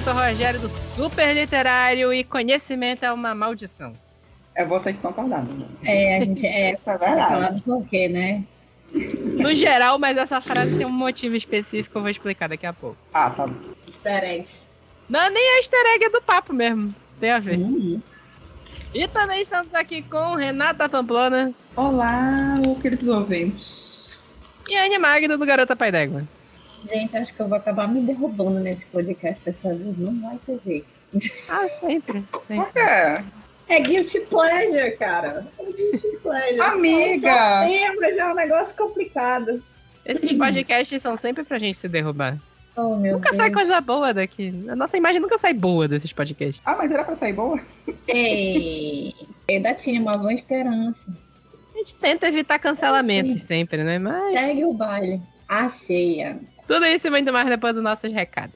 Vitor 0.00 0.14
Rogério 0.14 0.60
do 0.60 0.70
Super 0.70 1.34
Literário 1.34 2.10
e 2.10 2.24
conhecimento 2.24 3.04
é 3.04 3.12
uma 3.12 3.34
maldição. 3.34 3.92
Eu 4.56 4.66
vou 4.66 4.80
ter 4.80 4.94
que 4.94 5.00
concordar. 5.00 5.44
Né? 5.44 5.66
É, 5.84 6.16
a 6.16 6.24
gente 6.24 6.46
é, 6.46 6.70
é 6.86 6.96
verdade. 6.96 7.60
por 7.60 7.86
quê, 7.86 8.08
né? 8.08 8.42
No 8.94 9.54
geral, 9.54 9.98
mas 9.98 10.16
essa 10.16 10.40
frase 10.40 10.74
tem 10.74 10.86
um 10.86 10.90
motivo 10.90 11.36
específico, 11.36 11.98
eu 11.98 12.00
vou 12.00 12.10
explicar 12.10 12.48
daqui 12.48 12.64
a 12.64 12.72
pouco. 12.72 12.96
Ah, 13.12 13.28
tá. 13.28 13.46
Easter 13.86 14.24
eggs. 14.24 14.62
Não, 15.06 15.28
nem 15.28 15.56
a 15.56 15.58
easter 15.58 15.86
egg 15.94 16.06
é 16.06 16.08
do 16.08 16.22
papo 16.22 16.54
mesmo. 16.54 16.94
Tem 17.20 17.32
a 17.32 17.38
ver. 17.38 17.58
Uhum. 17.58 18.00
E 18.94 19.06
também 19.06 19.42
estamos 19.42 19.74
aqui 19.74 20.00
com 20.00 20.34
Renata 20.34 20.88
Pamplona. 20.88 21.52
Olá, 21.76 22.56
queridos 22.80 23.06
ouvintes. 23.06 24.24
E 24.66 24.74
a 24.74 24.86
Anne 24.86 24.98
Magda 24.98 25.36
do 25.36 25.44
Garota 25.44 25.76
Pai 25.76 25.92
d'Égua. 25.92 26.26
Gente, 26.88 27.16
acho 27.16 27.34
que 27.34 27.40
eu 27.40 27.48
vou 27.48 27.58
acabar 27.58 27.88
me 27.88 28.00
derrubando 28.00 28.60
nesse 28.60 28.84
podcast 28.86 29.42
dessa 29.44 29.74
vez. 29.74 29.98
Não 29.98 30.14
vai 30.20 30.38
ter 30.38 30.60
jeito. 30.64 30.86
Ah, 31.48 31.68
sempre. 31.68 32.24
sempre. 32.46 32.56
Por 32.56 32.72
quê? 32.72 33.24
É 33.68 33.80
guilty 33.80 34.20
pleasure, 34.20 34.96
cara. 34.96 35.46
É 35.58 35.64
guilty 35.64 36.16
pleasure. 36.22 36.60
Amiga! 36.60 37.64
Setembro 37.68 38.16
já 38.16 38.28
é 38.28 38.32
um 38.32 38.34
negócio 38.34 38.76
complicado. 38.76 39.62
Esses 40.04 40.32
podcasts 40.32 41.02
são 41.02 41.16
sempre 41.16 41.44
pra 41.44 41.58
gente 41.58 41.78
se 41.78 41.88
derrubar. 41.88 42.38
Oh, 42.76 42.96
nunca 42.96 43.30
Deus. 43.30 43.36
sai 43.36 43.50
coisa 43.50 43.80
boa 43.80 44.14
daqui. 44.14 44.52
A 44.68 44.76
nossa 44.76 44.96
imagem 44.96 45.20
nunca 45.20 45.36
sai 45.36 45.52
boa 45.52 45.86
desses 45.86 46.12
podcasts. 46.12 46.62
Ah, 46.64 46.76
mas 46.76 46.90
era 46.90 47.04
pra 47.04 47.14
sair 47.14 47.32
boa? 47.32 47.60
Ei, 48.08 49.14
ainda 49.48 49.74
tinha 49.74 50.00
uma 50.00 50.16
boa 50.16 50.32
esperança. 50.32 51.12
A 51.74 51.78
gente 51.78 51.94
tenta 51.96 52.28
evitar 52.28 52.58
cancelamento 52.58 53.38
sempre, 53.38 53.84
né? 53.84 53.98
Mas. 53.98 54.32
Segue 54.32 54.64
o 54.64 54.72
baile. 54.72 55.20
Achei. 55.48 56.18
Tudo 56.70 56.86
isso 56.86 57.08
e 57.08 57.10
muito 57.10 57.32
mais 57.32 57.48
depois 57.48 57.74
dos 57.74 57.82
nossos 57.82 58.12
recados. 58.12 58.54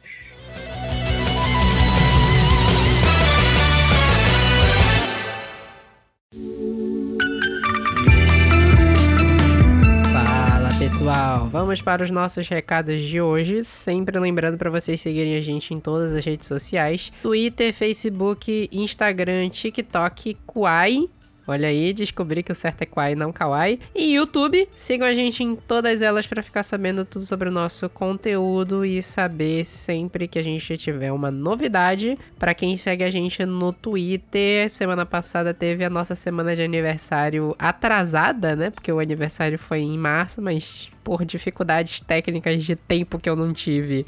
pessoal, 10.78 11.48
vamos 11.48 11.80
para 11.80 12.04
os 12.04 12.10
nossos 12.10 12.46
recados 12.46 13.00
de 13.00 13.20
hoje. 13.20 13.64
Sempre 13.64 14.18
lembrando 14.20 14.58
para 14.58 14.70
vocês 14.70 15.00
seguirem 15.00 15.34
a 15.34 15.40
gente 15.40 15.72
em 15.74 15.80
todas 15.80 16.12
as 16.12 16.24
redes 16.24 16.46
sociais: 16.46 17.10
Twitter, 17.22 17.72
Facebook, 17.72 18.68
Instagram, 18.70 19.48
TikTok, 19.48 20.36
Quai. 20.46 21.08
Olha 21.46 21.68
aí, 21.68 21.92
descobri 21.92 22.42
que 22.42 22.52
o 22.52 22.54
certo 22.54 22.82
é 22.82 22.86
Kwai, 22.86 23.14
não 23.14 23.32
Kawaii. 23.32 23.78
E 23.94 24.14
YouTube, 24.14 24.66
sigam 24.76 25.06
a 25.06 25.12
gente 25.12 25.44
em 25.44 25.54
todas 25.54 26.00
elas 26.00 26.26
para 26.26 26.42
ficar 26.42 26.62
sabendo 26.62 27.04
tudo 27.04 27.26
sobre 27.26 27.50
o 27.50 27.52
nosso 27.52 27.88
conteúdo 27.90 28.84
e 28.84 29.02
saber 29.02 29.66
sempre 29.66 30.26
que 30.26 30.38
a 30.38 30.42
gente 30.42 30.76
tiver 30.78 31.12
uma 31.12 31.30
novidade. 31.30 32.18
Para 32.38 32.54
quem 32.54 32.76
segue 32.78 33.04
a 33.04 33.10
gente 33.10 33.44
no 33.44 33.72
Twitter, 33.74 34.70
semana 34.70 35.04
passada 35.04 35.52
teve 35.52 35.84
a 35.84 35.90
nossa 35.90 36.14
semana 36.14 36.56
de 36.56 36.62
aniversário 36.62 37.54
atrasada, 37.58 38.56
né? 38.56 38.70
Porque 38.70 38.90
o 38.90 38.98
aniversário 38.98 39.58
foi 39.58 39.80
em 39.80 39.98
março, 39.98 40.40
mas 40.40 40.88
por 41.04 41.26
dificuldades 41.26 42.00
técnicas 42.00 42.64
de 42.64 42.74
tempo 42.74 43.18
que 43.18 43.28
eu 43.28 43.36
não 43.36 43.52
tive 43.52 44.06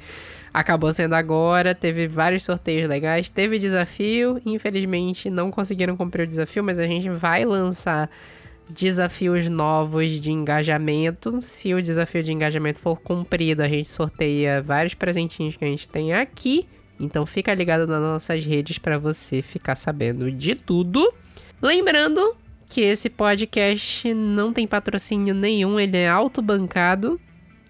acabou 0.57 0.91
sendo 0.91 1.13
agora. 1.13 1.75
Teve 1.75 2.09
vários 2.09 2.43
sorteios 2.45 2.89
legais, 2.89 3.29
teve 3.29 3.59
desafio. 3.59 4.41
Infelizmente 4.47 5.29
não 5.29 5.51
conseguiram 5.51 5.97
cumprir 5.97 6.23
o 6.23 6.27
desafio, 6.27 6.65
mas 6.65 6.79
a 6.79 6.87
gente 6.87 7.11
vai 7.11 7.45
lançar 7.45 8.11
desafios 8.69 9.51
novos 9.51 10.19
de 10.21 10.33
engajamento. 10.33 11.41
Se 11.43 11.75
o 11.75 11.83
desafio 11.83 12.23
de 12.23 12.33
engajamento 12.33 12.79
for 12.79 12.99
cumprido, 12.99 13.63
a 13.63 13.69
gente 13.69 13.89
sorteia 13.89 14.63
vários 14.63 14.95
presentinhos 14.95 15.57
que 15.57 15.65
a 15.65 15.69
gente 15.69 15.89
tem 15.89 16.15
aqui. 16.15 16.67
Então 16.99 17.27
fica 17.27 17.53
ligado 17.53 17.87
nas 17.87 18.01
nossas 18.01 18.43
redes 18.43 18.79
para 18.79 18.99
você 18.99 19.43
ficar 19.43 19.77
sabendo 19.77 20.33
de 20.33 20.55
tudo. 20.55 21.13
Lembrando 21.61 22.35
que 22.71 22.81
esse 22.81 23.11
podcast 23.11 24.13
não 24.15 24.55
tem 24.55 24.67
patrocínio 24.67 25.35
nenhum, 25.35 25.79
ele 25.79 25.99
é 25.99 26.09
autobancado 26.09 27.21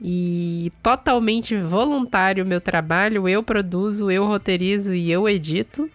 e 0.00 0.72
totalmente 0.82 1.56
voluntário 1.56 2.44
o 2.44 2.46
meu 2.46 2.60
trabalho. 2.60 3.28
Eu 3.28 3.42
produzo, 3.42 4.10
eu 4.10 4.26
roteirizo 4.26 4.94
e 4.94 5.10
eu 5.10 5.28
edito. 5.28 5.90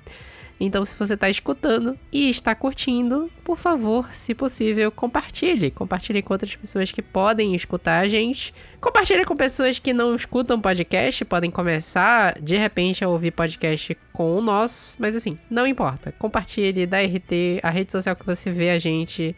Então, 0.63 0.85
se 0.85 0.95
você 0.95 1.15
está 1.15 1.27
escutando 1.27 1.97
e 2.11 2.29
está 2.29 2.53
curtindo, 2.53 3.31
por 3.43 3.57
favor, 3.57 4.07
se 4.13 4.35
possível, 4.35 4.91
compartilhe. 4.91 5.71
Compartilhe 5.71 6.21
com 6.21 6.35
outras 6.35 6.55
pessoas 6.55 6.91
que 6.91 7.01
podem 7.01 7.55
escutar 7.55 7.97
a 7.97 8.07
gente. 8.07 8.53
Compartilhe 8.79 9.25
com 9.25 9.35
pessoas 9.35 9.79
que 9.79 9.91
não 9.91 10.15
escutam 10.15 10.61
podcast, 10.61 11.25
podem 11.25 11.49
começar 11.49 12.39
de 12.39 12.55
repente 12.57 13.03
a 13.03 13.09
ouvir 13.09 13.31
podcast 13.31 13.97
com 14.13 14.35
o 14.35 14.41
nosso. 14.41 14.97
Mas 14.99 15.15
assim, 15.15 15.35
não 15.49 15.65
importa. 15.65 16.11
Compartilhe 16.19 16.85
da 16.85 17.01
RT, 17.01 17.59
a 17.63 17.71
rede 17.71 17.91
social 17.91 18.15
que 18.15 18.25
você 18.25 18.51
vê 18.51 18.69
a 18.69 18.77
gente. 18.77 19.35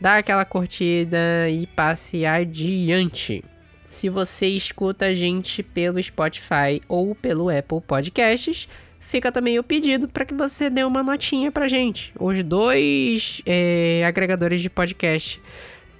Dá 0.00 0.16
aquela 0.16 0.46
curtida 0.46 1.18
e 1.50 1.66
passe 1.66 2.24
adiante. 2.24 3.44
Se 3.94 4.08
você 4.08 4.48
escuta 4.48 5.06
a 5.06 5.14
gente 5.14 5.62
pelo 5.62 6.02
Spotify 6.02 6.82
ou 6.88 7.14
pelo 7.14 7.48
Apple 7.48 7.80
Podcasts, 7.80 8.68
fica 8.98 9.30
também 9.30 9.56
o 9.56 9.62
pedido 9.62 10.08
para 10.08 10.24
que 10.24 10.34
você 10.34 10.68
dê 10.68 10.82
uma 10.82 11.00
notinha 11.00 11.52
pra 11.52 11.68
gente. 11.68 12.12
Os 12.18 12.42
dois 12.42 13.40
é, 13.46 14.02
agregadores 14.04 14.60
de 14.60 14.68
podcast 14.68 15.40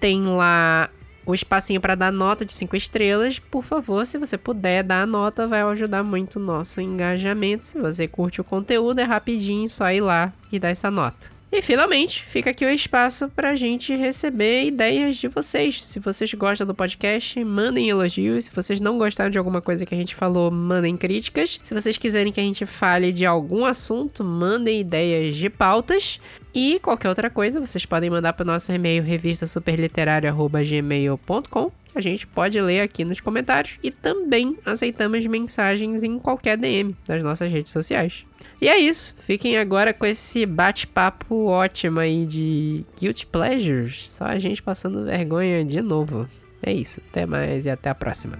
tem 0.00 0.24
lá 0.24 0.90
o 1.24 1.32
espacinho 1.32 1.80
para 1.80 1.94
dar 1.94 2.10
nota 2.10 2.44
de 2.44 2.52
5 2.52 2.74
estrelas. 2.76 3.38
Por 3.38 3.62
favor, 3.62 4.04
se 4.04 4.18
você 4.18 4.36
puder 4.36 4.82
dar 4.82 5.02
a 5.02 5.06
nota, 5.06 5.46
vai 5.46 5.62
ajudar 5.62 6.02
muito 6.02 6.40
o 6.40 6.42
nosso 6.42 6.80
engajamento. 6.80 7.64
Se 7.64 7.78
você 7.78 8.08
curte 8.08 8.40
o 8.40 8.44
conteúdo, 8.44 8.98
é 8.98 9.04
rapidinho, 9.04 9.70
só 9.70 9.88
ir 9.92 10.00
lá 10.00 10.32
e 10.50 10.58
dar 10.58 10.70
essa 10.70 10.90
nota. 10.90 11.33
E 11.56 11.62
finalmente, 11.62 12.24
fica 12.24 12.50
aqui 12.50 12.66
o 12.66 12.68
espaço 12.68 13.28
para 13.28 13.50
a 13.50 13.56
gente 13.56 13.94
receber 13.94 14.64
ideias 14.64 15.18
de 15.18 15.28
vocês. 15.28 15.84
Se 15.84 16.00
vocês 16.00 16.34
gostam 16.34 16.66
do 16.66 16.74
podcast, 16.74 17.44
mandem 17.44 17.88
elogios. 17.88 18.46
Se 18.46 18.50
vocês 18.52 18.80
não 18.80 18.98
gostaram 18.98 19.30
de 19.30 19.38
alguma 19.38 19.60
coisa 19.60 19.86
que 19.86 19.94
a 19.94 19.96
gente 19.96 20.16
falou, 20.16 20.50
mandem 20.50 20.96
críticas. 20.96 21.60
Se 21.62 21.72
vocês 21.72 21.96
quiserem 21.96 22.32
que 22.32 22.40
a 22.40 22.42
gente 22.42 22.66
fale 22.66 23.12
de 23.12 23.24
algum 23.24 23.64
assunto, 23.64 24.24
mandem 24.24 24.80
ideias 24.80 25.36
de 25.36 25.48
pautas. 25.48 26.18
E 26.52 26.80
qualquer 26.80 27.08
outra 27.08 27.30
coisa, 27.30 27.60
vocês 27.60 27.86
podem 27.86 28.10
mandar 28.10 28.32
para 28.32 28.42
o 28.42 28.46
nosso 28.46 28.72
e-mail 28.72 29.04
revistasuperliterário.gmail.com 29.04 31.70
a 31.94 32.00
gente 32.00 32.26
pode 32.26 32.60
ler 32.60 32.80
aqui 32.80 33.04
nos 33.04 33.20
comentários 33.20 33.78
e 33.80 33.92
também 33.92 34.58
aceitamos 34.66 35.24
mensagens 35.26 36.02
em 36.02 36.18
qualquer 36.18 36.56
DM 36.56 36.96
das 37.06 37.22
nossas 37.22 37.52
redes 37.52 37.70
sociais. 37.70 38.24
E 38.60 38.68
é 38.68 38.78
isso. 38.78 39.14
Fiquem 39.20 39.58
agora 39.58 39.92
com 39.92 40.06
esse 40.06 40.46
bate-papo 40.46 41.46
ótimo 41.46 42.00
aí 42.00 42.26
de 42.26 42.84
Guilty 43.00 43.26
Pleasures. 43.26 44.10
Só 44.10 44.24
a 44.24 44.38
gente 44.38 44.62
passando 44.62 45.04
vergonha 45.04 45.64
de 45.64 45.80
novo. 45.80 46.28
É 46.64 46.72
isso. 46.72 47.00
Até 47.10 47.26
mais 47.26 47.66
e 47.66 47.70
até 47.70 47.90
a 47.90 47.94
próxima. 47.94 48.38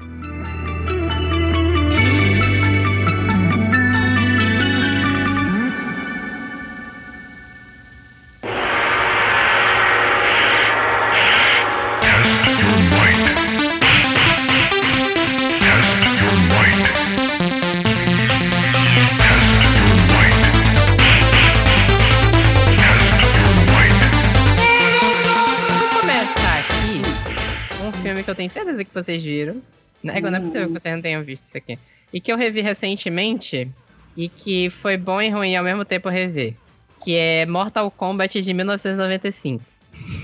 Eu 28.35 28.37
tenho 28.37 28.51
certeza 28.51 28.85
que 28.85 28.93
vocês 28.93 29.23
viram. 29.23 29.63
Né? 30.03 30.21
Não 30.21 30.37
é 30.37 30.41
possível 30.41 30.67
que 30.67 30.81
vocês 30.81 30.95
não 30.95 31.03
tenham 31.03 31.23
visto 31.23 31.47
isso 31.47 31.57
aqui. 31.57 31.79
E 32.13 32.21
que 32.21 32.33
eu 32.33 32.37
revi 32.37 32.61
recentemente 32.61 33.71
e 34.17 34.29
que 34.29 34.71
foi 34.71 34.97
bom 34.97 35.21
e 35.21 35.31
ruim 35.31 35.57
ao 35.57 35.65
mesmo 35.65 35.85
tempo 35.85 36.09
rever. 36.09 36.55
Que 37.03 37.17
é 37.17 37.47
Mortal 37.47 37.91
Kombat 37.91 38.41
de 38.43 38.55
1995. 38.55 39.65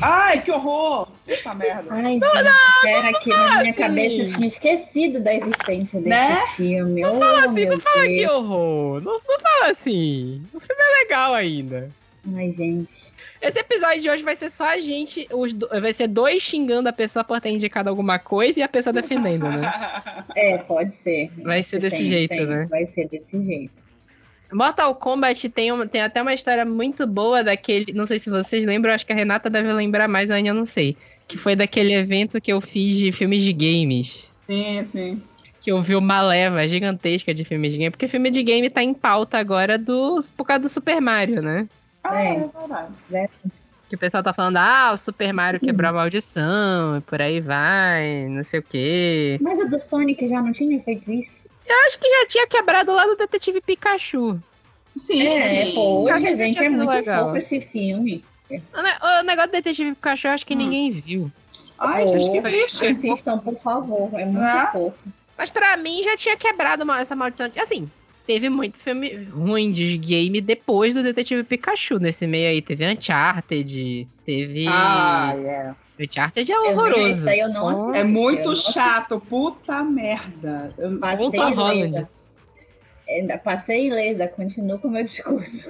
Ai, 0.02 0.42
que 0.42 0.50
horror! 0.50 1.08
Puta 1.24 1.54
merda. 1.54 1.88
Ai, 1.90 2.18
não, 2.18 2.34
não, 2.34 2.88
era 2.88 3.12
que 3.20 3.30
na 3.30 3.58
minha 3.58 3.70
assim. 3.70 3.72
cabeça 3.72 4.22
eu 4.22 4.32
tinha 4.32 4.46
esquecido 4.46 5.20
da 5.20 5.34
existência 5.34 6.00
desse 6.00 6.08
né? 6.08 6.46
filme. 6.56 7.00
Não 7.02 7.16
oh, 7.16 7.20
fala 7.20 7.44
assim, 7.46 7.66
não 7.66 7.80
fala 7.80 8.06
que 8.06 8.26
horror. 8.26 9.00
Não, 9.00 9.12
não 9.12 9.40
fala 9.40 9.70
assim. 9.70 10.42
O 10.52 10.60
filme 10.60 10.82
é 10.82 11.02
legal 11.02 11.34
ainda. 11.34 11.90
Ai, 12.34 12.52
gente. 12.56 12.88
Esse 13.40 13.58
episódio 13.58 14.02
de 14.02 14.10
hoje 14.10 14.22
vai 14.22 14.36
ser 14.36 14.50
só 14.50 14.68
a 14.68 14.80
gente. 14.80 15.26
Os, 15.32 15.54
vai 15.54 15.92
ser 15.92 16.08
dois 16.08 16.42
xingando 16.42 16.88
a 16.88 16.92
pessoa 16.92 17.24
por 17.24 17.40
ter 17.40 17.50
indicado 17.50 17.88
alguma 17.88 18.18
coisa 18.18 18.60
e 18.60 18.62
a 18.62 18.68
pessoa 18.68 18.92
defendendo, 18.92 19.48
né? 19.48 19.72
É, 20.36 20.58
pode 20.58 20.94
ser. 20.94 21.30
Vai 21.42 21.62
ser 21.62 21.80
desse 21.80 21.96
tem, 21.96 22.06
jeito, 22.06 22.30
tem, 22.30 22.46
né? 22.46 22.66
Vai 22.68 22.86
ser 22.86 23.08
desse 23.08 23.42
jeito. 23.42 23.72
Mortal 24.52 24.94
Kombat 24.94 25.48
tem, 25.48 25.72
um, 25.72 25.86
tem 25.86 26.02
até 26.02 26.20
uma 26.20 26.34
história 26.34 26.64
muito 26.64 27.06
boa 27.06 27.42
daquele. 27.42 27.92
Não 27.92 28.06
sei 28.06 28.18
se 28.18 28.28
vocês 28.28 28.66
lembram, 28.66 28.92
acho 28.92 29.06
que 29.06 29.12
a 29.12 29.16
Renata 29.16 29.48
deve 29.48 29.72
lembrar 29.72 30.08
mais, 30.08 30.30
ainda 30.30 30.50
eu 30.50 30.54
não 30.54 30.66
sei. 30.66 30.96
Que 31.26 31.38
foi 31.38 31.56
daquele 31.56 31.94
evento 31.94 32.40
que 32.40 32.52
eu 32.52 32.60
fiz 32.60 32.98
de 32.98 33.12
filmes 33.12 33.42
de 33.42 33.52
games. 33.52 34.24
Sim, 34.46 34.86
sim. 34.92 35.22
que 35.62 35.70
eu 35.70 35.80
vi 35.80 35.94
uma 35.94 36.20
leva 36.22 36.68
gigantesca 36.68 37.32
de 37.32 37.44
filmes 37.44 37.72
de 37.72 37.78
game, 37.78 37.90
porque 37.90 38.08
filme 38.08 38.30
de 38.30 38.42
game 38.42 38.68
tá 38.68 38.82
em 38.82 38.92
pauta 38.92 39.38
agora 39.38 39.78
do, 39.78 40.18
por 40.36 40.44
causa 40.44 40.62
do 40.62 40.68
Super 40.68 41.00
Mario, 41.00 41.40
né? 41.40 41.68
Ah, 42.02 42.22
É. 42.22 42.34
é 42.36 42.48
verdade. 43.08 43.30
Que 43.88 43.96
o 43.96 43.98
pessoal 43.98 44.22
tá 44.22 44.32
falando, 44.32 44.56
ah, 44.58 44.92
o 44.92 44.96
Super 44.96 45.32
Mario 45.32 45.58
quebrou 45.58 45.90
a 45.90 45.92
maldição, 45.92 46.98
e 46.98 47.00
por 47.00 47.20
aí 47.20 47.40
vai, 47.40 48.26
não 48.28 48.44
sei 48.44 48.60
o 48.60 48.62
quê. 48.62 49.38
Mas 49.40 49.58
o 49.58 49.68
do 49.68 49.80
Sonic 49.80 50.28
já 50.28 50.40
não 50.40 50.52
tinha 50.52 50.80
feito 50.82 51.10
isso? 51.10 51.34
Eu 51.66 51.76
acho 51.86 51.98
que 51.98 52.08
já 52.08 52.26
tinha 52.26 52.46
quebrado 52.46 52.92
lá 52.92 53.04
do 53.06 53.16
Detetive 53.16 53.60
Pikachu. 53.60 54.38
Sim, 55.06 55.22
É, 55.22 55.72
poxa, 55.72 56.14
Acho 56.14 56.24
que 56.24 56.36
gente, 56.36 56.58
é 56.64 56.68
muito 56.68 56.88
legal. 56.88 57.24
fofo 57.26 57.36
esse 57.36 57.60
filme. 57.60 58.24
O 58.50 58.82
ne- 58.82 59.20
O 59.20 59.22
negócio 59.24 59.50
do 59.50 59.52
Detetive 59.52 59.94
Pikachu 59.94 60.26
eu 60.28 60.32
acho 60.32 60.46
que 60.46 60.54
Hum. 60.54 60.58
ninguém 60.58 60.90
viu. 60.92 61.30
Ai, 61.78 62.06
gente, 62.08 62.30
que 62.30 62.40
Porra, 62.40 62.50
triste. 62.50 62.86
Assistam, 62.86 63.38
por 63.38 63.58
favor, 63.60 64.10
é 64.18 64.24
muito 64.24 64.44
Ah. 64.44 64.68
fofo. 64.72 64.98
Mas 65.38 65.50
pra 65.50 65.76
mim 65.76 66.02
já 66.02 66.16
tinha 66.16 66.36
quebrado 66.36 66.88
essa 66.92 67.16
maldição. 67.16 67.50
Assim, 67.60 67.90
teve 68.32 68.48
muito 68.48 68.76
filme 68.78 69.24
ruim 69.24 69.72
de 69.72 69.98
game 69.98 70.40
depois 70.40 70.94
do 70.94 71.02
Detetive 71.02 71.42
Pikachu. 71.42 71.98
Nesse 71.98 72.26
meio 72.28 72.48
aí 72.48 72.62
teve 72.62 72.86
Uncharted, 72.86 74.06
teve. 74.24 74.66
Ah, 74.68 75.32
é. 75.36 75.74
Uncharted 76.04 76.50
é 76.50 76.54
Eu 76.54 76.62
horroroso. 76.70 77.28
eu 77.28 77.48
não 77.48 77.64
Oh. 77.64 77.68
assisti, 77.88 77.98
É 77.98 78.02
eu 78.02 78.08
muito 78.08 78.44
não 78.50 78.54
chato, 78.54 79.20
puta 79.20 79.82
merda. 79.82 80.72
Eu- 80.78 80.96
Passei 81.00 81.28
ilesa. 81.40 82.08
Ainda 83.08 83.38
Passei 83.38 83.86
ilesa, 83.88 84.28
continuo 84.28 84.78
com 84.78 84.86
o 84.86 84.90
meu 84.92 85.02
discurso. 85.04 85.68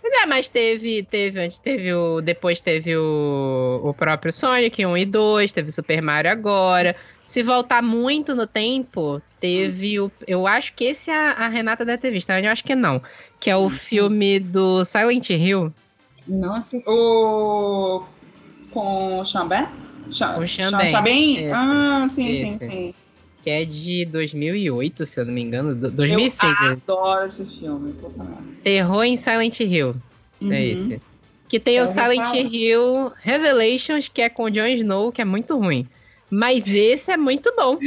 Pois 0.00 0.12
é, 0.22 0.26
mas 0.26 0.48
teve, 0.48 1.02
teve 1.02 1.40
antes, 1.40 1.58
teve 1.58 1.92
o. 1.92 2.20
Depois 2.20 2.60
teve 2.60 2.96
o, 2.96 3.80
o 3.82 3.92
próprio 3.92 4.32
Sonic 4.32 4.86
1 4.86 4.96
e 4.96 5.04
2, 5.04 5.50
teve 5.50 5.72
Super 5.72 6.00
Mario 6.00 6.30
agora. 6.30 6.94
Se 7.28 7.42
voltar 7.42 7.82
muito 7.82 8.34
no 8.34 8.46
tempo, 8.46 9.20
teve 9.38 10.00
o. 10.00 10.10
Eu 10.26 10.46
acho 10.46 10.72
que 10.72 10.84
esse 10.84 11.10
a, 11.10 11.32
a 11.32 11.48
Renata 11.48 11.84
deve 11.84 11.98
ter 12.00 12.10
visto, 12.10 12.26
mas 12.28 12.42
eu 12.42 12.50
acho 12.50 12.64
que 12.64 12.74
não. 12.74 13.02
Que 13.38 13.50
é 13.50 13.56
o 13.56 13.68
filme 13.68 14.40
do 14.40 14.82
Silent 14.82 15.28
Hill. 15.28 15.70
Não 16.26 16.54
assisti. 16.54 16.82
O. 16.88 18.02
Com 18.70 19.20
o 19.20 19.24
Xambé? 19.26 19.68
Xa- 20.10 20.32
Com 20.34 20.40
o 20.40 20.48
Xa- 20.48 20.70
Xambé. 20.70 21.52
Ah, 21.52 22.08
sim, 22.14 22.28
Esse. 22.28 22.58
sim, 22.60 22.70
sim. 22.70 22.94
Que 23.44 23.50
é 23.50 23.64
de 23.66 24.06
2008, 24.06 25.04
se 25.04 25.20
eu 25.20 25.26
não 25.26 25.34
me 25.34 25.42
engano. 25.42 25.74
do- 25.74 25.90
2006. 25.90 26.60
Eu 26.62 26.66
é. 26.66 26.72
adoro 26.72 27.26
esse 27.28 27.44
filme. 27.58 27.94
Terror 28.64 29.04
em 29.04 29.16
Silent 29.18 29.60
Hill. 29.60 29.94
É 30.40 30.44
Uhum. 30.44 30.52
esse. 30.54 31.02
Que 31.46 31.60
tem 31.60 31.76
Eu 31.76 31.84
o 31.84 31.88
Silent 31.88 32.24
falar. 32.24 32.36
Hill 32.38 33.12
Revelations, 33.22 34.08
que 34.08 34.22
é 34.22 34.30
com 34.30 34.44
o 34.44 34.50
Jon 34.50 34.66
Snow, 34.66 35.12
que 35.12 35.20
é 35.20 35.24
muito 35.26 35.56
ruim. 35.58 35.86
Mas 36.30 36.66
esse 36.68 37.10
é 37.10 37.16
muito 37.16 37.52
bom. 37.56 37.78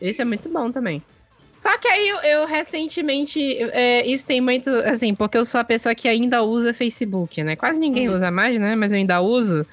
Esse 0.00 0.22
é 0.22 0.24
muito 0.24 0.48
bom 0.48 0.70
também. 0.72 1.02
Só 1.56 1.76
que 1.78 1.86
aí 1.86 2.08
eu, 2.08 2.16
eu 2.18 2.46
recentemente. 2.46 3.40
é, 3.72 4.06
isso 4.06 4.26
tem 4.26 4.40
muito. 4.40 4.68
Assim, 4.84 5.14
porque 5.14 5.38
eu 5.38 5.44
sou 5.44 5.60
a 5.60 5.64
pessoa 5.64 5.94
que 5.94 6.08
ainda 6.08 6.42
usa 6.42 6.74
Facebook, 6.74 7.42
né? 7.44 7.54
Quase 7.56 7.78
ninguém 7.78 8.08
Uhum. 8.08 8.16
usa 8.16 8.30
mais, 8.30 8.58
né? 8.58 8.74
Mas 8.74 8.90
eu 8.92 8.98
ainda 8.98 9.20
uso. 9.20 9.64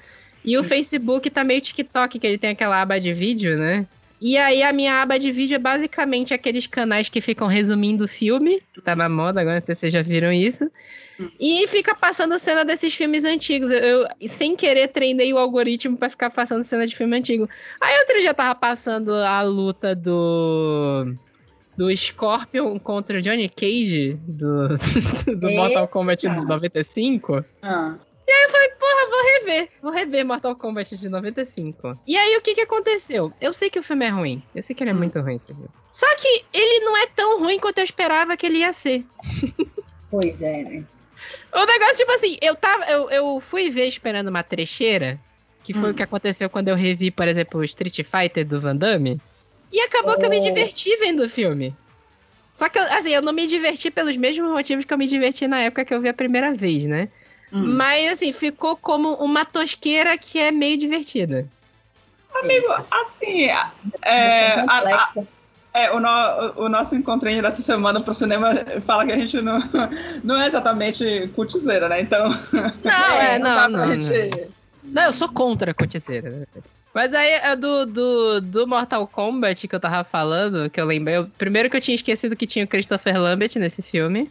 E 0.44 0.56
o 0.58 0.64
Facebook 0.64 1.30
tá 1.30 1.42
meio 1.44 1.60
TikTok, 1.60 2.18
que 2.18 2.26
ele 2.26 2.38
tem 2.38 2.50
aquela 2.50 2.80
aba 2.80 2.98
de 3.00 3.12
vídeo, 3.12 3.56
né? 3.56 3.86
E 4.20 4.36
aí 4.36 4.62
a 4.62 4.72
minha 4.72 5.02
aba 5.02 5.18
de 5.18 5.32
vídeo 5.32 5.56
é 5.56 5.58
basicamente 5.58 6.32
aqueles 6.32 6.66
canais 6.66 7.08
que 7.08 7.20
ficam 7.20 7.48
resumindo 7.48 8.04
o 8.04 8.08
filme, 8.08 8.62
que 8.72 8.80
tá 8.80 8.94
na 8.94 9.08
moda 9.08 9.40
agora, 9.40 9.58
não 9.58 9.64
sei 9.66 9.74
se 9.74 9.80
vocês 9.80 9.92
já 9.92 10.02
viram 10.02 10.32
isso. 10.32 10.70
E 11.40 11.66
fica 11.68 11.94
passando 11.94 12.38
cena 12.38 12.64
desses 12.64 12.94
filmes 12.94 13.24
antigos. 13.24 13.70
Eu, 13.70 14.06
eu, 14.20 14.28
sem 14.28 14.56
querer, 14.56 14.88
treinei 14.88 15.32
o 15.32 15.38
algoritmo 15.38 15.96
pra 15.96 16.08
ficar 16.10 16.30
passando 16.30 16.64
cena 16.64 16.86
de 16.86 16.96
filme 16.96 17.16
antigo. 17.16 17.48
Aí 17.80 17.98
outro 17.98 18.18
dia 18.20 18.32
tava 18.34 18.54
passando 18.54 19.14
a 19.14 19.42
luta 19.42 19.94
do. 19.94 21.14
Do 21.76 21.96
Scorpion 21.96 22.78
contra 22.78 23.18
o 23.18 23.22
Johnny 23.22 23.48
Cage 23.48 24.18
do, 24.28 24.68
do 25.38 25.48
Eita. 25.48 25.60
Mortal 25.60 25.88
Kombat 25.88 26.28
dos 26.28 26.46
95. 26.46 27.44
Ah. 27.62 27.96
Porra, 28.78 29.08
vou 29.10 29.22
rever. 29.40 29.68
Vou 29.80 29.92
rever 29.92 30.24
Mortal 30.26 30.54
Kombat 30.56 30.96
de 30.96 31.08
95. 31.08 31.98
E 32.06 32.16
aí, 32.16 32.36
o 32.36 32.42
que 32.42 32.54
que 32.54 32.60
aconteceu? 32.62 33.32
Eu 33.40 33.52
sei 33.52 33.70
que 33.70 33.78
o 33.78 33.82
filme 33.82 34.04
é 34.04 34.08
ruim. 34.08 34.42
Eu 34.54 34.62
sei 34.62 34.74
que 34.76 34.82
ele 34.82 34.90
é 34.90 34.94
Hum. 34.94 34.98
muito 34.98 35.18
ruim. 35.20 35.36
esse 35.36 35.46
filme. 35.46 35.68
Só 35.90 36.06
que 36.16 36.44
ele 36.52 36.84
não 36.84 36.96
é 36.96 37.06
tão 37.06 37.40
ruim 37.40 37.58
quanto 37.58 37.78
eu 37.78 37.84
esperava 37.84 38.36
que 38.36 38.44
ele 38.46 38.58
ia 38.58 38.72
ser. 38.72 39.04
Pois 40.10 40.42
é, 40.42 40.62
né? 40.64 40.84
O 41.54 41.66
negócio, 41.66 41.96
tipo 41.96 42.12
assim, 42.12 42.36
eu 42.40 42.54
tava. 42.56 42.84
Eu, 42.86 43.10
eu 43.10 43.40
fui 43.40 43.68
ver 43.70 43.86
esperando 43.86 44.28
uma 44.28 44.42
trecheira, 44.42 45.18
que 45.62 45.72
foi 45.74 45.88
Hum. 45.90 45.90
o 45.90 45.94
que 45.94 46.02
aconteceu 46.02 46.48
quando 46.48 46.68
eu 46.68 46.74
revi, 46.76 47.10
por 47.10 47.28
exemplo, 47.28 47.60
o 47.60 47.64
Street 47.64 47.96
Fighter 48.04 48.46
do 48.46 48.60
Van 48.60 48.74
Damme. 48.76 49.20
E 49.70 49.80
acabou 49.82 50.16
que 50.18 50.24
eu 50.24 50.30
me 50.30 50.38
Oh. 50.38 50.42
diverti 50.42 50.96
vendo 50.96 51.22
o 51.24 51.28
filme. 51.28 51.74
Só 52.54 52.68
que, 52.68 52.78
eu- 52.78 52.92
assim, 52.92 53.10
eu 53.10 53.22
não 53.22 53.32
me 53.32 53.46
diverti 53.46 53.90
pelos 53.90 54.16
mesmos 54.16 54.50
motivos 54.50 54.84
que 54.84 54.92
eu 54.92 54.98
me 54.98 55.06
diverti 55.06 55.46
na 55.46 55.60
época 55.60 55.84
que 55.84 55.94
eu 55.94 56.00
vi 56.00 56.08
a 56.08 56.14
primeira 56.14 56.54
vez, 56.54 56.84
né? 56.84 57.08
Hum. 57.52 57.74
Mas, 57.76 58.12
assim, 58.12 58.32
ficou 58.32 58.76
como 58.76 59.14
uma 59.14 59.44
tosqueira 59.44 60.16
que 60.18 60.38
é 60.38 60.50
meio 60.50 60.76
divertida. 60.78 61.46
Amigo, 62.34 62.66
assim, 62.90 63.44
é, 63.44 63.66
é, 64.02 64.54
a- 64.60 64.78
a-. 64.94 65.14
é, 65.74 65.90
o, 65.90 65.98
no- 66.00 66.52
o 66.64 66.68
nosso 66.68 66.94
encontrinho 66.94 67.42
dessa 67.42 67.62
semana 67.62 68.00
pro 68.00 68.14
cinema 68.14 68.52
fala 68.86 69.04
que 69.06 69.12
a 69.12 69.16
gente 69.16 69.40
não, 69.40 69.58
não 70.22 70.36
é 70.40 70.48
exatamente 70.48 71.30
cultizeira, 71.34 71.88
né? 71.88 72.00
Então. 72.00 72.28
Não, 72.52 73.16
é, 73.20 73.38
não, 73.38 73.54
dá 73.54 73.68
não. 73.68 73.78
pra 73.86 73.94
não. 73.96 74.00
gente. 74.00 74.48
Não, 74.84 75.02
eu 75.04 75.12
sou 75.12 75.28
contra 75.28 75.70
a 75.70 75.74
né? 76.22 76.46
Mas 76.94 77.14
aí, 77.14 77.30
é 77.32 77.56
do, 77.56 77.86
do, 77.86 78.40
do 78.40 78.66
Mortal 78.66 79.06
Kombat 79.06 79.66
que 79.66 79.74
eu 79.74 79.80
tava 79.80 80.04
falando, 80.04 80.68
que 80.68 80.78
eu 80.80 80.84
lembrei. 80.84 81.16
eu- 81.16 81.26
primeiro 81.38 81.70
que 81.70 81.76
eu 81.76 81.80
tinha 81.80 81.94
esquecido 81.94 82.36
que 82.36 82.46
tinha 82.46 82.64
o 82.64 82.68
Christopher 82.68 83.18
Lambert 83.18 83.52
nesse 83.56 83.80
filme. 83.80 84.30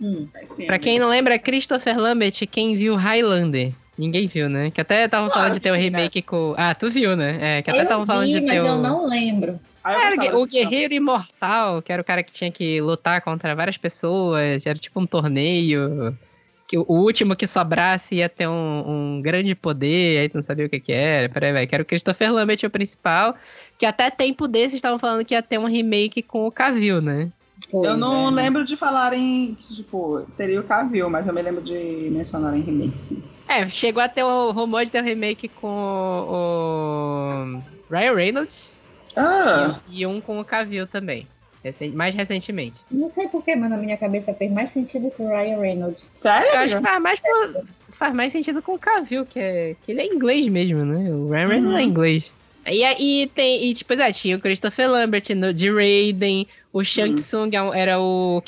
Hum. 0.00 0.26
Pra 0.66 0.78
quem 0.78 0.98
não 0.98 1.08
lembra, 1.08 1.38
Christopher 1.38 1.98
Lambert, 1.98 2.32
quem 2.50 2.74
viu 2.74 2.94
Highlander? 2.96 3.72
Ninguém 3.98 4.26
viu, 4.28 4.48
né? 4.48 4.70
Que 4.70 4.80
até 4.80 5.04
estavam 5.04 5.26
Claro 5.28 5.40
falando 5.42 5.54
de 5.54 5.60
ter 5.60 5.72
um 5.72 5.76
remake 5.76 6.22
com. 6.22 6.54
Ah, 6.56 6.74
tu 6.74 6.90
viu, 6.90 7.14
né? 7.14 7.58
É, 7.58 7.62
que 7.62 7.68
até 7.68 7.80
Eu 7.80 7.82
estavam 7.82 8.06
falando 8.06 8.30
de 8.30 8.40
mas 8.40 8.50
ter 8.50 8.56
eu 8.56 8.64
o. 8.76 8.78
não 8.78 9.06
lembro. 9.06 9.60
Era 9.84 10.36
o. 10.36 10.46
Guerreiro 10.46 10.92
Imortal, 10.92 11.80
que 11.80 11.92
era 11.92 12.02
o 12.02 12.04
cara 12.04 12.22
que 12.22 12.32
tinha 12.32 12.50
que 12.50 12.80
lutar 12.80 13.22
contra 13.22 13.54
várias 13.54 13.76
pessoas, 13.76 14.66
era 14.66 14.78
tipo 14.78 15.00
um 15.00 15.06
torneio. 15.06 16.16
Que 16.68 16.78
o 16.78 16.84
último 16.88 17.34
que 17.34 17.46
sobrasse 17.46 18.16
ia 18.16 18.28
ter 18.28 18.46
um, 18.46 18.84
um 18.86 19.22
grande 19.22 19.54
poder, 19.56 20.20
aí 20.20 20.28
tu 20.28 20.36
não 20.36 20.42
sabia 20.42 20.66
o 20.66 20.68
que 20.68 20.78
que 20.78 20.92
era. 20.92 21.28
Peraí, 21.28 21.52
vai. 21.52 21.66
Que 21.66 21.74
era 21.74 21.82
o 21.82 21.86
Christopher 21.86 22.32
Lambert, 22.32 22.60
o 22.64 22.70
principal. 22.70 23.34
Que 23.76 23.86
até 23.86 24.10
tempo 24.10 24.46
desses 24.46 24.74
estavam 24.74 24.98
falando 24.98 25.24
que 25.24 25.34
ia 25.34 25.42
ter 25.42 25.58
um 25.58 25.64
remake 25.64 26.22
com 26.22 26.46
o 26.46 26.52
Cavill, 26.52 27.00
né? 27.00 27.30
Eu 27.72 27.96
não 27.96 28.28
é, 28.28 28.30
né? 28.30 28.42
lembro 28.42 28.64
de 28.64 28.76
falarem, 28.76 29.56
tipo, 29.74 30.26
teria 30.36 30.60
o 30.60 30.64
Cavill, 30.64 31.10
mas 31.10 31.26
eu 31.26 31.34
me 31.34 31.42
lembro 31.42 31.62
de 31.62 32.08
mencionarem 32.10 32.62
remake. 32.62 32.94
sim. 33.08 33.22
É, 33.48 33.68
chegou 33.68 34.00
a 34.00 34.08
ter 34.08 34.22
o 34.22 34.52
rumor 34.52 34.84
de 34.84 34.92
ter 34.92 35.02
um 35.02 35.04
remake 35.04 35.48
com 35.48 35.66
o, 35.66 37.56
o 37.58 37.62
Ryan 37.90 38.14
Reynolds 38.14 38.79
Ah! 39.20 39.80
e, 39.88 40.00
e 40.02 40.06
um 40.06 40.20
com 40.20 40.40
o 40.40 40.44
Cavill 40.44 40.86
também. 40.86 41.26
recen- 41.62 41.90
mais 41.92 42.14
recentemente. 42.14 42.80
Não 42.90 43.10
sei 43.10 43.28
porquê, 43.28 43.54
mas 43.54 43.68
na 43.70 43.76
minha 43.76 43.96
cabeça 43.96 44.32
fez 44.32 44.50
mais 44.50 44.70
sentido 44.70 45.10
que 45.10 45.22
o 45.22 45.28
Ryan 45.28 45.58
Reynolds. 45.58 45.98
Sério? 46.22 46.48
Eu 46.48 46.58
acho 46.58 46.76
que 46.76 46.82
faz 46.82 47.02
mais, 47.02 47.20
por- 47.20 47.64
faz 47.90 48.14
mais 48.14 48.32
sentido 48.32 48.62
com 48.62 48.74
o 48.74 48.78
Cavill, 48.78 49.26
que, 49.26 49.38
é, 49.38 49.76
que 49.84 49.92
ele 49.92 50.00
é 50.00 50.06
inglês 50.06 50.48
mesmo, 50.48 50.84
né? 50.86 51.10
O 51.12 51.28
Ryan 51.30 51.48
Reynolds 51.48 51.72
Uhum. 51.72 51.78
é 51.78 51.82
inglês. 51.82 52.32
E 52.66 52.84
aí 52.84 53.30
tem, 53.34 53.64
e 53.66 53.74
tipo, 53.74 53.94
já 53.94 54.10
tinha 54.12 54.36
o 54.36 54.40
Christopher 54.40 54.88
Lambert 54.90 55.24
no, 55.36 55.52
de 55.52 55.70
Raiden, 55.70 56.46
o 56.72 56.82
Shang 56.84 57.12
Hum. 57.12 57.14
Tsung 57.16 57.50
é 57.54 57.62
um- 57.62 57.74
era 57.74 57.98
o 58.00 58.42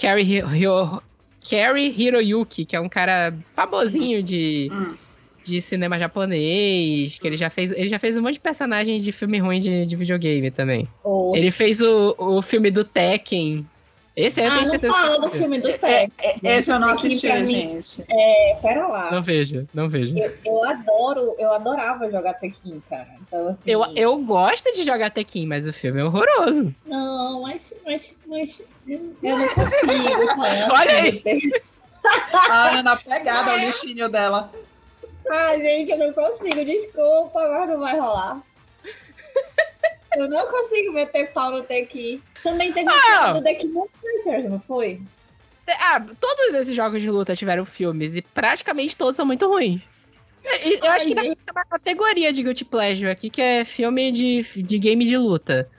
Kerry, 1.41 1.95
Hiroyuki, 1.99 2.65
que 2.65 2.77
é 2.77 2.81
um 2.81 2.89
cara 2.89 3.35
famosinho 3.55 4.23
de, 4.23 4.71
Hum. 4.73 4.95
De 5.45 5.61
cinema 5.61 5.99
japonês, 5.99 7.19
que 7.19 7.27
ele 7.27 7.37
já 7.37 7.51
fez, 7.51 7.73
ele 7.73 7.89
já 7.89 7.99
fez 7.99 8.17
um 8.19 8.23
monte 8.23 8.35
de 8.35 8.41
personagem 8.41 9.01
de 9.01 9.13
filme 9.13 9.39
ruim 9.39 9.61
de, 9.61 9.87
de 9.87 9.97
videogame 9.97 10.51
também. 10.51 10.89
Ou... 11.05 11.35
Ele 11.37 11.51
fez 11.51 11.81
o, 11.81 12.15
o 12.19 12.43
filme 12.43 12.71
do 12.71 12.85
Tekken. 12.85 13.67
Esse 14.15 14.43
eu 14.43 14.47
Ah, 14.51 14.61
não 14.61 14.71
certeza. 14.71 14.93
fala 14.93 15.19
do 15.21 15.31
filme 15.31 15.59
do 15.59 15.69
É, 15.69 15.79
Tech. 15.79 16.13
é, 16.45 16.59
esse 16.59 16.71
eu 16.71 16.79
não 16.79 16.89
assisti, 16.91 17.33
mim- 17.33 17.47
gente. 17.47 18.05
É, 18.11 18.59
pera 18.61 18.87
lá. 18.87 19.11
Não 19.11 19.23
vejo, 19.23 19.67
não 19.73 19.89
vejo. 19.89 20.15
Eu, 20.19 20.37
eu 20.45 20.65
adoro, 20.65 21.35
eu 21.39 21.51
adorava 21.51 22.11
jogar 22.11 22.35
Tekken, 22.35 22.83
cara. 22.91 23.09
Então, 23.27 23.49
assim. 23.49 23.63
Eu, 23.65 23.83
eu 23.97 24.19
gosto 24.19 24.71
de 24.75 24.85
jogar 24.85 25.11
Tekken, 25.11 25.47
mas 25.47 25.67
o 25.67 25.73
filme 25.73 26.01
é 26.01 26.05
horroroso. 26.05 26.75
Não, 26.85 27.41
mas, 27.41 27.73
mas, 27.87 28.15
mas 28.27 28.63
eu 28.87 29.39
não 29.39 29.49
consigo. 29.55 30.43
Olha 30.73 30.93
aí. 30.93 31.23
A 32.51 32.69
Ana 32.81 32.97
pegada, 32.97 33.55
o 33.55 33.59
lixinho 33.59 34.11
dela. 34.11 34.53
Ai, 35.31 35.61
gente, 35.61 35.91
eu 35.91 35.99
não 35.99 36.13
consigo. 36.13 36.65
Desculpa, 36.65 37.49
mas 37.49 37.69
não 37.69 37.79
vai 37.79 37.99
rolar. 37.99 38.43
Eu 40.17 40.29
não 40.29 40.47
consigo 40.47 40.93
meter 40.93 41.33
pau 41.33 41.51
no 41.51 41.63
Tekken. 41.63 42.23
Também 42.43 42.73
teve 42.73 42.89
Ah! 42.91 43.33
filme 43.35 43.41
do 43.65 43.81
of 43.81 43.91
Fighters, 44.01 44.51
não 44.51 44.61
foi? 44.61 45.01
Ah, 45.69 46.05
todos 46.21 46.55
esses 46.55 46.75
jogos 46.77 47.01
de 47.01 47.09
luta 47.11 47.35
tiveram 47.37 47.65
filmes 47.65 48.15
e 48.15 48.21
praticamente 48.21 48.97
todos 48.97 49.17
são 49.17 49.25
muito 49.25 49.49
ruins. 49.49 49.81
E- 50.45 50.69
e 50.71 50.79
Eu 50.83 50.91
acho 50.91 51.07
que 51.07 51.15
dá 51.15 51.23
pra 51.23 51.35
ser 51.37 51.51
uma 51.53 51.65
categoria 51.65 52.33
de 52.33 52.43
Guilty 52.43 52.65
Pleasure 52.65 53.09
aqui, 53.11 53.31
que 53.31 53.41
é 53.41 53.65
filme 53.65 54.11
de, 54.11 54.43
de 54.63 54.79
game 54.79 55.05
de 55.07 55.17
luta. 55.17 55.71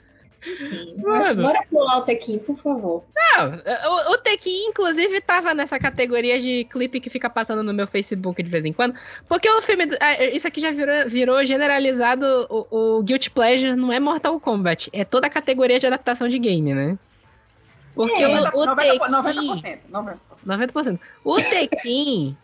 Mas 1.02 1.34
bora 1.34 1.62
pular 1.70 1.98
o 1.98 2.02
Tequim, 2.02 2.38
por 2.38 2.58
favor. 2.58 3.04
Não, 3.14 3.50
o, 4.10 4.12
o 4.12 4.18
Tekken, 4.18 4.68
inclusive, 4.68 5.20
tava 5.20 5.54
nessa 5.54 5.78
categoria 5.78 6.40
de 6.40 6.64
clipe 6.70 7.00
que 7.00 7.10
fica 7.10 7.28
passando 7.30 7.62
no 7.62 7.72
meu 7.74 7.86
Facebook 7.86 8.42
de 8.42 8.48
vez 8.50 8.64
em 8.64 8.72
quando. 8.72 8.94
Porque 9.28 9.48
o 9.48 9.62
filme. 9.62 9.84
ah, 10.00 10.24
Isso 10.24 10.46
aqui 10.46 10.60
já 10.60 10.70
virou, 10.70 11.08
virou 11.08 11.44
generalizado. 11.46 12.24
O, 12.50 12.98
o 12.98 13.02
Guilty 13.02 13.30
Pleasure 13.30 13.74
não 13.74 13.92
é 13.92 13.98
Mortal 13.98 14.38
Kombat. 14.40 14.90
É 14.92 15.04
toda 15.04 15.26
a 15.26 15.30
categoria 15.30 15.80
de 15.80 15.86
adaptação 15.86 16.28
de 16.28 16.38
game, 16.38 16.72
né? 16.74 16.98
Porque 17.94 18.22
É, 18.22 18.28
o, 18.28 18.42
90%, 18.50 18.54
o 18.54 18.66
90%, 19.22 19.62
Tekken. 19.62 19.80
90%. 19.92 20.18
90%. 20.46 21.00
O 21.24 21.36
Tekken 21.36 22.36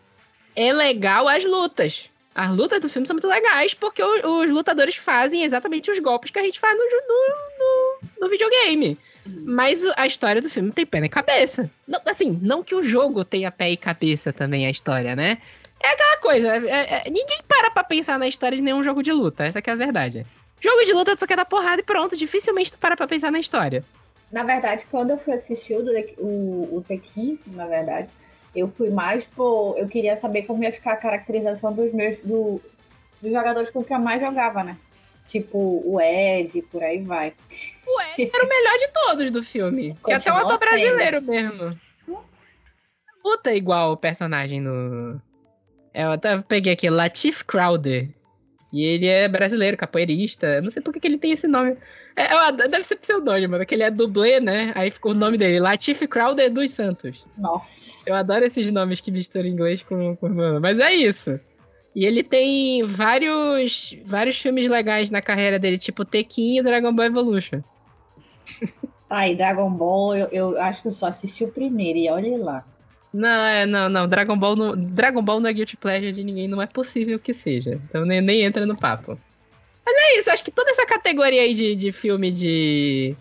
é 0.55 0.73
legal 0.73 1.27
as 1.27 1.43
lutas. 1.45 2.05
As 2.33 2.49
lutas 2.49 2.79
do 2.79 2.87
filme 2.87 3.05
são 3.05 3.13
muito 3.13 3.27
legais 3.27 3.73
porque 3.73 4.01
o- 4.01 4.39
os 4.43 4.49
lutadores 4.49 4.95
fazem 4.95 5.43
exatamente 5.43 5.91
os 5.91 5.99
golpes 5.99 6.31
que 6.31 6.39
a 6.39 6.43
gente 6.43 6.61
faz 6.61 6.77
no, 6.77 6.83
no, 6.85 6.89
no, 6.89 7.80
no 8.19 8.29
videogame. 8.29 8.97
Mas 9.25 9.85
a 9.97 10.07
história 10.07 10.41
do 10.41 10.49
filme 10.49 10.71
tem 10.71 10.85
pé 10.85 10.99
e 10.99 11.09
cabeça. 11.09 11.69
Não, 11.87 11.99
assim, 12.07 12.39
não 12.41 12.63
que 12.63 12.73
o 12.73 12.83
jogo 12.83 13.23
tenha 13.23 13.51
pé 13.51 13.69
e 13.71 13.77
cabeça 13.77 14.33
também, 14.33 14.65
a 14.65 14.71
história, 14.71 15.15
né? 15.15 15.37
É 15.83 15.89
aquela 15.89 16.17
coisa, 16.17 16.55
é- 16.55 17.03
é- 17.07 17.09
ninguém 17.09 17.39
para 17.47 17.71
pra 17.71 17.83
pensar 17.83 18.17
na 18.19 18.27
história 18.27 18.55
de 18.55 18.63
nenhum 18.63 18.83
jogo 18.83 19.01
de 19.01 19.11
luta, 19.11 19.43
essa 19.43 19.59
é 19.59 19.71
a 19.71 19.75
verdade. 19.75 20.25
Jogo 20.59 20.83
de 20.85 20.93
luta 20.93 21.15
tu 21.15 21.19
só 21.19 21.27
quer 21.27 21.37
dar 21.37 21.45
porrada 21.45 21.81
e 21.81 21.83
pronto, 21.85 22.15
dificilmente 22.15 22.71
tu 22.71 22.77
para 22.79 22.95
pra 22.95 23.07
pensar 23.07 23.31
na 23.31 23.39
história. 23.39 23.83
Na 24.31 24.43
verdade, 24.43 24.85
quando 24.89 25.09
eu 25.09 25.17
fui 25.17 25.33
assistir 25.33 25.75
o, 25.75 25.83
o, 26.23 26.77
o 26.77 26.85
Tekken, 26.87 27.39
na 27.47 27.65
verdade, 27.65 28.07
eu 28.55 28.67
fui 28.67 28.89
mais 28.89 29.23
por. 29.35 29.75
Eu 29.77 29.87
queria 29.87 30.15
saber 30.15 30.43
como 30.43 30.63
ia 30.63 30.71
ficar 30.71 30.93
a 30.93 30.97
caracterização 30.97 31.73
dos 31.73 31.91
meus. 31.91 32.17
Do, 32.23 32.61
dos 33.21 33.31
jogadores 33.31 33.69
com 33.69 33.83
que 33.83 33.93
eu 33.93 33.99
mais 33.99 34.21
jogava, 34.21 34.63
né? 34.63 34.77
Tipo, 35.31 35.81
o 35.85 35.99
Ed, 36.01 36.61
por 36.63 36.83
aí 36.83 37.01
vai. 37.01 37.33
Ué, 37.87 38.29
era 38.33 38.45
o 38.45 38.49
melhor 38.49 38.77
de 38.79 38.87
todos 38.93 39.31
do 39.31 39.41
filme. 39.43 39.97
Que 40.03 40.11
é 40.11 40.15
até 40.15 40.31
um 40.31 40.35
ator 40.37 40.59
brasileiro 40.59 41.21
mesmo. 41.21 41.79
Luta 43.23 43.53
igual 43.53 43.93
o 43.93 43.97
personagem 43.97 44.59
no. 44.59 45.21
É, 45.93 46.03
Eu 46.03 46.11
até 46.11 46.37
peguei 46.41 46.73
aqui, 46.73 46.89
Latif 46.89 47.43
Crowder. 47.45 48.09
E 48.73 48.83
ele 48.83 49.05
é 49.07 49.27
brasileiro, 49.27 49.77
capoeirista. 49.77 50.61
Não 50.61 50.71
sei 50.71 50.81
por 50.81 50.93
que 50.93 50.99
que 50.99 51.07
ele 51.07 51.17
tem 51.17 51.31
esse 51.31 51.47
nome. 51.47 51.77
É, 52.15 52.23
ad- 52.23 52.67
deve 52.67 52.83
ser 52.85 52.95
pseudônimo, 52.97 53.57
né? 53.57 53.65
Que 53.65 53.75
ele 53.75 53.83
é 53.83 53.91
dublê, 53.91 54.39
né? 54.39 54.71
Aí 54.75 54.91
ficou 54.91 55.11
o 55.11 55.15
nome 55.15 55.37
dele, 55.37 55.59
Latif 55.59 56.07
Crowder 56.07 56.51
dos 56.51 56.71
Santos. 56.71 57.23
Nossa. 57.37 57.91
Eu 58.05 58.15
adoro 58.15 58.43
esses 58.45 58.69
nomes 58.71 58.99
que 59.01 59.11
misturam 59.11 59.47
inglês 59.47 59.81
com, 59.83 60.15
com. 60.15 60.29
Mas 60.59 60.79
é 60.79 60.93
isso. 60.93 61.39
E 61.93 62.05
ele 62.05 62.23
tem 62.23 62.83
vários 62.83 63.97
vários 64.05 64.37
filmes 64.37 64.69
legais 64.69 65.09
na 65.09 65.21
carreira 65.21 65.59
dele, 65.59 65.77
tipo 65.77 66.05
Tekken 66.05 66.59
e 66.59 66.63
Dragon 66.63 66.93
Ball 66.93 67.05
Evolution. 67.07 67.61
Aí, 69.09 69.35
Dragon 69.35 69.69
Ball, 69.69 70.15
eu, 70.15 70.27
eu 70.29 70.61
acho 70.61 70.81
que 70.81 70.87
eu 70.87 70.93
só 70.93 71.07
assisti 71.07 71.43
o 71.43 71.51
primeiro 71.51 71.99
e 71.99 72.09
olha 72.09 72.37
lá. 72.37 72.65
Não, 73.13 73.45
é, 73.45 73.65
não, 73.65 73.89
não. 73.89 74.07
Dragon 74.07 74.37
Ball 74.37 74.55
não, 74.55 74.73
Dragon 74.73 75.21
Ball 75.21 75.41
não 75.41 75.49
é 75.49 75.53
guilty 75.53 75.75
pleasure 75.75 76.13
de 76.13 76.23
ninguém, 76.23 76.47
não 76.47 76.61
é 76.61 76.65
possível 76.65 77.19
que 77.19 77.33
seja. 77.33 77.81
Então 77.89 78.05
nem, 78.05 78.21
nem 78.21 78.41
entra 78.43 78.65
no 78.65 78.77
papo. 78.77 79.19
Mas 79.85 79.95
é 79.97 80.17
isso, 80.17 80.31
acho 80.31 80.43
que 80.45 80.51
toda 80.51 80.71
essa 80.71 80.85
categoria 80.85 81.41
aí 81.41 81.53
de, 81.53 81.75
de 81.75 81.91
filme 81.91 82.31
de. 82.31 83.15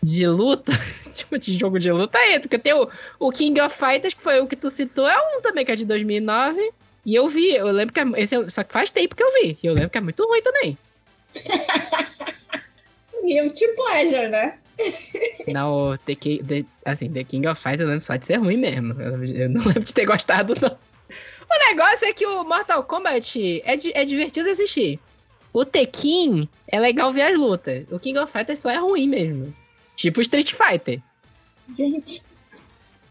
de 0.00 0.28
luta, 0.28 0.70
tipo 1.12 1.36
de 1.36 1.58
jogo 1.58 1.80
de 1.80 1.90
luta 1.90 2.18
entra. 2.28 2.42
Porque 2.42 2.58
tem 2.58 2.74
o, 2.74 2.88
o 3.18 3.32
King 3.32 3.60
of 3.60 3.76
Fighters, 3.76 4.14
que 4.14 4.22
foi 4.22 4.40
o 4.40 4.46
que 4.46 4.54
tu 4.54 4.70
citou, 4.70 5.08
é 5.08 5.36
um 5.36 5.42
também 5.42 5.64
que 5.64 5.72
é 5.72 5.76
de 5.76 5.84
2009. 5.84 6.72
E 7.04 7.14
eu 7.14 7.28
vi, 7.28 7.54
eu 7.54 7.66
lembro 7.66 7.92
que 7.92 8.00
é, 8.00 8.04
esse 8.22 8.34
é- 8.34 8.50
só 8.50 8.62
que 8.62 8.72
faz 8.72 8.90
tempo 8.90 9.16
que 9.16 9.22
eu 9.22 9.32
vi. 9.42 9.58
E 9.62 9.66
eu 9.66 9.74
lembro 9.74 9.90
que 9.90 9.98
é 9.98 10.00
muito 10.00 10.24
ruim 10.26 10.42
também. 10.42 10.78
Guilty 13.24 13.68
Pleasure, 13.76 14.28
né? 14.28 14.58
Não, 15.48 15.96
The, 16.06 16.14
The- 16.16 16.64
assim, 16.84 17.10
The 17.12 17.24
King 17.24 17.46
of 17.46 17.60
Fighters 17.60 17.82
eu 17.82 17.88
lembro 17.88 18.04
só 18.04 18.16
de 18.16 18.26
ser 18.26 18.36
ruim 18.36 18.56
mesmo. 18.56 19.00
Eu, 19.00 19.24
eu 19.24 19.48
não 19.48 19.64
lembro 19.64 19.84
de 19.84 19.94
ter 19.94 20.06
gostado, 20.06 20.54
não. 20.60 20.70
O 21.50 21.68
negócio 21.68 22.06
é 22.06 22.12
que 22.12 22.26
o 22.26 22.42
Mortal 22.44 22.82
Kombat 22.84 23.62
é, 23.64 23.74
é 24.00 24.04
divertido 24.04 24.48
assistir. 24.50 24.98
O 25.52 25.64
Tekken 25.64 26.48
é 26.66 26.80
legal 26.80 27.12
ver 27.12 27.22
as 27.22 27.38
lutas. 27.38 27.84
O 27.92 28.00
King 28.00 28.18
of 28.18 28.32
Fighters 28.32 28.60
só 28.60 28.70
é 28.70 28.78
ruim 28.78 29.06
mesmo. 29.06 29.54
Tipo 29.94 30.20
o 30.20 30.22
Street 30.22 30.52
Fighter. 30.54 31.00
Gente. 31.76 32.22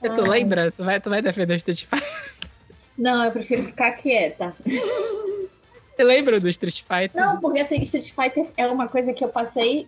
Tu 0.01 0.21
lembra? 0.29 0.71
Tu 0.71 0.83
vai, 0.83 0.99
tu 0.99 1.09
vai 1.09 1.21
defender 1.21 1.53
o 1.53 1.57
Street 1.57 1.85
Fighter? 1.85 2.20
Não, 3.01 3.25
eu 3.25 3.31
prefiro 3.31 3.65
ficar 3.65 3.93
quieta. 3.93 4.55
Você 4.63 6.03
lembra 6.03 6.39
do 6.39 6.47
Street 6.49 6.81
Fighter? 6.81 7.11
Não, 7.15 7.39
porque 7.41 7.59
assim, 7.59 7.81
Street 7.81 8.11
Fighter 8.11 8.45
é 8.55 8.67
uma 8.67 8.87
coisa 8.87 9.11
que 9.11 9.23
eu 9.23 9.29
passei. 9.29 9.87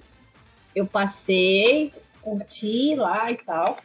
Eu 0.75 0.87
passei, 0.87 1.93
curti 2.23 2.95
lá 2.95 3.31
e 3.31 3.37
tal. 3.37 3.77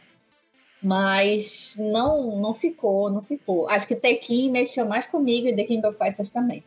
Mas 0.81 1.75
não, 1.77 2.39
não 2.39 2.55
ficou, 2.55 3.11
não 3.11 3.21
ficou. 3.21 3.69
Acho 3.69 3.85
que 3.85 3.95
Tekken 3.95 4.49
mexeu 4.49 4.87
mais 4.87 5.05
comigo 5.05 5.47
e 5.47 5.55
The 5.55 5.63
King 5.63 5.85
of 5.85 5.95
Fighters 5.95 6.29
também. 6.29 6.63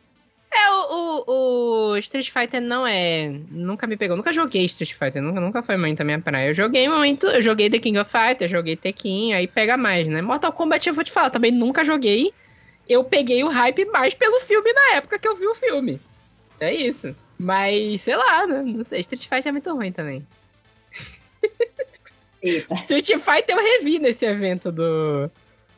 É, 0.55 0.71
o, 0.71 1.23
o, 1.27 1.91
o 1.91 1.97
Street 1.97 2.29
Fighter 2.31 2.61
não 2.61 2.87
é. 2.87 3.29
Nunca 3.51 3.85
me 3.87 3.97
pegou. 3.97 4.15
Nunca 4.15 4.31
joguei 4.31 4.65
Street 4.67 4.93
Fighter. 4.93 5.21
Nunca, 5.21 5.41
nunca 5.41 5.63
foi 5.63 5.75
muito 5.75 5.99
a 5.99 6.05
minha 6.05 6.21
praia. 6.21 6.51
Eu 6.51 6.55
joguei 6.55 6.87
muito. 6.87 7.27
Eu 7.27 7.41
joguei 7.41 7.69
The 7.69 7.79
King 7.79 7.99
of 7.99 8.09
Fighters, 8.09 8.51
joguei 8.51 8.77
Tekken, 8.77 9.33
aí 9.33 9.47
pega 9.47 9.75
mais, 9.75 10.07
né? 10.07 10.21
Mortal 10.21 10.53
Kombat 10.53 10.87
eu 10.87 10.93
vou 10.93 11.03
te 11.03 11.11
falar, 11.11 11.29
também 11.29 11.51
nunca 11.51 11.83
joguei. 11.83 12.31
Eu 12.87 13.03
peguei 13.03 13.43
o 13.43 13.49
hype 13.49 13.85
mais 13.85 14.13
pelo 14.13 14.39
filme 14.41 14.71
na 14.73 14.97
época 14.97 15.17
que 15.17 15.27
eu 15.27 15.35
vi 15.35 15.47
o 15.47 15.55
filme. 15.55 15.99
É 16.59 16.73
isso. 16.73 17.15
Mas, 17.37 18.01
sei 18.01 18.15
lá, 18.15 18.45
né? 18.45 18.61
Não 18.61 18.83
sei. 18.83 19.01
Street 19.01 19.27
Fighter 19.27 19.47
é 19.47 19.51
muito 19.51 19.73
ruim 19.73 19.91
também. 19.91 20.25
Eita. 22.41 22.73
Street 22.75 23.07
Fighter 23.07 23.55
eu 23.55 23.63
revi 23.63 23.99
nesse 23.99 24.25
evento 24.25 24.71
do. 24.71 25.29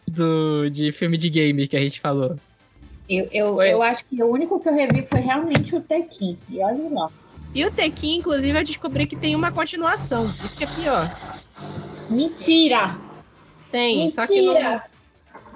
do 0.07 0.69
de 0.69 0.91
filme 0.91 1.17
de 1.17 1.29
game 1.29 1.67
que 1.67 1.77
a 1.77 1.81
gente 1.81 1.99
falou. 1.99 2.37
Eu, 3.07 3.29
eu, 3.31 3.61
eu 3.61 3.81
acho 3.83 4.03
que 4.05 4.21
o 4.21 4.27
único 4.27 4.59
que 4.59 4.67
eu 4.67 4.73
revi 4.73 5.05
foi 5.07 5.19
realmente 5.19 5.75
o 5.75 5.81
Tekken. 5.81 6.37
E 6.49 6.59
olha 6.59 6.89
lá. 6.89 7.09
E 7.53 7.63
o 7.63 7.71
Tekken, 7.71 8.17
inclusive, 8.17 8.59
eu 8.59 8.63
descobri 8.63 9.05
que 9.05 9.15
tem 9.15 9.35
uma 9.35 9.51
continuação. 9.51 10.33
Isso 10.43 10.57
que 10.57 10.63
é 10.63 10.75
pior. 10.75 11.41
Mentira! 12.09 12.97
Tem, 13.71 14.09
só 14.09 14.25
que 14.25 14.41
não. 14.41 14.81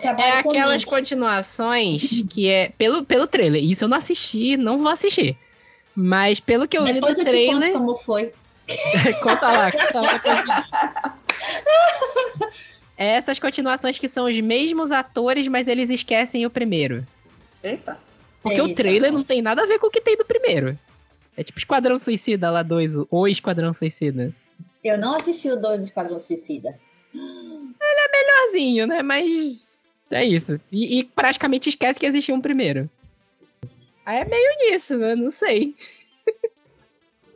É 0.02 0.32
aquelas 0.40 0.86
continuações 0.86 2.24
que 2.30 2.48
é 2.50 2.72
pelo, 2.78 3.04
pelo 3.04 3.28
trailer. 3.28 3.64
Isso 3.64 3.84
eu 3.84 3.88
não 3.88 3.98
assisti, 3.98 4.56
não 4.58 4.78
vou 4.80 4.90
assistir. 4.90 5.38
Mas 5.96 6.40
pelo 6.40 6.68
que 6.68 6.78
eu 6.78 6.84
Depois 6.84 7.18
vi 7.18 7.22
eu 7.22 7.26
no 7.26 7.32
te 7.32 7.46
conto 7.48 7.60
trailer. 7.60 7.74
como 7.74 7.98
foi. 7.98 8.34
conta 9.24 9.52
lá, 9.52 9.72
conta 9.72 10.44
lá. 10.46 11.18
É 12.98 13.08
essas 13.16 13.40
continuações 13.40 13.98
que 13.98 14.08
são 14.08 14.26
os 14.26 14.40
mesmos 14.42 14.92
atores, 14.92 15.48
mas 15.48 15.68
eles 15.68 15.90
esquecem 15.90 16.46
o 16.46 16.50
primeiro. 16.50 17.06
Eita. 17.64 17.98
Porque 18.42 18.62
o 18.62 18.68
Eita. 18.68 18.76
trailer 18.84 19.12
não 19.12 19.24
tem 19.24 19.42
nada 19.42 19.64
a 19.64 19.66
ver 19.66 19.80
com 19.80 19.88
o 19.88 19.92
que 19.92 20.02
tem 20.02 20.16
do 20.18 20.26
primeiro. 20.26 20.78
É 21.36 21.44
tipo 21.44 21.58
Esquadrão 21.58 21.98
Suicida 21.98 22.50
lá 22.52 22.62
dois, 22.64 22.94
o 23.10 23.28
Esquadrão 23.28 23.74
Suicida. 23.74 24.34
Eu 24.84 24.98
não 24.98 25.16
assisti 25.16 25.50
o 25.50 25.56
2 25.58 25.80
do 25.82 25.86
Esquadrão 25.88 26.20
Suicida. 26.20 26.78
Melhorzinho, 27.14 28.88
né? 28.88 29.02
Mas 29.02 29.58
é 30.12 30.26
isso. 30.26 30.60
E, 30.72 31.00
e 31.00 31.04
praticamente 31.04 31.70
esquece 31.70 32.00
que 32.00 32.06
existiu 32.06 32.36
um 32.36 32.42
primeiro. 32.42 32.90
Aí 34.06 34.18
é 34.22 34.26
meio 34.26 34.72
nisso, 34.72 34.98
né? 34.98 35.16
Não 35.16 35.32
sei. 35.32 35.76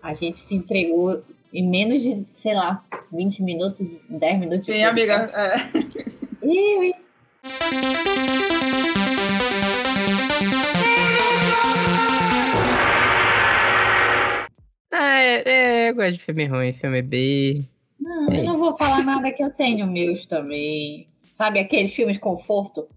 A 0.02 0.14
gente 0.14 0.40
se 0.40 0.56
entregou 0.56 1.24
em 1.54 1.70
menos 1.70 2.02
de, 2.02 2.26
sei 2.36 2.54
lá, 2.56 2.84
20 3.12 3.44
minutos, 3.44 3.88
10 4.10 4.40
minutos. 4.40 4.66
Sim, 4.66 4.84
amiga. 4.84 5.30
é. 5.36 5.72
Eu, 6.42 6.84
hein? 6.84 6.96
Ah, 14.92 15.20
é, 15.20 15.44
é, 15.46 15.90
eu 15.90 15.96
gosto 15.96 16.14
de 16.14 16.20
filme 16.26 16.46
ruim, 16.46 16.74
filme 16.74 17.02
B. 17.02 17.64
Não, 18.00 18.32
É 18.32 18.40
eu 18.40 18.44
não 18.44 18.58
vou 18.60 18.78
falar 18.78 19.04
nada 19.04 19.32
que 19.32 19.44
eu 19.44 19.50
tenho 19.52 19.88
meus 19.88 20.26
também. 20.28 21.08
Sabe 21.34 21.60
aqueles 21.60 21.92
filmes 21.94 22.18
conforto? 22.18 22.88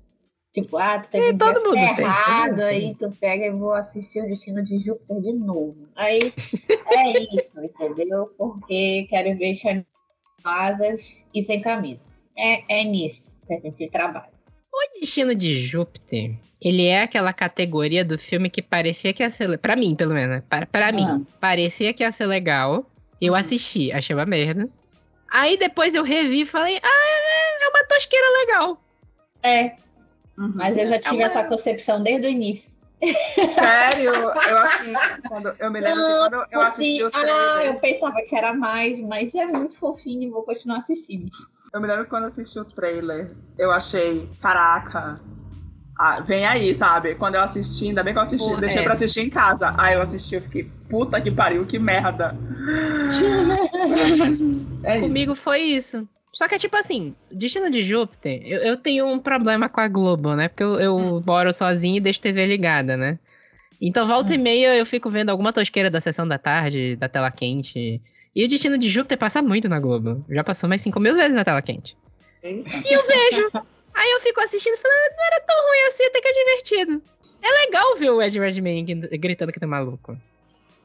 Tipo, 0.52 0.78
ah, 0.78 0.98
tu 0.98 1.10
teve 1.10 1.26
É, 1.30 1.32
um 1.32 1.38
todo 1.38 1.60
mundo 1.64 1.74
tem, 1.74 1.88
todo 1.88 2.00
errado, 2.00 2.50
mundo 2.52 2.62
aí 2.62 2.80
tem. 2.80 2.94
tu 2.94 3.10
pega 3.18 3.46
e 3.46 3.50
vou 3.50 3.72
assistir 3.74 4.20
o 4.22 4.26
Destino 4.26 4.62
de 4.64 4.78
Júpiter 4.78 5.20
de 5.20 5.32
novo. 5.32 5.88
Aí 5.96 6.32
é 6.88 7.18
isso, 7.34 7.60
entendeu? 7.62 8.26
Porque 8.38 9.06
quero 9.10 9.36
ver 9.36 9.56
asas 10.44 11.00
e 11.34 11.42
sem 11.42 11.60
camisa. 11.60 12.00
É, 12.36 12.80
é 12.80 12.84
nisso 12.84 13.30
que 13.46 13.54
a 13.54 13.58
gente 13.58 13.88
trabalha. 13.90 14.30
O 14.72 15.00
Destino 15.00 15.34
de 15.34 15.56
Júpiter, 15.60 16.36
ele 16.60 16.86
é 16.86 17.02
aquela 17.02 17.32
categoria 17.32 18.04
do 18.04 18.18
filme 18.18 18.48
que 18.50 18.62
parecia 18.62 19.12
que 19.12 19.22
ia 19.22 19.30
ser. 19.30 19.58
Pra 19.58 19.76
mim, 19.76 19.94
pelo 19.94 20.14
menos. 20.14 20.36
né? 20.36 20.42
Para, 20.48 20.66
pra 20.66 20.88
Ah. 20.88 20.92
mim, 20.92 21.26
parecia 21.40 21.92
que 21.92 22.02
ia 22.02 22.12
ser 22.12 22.26
legal. 22.26 22.86
Eu 23.20 23.32
Uhum. 23.32 23.38
assisti, 23.38 23.90
achei 23.92 24.14
uma 24.14 24.26
merda. 24.26 24.68
Aí 25.30 25.56
depois 25.58 25.94
eu 25.94 26.04
revi 26.04 26.42
e 26.42 26.46
falei, 26.46 26.78
ah, 26.82 27.45
é- 27.66 27.68
é 27.68 27.70
uma 27.70 27.84
tosqueira 27.88 28.26
legal. 28.40 28.80
É, 29.42 29.76
Uhum. 30.38 30.52
mas 30.54 30.76
eu 30.76 30.86
já 30.86 30.98
tive 30.98 31.16
uma- 31.16 31.24
essa 31.26 31.44
concepção 31.44 32.02
desde 32.02 32.26
o 32.26 32.30
início. 32.30 32.70
Sério? 33.54 34.10
Eu 34.10 34.58
assim, 34.58 34.92
quando 35.28 35.54
eu 35.58 35.70
me 35.70 35.80
lembro 35.80 36.00
Não, 36.00 36.06
que 36.06 36.18
quando 36.30 36.46
eu 36.50 36.60
assim, 36.62 37.00
assisti 37.00 37.02
o 37.02 37.06
ah, 37.06 37.10
trailer. 37.10 37.66
eu 37.74 37.80
pensava 37.80 38.22
que 38.22 38.34
era 38.34 38.54
mais, 38.54 39.00
mas 39.00 39.34
é 39.34 39.44
muito 39.46 39.76
fofinho 39.78 40.22
e 40.22 40.30
vou 40.30 40.42
continuar 40.42 40.78
assistindo. 40.78 41.30
Eu 41.72 41.80
me 41.80 41.86
lembro 41.86 42.04
que 42.04 42.10
quando 42.10 42.24
eu 42.24 42.28
assisti 42.30 42.58
o 42.58 42.64
trailer, 42.64 43.30
eu 43.58 43.70
achei, 43.70 44.26
caraca, 44.40 45.20
ah, 45.98 46.20
vem 46.20 46.46
aí, 46.46 46.76
sabe? 46.78 47.14
Quando 47.16 47.34
eu 47.34 47.42
assisti, 47.42 47.88
ainda 47.88 48.02
bem 48.02 48.14
que 48.14 48.18
eu 48.18 48.22
assisti, 48.22 48.44
Porra, 48.48 48.60
deixei 48.60 48.80
é. 48.80 48.84
pra 48.84 48.94
assistir 48.94 49.20
em 49.20 49.30
casa. 49.30 49.74
Aí 49.76 49.94
eu 49.94 50.02
assisti, 50.02 50.34
eu 50.34 50.42
fiquei, 50.42 50.64
puta 50.88 51.20
que 51.20 51.30
pariu, 51.30 51.66
que 51.66 51.78
merda. 51.78 52.34
É 54.84 54.98
isso. 54.98 55.06
Comigo 55.06 55.34
foi 55.34 55.60
isso. 55.60 56.08
Só 56.36 56.46
que 56.46 56.54
é 56.54 56.58
tipo 56.58 56.76
assim, 56.76 57.14
Destino 57.32 57.70
de 57.70 57.82
Júpiter, 57.82 58.42
eu, 58.44 58.58
eu 58.60 58.76
tenho 58.76 59.06
um 59.06 59.18
problema 59.18 59.68
com 59.70 59.80
a 59.80 59.88
Globo, 59.88 60.34
né? 60.36 60.48
Porque 60.48 60.62
eu, 60.62 60.78
eu 60.78 61.22
moro 61.26 61.50
sozinho 61.52 61.96
e 61.96 62.00
deixo 62.00 62.20
TV 62.20 62.44
ligada, 62.44 62.94
né? 62.96 63.18
Então, 63.80 64.06
volta 64.06 64.34
e 64.34 64.38
meia 64.38 64.74
eu 64.76 64.84
fico 64.86 65.10
vendo 65.10 65.30
alguma 65.30 65.52
tosqueira 65.52 65.90
da 65.90 66.00
sessão 66.00 66.28
da 66.28 66.38
tarde, 66.38 66.94
da 66.96 67.08
tela 67.08 67.30
quente. 67.30 68.00
E 68.34 68.44
o 68.44 68.48
Destino 68.48 68.76
de 68.76 68.88
Júpiter 68.88 69.16
passa 69.18 69.40
muito 69.40 69.66
na 69.68 69.80
Globo. 69.80 70.24
Já 70.30 70.44
passou 70.44 70.68
mais 70.68 70.82
5 70.82 71.00
mil 71.00 71.14
vezes 71.14 71.34
na 71.34 71.44
tela 71.44 71.62
quente. 71.62 71.96
Eita. 72.42 72.68
E 72.70 72.92
eu 72.92 73.06
vejo. 73.06 73.50
Aí 73.94 74.10
eu 74.12 74.20
fico 74.20 74.40
assistindo 74.40 74.74
e 74.74 74.76
falando, 74.76 74.96
"Ah, 74.98 75.14
não 75.16 75.24
era 75.26 75.40
tão 75.46 75.56
ruim 75.68 75.88
assim, 75.88 76.04
até 76.04 76.20
que 76.20 76.28
é 76.28 76.32
divertido. 76.32 77.02
É 77.42 77.66
legal 77.66 77.96
ver 77.96 78.10
o 78.10 78.20
Ed 78.22 78.38
Redmayne 78.38 78.82
gri- 78.94 79.18
gritando 79.18 79.52
que 79.52 79.60
tá 79.60 79.66
maluco. 79.66 80.16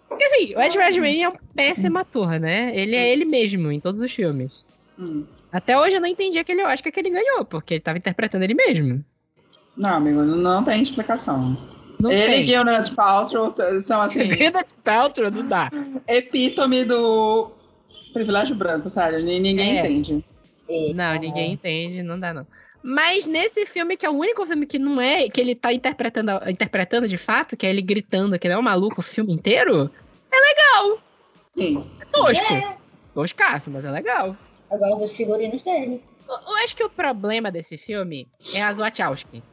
Porque 0.07 0.23
assim, 0.23 0.55
o 0.55 0.61
Ed 0.61 0.77
Redmayne 0.77 1.23
é 1.23 1.29
um 1.29 1.35
péssimo 1.55 1.97
ator, 1.97 2.39
né? 2.39 2.71
Ele 2.73 2.95
é 2.95 3.11
ele 3.11 3.25
mesmo 3.25 3.69
em 3.69 3.79
todos 3.81 3.99
os 3.99 4.11
filmes. 4.13 4.51
Hum. 4.97 5.25
Até 5.51 5.77
hoje 5.77 5.95
eu 5.95 6.01
não 6.01 6.07
entendi 6.07 6.37
aquele 6.39 6.63
Oscar 6.63 6.91
que 6.91 6.99
ele 6.99 7.09
ganhou, 7.09 7.43
porque 7.45 7.75
ele 7.75 7.81
tava 7.81 7.97
interpretando 7.97 8.43
ele 8.43 8.53
mesmo. 8.53 9.03
Não, 9.75 9.95
amigo, 9.95 10.21
não 10.23 10.63
tem 10.63 10.81
explicação. 10.83 11.57
Não 11.99 12.11
Ele 12.11 12.25
tem. 12.45 12.49
e 12.49 12.57
o 12.57 12.63
Ned 12.63 12.95
Paltrow 12.95 13.53
são 13.87 14.01
assim, 14.01 14.19
Gwyneth 14.29 14.73
Paltrow 14.83 15.29
não 15.29 15.47
dá. 15.47 15.69
epítome 16.07 16.83
do 16.83 17.51
privilégio 18.13 18.55
branco, 18.55 18.89
sério. 18.91 19.23
ni- 19.23 19.39
Ninguém 19.39 19.77
É. 19.77 19.85
entende. 19.85 20.25
É, 20.67 20.93
Não, 20.93 21.13
ninguém 21.19 21.53
entende, 21.53 22.01
não 22.01 22.19
dá 22.19 22.33
não. 22.33 22.47
Mas 22.83 23.27
nesse 23.27 23.65
filme, 23.67 23.95
que 23.95 24.05
é 24.05 24.09
o 24.09 24.13
único 24.17 24.43
filme 24.47 24.65
que 24.65 24.79
não 24.79 24.99
é, 24.99 25.29
que 25.29 25.39
ele 25.39 25.53
tá 25.53 25.71
interpretando, 25.71 26.31
interpretando 26.49 27.07
de 27.07 27.17
fato, 27.17 27.55
que 27.55 27.65
é 27.67 27.69
ele 27.69 27.81
gritando 27.81 28.39
que 28.39 28.47
ele 28.47 28.55
é 28.55 28.57
um 28.57 28.61
maluco 28.63 29.01
o 29.01 29.03
filme 29.03 29.31
inteiro, 29.33 29.91
Sim. 31.57 31.85
é 31.99 32.05
tosco. 32.05 32.53
É, 32.53 32.77
Toscaço, 33.13 33.69
mas 33.69 33.83
é 33.85 33.91
legal. 33.91 34.35
Eu 34.71 34.79
gosto 34.79 34.99
dos 34.99 35.11
figurinos 35.11 35.61
dele. 35.61 36.01
Eu, 36.27 36.35
eu 36.35 36.55
acho 36.63 36.75
que 36.75 36.83
o 36.83 36.89
problema 36.89 37.51
desse 37.51 37.77
filme 37.77 38.27
é 38.53 38.61
as 38.61 38.77
Wachowski. 38.77 39.43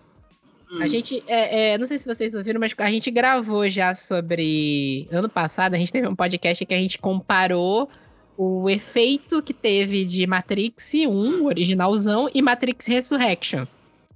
Hum. 0.71 0.83
A 0.83 0.89
gente, 0.89 1.23
é, 1.27 1.73
é, 1.73 1.79
não 1.79 1.87
sei 1.87 1.99
se 1.99 2.07
vocês 2.07 2.35
ouviram, 2.35 2.61
mas 2.61 2.75
a 2.77 2.91
gente 2.91 3.11
gravou 3.11 3.69
já 3.69 3.95
sobre. 3.95 5.09
Ano 5.11 5.29
passado, 5.29 5.75
a 5.75 5.79
gente 5.79 5.93
teve 5.93 6.07
um 6.07 6.15
podcast 6.15 6.65
que 6.65 6.75
a 6.75 6.79
gente 6.79 6.99
comparou 6.99 7.89
o 8.37 8.71
efeito 8.71 9.43
que 9.43 9.53
teve 9.53 10.05
de 10.05 10.27
Matrix 10.27 10.95
1, 10.95 11.09
o 11.09 11.47
originalzão, 11.47 12.31
e 12.33 12.41
Matrix 12.41 12.87
Resurrection. 12.87 13.67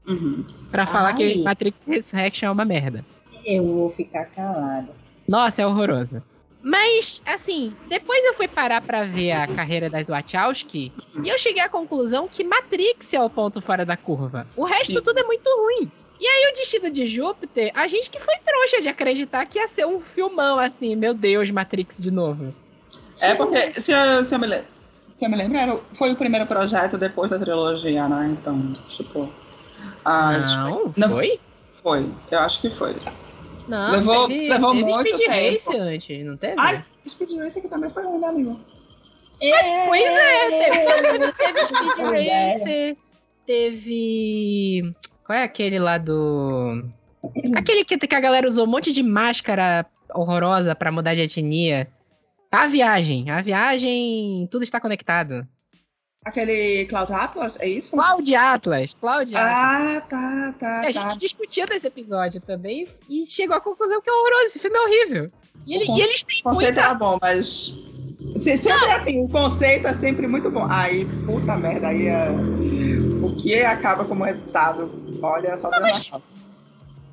Uhum. 0.07 0.45
Pra 0.71 0.87
falar 0.87 1.15
que 1.15 1.25
Ai. 1.25 1.37
Matrix 1.39 1.79
Resurrection 1.87 2.49
é 2.49 2.51
uma 2.51 2.65
merda. 2.65 3.05
Eu 3.45 3.67
vou 3.67 3.91
ficar 3.91 4.27
calada. 4.27 4.89
Nossa, 5.27 5.63
é 5.63 5.67
horroroso. 5.67 6.23
Mas, 6.63 7.21
assim, 7.27 7.75
depois 7.89 8.25
eu 8.25 8.35
fui 8.35 8.47
parar 8.47 8.81
pra 8.81 9.03
ver 9.03 9.33
a 9.33 9.47
carreira 9.49 9.91
das 9.91 10.07
Wachowski 10.07 10.93
e 11.25 11.29
eu 11.29 11.37
cheguei 11.39 11.63
à 11.63 11.69
conclusão 11.69 12.29
que 12.29 12.45
Matrix 12.45 13.13
é 13.13 13.21
o 13.21 13.29
ponto 13.29 13.61
fora 13.61 13.85
da 13.85 13.97
curva. 13.97 14.47
O 14.57 14.65
resto 14.65 14.95
Sim. 14.95 15.03
tudo 15.03 15.19
é 15.19 15.25
muito 15.25 15.49
ruim. 15.49 15.91
E 16.21 16.27
aí 16.27 16.53
o 16.53 16.55
Destino 16.55 16.89
de 16.89 17.07
Júpiter, 17.09 17.73
a 17.75 17.89
gente 17.89 18.09
que 18.09 18.21
foi 18.21 18.35
trouxa 18.47 18.81
de 18.81 18.89
acreditar 18.89 19.45
que 19.45 19.59
ia 19.59 19.67
ser 19.67 19.87
um 19.87 20.01
filmão 20.01 20.57
assim, 20.57 20.95
meu 20.95 21.13
Deus, 21.13 21.51
Matrix 21.51 21.97
de 21.99 22.13
novo. 22.13 22.55
É 23.21 23.35
porque, 23.35 23.75
se 23.75 23.91
eu, 23.91 24.25
se 24.27 24.33
eu 24.33 24.39
me 24.39 24.47
lembro, 24.47 24.67
se 25.15 25.25
eu 25.25 25.31
me 25.31 25.37
lembro, 25.37 25.83
foi 25.99 26.13
o 26.13 26.17
primeiro 26.17 26.47
projeto 26.47 26.97
depois 26.97 27.31
da 27.31 27.39
trilogia, 27.39 28.09
né? 28.09 28.37
Então, 28.39 28.73
tipo. 28.91 29.29
ah, 30.05 30.33
não, 30.65 30.95
não. 30.97 31.09
foi? 31.11 31.41
Foi, 31.83 32.09
eu 32.31 32.39
acho 32.39 32.61
que 32.61 32.71
foi. 32.77 32.97
Não, 33.69 33.93
Levou- 33.93 34.29
teve, 34.29 34.49
levou 34.49 34.73
teve 34.73 34.85
muito 34.85 34.99
Speed 35.09 35.19
tempo. 35.19 35.31
Race 35.31 35.77
antes, 35.79 36.27
não 36.27 36.37
teve? 36.37 36.55
Ai, 36.59 36.85
Speed 37.09 37.31
Racer 37.39 37.59
aqui 37.59 37.69
também 37.69 37.91
foi 37.91 38.03
ruim, 38.05 38.19
né, 38.19 38.27
amigo? 38.29 38.61
É, 39.41 39.87
Pois 39.87 40.03
é, 40.03 40.49
teve, 40.51 41.33
teve 41.33 41.67
Speed 41.67 41.99
é. 42.29 42.53
Racer, 42.53 42.97
teve. 43.47 44.95
Qual 45.25 45.39
é 45.39 45.43
aquele 45.45 45.79
lá 45.79 45.99
do. 45.99 46.85
Aquele 47.57 47.85
que, 47.85 47.97
que 47.99 48.15
a 48.15 48.21
galera 48.21 48.47
usou 48.47 48.67
um 48.67 48.71
monte 48.71 48.93
de 48.93 49.03
máscara 49.03 49.87
horrorosa 50.15 50.75
pra 50.75 50.93
mudar 50.93 51.15
de 51.15 51.23
etnia. 51.23 51.89
A 52.51 52.67
viagem, 52.67 53.31
a 53.31 53.41
viagem, 53.41 54.47
tudo 54.51 54.63
está 54.65 54.79
conectado. 54.81 55.47
Aquele 56.25 56.87
Cloud 56.87 57.13
Atlas, 57.13 57.57
é 57.59 57.69
isso? 57.69 57.91
Cloud 57.91 58.35
Atlas, 58.35 58.95
Cloud 58.95 59.35
Atlas. 59.35 59.53
Ah, 59.55 60.01
tá, 60.09 60.55
tá, 60.59 60.79
a 60.81 60.83
tá. 60.83 60.91
gente 60.93 61.19
discutiu 61.19 61.67
nesse 61.69 61.87
episódio 61.89 62.41
também 62.41 62.87
e 63.09 63.27
chegou 63.27 63.57
à 63.57 63.61
conclusão 63.61 64.01
que 64.01 64.09
é 64.09 64.13
horroroso, 64.13 64.45
esse 64.47 64.59
filme 64.61 64.77
é 64.77 64.81
horrível. 64.81 65.33
E, 65.67 65.75
ele- 65.75 65.85
e 65.91 66.01
eles 66.01 66.23
têm 66.23 66.39
O 66.41 66.43
conceito 66.45 66.73
muita 66.75 66.81
era 66.81 66.95
bom, 66.95 67.17
mas. 67.21 67.73
Se, 68.37 68.57
sempre 68.57 68.87
é 68.87 68.93
assim, 68.95 69.25
o 69.25 69.29
conceito 69.29 69.87
é 69.89 69.95
sempre 69.99 70.27
muito 70.29 70.49
bom. 70.51 70.65
Aí, 70.71 71.05
puta 71.27 71.57
merda, 71.57 71.89
aí 71.89 72.07
é... 72.07 72.31
o 72.31 73.37
que 73.43 73.55
acaba 73.65 74.05
como 74.05 74.23
resultado? 74.25 74.91
Olha 75.21 75.57
só 75.57 75.71
Deus 75.71 75.83
mas- 75.83 76.05
na 76.05 76.11
causa. 76.13 76.33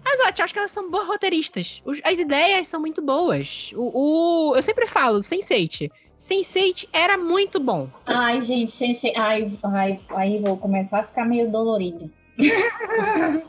As 0.06 0.19
Wachowski, 0.19 0.58
elas 0.58 0.72
são 0.72 0.89
boas 0.89 1.08
roteiristas. 1.08 1.82
As 2.04 2.17
ideias 2.17 2.67
são 2.67 2.80
muito 2.80 3.02
boas. 3.02 3.69
O, 3.76 4.52
o- 4.52 4.56
eu 4.56 4.63
sempre 4.63 4.88
falo, 4.88 5.19
Sense8. 5.19 5.91
Sense8 6.20 6.90
era 6.94 7.18
muito 7.18 7.60
bom. 7.60 7.88
Ai, 8.06 8.42
gente, 8.42 8.72
sensei. 8.72 9.14
Ai, 9.16 9.58
ai, 9.64 10.00
aí 10.10 10.40
vou 10.40 10.58
começar 10.58 11.00
a 11.00 11.04
ficar 11.04 11.26
meio 11.26 11.50
dolorido. 11.50 12.12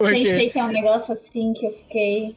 Sense8 0.00 0.56
é 0.56 0.64
um 0.64 0.68
negócio 0.68 1.12
assim 1.12 1.52
que 1.54 1.66
eu 1.66 1.72
fiquei. 1.72 2.36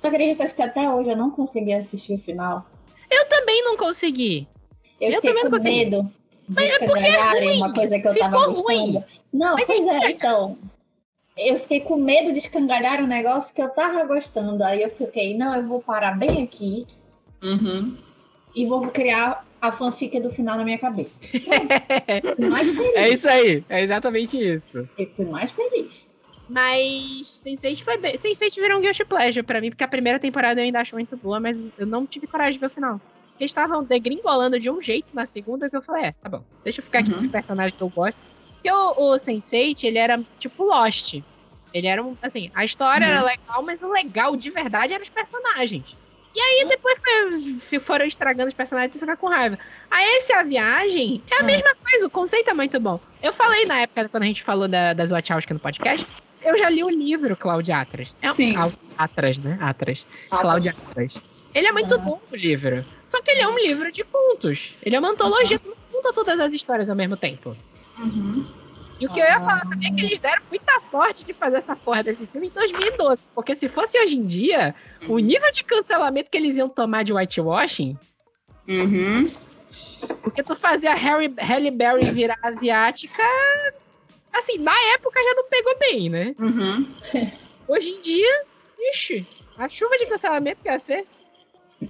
Tu 0.00 0.08
acreditas 0.08 0.52
que 0.52 0.62
até 0.62 0.88
hoje 0.90 1.10
eu 1.10 1.16
não 1.16 1.30
consegui 1.30 1.72
assistir 1.72 2.14
o 2.14 2.18
final? 2.18 2.66
Eu 3.10 3.26
também 3.28 3.62
não 3.64 3.76
consegui. 3.76 4.46
Eu, 5.00 5.08
Eu 5.10 5.14
fiquei 5.16 5.30
também 5.30 5.44
não 5.44 5.50
com 5.50 5.56
consegui. 5.56 5.76
medo 5.84 6.02
de 6.48 6.54
Mas 6.54 6.70
é 6.74 6.78
porque 6.86 6.98
é 6.98 7.40
ruim. 7.44 7.56
uma 7.56 7.72
coisa 7.72 7.98
que 7.98 8.08
eu 8.08 8.12
Ficou 8.14 8.30
tava 8.30 8.46
ruim. 8.46 8.92
gostando. 8.92 9.04
Não, 9.32 9.54
Mas 9.54 9.64
pois 9.66 9.86
é, 9.86 10.10
então. 10.10 10.58
Eu 11.36 11.58
fiquei 11.60 11.80
com 11.80 11.96
medo 11.96 12.32
de 12.32 12.38
escangalhar 12.38 13.02
um 13.02 13.06
negócio 13.06 13.54
que 13.54 13.60
eu 13.62 13.68
tava 13.70 14.04
gostando. 14.04 14.62
Aí 14.62 14.82
eu 14.82 14.90
fiquei, 14.90 15.36
não, 15.36 15.56
eu 15.56 15.66
vou 15.66 15.80
parar 15.80 16.16
bem 16.18 16.42
aqui 16.42 16.86
Uhum. 17.42 17.96
E 18.54 18.66
vou 18.66 18.88
criar 18.88 19.42
a 19.60 19.72
fanfic 19.72 20.20
do 20.20 20.30
final 20.30 20.56
na 20.58 20.64
minha 20.64 20.78
cabeça. 20.78 21.18
Mais 22.50 22.68
feliz. 22.70 22.92
É 22.96 23.08
isso 23.08 23.28
aí. 23.28 23.64
É 23.68 23.82
exatamente 23.82 24.36
isso. 24.36 24.78
Eu 24.96 25.14
fui 25.16 25.24
mais 25.26 25.50
feliz. 25.52 25.94
Mas 26.48 27.42
Sense8 27.46 27.82
foi 27.82 27.98
bem. 27.98 28.14
Sense8 28.16 28.54
virou 28.56 28.78
um 28.78 28.80
guilty 28.82 29.04
pleasure 29.04 29.42
pra 29.44 29.60
mim, 29.60 29.70
porque 29.70 29.84
a 29.84 29.88
primeira 29.88 30.20
temporada 30.20 30.60
eu 30.60 30.64
ainda 30.64 30.80
acho 30.80 30.94
muito 30.94 31.16
boa, 31.16 31.40
mas 31.40 31.58
eu 31.78 31.86
não 31.86 32.06
tive 32.06 32.26
coragem 32.26 32.54
de 32.54 32.58
ver 32.58 32.66
o 32.66 32.70
final. 32.70 33.00
Eles 33.38 33.50
estavam 33.50 33.82
degringolando 33.84 34.60
de 34.60 34.70
um 34.70 34.80
jeito 34.80 35.08
na 35.14 35.26
segunda 35.26 35.68
que 35.70 35.76
eu 35.76 35.82
falei, 35.82 36.04
é, 36.04 36.12
tá 36.12 36.28
bom, 36.28 36.44
deixa 36.62 36.80
eu 36.80 36.84
ficar 36.84 37.00
aqui 37.00 37.10
Uhum. 37.10 37.16
com 37.16 37.22
os 37.22 37.28
personagens 37.28 37.74
que 37.76 37.82
eu 37.82 37.90
gosto. 37.90 38.18
Porque 38.62 38.70
o, 38.70 39.12
o 39.14 39.16
Sense8, 39.16 39.84
ele 39.84 39.98
era 39.98 40.22
tipo 40.38 40.64
Lost. 40.64 41.14
Ele 41.72 41.86
era 41.88 42.02
um, 42.04 42.16
assim, 42.22 42.50
a 42.54 42.64
história 42.64 43.04
Uhum. 43.06 43.12
era 43.12 43.22
legal, 43.22 43.64
mas 43.64 43.82
o 43.82 43.90
legal 43.90 44.36
de 44.36 44.50
verdade 44.50 44.92
eram 44.92 45.02
os 45.02 45.10
personagens. 45.10 45.96
E 46.34 46.40
aí 46.40 46.66
depois 46.68 46.98
foi- 46.98 47.78
foram 47.80 48.04
estragando 48.06 48.48
os 48.48 48.54
personagens 48.54 48.94
e 48.94 48.98
ficar 48.98 49.16
com 49.16 49.28
raiva. 49.28 49.58
Aí 49.90 50.04
esse 50.16 50.32
A 50.32 50.42
Viagem 50.42 51.22
é 51.30 51.36
a 51.38 51.42
Hum. 51.42 51.46
mesma 51.46 51.74
coisa, 51.76 52.06
o 52.06 52.10
conceito 52.10 52.50
é 52.50 52.54
muito 52.54 52.80
bom. 52.80 52.98
Eu 53.22 53.32
falei 53.32 53.64
na 53.66 53.80
época, 53.80 54.08
quando 54.08 54.24
a 54.24 54.26
gente 54.26 54.42
falou 54.42 54.66
da, 54.66 54.92
das 54.94 55.10
Wachowski 55.10 55.52
no 55.54 55.60
podcast, 55.60 56.06
eu 56.42 56.58
já 56.58 56.68
li 56.68 56.82
o 56.82 56.90
livro 56.90 57.36
Cláudia 57.36 57.76
Atras. 57.78 58.14
É 58.20 58.32
um, 58.32 58.34
Sim. 58.34 58.54
Atras, 58.98 59.38
né? 59.38 59.56
Atras. 59.60 60.04
Ah, 60.30 60.38
Cláudia 60.38 60.72
Atras. 60.88 61.22
Ele 61.54 61.68
é 61.68 61.72
muito 61.72 61.94
Ah. 61.94 61.98
bom 61.98 62.20
o 62.32 62.36
livro. 62.36 62.84
Só 63.04 63.22
que 63.22 63.30
ele 63.30 63.40
é 63.40 63.46
um 63.48 63.56
livro 63.56 63.92
de 63.92 64.02
contos. 64.02 64.74
Ele 64.82 64.96
é 64.96 64.98
uma 64.98 65.10
antologia, 65.10 65.58
tu 65.58 65.68
não 65.68 65.76
conta 65.92 66.12
todas 66.12 66.40
as 66.40 66.52
histórias 66.52 66.90
ao 66.90 66.96
mesmo 66.96 67.16
tempo. 67.16 67.56
Uhum. 67.96 68.44
E 69.00 69.06
o 69.06 69.12
que 69.12 69.18
eu 69.20 69.24
ia 69.24 69.40
falar 69.40 69.60
também 69.62 69.90
é 69.92 69.94
que 69.96 70.04
eles 70.04 70.18
deram 70.18 70.42
muita 70.48 70.78
sorte 70.80 71.24
de 71.24 71.32
fazer 71.32 71.56
essa 71.58 71.74
porra 71.74 72.02
desse 72.02 72.26
filme 72.26 72.46
em 72.46 72.50
2012. 72.50 73.24
Porque 73.34 73.56
se 73.56 73.68
fosse 73.68 74.00
hoje 74.00 74.16
em 74.16 74.24
dia, 74.24 74.74
o 75.08 75.18
nível 75.18 75.50
de 75.50 75.64
cancelamento 75.64 76.30
que 76.30 76.36
eles 76.38 76.56
iam 76.56 76.68
tomar 76.68 77.02
de 77.02 77.12
whitewashing, 77.12 77.98
Uhum. 78.66 79.24
porque 80.22 80.42
tu 80.42 80.56
fazia 80.56 80.94
Harry, 80.94 81.34
Halle 81.38 81.70
Berry 81.70 82.10
virar 82.12 82.38
asiática, 82.42 83.22
assim, 84.32 84.56
na 84.58 84.72
época 84.94 85.20
já 85.22 85.34
não 85.34 85.48
pegou 85.48 85.78
bem, 85.78 86.08
né? 86.08 86.34
Uhum. 86.38 86.94
Hoje 87.68 87.88
em 87.90 88.00
dia, 88.00 88.44
ixi, 88.90 89.26
a 89.58 89.68
chuva 89.68 89.98
de 89.98 90.06
cancelamento 90.06 90.62
que 90.62 90.68
ia 90.70 90.78
ser. 90.78 91.06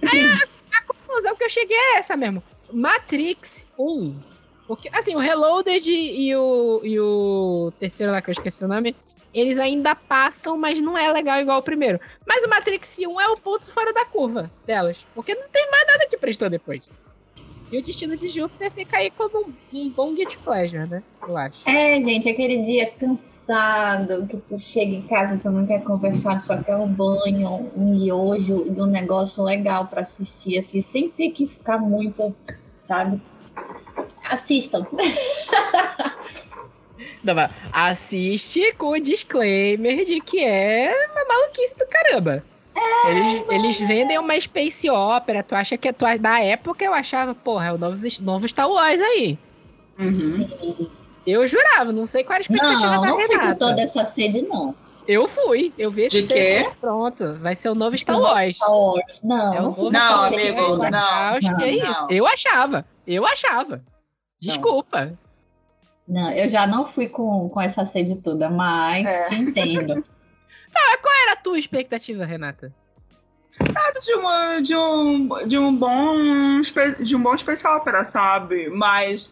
Aí 0.01 0.19
a, 0.25 0.79
a 0.79 0.81
conclusão 0.83 1.35
que 1.35 1.43
eu 1.45 1.49
cheguei 1.49 1.77
é 1.77 1.97
essa 1.99 2.17
mesmo. 2.17 2.43
Matrix 2.73 3.65
1. 3.79 4.19
Porque, 4.67 4.89
assim, 4.93 5.15
o 5.15 5.19
Reloaded 5.19 5.87
e 5.89 6.35
o, 6.35 6.81
e 6.83 6.99
o 6.99 7.71
terceiro 7.79 8.11
lá 8.11 8.21
que 8.21 8.29
eu 8.29 8.33
esqueci 8.33 8.63
o 8.63 8.67
nome, 8.67 8.95
eles 9.33 9.59
ainda 9.59 9.93
passam, 9.93 10.57
mas 10.57 10.79
não 10.79 10.97
é 10.97 11.11
legal 11.11 11.39
igual 11.39 11.59
o 11.59 11.63
primeiro. 11.63 11.99
Mas 12.25 12.43
o 12.45 12.49
Matrix 12.49 12.97
1 12.99 13.21
é 13.21 13.27
o 13.27 13.37
ponto 13.37 13.69
fora 13.71 13.93
da 13.93 14.05
curva 14.05 14.49
delas. 14.65 14.97
Porque 15.13 15.35
não 15.35 15.47
tem 15.49 15.69
mais 15.69 15.87
nada 15.87 16.07
que 16.09 16.17
prestou 16.17 16.49
depois. 16.49 16.81
E 17.71 17.77
o 17.77 17.81
destino 17.81 18.15
de 18.15 18.29
Júpiter 18.29 18.71
fica 18.71 18.97
aí 18.97 19.11
como 19.11 19.53
um, 19.73 19.89
bom 19.89 20.13
guilty 20.13 20.37
pleasure, 20.37 20.87
né? 20.87 21.03
Eu 21.27 21.35
acho. 21.35 21.57
É, 21.67 21.99
gente, 22.01 22.29
aquele 22.29 22.61
dia 22.63 22.91
cansado, 22.91 24.25
que 24.27 24.37
tu 24.37 24.57
chega 24.57 24.93
em 24.93 25.01
casa 25.01 25.35
e 25.35 25.39
tu 25.39 25.49
não 25.49 25.65
quer 25.65 25.83
conversar, 25.83 26.39
só 26.41 26.61
quer 26.61 26.77
um 26.77 26.87
banho, 26.87 27.71
um 27.75 27.95
miojo 27.95 28.65
e 28.67 28.81
um 28.81 28.85
negócio 28.85 29.43
legal 29.43 29.87
pra 29.87 30.01
assistir, 30.01 30.59
assim, 30.59 30.81
sem 30.81 31.09
ter 31.09 31.31
que 31.31 31.47
ficar 31.47 31.79
muito, 31.79 32.33
sabe? 32.79 33.19
Assistam. 34.35 34.85
Não, 37.23 37.33
mas 37.33 37.51
assiste 37.73 38.73
com 38.73 38.89
o 38.91 38.99
disclaimer 38.99 40.05
de 40.05 40.21
que 40.21 40.43
é 40.43 40.93
uma 41.11 41.25
maluquice 41.25 41.75
do 41.77 41.85
caramba. 41.87 42.43
eles, 43.07 43.43
eles 43.49 43.79
vendem 43.79 44.19
uma 44.19 44.39
space 44.39 44.89
opera, 44.89 45.41
tu 45.41 45.55
acha 45.55 45.77
que 45.77 45.87
é 45.87 45.91
tu, 45.93 46.05
na 46.21 46.39
época 46.41 46.83
eu 46.83 46.93
achava, 46.93 47.33
porra, 47.33 47.67
é 47.67 47.73
o 47.73 47.77
novo, 47.77 47.97
novo 48.19 48.47
Star 48.47 48.69
Wars 48.69 49.01
aí. 49.01 49.39
Uhum. 49.97 50.89
Eu 51.25 51.47
jurava, 51.47 51.91
não 51.91 52.05
sei 52.05 52.23
qual 52.23 52.35
era 52.35 52.41
a 52.41 52.45
expectativa 52.45 52.95
Não, 52.95 53.01
da 53.01 53.07
não 53.07 53.19
fui 53.21 53.39
com 53.39 53.55
toda 53.55 53.81
essa 53.81 54.03
sede, 54.03 54.41
não. 54.43 54.75
Eu 55.07 55.27
fui, 55.27 55.73
eu 55.77 55.91
vi 55.91 56.03
esse 56.03 56.21
De 56.21 56.27
quê? 56.27 56.69
Pronto, 56.81 57.35
vai 57.35 57.55
ser 57.55 57.69
o 57.69 57.75
novo 57.75 57.97
Star 57.97 58.19
Wars. 58.19 58.57
Star 58.57 58.71
Wars. 58.71 59.21
Não, 59.23 59.53
É 59.53 59.61
o 59.61 59.63
não 59.63 59.91
Não, 59.91 60.01
Star 60.01 60.25
amigo, 60.27 60.61
não. 60.61 60.77
não. 60.77 61.39
Que 61.39 61.47
é 61.47 61.83
não. 61.83 61.91
isso? 61.91 62.07
Eu 62.09 62.27
achava, 62.27 62.85
eu 63.07 63.25
achava. 63.25 63.81
Desculpa. 64.47 65.17
Não, 66.07 66.31
eu 66.31 66.49
já 66.49 66.67
não 66.67 66.85
fui 66.85 67.07
com, 67.09 67.49
com 67.49 67.59
essa 67.61 67.83
sede 67.85 68.15
toda, 68.15 68.49
mas 68.49 69.05
É. 69.07 69.29
te 69.29 69.35
entendo. 69.35 70.03
Qual 71.01 71.13
era 71.23 71.33
a 71.33 71.37
tua 71.37 71.57
expectativa, 71.57 72.25
Renata? 72.25 72.73
de, 74.03 74.13
uma, 74.15 74.59
de, 74.59 74.75
um, 74.75 75.47
de 75.47 75.57
um 75.57 75.75
bom 75.75 76.59
de 77.01 77.15
um 77.15 77.21
bom 77.21 77.37
space 77.37 77.65
opera, 77.65 78.03
sabe? 78.05 78.69
Mas 78.69 79.29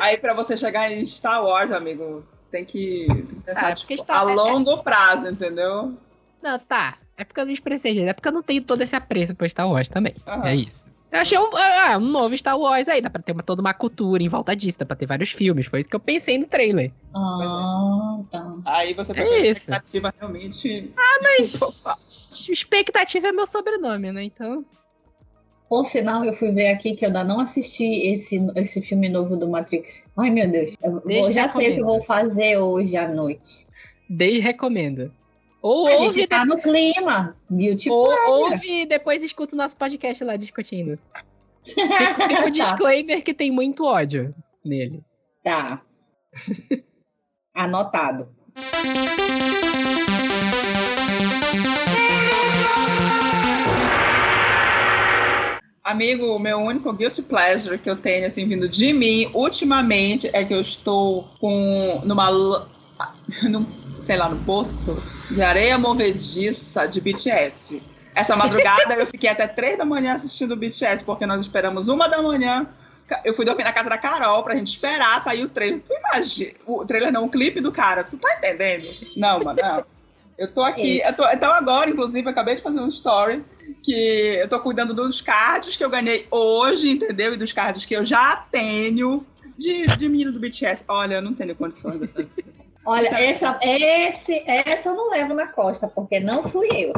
aí 0.00 0.16
pra 0.16 0.34
você 0.34 0.56
chegar 0.56 0.90
em 0.90 1.04
Star 1.06 1.42
Wars, 1.44 1.72
amigo, 1.72 2.24
tem 2.50 2.64
que, 2.64 3.06
que 3.06 3.34
pensar 3.44 3.68
Ah, 3.68 3.74
tipo, 3.74 3.92
Star- 3.94 4.18
a 4.18 4.22
longo 4.22 4.82
prazo, 4.82 5.26
entendeu? 5.28 5.94
Não, 6.42 6.58
tá. 6.58 6.98
É 7.16 7.24
porque 7.24 7.40
eu 7.40 7.46
não 7.46 7.52
expressei, 7.52 7.94
gente. 7.96 8.08
É 8.08 8.12
porque 8.12 8.28
eu 8.28 8.32
não 8.32 8.42
tenho 8.42 8.62
todo 8.62 8.82
esse 8.82 8.94
apreço 8.94 9.34
por 9.34 9.48
Star 9.50 9.68
Wars 9.68 9.88
também. 9.88 10.14
Aham. 10.26 10.46
É 10.46 10.54
isso. 10.54 10.86
Eu 11.16 11.22
achei 11.22 11.38
um, 11.38 11.50
ah, 11.54 11.96
um 11.98 12.08
novo 12.08 12.36
Star 12.36 12.58
Wars 12.58 12.88
aí. 12.88 13.00
Dá 13.00 13.08
pra 13.10 13.22
ter 13.22 13.32
uma, 13.32 13.42
toda 13.42 13.60
uma 13.60 13.72
cultura 13.74 14.22
em 14.22 14.28
volta 14.28 14.54
disso. 14.54 14.78
Dá 14.78 14.84
pra 14.86 14.96
ter 14.96 15.06
vários 15.06 15.30
filmes. 15.30 15.66
Foi 15.66 15.80
isso 15.80 15.88
que 15.88 15.96
eu 15.96 16.00
pensei 16.00 16.38
no 16.38 16.46
trailer. 16.46 16.92
Ah, 17.14 18.20
tá. 18.30 18.54
Aí 18.64 18.94
você 18.94 19.12
É 19.12 19.14
pode 19.14 19.28
ter 19.28 19.50
isso. 19.50 19.60
expectativa 19.60 20.14
realmente. 20.18 20.92
Mas 21.22 21.84
expectativa 22.48 23.28
é 23.28 23.32
meu 23.32 23.46
sobrenome, 23.46 24.12
né? 24.12 24.24
Então. 24.24 24.64
Por 25.68 25.86
sinal, 25.86 26.24
eu 26.24 26.32
fui 26.34 26.52
ver 26.52 26.68
aqui 26.68 26.94
que 26.94 27.04
eu 27.04 27.08
ainda 27.08 27.24
não 27.24 27.40
assisti 27.40 27.84
esse, 27.84 28.40
esse 28.54 28.80
filme 28.82 29.08
novo 29.08 29.36
do 29.36 29.48
Matrix. 29.48 30.06
Ai, 30.16 30.30
meu 30.30 30.48
Deus. 30.48 30.74
Eu 31.06 31.32
já 31.32 31.48
sei 31.48 31.72
o 31.72 31.74
que 31.74 31.80
eu 31.80 31.86
vou 31.86 32.04
fazer 32.04 32.58
hoje 32.58 32.96
à 32.96 33.08
noite. 33.08 33.66
Desde 34.08 34.38
recomendo. 34.38 35.10
Ou 35.66 35.88
A 35.88 35.90
ouve, 35.96 36.20
gente 36.20 36.28
tá 36.28 36.44
no 36.44 36.60
clima. 36.60 37.36
Guilty 37.50 37.90
ou, 37.90 38.08
ouve 38.28 38.82
e 38.82 38.86
depois 38.86 39.20
escuta 39.24 39.54
o 39.54 39.58
nosso 39.58 39.76
podcast 39.76 40.22
lá 40.22 40.36
discutindo. 40.36 40.96
Fica, 41.64 41.82
fica 42.28 42.40
o 42.40 42.44
Tá. 42.44 42.50
disclaimer 42.50 43.20
que 43.22 43.34
tem 43.34 43.50
muito 43.50 43.84
ódio 43.84 44.32
nele. 44.64 45.02
Tá. 45.42 45.82
Anotado. 47.52 48.28
Amigo, 55.84 56.26
o 56.34 56.38
meu 56.38 56.58
único 56.58 56.92
guilty 56.92 57.22
pleasure 57.22 57.78
que 57.78 57.88
eu 57.88 57.96
tenho, 57.96 58.26
assim, 58.26 58.44
vindo 58.48 58.68
de 58.68 58.92
mim, 58.92 59.30
ultimamente, 59.32 60.28
é 60.32 60.44
que 60.44 60.52
eu 60.52 60.60
estou 60.60 61.28
com 61.38 62.00
numa. 62.04 62.28
l- 62.28 62.66
num, 63.48 63.64
sei 64.06 64.16
lá, 64.16 64.28
no 64.28 64.42
poço 64.44 65.02
de 65.30 65.42
areia 65.42 65.76
movediça 65.76 66.86
de 66.86 67.00
BTS. 67.00 67.82
Essa 68.14 68.34
madrugada 68.36 68.94
eu 68.94 69.06
fiquei 69.06 69.28
até 69.28 69.46
três 69.46 69.76
da 69.76 69.84
manhã 69.84 70.14
assistindo 70.14 70.52
o 70.52 70.56
BTS, 70.56 71.04
porque 71.04 71.26
nós 71.26 71.40
esperamos 71.40 71.88
uma 71.88 72.08
da 72.08 72.22
manhã. 72.22 72.66
Eu 73.24 73.34
fui 73.34 73.44
dormir 73.44 73.64
na 73.64 73.72
casa 73.72 73.90
da 73.90 73.98
Carol 73.98 74.42
pra 74.42 74.54
gente 74.54 74.68
esperar 74.68 75.22
sair 75.22 75.44
o 75.44 75.48
trailer. 75.48 75.80
Tu 75.80 75.94
imagina. 75.94 76.52
O 76.64 76.84
trailer 76.86 77.12
não, 77.12 77.26
o 77.26 77.28
clipe 77.28 77.60
do 77.60 77.70
cara. 77.70 78.02
Tu 78.04 78.16
tá 78.16 78.36
entendendo? 78.38 78.86
Não, 79.16 79.44
mano, 79.44 79.60
não. 79.60 79.84
Eu 80.38 80.52
tô 80.52 80.62
aqui. 80.62 81.00
Eu 81.00 81.14
tô, 81.14 81.28
então 81.28 81.52
agora, 81.52 81.90
inclusive, 81.90 82.22
eu 82.22 82.30
acabei 82.30 82.56
de 82.56 82.62
fazer 82.62 82.80
um 82.80 82.88
story 82.88 83.44
que 83.82 84.38
eu 84.40 84.48
tô 84.48 84.60
cuidando 84.60 84.94
dos 84.94 85.20
cards 85.20 85.76
que 85.76 85.84
eu 85.84 85.90
ganhei 85.90 86.26
hoje, 86.30 86.90
entendeu? 86.90 87.34
E 87.34 87.36
dos 87.36 87.52
cards 87.52 87.84
que 87.84 87.94
eu 87.94 88.04
já 88.04 88.36
tenho 88.50 89.24
de, 89.58 89.86
de 89.96 90.08
menino 90.08 90.32
do 90.32 90.40
BTS. 90.40 90.82
Olha, 90.88 91.16
eu 91.16 91.22
não 91.22 91.34
tenho 91.34 91.54
condições 91.54 92.00
dessa. 92.00 92.26
Olha, 92.86 93.08
essa, 93.08 93.58
esse, 93.62 94.42
essa 94.46 94.88
eu 94.90 94.94
não 94.94 95.10
levo 95.10 95.34
na 95.34 95.48
costa, 95.48 95.88
porque 95.88 96.20
não 96.20 96.48
fui 96.48 96.68
eu. 96.72 96.92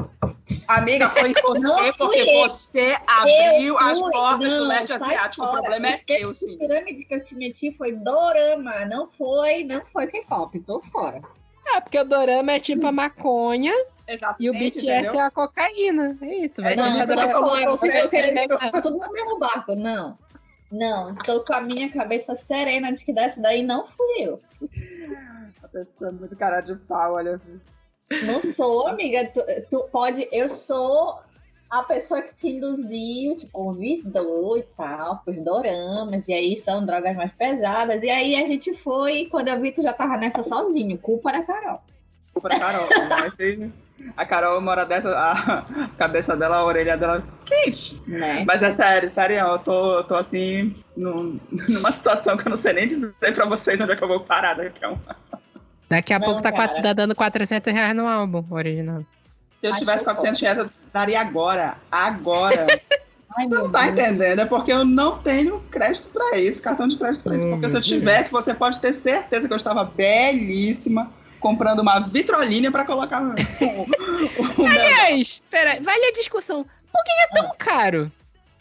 Amiga, 0.69 1.09
foi 1.17 1.33
você, 1.33 1.59
Não 1.61 1.79
fui 1.79 1.93
porque 1.93 2.19
eu. 2.21 2.49
você 2.51 2.97
abriu 3.07 3.69
Eu 3.75 3.79
as 3.79 3.99
fui. 3.99 4.13
portas 4.13 4.49
do 4.49 4.57
Não, 4.61 4.69
leste 4.69 4.89
sai 4.99 5.01
asiático. 5.15 5.45
O 5.45 5.49
fora. 5.49 5.61
problema 5.63 5.89
é 5.89 5.95
Esquece 5.95 6.21
teu, 6.21 6.35
sim. 6.35 6.55
A 6.55 6.59
pirâmide 6.59 7.05
que 7.05 7.15
eu 7.15 7.25
te 7.25 7.35
meti 7.35 7.73
foi 7.73 7.93
dorama, 7.93 8.85
não 8.85 9.09
foi, 9.17 9.65
não 9.65 9.81
foi 9.93 10.07
K-pop, 10.09 10.61
tô 10.61 10.81
fora. 10.93 11.23
Ah, 11.75 11.81
porque 11.81 11.99
o 11.99 12.05
Dorama 12.05 12.53
é 12.53 12.61
tipo 12.61 12.87
a 12.87 12.93
maconha 12.93 13.75
Exatamente, 14.07 14.43
e 14.43 14.49
o 14.51 14.55
BTS 14.55 14.87
entendeu? 14.87 15.15
é 15.15 15.21
a 15.21 15.31
cocaína. 15.31 16.17
É 16.23 16.35
isso. 16.37 16.63
Vai 16.63 16.73
É, 16.73 16.77
ser 16.77 16.81
Não, 16.83 16.91
Não, 16.95 17.01
é 17.23 17.33
fora, 17.33 17.71
vocês 17.71 17.79
você- 17.81 17.87
estão 17.89 18.09
querendo 18.09 18.49
colocar 18.49 18.83
tudo 18.83 18.99
no 18.99 19.13
mesmo 19.13 19.39
barco, 19.39 19.75
não. 19.75 20.19
Não, 20.73 21.15
tô 21.17 21.41
com 21.45 21.53
a 21.55 21.61
minha 21.61 21.91
cabeça 21.91 22.35
serena 22.37 22.91
de 22.93 23.03
que 23.05 23.13
dessa 23.13 23.41
daí 23.41 23.63
não 23.63 23.87
fui 23.87 24.07
eu. 24.21 24.41
A 25.69 25.79
pessoa 25.79 26.09
é 26.11 26.13
muito 26.13 26.37
cara 26.37 26.61
de 26.61 26.75
pau, 26.75 27.15
olha. 27.15 27.41
Não 28.23 28.41
sou, 28.41 28.89
amiga. 28.89 29.31
Tu, 29.33 29.41
tu 29.71 29.81
pode. 29.93 30.27
Eu 30.33 30.49
sou 30.49 31.21
a 31.71 31.83
pessoa 31.83 32.23
que 32.23 32.35
te 32.35 32.49
induziu, 32.49 33.37
te 33.37 33.47
convidou 33.49 34.57
e 34.57 34.63
tal, 34.77 35.19
pros 35.19 35.37
doramas. 35.45 36.27
E 36.27 36.33
aí 36.33 36.57
são 36.57 36.85
drogas 36.85 37.15
mais 37.15 37.31
pesadas. 37.33 38.03
E 38.03 38.09
aí 38.09 38.35
a 38.43 38.47
gente 38.47 38.75
foi. 38.77 39.19
E 39.23 39.27
quando 39.29 39.49
eu 39.49 39.61
vi, 39.61 39.73
tu 39.73 39.83
já 39.83 39.93
tava 39.93 40.17
nessa 40.17 40.43
sozinho. 40.43 40.97
Culpa 40.99 41.33
da 41.33 41.43
Carol. 41.43 41.83
Culpa 42.33 42.49
da 42.49 42.59
Carol. 42.59 42.89
A 44.17 44.25
Carol, 44.25 44.59
uma 44.59 44.71
hora 44.71 44.87
dessa, 44.87 45.11
a 45.11 45.89
cabeça 45.99 46.37
dela, 46.37 46.59
a 46.59 46.65
orelha 46.65 46.97
dela 46.97 47.23
quente. 47.45 48.01
Né? 48.07 48.45
Mas 48.47 48.63
é 48.63 48.75
sério, 48.75 49.13
sério, 49.13 49.37
eu 49.37 49.59
tô, 49.59 49.97
eu 49.97 50.05
tô 50.05 50.15
assim, 50.15 50.75
num- 50.97 51.39
numa 51.69 51.91
situação 51.91 52.37
que 52.37 52.47
eu 52.47 52.51
não 52.51 52.57
sei 52.57 52.73
nem 52.73 52.87
dizer 52.87 53.35
pra 53.35 53.45
vocês 53.47 53.79
onde 53.81 53.93
é 53.93 53.97
que 53.97 54.03
eu 54.05 54.09
vou 54.09 54.21
parar 54.21 54.55
daqui 54.55 54.85
a 54.85 54.91
um 54.93 54.99
Daqui 55.89 56.13
a 56.13 56.19
Não, 56.19 56.27
pouco 56.27 56.43
tá, 56.43 56.53
quatro- 56.53 56.83
tá 56.83 56.93
dando 56.93 57.15
400 57.15 57.73
reais 57.73 57.95
no 57.95 58.07
álbum 58.07 58.45
original. 58.51 59.01
Se 59.61 59.67
eu 59.67 59.75
tivesse 59.75 60.05
que 60.05 60.11
eu 60.11 60.15
400 60.15 60.41
reais, 60.41 60.59
eu 60.59 60.71
daria 60.93 61.21
agora. 61.21 61.77
Agora. 61.91 62.67
Ai, 63.37 63.47
Não 63.47 63.71
tá 63.71 63.83
Deus. 63.83 63.93
entendendo, 63.93 64.41
é 64.41 64.45
porque 64.47 64.73
eu 64.73 64.85
não 64.85 65.19
tenho 65.19 65.61
crédito 65.71 66.09
pra 66.09 66.39
isso, 66.39 66.61
cartão 66.63 66.89
de 66.89 66.97
crédito 66.97 67.23
pra 67.23 67.37
isso. 67.37 67.45
Hum, 67.47 67.51
Porque 67.51 67.71
se 67.71 67.77
eu 67.77 67.81
tivesse, 67.83 68.33
você 68.33 68.53
pode 68.55 68.79
ter 68.81 68.95
certeza 69.01 69.47
que 69.47 69.53
eu 69.53 69.57
estava 69.57 69.85
belíssima, 69.85 71.11
comprando 71.39 71.81
uma 71.81 72.01
vitrolina 72.01 72.73
pra 72.73 72.85
colocar 72.85 73.23
o, 73.23 73.27
o, 73.29 73.33
o 73.33 73.37
meu- 74.59 74.67
Aliás, 74.67 75.41
pera, 75.51 75.79
vale 75.81 76.07
a 76.07 76.13
discussão. 76.13 76.65
Por 76.91 77.05
que 77.05 77.11
é 77.11 77.41
tão 77.43 77.55
caro 77.59 78.11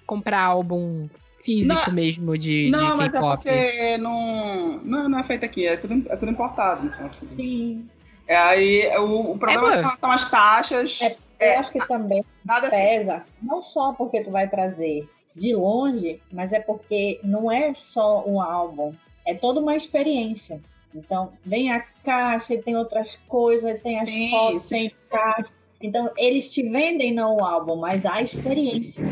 comprar 0.05 0.41
álbum 0.43 1.07
físico 1.47 1.89
Não, 1.89 1.93
mesmo 1.93 2.37
de, 2.37 2.69
Não, 2.69 2.91
de 2.91 2.97
mas 2.97 3.07
é 3.07 3.11
K-pop? 3.11 3.43
porque 3.43 3.97
não, 3.97 4.79
não, 4.83 5.09
não 5.09 5.19
é 5.19 5.23
feito 5.23 5.45
aqui, 5.45 5.65
é 5.65 5.77
tudo, 5.77 6.03
é 6.09 6.15
tudo 6.17 6.31
importado. 6.31 6.85
Então. 6.85 7.09
Sim. 7.35 7.87
É, 8.27 8.35
aí 8.35 8.97
o, 8.97 9.31
o 9.31 9.37
problema 9.37 9.75
É, 9.75 9.97
são 9.97 10.11
as 10.11 10.29
taxas. 10.29 10.99
É, 11.01 11.15
É. 11.39 11.55
Eu 11.55 11.59
acho 11.59 11.71
que 11.71 11.87
também 11.87 12.25
Nada 12.43 12.69
pesa, 12.69 13.23
não 13.41 13.61
só 13.61 13.93
porque 13.93 14.23
tu 14.23 14.31
vai 14.31 14.49
trazer 14.49 15.07
de 15.35 15.53
longe, 15.55 16.19
mas 16.31 16.51
é 16.51 16.59
porque 16.59 17.19
não 17.23 17.51
é 17.51 17.73
só 17.75 18.23
um 18.27 18.41
álbum, 18.41 18.93
é 19.25 19.33
toda 19.35 19.59
uma 19.59 19.75
experiência. 19.75 20.59
Então, 20.95 21.31
vem 21.45 21.71
a 21.71 21.79
caixa, 22.03 22.55
e 22.55 22.61
tem 22.61 22.75
outras 22.75 23.17
coisas, 23.27 23.79
tem 23.83 23.99
as 23.99 24.09
Sim, 24.09 24.29
fotos, 24.31 24.63
sim. 24.63 24.69
tem 24.69 24.91
caixa. 25.11 25.49
Então, 25.81 26.09
eles 26.17 26.51
te 26.51 26.63
vendem 26.67 27.13
não 27.13 27.35
o 27.37 27.43
álbum, 27.45 27.75
mas 27.75 28.03
a 28.05 28.21
experiência. 28.21 29.05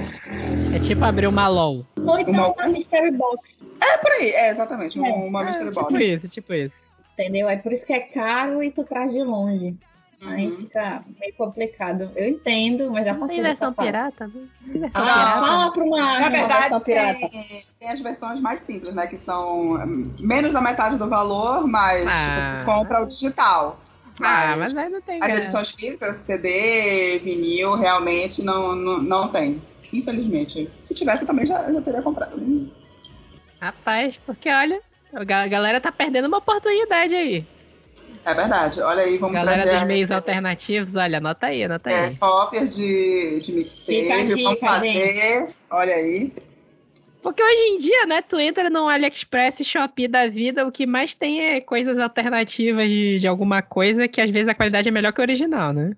É 0.74 0.80
tipo 0.80 1.04
abrir 1.06 1.28
uma 1.28 1.48
LOL. 1.48 1.86
Ou 2.00 2.20
então 2.20 2.34
Uma- 2.34 2.48
uma 2.54 2.68
mystery 2.68 3.12
box, 3.12 3.64
É 3.82 3.98
por 3.98 4.12
aí, 4.12 4.30
é 4.32 4.50
exatamente, 4.52 4.98
uma, 4.98 5.10
uma 5.10 5.42
É, 5.44 5.46
mystery 5.46 5.70
tipo 5.70 5.82
box. 5.82 6.04
isso, 6.04 6.28
tipo 6.30 6.54
isso. 6.54 6.74
entendeu? 7.14 7.48
É 7.48 7.56
por 7.56 7.72
isso 7.72 7.86
que 7.86 7.94
é 7.94 8.00
caro 8.00 8.64
e 8.64 8.72
tu 8.72 8.84
traz 8.84 9.12
de 9.12 9.24
longe. 9.24 9.76
Aí 10.22 10.48
Uhum. 10.48 10.58
fica 10.58 11.04
meio 11.20 11.34
complicado. 11.36 12.10
Eu 12.16 12.30
entendo, 12.30 12.90
mas 12.90 13.06
já 13.06 13.14
Não 13.14 13.20
passei 13.20 13.36
tem 13.36 13.44
versão 13.46 13.74
pirata? 13.74 14.28
Versão 14.28 14.90
Ah, 14.94 15.02
pirata? 15.14 15.46
fala 15.46 15.72
pra 15.72 15.84
uma, 15.84 15.98
Na 15.98 16.18
uma 16.20 16.30
verdade, 16.30 16.60
versão 16.62 16.80
pirata. 16.80 17.30
tem, 17.30 17.64
tem 17.80 17.90
as 17.90 18.00
versões 18.02 18.42
mais 18.42 18.62
simples, 18.62 18.96
né? 18.96 19.06
Que 19.06 19.18
são 19.20 19.78
menos 20.20 20.52
da 20.52 20.62
metade 20.62 20.98
do 20.98 21.08
valor, 21.08 21.68
mas 21.68 22.06
Ah. 22.08 22.56
tipo, 22.64 22.66
compra 22.72 23.04
o 23.04 23.06
digital. 23.06 23.80
Ah, 24.22 24.56
mas 24.58 24.78
aí 24.78 24.90
não 24.90 25.02
tem 25.02 25.22
As 25.22 25.38
edições 25.38 25.72
físicas, 25.72 26.18
CD, 26.26 27.20
vinil, 27.20 27.76
realmente 27.76 28.42
não, 28.44 28.76
não, 28.76 29.02
não 29.02 29.28
tem. 29.30 29.62
Infelizmente. 29.92 30.70
Se 30.86 30.94
tivesse, 30.94 31.24
eu 31.24 31.28
também 31.28 31.46
já, 31.46 31.72
já 31.72 31.82
teria 31.82 32.02
comprado. 32.02 32.42
Rapaz, 33.62 34.20
porque 34.26 34.50
olha, 34.50 34.80
a 35.14 35.24
ga- 35.24 35.48
galera 35.48 35.82
tá 35.82 35.92
perdendo 35.92 36.28
uma 36.28 36.38
oportunidade 36.38 37.16
aí. 37.16 37.46
É 38.26 38.34
verdade. 38.34 38.82
Olha 38.82 39.04
aí, 39.04 39.18
vamos 39.18 39.36
Galera 39.36 39.64
trazer 39.64 39.80
dos 39.80 39.88
meios 39.88 40.12
alternativos, 40.12 40.96
olha, 40.96 41.20
anota 41.20 41.48
aí, 41.48 41.64
anota 41.64 41.92
é, 41.92 42.06
aí. 42.06 42.16
cópias 42.18 42.76
de, 42.76 43.40
de 43.42 43.52
mixtape. 43.54 44.44
Vamos 44.44 44.60
fazer. 44.60 45.56
Olha 45.70 45.96
aí. 45.96 46.32
Porque 47.26 47.42
hoje 47.42 47.62
em 47.74 47.78
dia, 47.80 48.06
né, 48.06 48.22
tu 48.22 48.40
entra 48.40 48.70
no 48.70 48.88
AliExpress, 48.88 49.66
Shopee 49.66 50.08
da 50.08 50.28
vida, 50.28 50.64
o 50.64 50.72
que 50.72 50.86
mais 50.86 51.16
tem 51.16 51.42
é 51.42 51.60
coisas 51.60 51.98
alternativas 51.98 52.88
de, 52.88 53.18
de 53.18 53.28
alguma 53.28 53.64
coisa 53.64 54.08
que 54.08 54.22
às 54.22 54.30
vezes 54.30 54.48
a 54.48 54.54
qualidade 54.54 54.88
é 54.88 54.92
melhor 54.92 55.12
que 55.12 55.20
o 55.20 55.24
original, 55.24 55.74
né? 55.74 55.94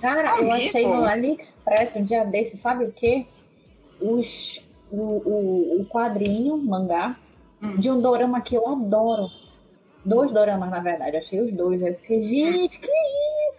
Cara, 0.00 0.38
eu 0.40 0.48
Amigo. 0.52 0.52
achei 0.52 0.86
no 0.86 1.04
AliExpress 1.04 1.96
um 1.96 2.04
dia 2.04 2.22
desse, 2.22 2.56
sabe 2.56 2.84
o 2.84 2.92
quê? 2.92 3.26
Os, 4.00 4.60
o, 4.92 4.96
o, 4.96 5.80
o 5.80 5.86
quadrinho, 5.86 6.56
mangá, 6.56 7.16
Hum. 7.60 7.76
de 7.76 7.90
um 7.90 8.00
dorama 8.00 8.40
que 8.40 8.54
eu 8.54 8.66
adoro. 8.68 9.28
Dois 10.04 10.30
doramas, 10.32 10.70
na 10.70 10.78
verdade. 10.78 11.16
Eu 11.16 11.20
achei 11.20 11.40
os 11.40 11.52
dois. 11.52 11.82
Eu 11.82 11.94
fiquei, 11.96 12.22
gente, 12.22 12.78
que 12.78 12.86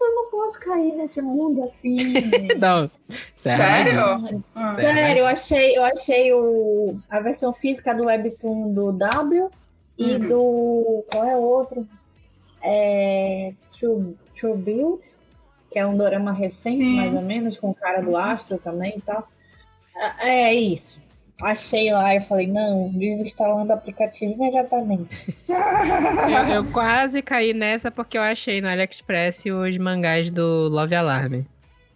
Eu 0.04 0.16
não 0.16 0.32
posso 0.32 0.60
cair 0.60 0.94
nesse 0.96 1.22
mundo 1.22 1.64
assim. 1.64 1.98
Não. 2.60 2.90
Sério? 3.38 4.18
Hum. 4.18 4.76
Sério, 4.76 5.20
eu 5.22 5.28
achei, 5.28 5.78
eu 5.78 5.84
achei 5.84 6.34
o, 6.34 6.96
a 7.10 7.20
versão 7.20 7.54
física 7.54 7.94
do 7.94 8.06
Webtoon 8.06 8.74
do 8.74 8.92
W 8.92 9.50
e 9.98 10.04
Uhum. 10.16 10.28
do. 10.28 11.06
Qual 11.12 11.24
é 11.26 11.36
o 11.36 11.42
outro? 11.42 11.88
É. 12.64 13.54
True, 13.80 14.16
True 14.40 14.58
Build, 14.58 15.02
que 15.72 15.80
é 15.80 15.86
um 15.86 15.98
dorama 15.98 16.32
recente, 16.32 16.78
Sim. 16.84 16.96
mais 16.96 17.14
ou 17.14 17.22
menos, 17.22 17.58
com 17.58 17.70
o 17.72 17.76
cara 17.76 18.02
do 18.02 18.16
Astro 18.16 18.58
também 18.60 18.96
e 18.98 19.02
tal. 19.02 19.28
Ah, 19.96 20.30
É 20.30 20.54
isso. 20.54 21.00
Achei 21.42 21.92
lá 21.92 22.16
e 22.16 22.22
falei, 22.22 22.48
não, 22.48 22.90
desinstalando 22.90 23.72
o 23.72 23.74
aplicativo 23.74 24.34
imediatamente. 24.34 25.36
Eu, 25.52 26.56
eu 26.56 26.72
quase 26.72 27.22
caí 27.22 27.54
nessa 27.54 27.92
porque 27.92 28.18
eu 28.18 28.22
achei 28.22 28.62
no 28.62 28.68
AliExpress 28.68 29.44
os 29.46 29.78
mangás 29.78 30.32
do 30.32 30.70
Love 30.70 30.96
Alarm. 30.96 31.44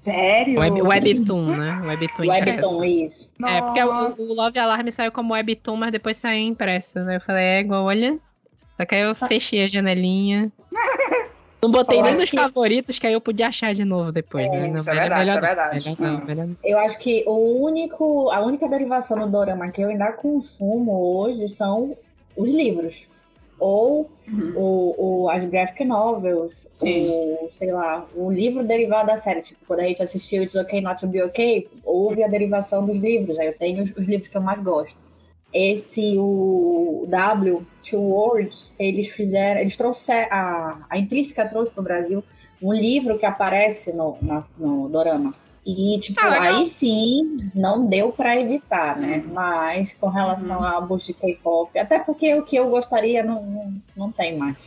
Sério? 0.04 0.60
Web, 0.60 0.82
Webtoon, 0.82 1.58
né? 1.58 1.82
Webtoon 1.86 2.26
impresso. 2.26 2.78
Webtoon, 2.78 2.84
isso. 2.84 3.32
É, 3.48 3.62
porque 3.62 3.84
o, 3.84 4.16
o 4.18 4.34
Love 4.34 4.60
Alarm 4.60 4.88
saiu 4.90 5.12
como 5.12 5.34
Webtoon, 5.34 5.78
mas 5.78 5.92
depois 5.92 6.18
saiu 6.18 6.48
impresso, 6.48 7.00
né? 7.00 7.16
Eu 7.16 7.22
falei, 7.22 7.44
é, 7.44 7.60
igual, 7.62 7.86
olha. 7.86 8.20
Só 8.78 8.86
que 8.86 8.96
aí 8.96 9.02
eu 9.02 9.16
fechei 9.16 9.64
a 9.64 9.68
janelinha. 9.68 10.52
Não 11.68 11.72
botei 11.72 12.02
nem 12.02 12.16
nos 12.16 12.30
que- 12.30 12.36
favoritos, 12.38 13.00
que 13.00 13.08
aí 13.08 13.14
eu 13.14 13.22
podia 13.22 13.48
achar 13.48 13.74
de 13.74 13.84
novo 13.86 14.12
depois, 14.12 14.50
né? 14.52 14.68
Não, 14.68 14.80
isso 14.80 14.90
é 14.90 14.94
verdade, 14.94 15.20
melhor 15.26 15.38
é 15.38 15.42
verdade. 15.48 15.76
melhor 15.84 15.98
não, 16.00 16.16
Hum. 16.18 16.26
melhor. 16.26 16.48
Eu 16.64 16.78
acho 16.80 16.98
que 17.00 17.24
o 17.28 17.64
único, 17.64 18.30
a 18.30 18.42
única 18.46 18.68
derivação 18.68 19.20
do 19.20 19.28
dorama 19.32 19.70
que 19.72 19.82
eu 19.82 19.90
ainda 19.90 20.12
consumo 20.14 20.92
hoje 21.20 21.50
são 21.50 21.96
os 22.36 22.50
livros. 22.50 22.96
Ou 23.58 24.10
Uhum. 24.28 24.52
o, 24.56 25.24
o- 25.24 25.30
as 25.30 25.46
graphic 25.46 25.86
novels, 25.86 26.54
Sim. 26.74 27.08
o, 27.10 27.50
sei 27.54 27.72
lá, 27.72 28.06
o 28.14 28.30
livro 28.30 28.64
derivado 28.66 29.08
da 29.08 29.16
série. 29.16 29.42
Tipo, 29.42 29.60
quando 29.66 29.80
a 29.80 29.86
gente 29.88 30.04
assistiu 30.04 30.44
It's 30.44 30.56
Okay 30.56 30.82
Not 30.82 31.00
To 31.00 31.08
Be 31.08 31.22
Okay, 31.24 31.68
houve 31.84 32.22
a 32.24 32.28
derivação 32.28 32.86
dos 32.86 32.98
livros. 32.98 33.40
Aí 33.40 33.48
eu 33.48 33.58
tenho 33.58 33.84
os, 33.86 33.92
os 33.92 34.06
livros 34.06 34.28
que 34.30 34.36
eu 34.36 34.42
mais 34.42 34.62
gosto. 34.62 34.94
Esse, 35.58 36.16
o 36.18 37.06
W, 37.10 37.66
Two 37.90 38.02
Words, 38.02 38.70
eles 38.78 39.08
fizeram, 39.08 39.62
eles 39.62 39.78
trouxeram, 39.78 40.28
a, 40.32 40.78
a 40.90 40.98
Intrínseca 40.98 41.48
trouxe 41.48 41.72
pro 41.72 41.82
Brasil 41.82 42.22
um 42.62 42.74
livro 42.74 43.18
que 43.18 43.26
aparece 43.26 43.94
no, 43.94 44.18
na- 44.22 44.44
no 44.58 44.90
dorama. 44.90 45.34
E, 45.66 45.98
tipo, 46.00 46.20
Ah, 46.22 46.42
aí 46.58 46.66
sim, 46.66 47.38
não 47.56 47.88
deu 47.88 48.12
pra 48.12 48.40
evitar, 48.40 48.98
né? 48.98 49.24
Mas 49.32 49.94
com 49.94 50.10
relação 50.10 50.62
a 50.64 50.72
álbuns 50.74 51.06
de 51.06 51.14
K-pop, 51.14 51.80
até 51.80 52.00
porque 52.00 52.36
o 52.36 52.44
que 52.44 52.56
eu 52.58 52.70
gostaria 52.70 53.24
não, 53.24 53.42
não, 53.44 53.74
não 53.96 54.12
tem 54.12 54.38
mais. 54.38 54.58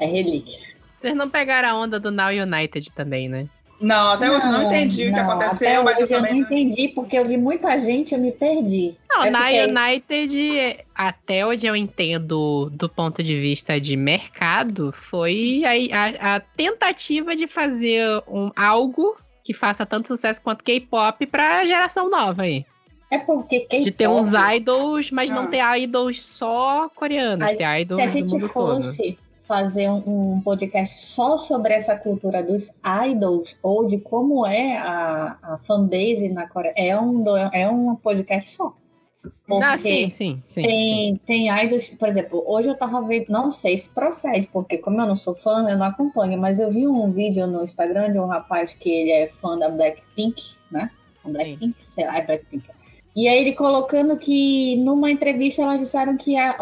É 0.00 0.06
relíquia. 0.06 0.58
Vocês 1.00 1.14
não 1.14 1.28
pegaram 1.28 1.68
a 1.68 1.78
onda 1.78 2.00
do 2.00 2.10
Now 2.10 2.30
United 2.30 2.90
também, 2.92 3.28
né? 3.28 3.46
Não, 3.82 4.12
até 4.12 4.30
hoje 4.30 4.46
eu 4.46 4.52
não 4.52 4.62
entendi 4.62 5.02
o 5.02 5.10
que 5.12 5.20
não, 5.20 5.30
aconteceu, 5.30 5.80
Até 5.80 5.82
mas 5.82 5.96
eu 5.98 6.04
hoje 6.04 6.14
eu 6.14 6.20
não 6.20 6.28
também. 6.28 6.42
entendi, 6.42 6.88
porque 6.94 7.18
eu 7.18 7.26
vi 7.26 7.36
muita 7.36 7.78
gente, 7.80 8.14
eu 8.14 8.20
me 8.20 8.30
perdi. 8.30 8.94
Não, 9.10 9.24
Eu 9.26 9.32
na 9.32 9.40
fiquei- 9.46 9.66
United, 9.66 10.76
até 10.94 11.44
onde 11.46 11.66
eu 11.66 11.74
entendo 11.74 12.70
do 12.72 12.88
ponto 12.88 13.22
de 13.22 13.40
vista 13.40 13.80
de 13.80 13.96
mercado, 13.96 14.92
foi 15.10 15.62
a, 15.64 15.98
a- 15.98 16.36
a 16.36 16.40
tentativa 16.40 17.34
de 17.34 17.46
fazer 17.48 18.06
um, 18.28 18.50
algo 18.56 19.16
que 19.44 19.52
faça 19.52 19.84
tanto 19.84 20.06
sucesso 20.08 20.40
quanto 20.40 20.62
K-pop 20.62 21.26
pra 21.26 21.66
geração 21.66 22.08
nova 22.08 22.42
aí. 22.42 22.64
É 23.10 23.18
porque 23.18 23.60
K-pop... 23.60 23.82
De 23.84 23.90
ter 23.90 24.08
uns 24.08 24.32
idols, 24.32 25.10
mas 25.10 25.30
não 25.30 25.42
Ah. 25.42 25.46
ter 25.48 25.60
idols 25.80 26.22
só 26.22 26.88
coreanos, 26.94 27.46
ter 27.58 27.80
idols 27.80 28.00
Se 28.00 28.18
a 28.18 28.22
do 28.22 28.28
gente 28.28 28.48
fosse 28.48 29.18
fazer 29.46 29.88
um, 29.88 30.34
um 30.34 30.40
podcast 30.40 31.04
só 31.06 31.38
sobre 31.38 31.74
essa 31.74 31.96
cultura 31.96 32.42
dos 32.42 32.70
idols, 33.10 33.56
ou 33.62 33.86
de 33.86 33.98
como 33.98 34.46
é 34.46 34.78
a, 34.78 35.38
a 35.42 35.58
fanbase 35.66 36.28
na 36.28 36.48
Coreia, 36.48 36.74
é 36.76 36.98
um, 36.98 37.24
é 37.52 37.68
um 37.68 37.94
podcast 37.96 38.50
só. 38.50 38.74
Porque 39.46 39.64
Ah, 39.64 39.78
sim, 39.78 40.08
sim, 40.08 40.42
sim. 40.46 40.62
Tem, 40.62 41.16
tem 41.26 41.64
idols, 41.64 41.88
por 41.90 42.08
exemplo, 42.08 42.42
hoje 42.46 42.68
eu 42.68 42.76
tava 42.76 43.00
vendo, 43.02 43.26
não 43.28 43.52
sei 43.52 43.76
se 43.76 43.88
procede, 43.88 44.48
porque 44.52 44.78
como 44.78 45.00
eu 45.00 45.06
não 45.06 45.16
sou 45.16 45.34
fã, 45.34 45.68
eu 45.68 45.78
não 45.78 45.86
acompanho, 45.86 46.38
mas 46.40 46.58
eu 46.58 46.70
vi 46.70 46.88
um 46.88 47.12
vídeo 47.12 47.46
no 47.46 47.62
Instagram 47.62 48.12
de 48.12 48.18
um 48.18 48.26
rapaz 48.26 48.74
que 48.74 48.90
ele 48.90 49.12
é 49.12 49.28
fã 49.40 49.56
da 49.58 49.68
Blackpink, 49.68 50.42
né? 50.70 50.90
Blackpink, 51.24 51.76
sei 51.84 52.04
lá, 52.04 52.18
é 52.18 52.26
Blackpink. 52.26 52.64
E 53.14 53.28
aí 53.28 53.40
ele 53.40 53.52
colocando 53.52 54.16
que 54.16 54.76
numa 54.76 55.10
entrevista 55.10 55.62
elas 55.62 55.78
disseram 55.78 56.16
que 56.16 56.36
a, 56.36 56.56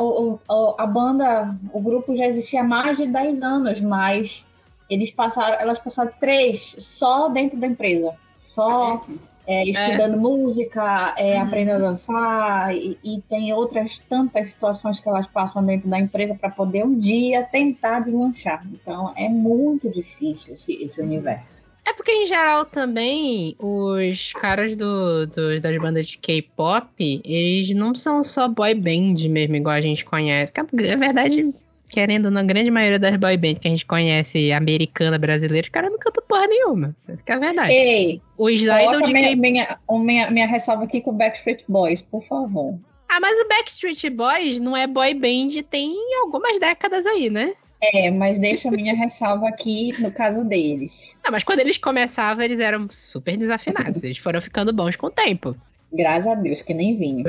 a 0.78 0.86
banda, 0.86 1.54
o 1.72 1.80
grupo 1.80 2.16
já 2.16 2.26
existia 2.26 2.62
há 2.62 2.64
mais 2.64 2.96
de 2.98 3.06
10 3.06 3.42
anos, 3.42 3.80
mas 3.80 4.44
eles 4.88 5.12
passaram, 5.12 5.60
elas 5.60 5.78
passaram 5.78 6.12
três 6.18 6.74
só 6.78 7.28
dentro 7.28 7.58
da 7.58 7.68
empresa. 7.68 8.14
Só 8.42 9.06
é, 9.46 9.64
estudando 9.64 10.16
música, 10.18 11.14
é, 11.16 11.36
Uhum. 11.36 11.42
aprendendo 11.42 11.84
a 11.84 11.88
dançar, 11.90 12.76
e, 12.76 12.98
e 13.02 13.20
tem 13.22 13.52
outras 13.52 13.98
tantas 14.08 14.48
situações 14.48 14.98
que 15.00 15.08
elas 15.08 15.26
passam 15.28 15.64
dentro 15.64 15.88
da 15.88 15.98
empresa 15.98 16.34
para 16.34 16.50
poder 16.50 16.84
um 16.84 16.98
dia 16.98 17.44
tentar 17.44 18.00
deslanchar. 18.00 18.66
Então 18.72 19.12
é 19.16 19.28
muito 19.28 19.88
difícil 19.88 20.54
esse, 20.54 20.82
esse 20.82 21.00
universo. 21.00 21.69
É 21.90 21.92
porque, 21.92 22.12
em 22.12 22.26
geral, 22.28 22.64
também, 22.66 23.56
os 23.58 24.32
caras 24.34 24.76
do, 24.76 25.26
do- 25.26 25.60
das 25.60 25.76
bandas 25.78 26.06
de 26.06 26.18
K-pop, 26.18 27.20
eles 27.24 27.74
não 27.74 27.94
são 27.96 28.22
só 28.22 28.46
boy 28.46 28.74
band 28.74 29.16
mesmo, 29.28 29.56
igual 29.56 29.74
a 29.74 29.80
gente 29.80 30.04
conhece. 30.04 30.52
Porque, 30.52 30.86
Na 30.86 30.94
verdade, 30.96 31.52
querendo, 31.88 32.30
na 32.30 32.44
grande 32.44 32.70
maioria 32.70 32.98
das 32.98 33.16
boy 33.16 33.36
band 33.36 33.54
que 33.56 33.66
a 33.66 33.70
gente 33.72 33.84
conhece, 33.84 34.52
americana, 34.52 35.18
brasileira, 35.18 35.66
os 35.66 35.70
caras 35.70 35.90
não 35.90 35.98
cantam 35.98 36.22
porra 36.28 36.46
nenhuma. 36.46 36.94
Essa 37.08 37.24
que 37.24 37.32
é 37.32 37.34
a 37.34 37.38
verdade. 37.38 37.72
Ei, 37.72 38.22
Os 38.38 38.64
coloca 38.64 39.02
de 39.02 39.12
minha, 39.12 39.34
minha, 39.36 39.78
minha, 39.90 40.30
minha 40.30 40.46
ressalva 40.46 40.84
aqui 40.84 41.00
com 41.00 41.10
o 41.10 41.14
Backstreet 41.14 41.64
Boys, 41.68 42.00
por 42.02 42.24
favor. 42.28 42.78
Ah, 43.08 43.18
mas 43.20 43.36
o 43.44 43.48
Backstreet 43.48 44.08
Boys 44.10 44.60
não 44.60 44.76
é 44.76 44.86
boy 44.86 45.12
band 45.14 45.60
tem 45.68 45.92
algumas 46.22 46.60
décadas 46.60 47.04
aí, 47.04 47.28
né? 47.28 47.54
É, 47.82 48.10
mas 48.10 48.38
deixa 48.38 48.68
a 48.68 48.72
minha 48.72 48.94
ressalva 48.94 49.48
aqui 49.48 49.94
no 50.00 50.12
caso 50.12 50.44
deles. 50.44 50.92
Não, 51.24 51.32
mas 51.32 51.42
quando 51.42 51.60
eles 51.60 51.78
começavam, 51.78 52.44
eles 52.44 52.60
eram 52.60 52.88
super 52.90 53.36
desafinados. 53.36 54.02
Eles 54.02 54.18
foram 54.18 54.40
ficando 54.42 54.72
bons 54.72 54.96
com 54.96 55.06
o 55.06 55.10
tempo. 55.10 55.56
Graças 55.92 56.26
a 56.26 56.34
Deus, 56.34 56.62
que 56.62 56.74
nem 56.74 56.96
vinho. 56.96 57.24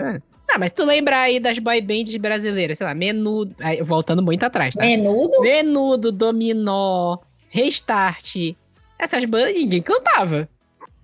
Ah, 0.50 0.60
mas 0.60 0.74
tu 0.74 0.84
lembra 0.84 1.22
aí 1.22 1.40
das 1.40 1.58
boy 1.60 1.80
bands 1.80 2.16
brasileiras, 2.18 2.78
sei 2.78 2.86
lá, 2.86 2.94
Menudo, 2.94 3.56
aí, 3.60 3.82
voltando 3.82 4.22
muito 4.22 4.44
atrás, 4.44 4.76
tá? 4.76 4.86
Menudo? 4.86 5.40
Menudo, 5.40 6.12
Dominó, 6.12 7.18
Restart. 7.50 8.36
Essas 9.00 9.24
bandas 9.24 9.54
ninguém 9.54 9.82
cantava. 9.82 10.50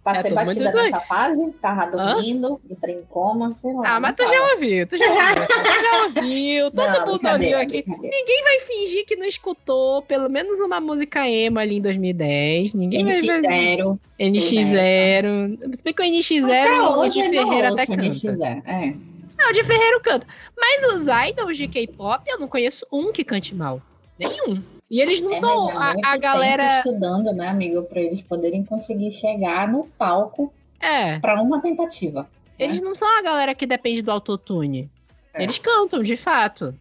Passei 0.08 0.32
É, 0.32 0.34
batida 0.34 0.72
doido. 0.72 0.86
nessa 0.86 1.02
fase, 1.02 1.52
tava 1.62 1.86
dormindo, 1.88 2.62
entrei 2.70 2.96
em 2.96 3.04
coma, 3.04 3.54
sei 3.62 3.74
lá. 3.74 3.96
Ah, 3.96 4.00
mas 4.00 4.16
tu 4.16 4.24
já 4.26 4.52
ouviu, 4.54 4.88
tu 4.88 4.98
já 4.98 5.06
ouviu, 5.06 5.48
tu 5.48 5.82
já 5.82 6.04
ouviu, 6.06 6.72
todo 6.72 7.00
Não, 7.00 7.08
mundo 7.08 7.28
ouviu 7.30 7.58
aqui. 7.60 7.84
Ninguém 7.86 8.44
vai 8.44 8.60
fingir 8.62 9.06
que 9.06 9.18
não 9.18 9.26
escutou 9.26 10.02
pelo 10.04 10.30
menos 10.30 10.62
uma 10.62 10.80
música 10.80 11.28
emo 11.28 11.60
ali 11.60 11.76
em 11.78 11.82
2010. 11.82 12.74
Ninguém 12.74 13.04
vai 13.04 13.22
vai- 13.22 13.42
NX0. 13.42 14.00
NX0. 14.18 15.76
Se 15.76 15.84
bem 15.84 15.94
que 15.94 16.02
o 16.02 16.06
NX0, 16.06 16.98
o 17.00 17.08
de 17.10 17.24
Ferreira 17.30 17.70
até 17.74 17.86
canta. 17.86 18.02
NX0, 18.04 18.62
é. 18.66 18.94
Não, 19.38 19.50
o 19.50 19.54
de 19.54 19.64
Ferreira 19.64 20.00
canta. 20.00 20.26
Mas 20.58 20.84
os 20.96 21.06
idols 21.30 21.58
de 21.58 21.68
K-pop, 21.68 22.24
eu 22.28 22.40
não 22.40 22.48
conheço 22.48 22.86
um 22.92 23.12
que 23.12 23.24
cante 23.26 23.54
mal. 23.54 23.82
Nenhum. 24.18 24.64
E 24.90 25.02
eles 25.02 25.22
não 25.22 25.34
É, 25.34 25.36
são 25.36 25.70
a, 25.78 25.94
a 26.14 26.18
galera. 26.18 26.78
estudando, 26.78 27.34
né, 27.34 27.48
amigo, 27.50 27.84
pra 27.84 28.00
eles 28.02 28.22
poderem 28.22 28.64
conseguir 28.64 29.12
chegar 29.12 29.68
no 29.68 29.86
palco 29.98 30.54
É. 30.80 31.20
pra 31.20 31.42
uma 31.42 31.62
tentativa. 31.62 32.28
Eles 32.58 32.82
não 32.82 32.96
são 32.96 33.08
a 33.20 33.22
galera 33.22 33.54
que 33.54 33.66
depende 33.68 34.02
do 34.02 34.12
autotune. 34.12 34.90
É. 35.34 35.44
Eles 35.44 35.60
cantam, 35.60 36.02
de 36.02 36.16
fato. 36.18 36.74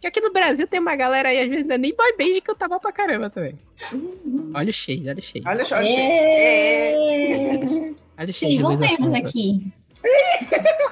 Que 0.00 0.06
aqui 0.06 0.20
no 0.20 0.32
Brasil 0.32 0.66
tem 0.68 0.78
uma 0.78 0.94
galera 0.94 1.30
aí, 1.30 1.40
às 1.40 1.48
vezes, 1.48 1.66
não 1.66 1.74
é 1.74 1.78
nem 1.78 1.92
boy 1.94 2.12
band 2.16 2.40
que 2.40 2.50
eu 2.50 2.54
tava 2.54 2.78
pra 2.78 2.92
caramba 2.92 3.28
também. 3.28 3.58
Olha 4.54 4.70
o 4.70 4.72
shade, 4.72 5.08
olha 5.08 5.18
o 5.18 5.22
shade. 5.22 5.48
Olha 5.48 5.64
só. 5.64 5.74
olha 5.74 5.88
É... 5.88 6.96
Olha 8.18 8.30
o 8.30 8.32
shade. 8.32 8.52
Sim, 8.56 8.62
voltemos 8.62 9.12
aqui. 9.14 9.66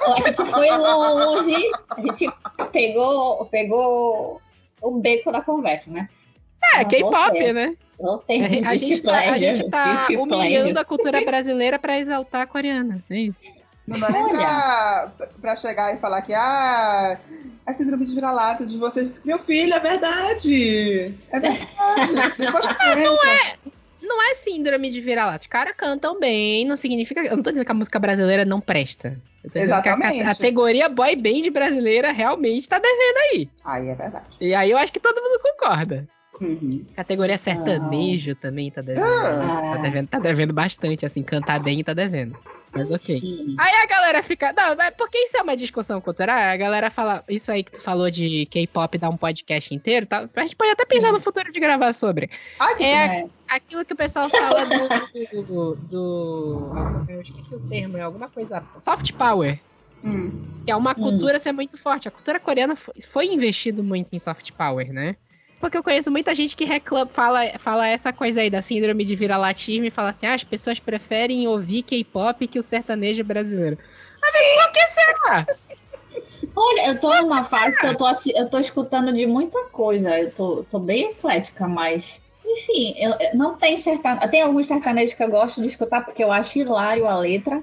A 0.07 0.20
gente 0.20 0.37
foi 0.50 0.70
longe, 0.76 1.55
a 1.90 2.00
gente 2.00 2.29
pegou, 2.72 3.44
pegou 3.46 4.40
o 4.83 4.90
beco 5.00 5.31
da 5.33 5.40
conversa, 5.40 5.90
né? 5.90 6.09
É, 6.75 6.85
K-pop, 6.85 7.53
né? 7.53 7.77
Voltemos. 7.99 8.66
A, 8.66 8.71
a 8.71 8.77
gente 8.77 9.03
tá, 9.03 9.19
a 9.31 9.38
gente 9.38 9.71
tá 9.71 10.07
humilhando 10.19 10.79
a 10.79 10.85
cultura 10.85 11.21
brasileira 11.25 11.79
pra 11.79 11.99
exaltar 11.99 12.42
a 12.42 12.47
coreana. 12.47 13.03
É 13.09 13.19
isso. 13.21 13.40
Não 13.87 13.99
dá 14.01 14.11
nem 14.11 14.29
pra, 14.29 15.12
pra 15.40 15.57
chegar 15.57 15.95
e 15.95 15.99
falar 15.99 16.21
que 16.23 16.35
ah, 16.35 17.19
a 17.64 17.73
síndrome 17.75 18.05
de 18.05 18.14
vira-lata 18.14 18.66
de 18.66 18.77
vocês. 18.77 19.09
Meu 19.25 19.38
filho, 19.45 19.73
é 19.73 19.81
verdade! 19.81 21.14
É 21.31 21.38
verdade! 21.40 22.35
Depois 22.37 22.66
não 22.97 23.14
é. 23.25 23.77
Não 24.03 24.23
é 24.31 24.35
síndrome 24.35 24.90
de 24.90 25.01
vira-lata. 25.01 25.42
Os 25.42 25.47
caras 25.49 25.75
cantam 25.77 26.19
bem, 26.21 26.64
não 26.64 26.77
significa. 26.77 27.21
Eu 27.23 27.37
não 27.37 27.42
tô 27.42 27.51
dizendo 27.51 27.66
que 27.66 27.73
a 27.73 27.75
música 27.75 27.99
brasileira 27.99 28.45
não 28.45 28.61
presta. 28.61 29.21
A 29.55 29.59
Exatamente. 29.59 30.19
ca- 30.19 30.25
categoria 30.27 30.88
boy 30.88 31.16
band 31.16 31.51
brasileira 31.53 32.12
realmente 32.12 32.69
tá 32.69 32.79
devendo 32.79 33.16
aí. 33.33 33.49
Aí 33.64 33.88
é 33.88 33.95
verdade. 33.95 34.27
E 34.40 34.55
aí 34.55 34.71
eu 34.71 34.79
acho 34.79 34.92
que 34.92 35.01
todo 35.01 35.21
mundo 35.21 35.40
concorda. 35.42 36.07
Uhum. 36.40 36.85
Categoria 36.94 37.38
sertanejo 37.38 38.35
também 38.35 38.70
tá 38.70 38.83
devendo. 38.83 39.05
Ah. 39.07 39.72
Tá 39.77 39.83
devendo. 39.83 40.09
Tá 40.09 40.18
devendo 40.18 40.53
bastante, 40.53 41.07
assim. 41.07 41.22
Cantar 41.22 41.61
bem 41.61 41.83
tá 41.83 41.94
devendo. 41.94 42.37
Mas 42.72 42.90
ok. 42.90 43.18
Aí 43.59 43.75
a 43.83 43.87
galera 43.87 44.22
fica. 44.22 44.53
Não, 44.53 44.77
mas 44.77 44.90
porque 44.99 45.16
isso 45.16 45.37
é 45.38 45.42
uma 45.42 45.57
discussão 45.57 45.99
cultural. 46.01 46.37
A 46.37 46.57
galera 46.59 46.90
fala. 46.90 47.25
Isso 47.27 47.51
aí 47.51 47.64
que 47.64 47.72
tu 47.72 47.81
falou 47.81 48.11
de 48.11 48.44
K-pop 48.51 48.99
dar 48.99 49.09
um 49.09 49.16
podcast 49.16 49.75
inteiro. 49.75 50.05
Tá? 50.05 50.29
A 50.37 50.40
gente 50.42 50.57
pode 50.57 50.72
até 50.72 50.85
pensar 50.85 51.07
Sim. 51.07 51.12
no 51.14 51.20
futuro 51.20 51.51
de 51.51 51.59
gravar 51.59 51.92
sobre. 51.94 52.29
É, 52.79 52.85
É, 53.20 53.27
aquilo 53.49 53.83
que 53.85 53.94
o 53.94 53.96
pessoal 53.96 54.29
fala 54.29 54.66
do. 54.66 55.42
do, 55.42 55.75
do- 55.77 56.72
eu 57.09 57.22
esqueci 57.22 57.55
o 57.55 57.61
termo, 57.61 57.96
é 57.96 58.03
alguma 58.03 58.29
coisa. 58.29 58.62
Soft 58.79 59.12
power. 59.14 59.59
Hum. 60.05 60.44
Que 60.66 60.70
é 60.70 60.77
uma 60.77 60.90
Hum. 60.90 60.94
cultura 60.94 61.38
ser 61.38 61.53
muito 61.53 61.79
forte. 61.79 62.07
A 62.09 62.11
cultura 62.11 62.38
coreana 62.38 62.77
foi, 62.77 62.94
foi 63.01 63.27
investido 63.27 63.83
muito 63.83 64.09
em 64.12 64.18
soft 64.18 64.53
power, 64.53 64.92
né? 64.92 65.16
Porque 65.61 65.77
eu 65.79 65.83
conheço 65.83 66.11
muita 66.11 66.35
gente 66.35 66.55
que 66.55 66.64
reclama, 66.64 67.11
fala, 67.12 67.40
fala 67.59 67.88
essa 67.88 68.12
coisa 68.12 68.40
aí 68.40 68.51
da 68.51 68.61
síndrome 68.61 69.05
de 69.05 69.16
vira-latismo 69.16 69.85
e 69.87 69.90
fala 69.90 70.11
assim: 70.11 70.27
ah, 70.27 70.35
as 70.35 70.45
pessoas 70.45 70.79
preferem 70.79 71.49
ouvir 71.49 71.83
K-pop 71.83 72.47
que 72.47 72.59
o 72.59 72.62
sertanejo 72.62 73.25
brasileiro. 73.25 73.79
Mas 74.21 74.35
por 74.35 74.73
que 74.73 74.81
será? 74.88 75.47
Olha, 76.55 76.87
eu 76.88 76.99
tô 77.01 77.14
numa 77.23 77.45
fase 77.45 77.79
que 77.79 77.87
eu 77.87 77.97
tô, 77.97 78.07
eu 78.35 78.49
tô 78.49 78.59
escutando 78.59 79.12
de 79.12 79.27
muita 79.27 79.59
coisa. 79.64 80.19
Eu 80.19 80.31
tô, 80.31 80.64
tô 80.71 80.79
bem 80.79 81.11
eclética, 81.11 81.66
mas. 81.66 82.21
Enfim, 82.45 82.95
eu, 82.99 83.11
eu- 83.21 83.37
não 83.37 83.57
tem 83.57 83.77
sertanejo. 83.77 84.31
Tem 84.31 84.42
alguns 84.42 84.66
sertanejos 84.66 85.14
que 85.14 85.23
eu 85.23 85.29
gosto 85.31 85.61
de 85.61 85.66
escutar 85.66 86.03
porque 86.05 86.23
eu 86.23 86.33
acho 86.33 86.59
hilário 86.59 87.07
a 87.07 87.19
letra. 87.19 87.62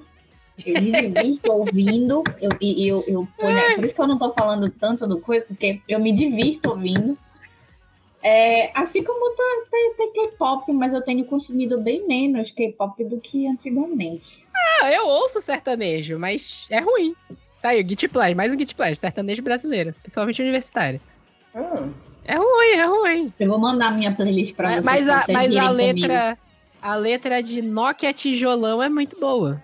Eu 0.64 0.80
me 0.80 0.92
divirto 0.92 1.50
ouvindo. 1.50 2.22
Eu, 2.40 2.50
eu, 2.60 3.04
eu 3.08 3.28
ponho- 3.36 3.74
por 3.74 3.84
isso 3.84 3.94
que 3.94 4.00
eu 4.00 4.06
não 4.06 4.18
tô 4.18 4.32
falando 4.32 4.70
tanto 4.70 5.06
do 5.08 5.20
coisa, 5.20 5.44
porque 5.46 5.80
eu 5.88 5.98
me 5.98 6.12
divirto 6.12 6.70
ouvindo. 6.70 7.18
É, 8.26 8.70
assim 8.74 9.04
como 9.04 9.36
tá- 9.36 9.66
tem, 9.70 9.94
tem 9.98 10.12
K-pop, 10.14 10.72
mas 10.72 10.94
eu 10.94 11.02
tenho 11.02 11.24
consumido 11.26 11.78
bem 11.78 12.06
menos 12.08 12.50
K-pop 12.50 13.04
do 13.04 13.20
que 13.20 13.46
antigamente. 13.46 14.46
Ah, 14.80 14.90
eu 14.90 15.06
ouço 15.06 15.42
sertanejo, 15.42 16.18
mas 16.18 16.64
é 16.70 16.80
ruim. 16.80 17.14
Tá 17.60 17.68
aí, 17.70 17.82
o 17.82 17.86
Git 17.88 18.08
Play, 18.08 18.34
mais 18.34 18.50
um 18.52 18.58
Git 18.58 18.74
Play, 18.74 18.94
sertanejo 18.96 19.42
brasileiro, 19.42 19.94
principalmente 20.02 20.40
universitário. 20.40 21.00
Hum. 21.54 21.92
É 22.24 22.36
ruim, 22.36 22.70
é 22.72 22.84
ruim. 22.86 23.32
Eu 23.38 23.48
vou 23.50 23.58
mandar 23.58 23.90
minha 23.94 24.10
playlist 24.14 24.54
pra 24.54 24.70
vocês. 24.70 24.84
mas 24.84 25.08
a, 25.08 25.24
mas 25.30 25.54
a 25.54 25.72
irem 25.72 25.90
comigo. 25.90 26.00
letra. 26.08 26.38
A 26.80 26.94
letra 26.96 27.42
de 27.42 27.60
Nokia 27.62 28.12
Tijolão 28.14 28.82
é 28.82 28.88
muito 28.88 29.18
boa. 29.20 29.62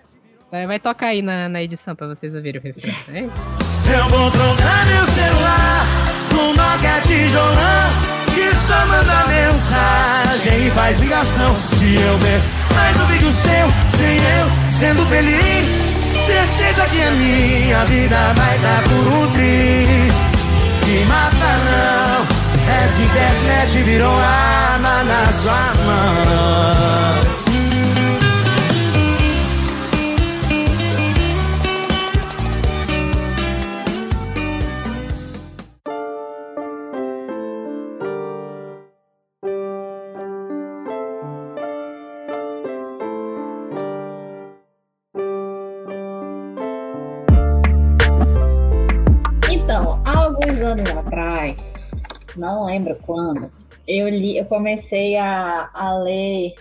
Vai, 0.51 0.67
vai 0.67 0.79
tocar 0.79 1.07
aí 1.07 1.21
na, 1.23 1.49
na 1.49 1.63
edição 1.63 1.95
pra 1.95 2.07
vocês 2.07 2.35
ouvirem 2.35 2.59
o 2.61 2.63
refrão. 2.63 2.93
né? 3.07 3.21
Eu 3.21 4.09
vou 4.09 4.29
trocar 4.31 4.85
meu 4.85 5.05
celular 5.07 5.85
no 6.33 6.53
Nokia 6.53 7.01
tijolão 7.07 8.20
que 8.33 8.55
só 8.55 8.85
manda 8.85 9.25
mensagem 9.27 10.67
e 10.67 10.71
faz 10.71 10.99
ligação. 10.99 11.59
Se 11.59 11.95
eu 11.95 12.17
ver 12.19 12.41
mais 12.75 12.99
um 12.99 13.05
vídeo 13.05 13.31
seu, 13.31 13.73
sem 13.97 14.17
eu 14.17 14.51
sendo 14.69 15.05
feliz, 15.07 15.67
certeza 16.25 16.85
que 16.89 17.01
a 17.01 17.11
minha 17.11 17.85
vida 17.85 18.33
vai 18.35 18.57
dar 18.59 18.83
por 18.83 19.13
um 19.13 19.31
triz. 19.31 20.13
Me 20.85 21.05
mata 21.05 21.51
não, 21.65 22.27
essa 22.83 23.01
internet 23.01 23.83
virou 23.83 24.19
arma 24.19 25.03
na 25.03 25.31
sua 25.31 25.73
mão. 25.85 27.30
Atrás, 51.21 51.55
não 52.35 52.65
lembro 52.65 52.97
quando, 53.05 53.51
eu 53.87 54.09
li, 54.09 54.37
eu 54.37 54.45
comecei 54.45 55.15
a, 55.17 55.69
a 55.73 55.97
ler. 55.99 56.55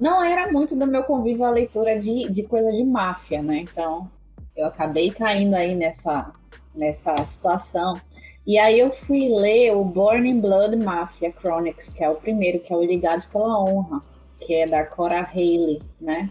Não 0.00 0.22
era 0.22 0.50
muito 0.50 0.74
do 0.74 0.86
meu 0.86 1.04
convívio 1.04 1.44
a 1.44 1.50
leitura 1.50 1.98
de, 1.98 2.28
de 2.28 2.42
coisa 2.42 2.72
de 2.72 2.82
máfia, 2.82 3.40
né? 3.40 3.58
Então, 3.58 4.10
eu 4.56 4.66
acabei 4.66 5.10
caindo 5.12 5.54
aí 5.54 5.74
nessa, 5.74 6.32
nessa 6.74 7.24
situação. 7.24 8.00
E 8.44 8.58
aí 8.58 8.80
eu 8.80 8.92
fui 9.06 9.28
ler 9.28 9.76
o 9.76 9.84
Born 9.84 10.28
in 10.28 10.40
Blood 10.40 10.76
Mafia 10.76 11.32
Chronicles, 11.38 11.88
que 11.88 12.02
é 12.02 12.10
o 12.10 12.16
primeiro, 12.16 12.58
que 12.58 12.72
é 12.72 12.76
o 12.76 12.84
Ligados 12.84 13.26
pela 13.26 13.62
Honra, 13.62 14.00
que 14.40 14.52
é 14.54 14.66
da 14.66 14.84
Cora 14.84 15.20
Haley, 15.20 15.80
né? 16.00 16.28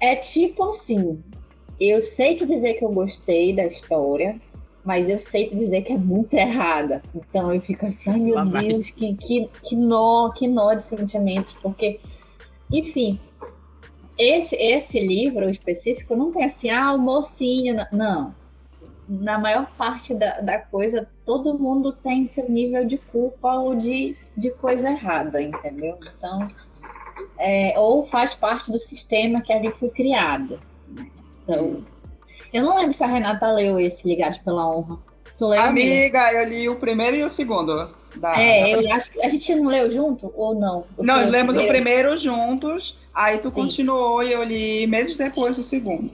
É 0.00 0.16
tipo 0.16 0.64
assim, 0.64 1.22
eu 1.78 2.00
sei 2.00 2.34
te 2.34 2.46
dizer 2.46 2.74
que 2.74 2.84
eu 2.84 2.90
gostei 2.90 3.54
da 3.54 3.66
história, 3.66 4.40
mas 4.84 5.08
eu 5.08 5.18
sei 5.18 5.46
te 5.46 5.56
dizer 5.56 5.82
que 5.82 5.92
é 5.92 5.96
muito 5.96 6.34
errada. 6.34 7.02
Então 7.14 7.52
eu 7.52 7.60
fico 7.60 7.86
assim, 7.86 8.10
ai 8.10 8.18
meu 8.18 8.46
vai. 8.46 8.68
Deus, 8.68 8.90
que, 8.90 9.14
que, 9.14 9.48
que 9.62 9.74
nó, 9.74 10.30
que 10.30 10.46
nó 10.46 10.74
de 10.74 10.82
sentimentos, 10.82 11.54
porque, 11.62 12.00
enfim, 12.70 13.18
esse, 14.18 14.54
esse 14.56 15.00
livro 15.00 15.48
específico 15.48 16.14
não 16.14 16.30
tem 16.30 16.44
assim, 16.44 16.70
ah, 16.70 16.92
o 16.92 16.98
mocinho, 16.98 17.76
não. 17.90 18.34
Na 19.08 19.38
maior 19.38 19.70
parte 19.76 20.14
da, 20.14 20.40
da 20.40 20.58
coisa, 20.58 21.08
todo 21.24 21.58
mundo 21.58 21.92
tem 21.92 22.26
seu 22.26 22.48
nível 22.48 22.86
de 22.86 22.98
culpa 22.98 23.54
ou 23.54 23.74
de, 23.74 24.16
de 24.36 24.50
coisa 24.50 24.90
errada, 24.90 25.42
entendeu? 25.42 25.98
Então, 26.16 26.48
é, 27.38 27.78
ou 27.78 28.06
faz 28.06 28.34
parte 28.34 28.70
do 28.70 28.78
sistema 28.78 29.40
que 29.40 29.52
ali 29.52 29.70
foi 29.72 29.90
criado. 29.90 30.58
Então, 31.42 31.84
eu 32.54 32.62
não 32.62 32.76
lembro 32.76 32.94
se 32.94 33.04
a 33.04 33.06
Renata 33.06 33.50
leu 33.52 33.78
esse 33.78 34.06
Ligados 34.08 34.38
pela 34.38 34.66
Honra. 34.66 34.98
Tu 35.38 35.46
leu? 35.46 35.60
amiga? 35.60 36.32
Eu 36.32 36.48
li 36.48 36.68
o 36.68 36.76
primeiro 36.76 37.16
e 37.16 37.24
o 37.24 37.28
segundo. 37.28 37.90
Da, 38.16 38.40
É, 38.40 38.62
da- 38.76 38.82
eu 38.82 38.92
acho 38.92 39.10
que 39.10 39.24
a 39.24 39.28
gente 39.28 39.54
não 39.56 39.66
leu 39.66 39.90
junto 39.90 40.32
ou 40.36 40.54
não? 40.54 40.84
Não, 40.98 41.28
lemos 41.28 41.56
o 41.56 41.58
primeiro. 41.58 41.68
primeiro 41.84 42.16
juntos, 42.16 42.96
aí 43.12 43.38
tu 43.38 43.48
Sim. 43.50 43.62
continuou 43.62 44.22
e 44.22 44.32
eu 44.32 44.42
li 44.44 44.86
meses 44.86 45.16
depois 45.16 45.58
o 45.58 45.62
segundo. 45.64 46.10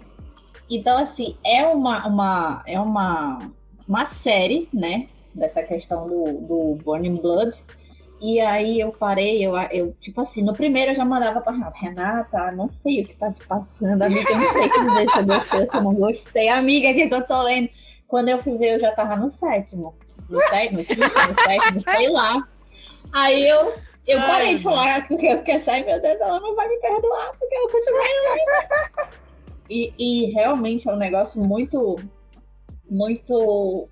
Então, 0.71 0.97
assim, 0.99 1.37
é 1.45 1.67
uma, 1.67 2.07
uma, 2.07 2.63
é 2.67 2.81
uma, 2.81 3.39
uma 3.87 4.05
série, 4.07 4.69
né? 4.73 5.09
Dessa 5.35 5.63
questão 5.63 6.09
do, 6.09 6.25
do 6.41 6.79
Burning 6.83 7.17
Blood. 7.17 7.51
E 8.21 8.39
aí 8.39 8.79
eu 8.79 8.93
parei, 8.93 9.45
eu, 9.45 9.57
eu, 9.71 9.97
tipo 9.99 10.21
assim, 10.21 10.43
no 10.43 10.53
primeiro 10.53 10.91
eu 10.91 10.95
já 10.95 11.07
mandava 11.07 11.41
pra 11.41 11.53
Renata, 11.53 11.79
Renata, 11.79 12.53
não 12.53 12.71
sei 12.71 13.03
o 13.03 13.07
que 13.07 13.15
tá 13.15 13.31
se 13.31 13.43
passando, 13.47 14.03
amiga, 14.03 14.31
eu 14.31 14.39
não 14.39 14.53
sei 14.53 14.69
que 14.69 14.81
dizer 14.81 15.11
se 15.11 15.19
eu 15.19 15.27
gostei 15.27 15.61
ou 15.61 15.67
se 15.67 15.77
eu 15.77 15.83
não 15.83 15.95
gostei. 15.95 16.49
Amiga, 16.51 16.91
o 16.91 16.95
que 16.95 17.09
que 17.09 17.15
eu 17.15 17.27
tô 17.27 17.43
lendo? 17.43 17.71
Quando 18.07 18.29
eu 18.29 18.43
fui 18.43 18.59
ver, 18.59 18.75
eu 18.75 18.81
já 18.81 18.93
tava 18.93 19.17
no 19.17 19.31
sétimo. 19.31 19.95
No 20.29 20.39
sétimo, 20.43 20.81
no 20.81 20.85
quinto, 20.85 21.01
no 21.01 21.43
sétimo, 21.43 21.81
sei 21.81 22.11
lá. 22.11 22.47
Aí 23.13 23.49
eu, 23.49 23.73
eu 24.07 24.19
Ai, 24.19 24.27
parei 24.27 24.55
de 24.55 24.63
falar 24.63 25.09
porque 25.09 25.27
eu 25.27 25.39
fiquei 25.39 25.55
assim, 25.55 25.71
ai 25.71 25.85
meu 25.85 26.01
Deus, 26.01 26.21
ela 26.21 26.41
não 26.41 26.55
vai 26.55 26.69
me 26.69 26.79
perdoar, 26.79 27.31
porque 27.39 27.55
eu 27.55 27.69
continuei 27.69 28.09
lendo. 28.35 29.21
E, 29.71 29.95
e 29.99 30.31
realmente 30.33 30.89
é 30.89 30.93
um 30.93 30.97
negócio 30.97 31.41
muito, 31.41 31.97
muito. 32.91 33.89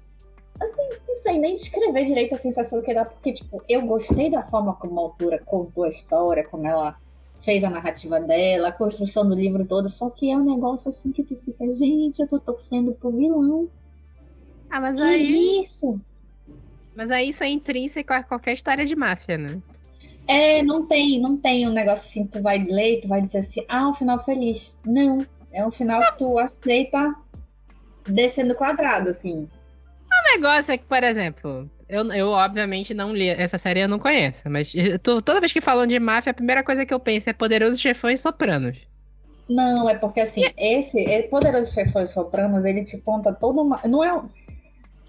Assim, 0.60 0.98
não 1.06 1.14
sei 1.14 1.38
nem 1.38 1.56
descrever 1.56 2.04
direito 2.04 2.34
a 2.34 2.38
sensação 2.38 2.82
que 2.82 2.92
dá, 2.92 3.04
porque, 3.04 3.32
tipo, 3.32 3.62
eu 3.68 3.82
gostei 3.82 4.30
da 4.30 4.42
forma 4.42 4.74
como 4.74 4.98
a 4.98 5.02
autora 5.04 5.38
contou 5.44 5.84
a 5.84 5.88
história, 5.88 6.44
como 6.44 6.66
ela 6.66 6.96
fez 7.42 7.62
a 7.62 7.70
narrativa 7.70 8.20
dela, 8.20 8.68
a 8.68 8.72
construção 8.72 9.28
do 9.28 9.34
livro 9.34 9.64
todo, 9.64 9.88
só 9.88 10.10
que 10.10 10.30
é 10.30 10.36
um 10.36 10.44
negócio 10.44 10.88
assim 10.88 11.12
que 11.12 11.22
tu 11.22 11.36
fica, 11.36 11.72
gente, 11.74 12.20
eu 12.20 12.28
tô 12.28 12.38
torcendo 12.38 12.92
pro 12.92 13.10
vilão. 13.10 13.68
Ah, 14.68 14.80
mas 14.80 14.96
Que 14.96 15.02
aí. 15.02 15.60
isso? 15.60 16.00
Mas 16.94 17.10
aí 17.10 17.28
isso 17.28 17.44
é 17.44 17.48
intrínseco 17.48 18.12
a 18.12 18.22
qualquer 18.22 18.54
história 18.54 18.84
de 18.84 18.96
máfia, 18.96 19.38
né? 19.38 19.62
É, 20.26 20.62
não 20.62 20.84
tem, 20.84 21.20
não 21.20 21.36
tem 21.38 21.66
um 21.66 21.72
negócio 21.72 22.06
assim, 22.06 22.26
tu 22.26 22.42
vai 22.42 22.58
ler, 22.58 23.00
tu 23.00 23.08
vai 23.08 23.22
dizer 23.22 23.38
assim, 23.38 23.64
ah, 23.68 23.88
um 23.88 23.94
final 23.94 24.22
feliz. 24.24 24.76
Não, 24.84 25.24
é 25.52 25.66
um 25.66 25.70
final 25.70 26.00
que 26.00 26.18
tu 26.18 26.38
aceita 26.38 27.14
descendo 28.06 28.54
quadrado, 28.54 29.08
assim. 29.08 29.48
O 30.28 30.40
negócio 30.40 30.72
é 30.72 30.78
que, 30.78 30.84
por 30.84 31.02
exemplo, 31.02 31.70
eu, 31.88 32.12
eu 32.12 32.28
obviamente 32.28 32.92
não 32.94 33.14
li, 33.14 33.28
essa 33.28 33.58
série 33.58 33.80
eu 33.80 33.88
não 33.88 33.98
conheço, 33.98 34.38
mas 34.48 34.72
tu- 35.02 35.22
toda 35.22 35.40
vez 35.40 35.52
que 35.52 35.60
falam 35.60 35.86
de 35.86 35.98
máfia, 35.98 36.30
a 36.30 36.34
primeira 36.34 36.62
coisa 36.62 36.84
que 36.84 36.92
eu 36.92 37.00
penso 37.00 37.30
é 37.30 37.32
Poderoso 37.32 37.78
Chefão 37.78 38.10
e 38.10 38.16
Sopranos. 38.18 38.76
Não, 39.48 39.88
é 39.88 39.94
porque 39.96 40.20
assim, 40.20 40.44
esse 40.58 41.02
é, 41.06 41.22
Poderoso 41.22 41.72
Chefão 41.72 42.02
e 42.02 42.06
Sopranos, 42.08 42.64
ele 42.64 42.84
te 42.84 42.98
conta 42.98 43.32
toda 43.32 43.62
uma. 43.62 43.80
Não 43.86 44.04
é. 44.04 44.22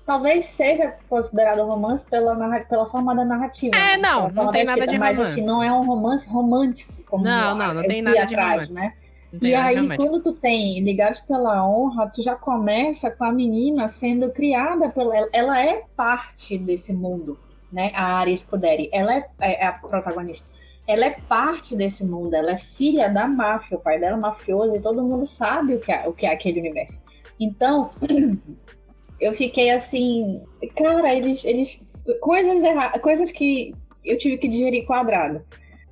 Talvez 0.05 0.45
seja 0.47 0.95
considerado 1.07 1.61
um 1.61 1.67
romance 1.67 2.03
pela, 2.05 2.33
narra- 2.33 2.61
pela 2.65 2.89
forma 2.89 3.13
da 3.15 3.23
narrativa. 3.25 3.75
É, 3.75 3.95
né? 3.95 3.97
não, 3.97 4.29
Pela 4.31 4.45
não 4.45 4.51
tem 4.51 4.65
da 4.65 4.71
nada 4.71 4.85
escrita, 4.85 4.91
de 4.93 4.97
Mas 4.97 5.17
romance. 5.17 5.39
assim, 5.39 5.45
não 5.45 5.61
é 5.61 5.71
um 5.71 5.85
romance 5.85 6.27
romântico. 6.27 6.91
Como 7.05 7.23
Não, 7.25 7.49
eu- 7.51 7.55
não, 7.55 7.73
não 7.75 7.83
tem 7.83 8.01
nada 8.01 8.25
de 8.25 8.33
atrás, 8.33 8.67
romance. 8.69 8.73
né? 8.73 8.93
Tem 9.31 9.39
E 9.49 9.51
de 9.51 9.55
aí, 9.55 9.75
romântico. 9.75 10.09
quando 10.09 10.23
tu 10.23 10.33
tem 10.33 10.79
Ligados 10.81 11.19
pela 11.21 11.67
Honra, 11.67 12.09
tu 12.13 12.21
já 12.23 12.35
começa 12.35 13.11
com 13.11 13.23
a 13.23 13.31
menina 13.31 13.87
sendo 13.87 14.31
criada 14.31 14.89
pela. 14.89 15.15
ela- 15.31 15.59
é 15.61 15.83
parte 15.95 16.57
desse 16.57 16.93
mundo, 16.93 17.37
né? 17.71 17.91
A 17.93 18.17
Ari 18.19 18.35
Scuderi. 18.37 18.89
Ela 18.91 19.15
é, 19.15 19.25
é 19.41 19.65
a 19.67 19.73
protagonista. 19.73 20.47
Ela 20.87 21.05
é 21.05 21.11
parte 21.27 21.75
desse 21.75 22.03
mundo, 22.03 22.33
ela 22.33 22.51
é 22.53 22.57
filha 22.57 23.07
da 23.09 23.27
máfia, 23.27 23.77
o 23.77 23.79
pai 23.79 23.99
dela 23.99 24.17
é 24.17 24.19
mafioso 24.19 24.75
e 24.75 24.79
todo 24.81 25.03
mundo 25.03 25.27
sabe 25.27 25.75
o 25.75 25.79
que 25.79 25.91
é, 25.91 26.07
o 26.07 26.13
que 26.13 26.25
é 26.25 26.31
aquele 26.33 26.59
universo. 26.59 26.99
Então, 27.39 27.91
eu 29.21 29.33
fiquei 29.33 29.69
assim, 29.69 30.41
cara, 30.75 31.13
eles. 31.13 31.43
eles 31.45 31.79
coisas, 32.21 32.63
erra, 32.63 32.97
coisas 32.99 33.31
que 33.31 33.75
eu 34.03 34.17
tive 34.17 34.37
que 34.37 34.47
digerir 34.47 34.85
quadrado. 34.87 35.41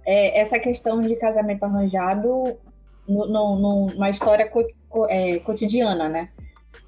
É, 0.03 0.39
essa 0.39 0.57
questão 0.57 0.99
de 1.01 1.15
casamento 1.17 1.63
arranjado 1.63 2.57
numa 3.07 4.09
história 4.09 4.47
co- 4.47 5.07
é, 5.09 5.39
cotidiana, 5.39 6.09
né? 6.09 6.29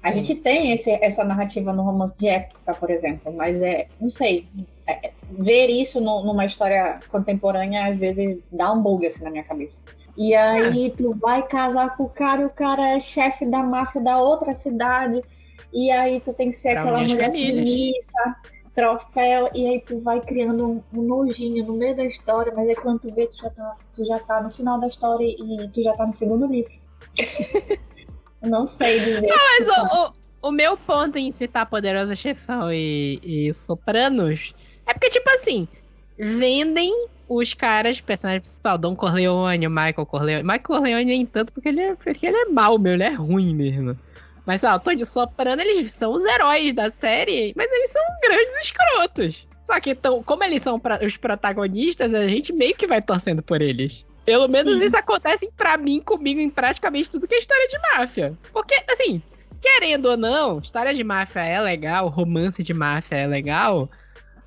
A 0.02 0.12
gente 0.12 0.34
tem 0.34 0.72
esse- 0.72 0.90
essa 1.02 1.24
narrativa 1.24 1.72
no 1.72 1.82
romance 1.82 2.16
de 2.16 2.28
época, 2.28 2.74
por 2.74 2.90
exemplo, 2.90 3.32
mas 3.32 3.60
é, 3.62 3.86
não 4.00 4.08
sei, 4.08 4.46
é- 4.86 5.08
é- 5.08 5.12
ver 5.30 5.66
isso 5.68 6.00
no- 6.00 6.22
numa 6.24 6.46
história 6.46 7.00
contemporânea 7.08 7.86
às 7.86 7.98
vezes 7.98 8.38
dá 8.50 8.72
um 8.72 8.80
bug 8.82 9.06
assim 9.06 9.22
na 9.22 9.30
minha 9.30 9.44
cabeça. 9.44 9.80
E 10.16 10.34
aí 10.34 10.92
tu 10.96 11.12
vai 11.14 11.46
casar 11.46 11.96
com 11.96 12.04
o 12.04 12.08
cara 12.08 12.42
e 12.42 12.44
o 12.46 12.50
cara 12.50 12.96
é 12.96 13.00
chefe 13.00 13.46
da 13.46 13.62
máfia 13.62 14.00
da 14.00 14.18
outra 14.18 14.52
cidade, 14.54 15.20
e 15.72 15.90
aí 15.90 16.20
tu 16.20 16.32
tem 16.32 16.48
que 16.50 16.56
ser 16.56 16.72
Pra 16.72 16.82
aquela 16.82 17.02
mulher 17.02 17.30
famílias. 17.30 17.54
submissa, 17.70 18.36
troféu, 18.74 19.48
e 19.54 19.66
aí 19.66 19.80
tu 19.80 20.00
vai 20.00 20.20
criando 20.20 20.82
um, 20.94 21.02
nojinho 21.02 21.64
no 21.64 21.74
meio 21.74 21.96
da 21.96 22.04
história, 22.04 22.52
mas 22.54 22.68
aí 22.68 22.76
quando 22.76 23.00
tu 23.00 23.14
vê, 23.14 23.26
tu 23.26 23.36
já 23.36 23.50
tá, 23.50 23.76
tu 23.94 24.04
já 24.04 24.18
tá 24.20 24.42
no 24.42 24.50
final 24.50 24.78
da 24.80 24.86
história 24.86 25.24
e 25.24 25.68
tu 25.68 25.82
já 25.82 25.92
tá 25.94 26.06
no 26.06 26.12
segundo 26.12 26.46
livro. 26.46 26.72
Não 28.42 28.66
sei 28.66 29.00
dizer. 29.00 29.28
Mas 29.28 29.68
o, 29.68 30.06
o, 30.06 30.48
o 30.48 30.52
meu 30.52 30.76
ponto 30.76 31.18
em 31.18 31.30
citar 31.30 31.68
Poderoso 31.68 32.16
Chefão 32.16 32.72
e, 32.72 33.20
e 33.22 33.52
Sopranos 33.52 34.54
é 34.86 34.94
porque, 34.94 35.10
tipo 35.10 35.28
assim, 35.30 35.68
vendem 36.18 37.06
os 37.28 37.54
caras, 37.54 38.00
personagem 38.00 38.40
principal, 38.40 38.76
Don 38.76 38.96
Corleone, 38.96 39.68
Michael 39.68 40.06
Corleone. 40.06 40.42
Michael 40.42 40.62
Corleone 40.62 41.04
nem 41.04 41.26
tanto 41.26 41.52
porque 41.52 41.68
ele 41.68 41.80
é, 41.80 41.94
porque 41.94 42.26
ele 42.26 42.36
é 42.36 42.46
mal, 42.46 42.78
meu, 42.78 42.94
ele 42.94 43.04
é 43.04 43.14
ruim 43.14 43.54
mesmo. 43.54 43.96
Mas, 44.50 44.64
ó, 44.64 44.80
Tony 44.80 45.04
Soprano, 45.06 45.62
eles 45.62 45.92
são 45.92 46.10
os 46.10 46.26
heróis 46.26 46.74
da 46.74 46.90
série, 46.90 47.52
mas 47.56 47.70
eles 47.70 47.88
são 47.92 48.02
grandes 48.20 48.56
escrotos. 48.56 49.46
Só 49.64 49.78
que, 49.78 49.90
então, 49.90 50.24
como 50.24 50.42
eles 50.42 50.60
são 50.60 50.76
pra- 50.76 50.98
os 51.06 51.16
protagonistas, 51.16 52.12
a 52.12 52.26
gente 52.26 52.52
meio 52.52 52.74
que 52.74 52.84
vai 52.84 53.00
torcendo 53.00 53.44
por 53.44 53.62
eles. 53.62 54.04
Pelo 54.26 54.48
menos 54.48 54.78
Sim. 54.78 54.84
isso 54.86 54.96
acontece 54.96 55.48
pra 55.56 55.76
mim, 55.76 56.00
comigo, 56.00 56.40
em 56.40 56.50
praticamente 56.50 57.08
tudo 57.08 57.28
que 57.28 57.34
é 57.36 57.38
história 57.38 57.68
de 57.68 57.78
máfia. 57.78 58.36
Porque, 58.52 58.74
assim, 58.90 59.22
querendo 59.62 60.06
ou 60.06 60.16
não, 60.16 60.58
história 60.58 60.92
de 60.92 61.04
máfia 61.04 61.44
é 61.44 61.60
legal, 61.60 62.08
romance 62.08 62.60
de 62.60 62.74
máfia 62.74 63.18
é 63.18 63.26
legal, 63.28 63.88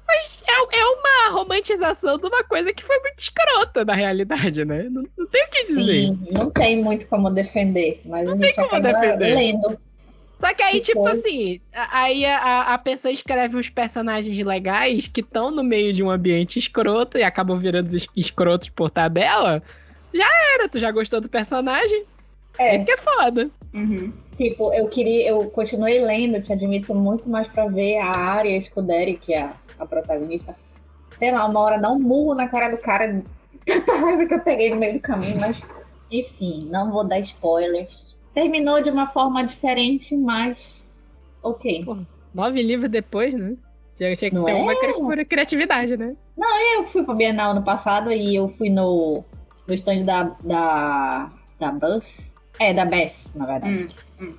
mas 0.06 0.38
é, 0.45 0.80
é 0.80 0.86
uma 0.86 1.32
romantização 1.39 2.18
de 2.18 2.26
uma 2.28 2.43
coisa 2.43 2.74
que 2.74 2.84
foi 2.84 2.99
muito 2.99 3.20
escrota 3.20 3.86
na 3.86 3.93
realidade, 3.93 4.66
né? 4.66 4.84
Não, 4.89 5.04
não 5.18 5.28
tem 5.28 5.45
o 5.45 5.49
que 5.49 5.64
dizer. 5.68 6.08
Sim, 6.08 6.28
não 6.30 6.49
tem 6.49 6.84
muito 6.84 7.08
como 7.08 7.30
defender, 7.30 8.01
mas 8.04 8.28
a 8.28 8.36
gente 8.36 8.60
acaba 8.60 8.82
defender. 8.82 9.34
lendo. 9.34 9.80
Só 10.46 10.54
que 10.54 10.64
aí, 10.64 10.80
tipo 10.82 11.02
coisa. 11.02 11.16
assim, 11.20 11.62
aí 11.91 12.26
a, 12.26 12.74
a 12.74 12.78
pessoa 12.78 13.12
escreve 13.12 13.56
uns 13.58 13.70
personagens 13.70 14.46
legais 14.46 15.08
que 15.08 15.22
estão 15.22 15.52
no 15.52 15.64
meio 15.64 15.94
de 15.94 16.04
um 16.04 16.10
ambiente 16.12 16.60
escroto 16.60 17.18
e 17.18 17.24
acabam 17.24 17.60
virando 17.60 17.96
es- 17.96 18.08
escrotos 18.16 18.70
por 18.70 18.89
tabela. 18.89 19.62
Já 20.14 20.28
era, 20.56 20.70
tu 20.70 20.80
já 20.80 20.91
gostou 20.91 21.20
do 21.22 21.30
personagem? 21.30 22.06
É, 22.60 22.76
Isso 22.76 22.86
que 22.86 22.91
é 22.91 22.98
foda. 22.98 23.50
Uhum. 23.74 24.14
tipo, 24.38 24.72
eu 24.74 24.88
queria, 24.89 25.30
eu 25.30 25.50
continuei 25.50 26.00
lendo, 26.00 26.39
te 26.41 26.54
admito 26.54 26.94
muito 26.94 27.28
mais 27.28 27.48
pra 27.48 27.66
ver 27.68 27.98
a 27.98 28.12
Arya 28.12 28.60
Scuderi, 28.62 29.18
que 29.18 29.34
é 29.34 29.41
a, 29.41 29.54
a 29.80 29.86
protagonista. 29.86 30.56
Sei 31.18 31.32
lá, 31.32 31.46
uma 31.48 31.60
hora 31.60 31.78
dá 31.80 31.89
um 31.91 31.98
murro 32.00 32.36
na 32.36 32.48
cara 32.48 32.70
do 32.70 32.78
cara, 32.78 33.24
tanta 33.66 33.96
raiva 33.98 34.26
que 34.28 34.34
eu 34.36 34.39
peguei 34.41 34.70
no 34.70 34.76
meio 34.76 34.94
do 34.94 35.00
caminho, 35.00 35.39
mas 35.39 35.62
enfim, 36.12 36.68
não 36.70 36.91
vou 36.91 37.04
dar 37.08 37.20
spoilers. 37.22 38.12
Terminou 38.34 38.82
de 38.82 38.90
uma 38.90 39.08
forma 39.08 39.44
diferente, 39.44 40.16
mas 40.16 40.82
ok. 41.42 41.86
Nove 42.34 42.62
livros 42.64 42.90
depois, 42.90 43.34
né? 43.34 43.56
Tinha, 43.96 44.16
tinha 44.16 44.30
que 44.32 44.36
Não 44.36 44.46
ter 44.46 44.52
é? 44.52 44.56
uma 44.56 44.76
cri- 44.76 45.26
criatividade, 45.26 45.96
né? 45.96 46.16
Eu 46.76 46.88
fui 46.88 47.04
pra 47.04 47.14
Bienal 47.14 47.52
ano 47.52 47.62
passado 47.64 48.12
e 48.12 48.36
eu 48.36 48.50
fui 48.58 48.70
no, 48.70 49.24
no 49.68 49.74
stand 49.76 50.04
da, 50.04 50.24
da, 50.44 51.32
da 51.60 51.72
Buzz. 51.72 52.34
É, 52.60 52.74
da 52.74 52.86
Bess, 52.86 53.32
na 53.36 53.46
verdade. 53.46 53.90
Hum. 54.20 54.32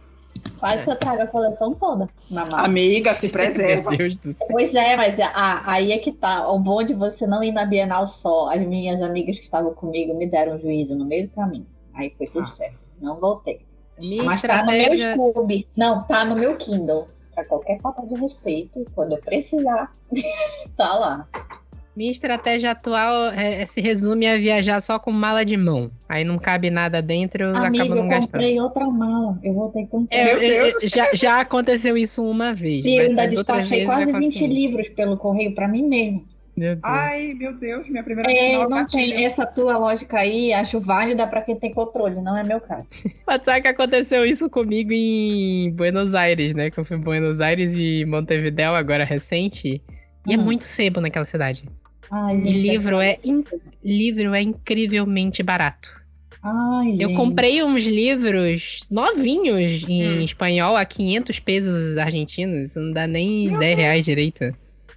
Quase 0.59 0.85
que 0.85 0.91
eu 0.91 0.97
trago 0.97 1.23
a 1.23 1.27
coleção 1.27 1.73
toda 1.73 2.09
na 2.31 2.45
mala. 2.45 2.65
Amiga, 2.65 3.15
se 3.15 3.23
Meu 3.27 3.33
preserva. 3.33 3.97
Deus 3.97 4.17
do 4.17 4.35
céu. 4.37 4.47
Pois 4.51 4.75
é, 4.75 4.97
mas 4.97 5.19
a- 5.21 5.63
aí 5.71 5.93
é 5.93 5.99
que 5.99 6.11
tá. 6.13 6.51
O 6.51 6.59
bom 6.59 6.83
de 6.83 6.95
você 6.95 7.27
não 7.27 7.43
ir 7.45 7.53
na 7.53 7.65
Bienal 7.65 8.07
só. 8.09 8.51
As 8.51 8.61
minhas 8.61 9.01
amigas 9.03 9.37
que 9.39 9.45
estavam 9.45 9.73
comigo 9.73 10.17
me 10.17 10.27
deram 10.27 10.59
juízo 10.59 10.97
no 10.97 11.05
meio 11.05 11.29
do 11.29 11.35
caminho. 11.35 11.67
Aí 11.95 12.13
foi 12.19 12.27
tudo 12.27 12.43
Ah. 12.45 12.47
certo. 12.49 12.77
Não 13.01 13.17
voltei. 13.21 13.61
Minha 13.99 14.25
mas 14.25 14.43
tá 14.43 14.59
no 14.65 14.73
meu 14.73 14.75
estratégia... 14.95 15.15
Scooby. 15.15 15.67
Não, 15.77 16.03
tá 16.03 16.25
no 16.25 16.35
meu 16.37 16.57
Kindle. 16.57 17.07
Pra 17.35 17.45
qualquer 17.45 17.81
falta 17.81 18.07
de 18.07 18.15
respeito, 18.21 18.85
quando 18.95 19.13
eu 19.13 19.19
precisar, 19.19 19.91
tá 20.77 20.95
lá. 20.95 21.29
Minha 21.97 22.11
estratégia 22.11 22.73
atual 22.73 23.31
é- 23.33 23.63
é- 23.63 23.67
se 23.67 23.81
resume 23.81 24.27
a 24.27 24.37
viajar 24.37 24.81
só 24.81 24.99
com 24.99 25.13
mala 25.13 25.45
de 25.45 25.57
mão. 25.57 25.91
Aí 26.09 26.25
não 26.25 26.39
cabe 26.39 26.69
nada 26.71 27.01
dentro, 27.01 27.45
eu 27.45 27.57
Amiga, 27.57 27.83
acabo 27.85 27.99
eu 27.99 28.03
não 28.03 28.09
gastando. 28.09 28.31
comprei 28.33 28.61
outra 28.61 28.85
mala. 28.87 29.39
Eu 29.45 29.53
vou 29.55 29.69
ter 29.71 29.83
que 29.83 29.89
comprar. 29.89 30.17
É, 30.17 30.33
eu- 30.35 30.67
eu- 30.71 30.89
já, 30.89 31.09
já 31.15 31.41
aconteceu 31.41 31.97
isso 31.97 32.25
uma 32.25 32.53
vez. 32.53 32.85
E 32.85 32.97
eu 32.99 33.07
ainda 33.07 33.27
despachei 33.27 33.85
quase 33.85 34.07
20 34.07 34.17
aconteceu. 34.17 34.47
livros 34.49 34.89
pelo 34.91 35.17
correio 35.17 35.55
pra 35.55 35.69
mim 35.69 35.87
mesmo. 35.89 36.25
Meu. 36.57 36.79
Ai, 36.85 37.35
meu 37.35 37.53
Deus, 37.59 37.89
minha 37.89 38.05
primeira 38.05 38.31
É, 38.31 38.49
Bienal 38.51 38.69
não 38.71 38.77
gatilho. 38.79 39.13
tem 39.17 39.25
essa 39.25 39.45
tua 39.45 39.77
lógica 39.77 40.19
aí, 40.19 40.53
acho 40.53 40.79
válida 40.81 41.27
pra 41.27 41.43
quem 41.43 41.57
tem 41.59 41.73
controle, 41.73 42.21
não 42.21 42.37
é 42.37 42.45
meu 42.45 42.61
caso. 42.61 42.87
Mas 43.27 43.43
sabe 43.43 43.63
que 43.63 43.69
aconteceu 43.69 44.25
isso 44.25 44.49
comigo 44.49 44.93
em 44.93 45.71
Buenos 45.73 46.15
Aires, 46.15 46.55
né? 46.55 46.71
Que 46.71 46.79
eu 46.79 46.85
fui 46.85 46.97
em 46.97 47.01
Buenos 47.01 47.41
Aires 47.41 47.73
e 47.75 48.05
Montevideo 48.05 48.75
agora 48.75 49.05
recente. 49.05 49.83
E 50.27 50.33
é 50.33 50.39
Hum. 50.39 50.43
muito 50.43 50.65
sebo 50.65 51.01
naquela 51.01 51.27
cidade. 51.27 51.65
Ai, 52.11 52.37
E 52.37 52.47
gente, 52.49 52.61
livro 52.61 53.01
é, 53.01 53.19
in- 53.25 53.43
livro 53.83 54.33
é 54.35 54.43
incrivelmente 54.43 55.43
barato. 55.43 55.89
Ai, 56.43 56.97
Eu 57.01 57.09
gente. 57.09 57.17
comprei 57.17 57.63
uns 57.65 57.85
livros 57.85 58.81
novinhos 58.91 59.83
em 59.89 60.19
Hum. 60.19 60.25
espanhol 60.25 60.77
a 60.77 60.85
500 60.85 61.41
pesos 61.41 61.97
argentinos. 61.97 62.71
Isso 62.71 62.79
não 62.81 62.93
dá 62.93 63.07
nem 63.07 63.49
Meu 63.51 63.59
10 63.59 63.77
reais 63.77 64.05
direito. 64.05 64.55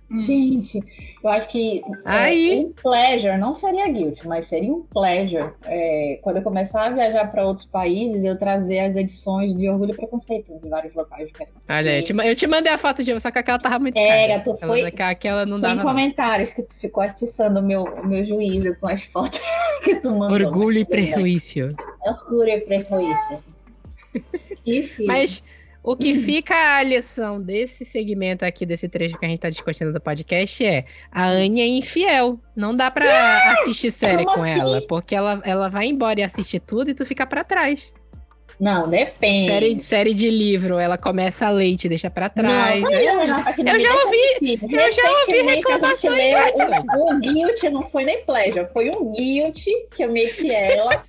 Hum. 0.09 0.19
Gente, 0.19 0.79
eu 1.21 1.29
acho 1.29 1.49
que 1.49 1.81
é, 2.05 2.09
Aí. 2.09 2.59
um 2.65 2.71
pleasure, 2.71 3.37
não 3.37 3.53
seria 3.53 3.89
guilt, 3.89 4.23
mas 4.23 4.45
seria 4.45 4.71
um 4.73 4.81
pleasure 4.83 5.49
é, 5.65 6.17
quando 6.23 6.37
eu 6.37 6.43
começar 6.43 6.85
a 6.85 6.89
viajar 6.91 7.29
para 7.29 7.45
outros 7.45 7.65
países 7.67 8.23
eu 8.23 8.39
trazer 8.39 8.79
as 8.79 8.95
edições 8.95 9.53
de 9.53 9.69
Orgulho 9.69 9.91
e 9.91 9.95
Preconceito 9.97 10.57
de 10.61 10.69
vários 10.69 10.95
locais 10.95 11.27
diferentes. 11.27 11.61
Olha, 11.69 11.97
eu 11.99 12.03
te, 12.03 12.13
eu 12.25 12.35
te 12.35 12.47
mandei 12.47 12.71
a 12.71 12.77
foto 12.77 13.03
de 13.03 13.19
só 13.19 13.29
que 13.29 13.39
aquela 13.39 13.59
tava 13.59 13.79
muito 13.79 13.95
Pega, 13.95 14.27
cara. 14.35 14.39
tu 14.43 14.51
Aquela, 14.51 14.71
foi- 14.71 14.85
aquela, 14.85 15.09
aquela 15.09 15.45
não 15.45 15.59
dava. 15.59 15.75
não. 15.75 15.83
comentários 15.83 16.51
que 16.51 16.63
tu 16.63 16.73
ficou 16.75 17.03
atiçando 17.03 17.59
o 17.59 17.63
meu, 17.63 17.83
meu 18.05 18.25
juízo 18.25 18.75
com 18.79 18.87
as 18.87 19.03
fotos 19.03 19.41
que 19.83 19.95
tu 19.95 20.09
mandou. 20.11 20.31
Orgulho 20.47 20.77
e 20.79 20.85
prejuízo. 20.85 21.75
Orgulho 22.05 22.49
e 22.49 22.61
prejuízo. 22.61 23.43
Enfim. 24.65 25.05
Mas 25.05 25.43
o 25.87 25.95
que 25.95 26.13
fica 26.21 26.53
a 26.77 26.83
lição 26.83 27.41
desse 27.41 27.85
segmento 27.85 28.43
aqui, 28.43 28.65
desse 28.65 28.89
trecho 28.89 29.17
que 29.17 29.25
a 29.25 29.29
gente 29.29 29.39
tá 29.39 29.49
discutindo 29.49 29.93
do 29.93 30.01
podcast 30.01 30.65
é 30.65 30.83
a 31.09 31.27
Anne 31.27 31.61
é 31.61 31.67
infiel. 31.67 32.37
Não 32.53 32.75
dá 32.75 32.91
pra 32.91 33.53
assistir 33.53 33.91
série 33.91 34.25
como 34.25 34.35
com 34.37 34.43
assim? 34.43 34.59
ela, 34.59 34.81
porque 34.81 35.15
ela, 35.15 35.41
ela 35.45 35.69
vai 35.69 35.87
embora 35.87 36.19
e 36.19 36.23
assiste 36.23 36.59
tudo 36.59 36.91
e 36.91 36.93
tu 36.93 37.05
fica 37.05 37.25
pra 37.25 37.43
trás. 37.45 37.81
Não, 38.59 38.89
depende. 38.89 39.47
Série, 39.51 39.79
série 39.79 40.13
de 40.15 40.29
livro, 40.31 40.79
ela 40.79 40.97
começa 40.97 41.47
leite, 41.49 41.87
deixa 41.87 42.09
pra 42.09 42.27
trás. 42.27 42.81
Não, 42.81 42.89
né? 42.89 43.05
eu, 43.05 43.27
não 43.27 43.39
Eu 43.47 43.79
já 43.79 43.93
ouvi- 43.93 44.59
eu 44.63 44.91
já 44.91 45.11
ouvi 45.11 45.39
a 45.39 45.43
reclamações 45.53 46.33
o 46.97 47.19
guilt 47.19 47.63
não 47.71 47.83
foi 47.89 48.03
nem 48.03 48.25
pleasure, 48.25 48.67
foi 48.73 48.89
um 48.89 49.13
guilt 49.13 49.63
que 49.95 50.03
eu 50.03 50.11
meti 50.11 50.51
ela. 50.51 51.03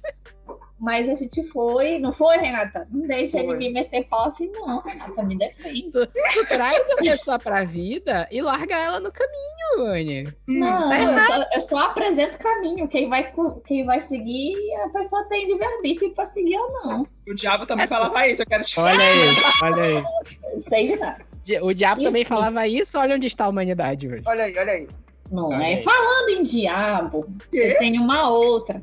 Mas 0.80 1.08
a 1.08 1.14
gente 1.16 1.42
foi, 1.48 1.98
não 1.98 2.12
foi, 2.12 2.36
Renata? 2.36 2.86
Não 2.90 3.06
deixa 3.06 3.38
Foi. 3.38 3.48
ele 3.48 3.56
me 3.56 3.70
meter 3.72 4.04
pau 4.04 4.26
assim, 4.26 4.48
não, 4.52 4.80
Renata, 4.80 5.22
me 5.24 5.36
defende. 5.36 5.90
Tu, 5.90 6.06
tu 6.06 6.48
traz 6.48 6.78
a 6.92 6.96
pessoa 6.96 7.38
pra 7.38 7.64
vida 7.64 8.28
e 8.30 8.40
larga 8.40 8.76
ela 8.78 9.00
no 9.00 9.10
caminho, 9.10 9.92
Anne. 9.92 10.32
Não, 10.46 10.88
tá 10.88 11.00
eu 11.00 11.20
só, 11.26 11.46
eu 11.54 11.60
só 11.62 11.76
apresento 11.86 12.36
o 12.36 12.38
caminho. 12.38 12.86
Quem 12.86 13.08
vai, 13.08 13.32
quem 13.66 13.84
vai 13.84 14.00
seguir, 14.02 14.54
a 14.84 14.88
pessoa 14.90 15.24
tem 15.24 15.46
livre-arbítrio 15.48 16.14
pra 16.14 16.26
seguir 16.26 16.56
ou 16.56 16.72
não. 16.84 17.06
O 17.26 17.34
diabo 17.34 17.66
também 17.66 17.88
falava 17.88 18.28
isso, 18.28 18.42
eu 18.42 18.46
quero 18.46 18.64
te 18.64 18.78
Olha 18.78 18.92
aí, 18.92 19.36
olha 19.62 19.82
aí. 19.82 20.60
Sei 20.60 20.86
de 20.86 20.96
nada. 20.96 21.26
O 21.62 21.72
diabo 21.74 22.02
E 22.02 22.04
também 22.04 22.24
falava 22.24 22.68
isso, 22.68 22.98
olha 22.98 23.16
onde 23.16 23.26
está 23.26 23.46
a 23.46 23.48
humanidade 23.48 24.06
hoje. 24.06 24.22
Olha 24.26 24.44
aí, 24.44 24.56
olha 24.58 24.72
aí. 24.72 24.88
Não 25.30 25.48
Olha 25.48 25.62
é? 25.62 25.74
aí. 25.76 25.82
Falando 25.82 26.28
em 26.30 26.42
diabo, 26.42 27.26
Quê? 27.50 27.72
eu 27.74 27.78
tenho 27.78 28.02
uma 28.02 28.30
outra. 28.30 28.80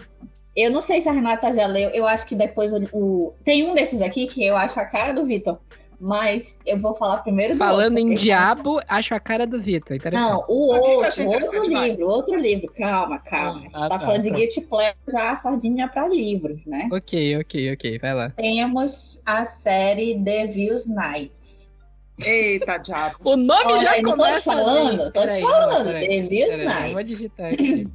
Eu 0.56 0.72
não 0.72 0.82
sei 0.82 1.02
se 1.02 1.10
a 1.10 1.12
Renata 1.12 1.54
já 1.54 1.68
leu. 1.68 1.90
Eu 1.90 2.08
acho 2.08 2.26
que 2.26 2.36
depois 2.36 2.72
o, 2.72 2.78
o- 2.94 3.34
tem 3.44 3.70
um 3.70 3.74
desses 3.74 4.02
aqui 4.02 4.26
que 4.28 4.46
eu 4.46 4.56
acho 4.56 4.80
a 4.80 4.86
cara 4.86 5.14
do 5.14 5.26
Vitor. 5.26 5.60
Mas 6.00 6.58
eu 6.66 6.78
vou 6.78 6.94
falar 6.96 7.20
primeiro 7.20 7.54
do 7.54 7.58
Falando 7.58 7.98
outro, 7.98 8.12
em 8.12 8.14
diabo, 8.16 8.82
acho 8.86 9.16
a 9.16 9.20
cara 9.20 9.48
do 9.48 9.58
Vitor. 9.62 9.98
Não, 10.12 10.44
o 10.50 10.74
outro, 10.74 11.26
outro 11.26 11.64
livro, 11.66 12.08
outro 12.08 12.36
livro. 12.36 12.68
Calma, 12.78 13.18
calma. 13.20 13.60
A 13.60 13.64
gente 13.64 13.72
Ah, 13.76 13.90
tá, 13.90 14.00
tá, 14.00 14.06
falando 14.06 14.24
de 14.24 14.30
tá. 14.30 14.36
Guilty 14.36 14.62
Pleasure 14.62 14.96
já 15.10 15.32
a 15.32 15.36
sardinha 15.38 15.88
pra 15.88 16.08
livros, 16.08 16.60
né? 16.66 16.90
Ok, 16.92 17.38
ok, 17.38 17.74
ok, 17.74 18.00
vai 18.00 18.14
lá. 18.14 18.30
Temos 18.32 19.22
a 19.26 19.46
série 19.46 20.16
Devil's 20.16 20.86
Nights. 20.86 21.74
Eita, 22.20 22.78
diabo. 22.78 23.16
O 23.24 23.38
nome 23.38 23.66
Olha, 23.66 23.82
já 23.82 23.98
eu 23.98 24.04
não 24.04 24.12
tô 24.12 24.18
começa 24.18 24.40
te 24.42 24.44
falando, 24.46 25.12
tô 25.14 25.28
te 25.28 25.42
falando. 25.42 25.94
Devil's 25.94 26.56
eu 26.56 26.58
Vou 26.58 26.94
Nights. 26.94 27.10
digitar 27.10 27.54
aqui. 27.54 27.88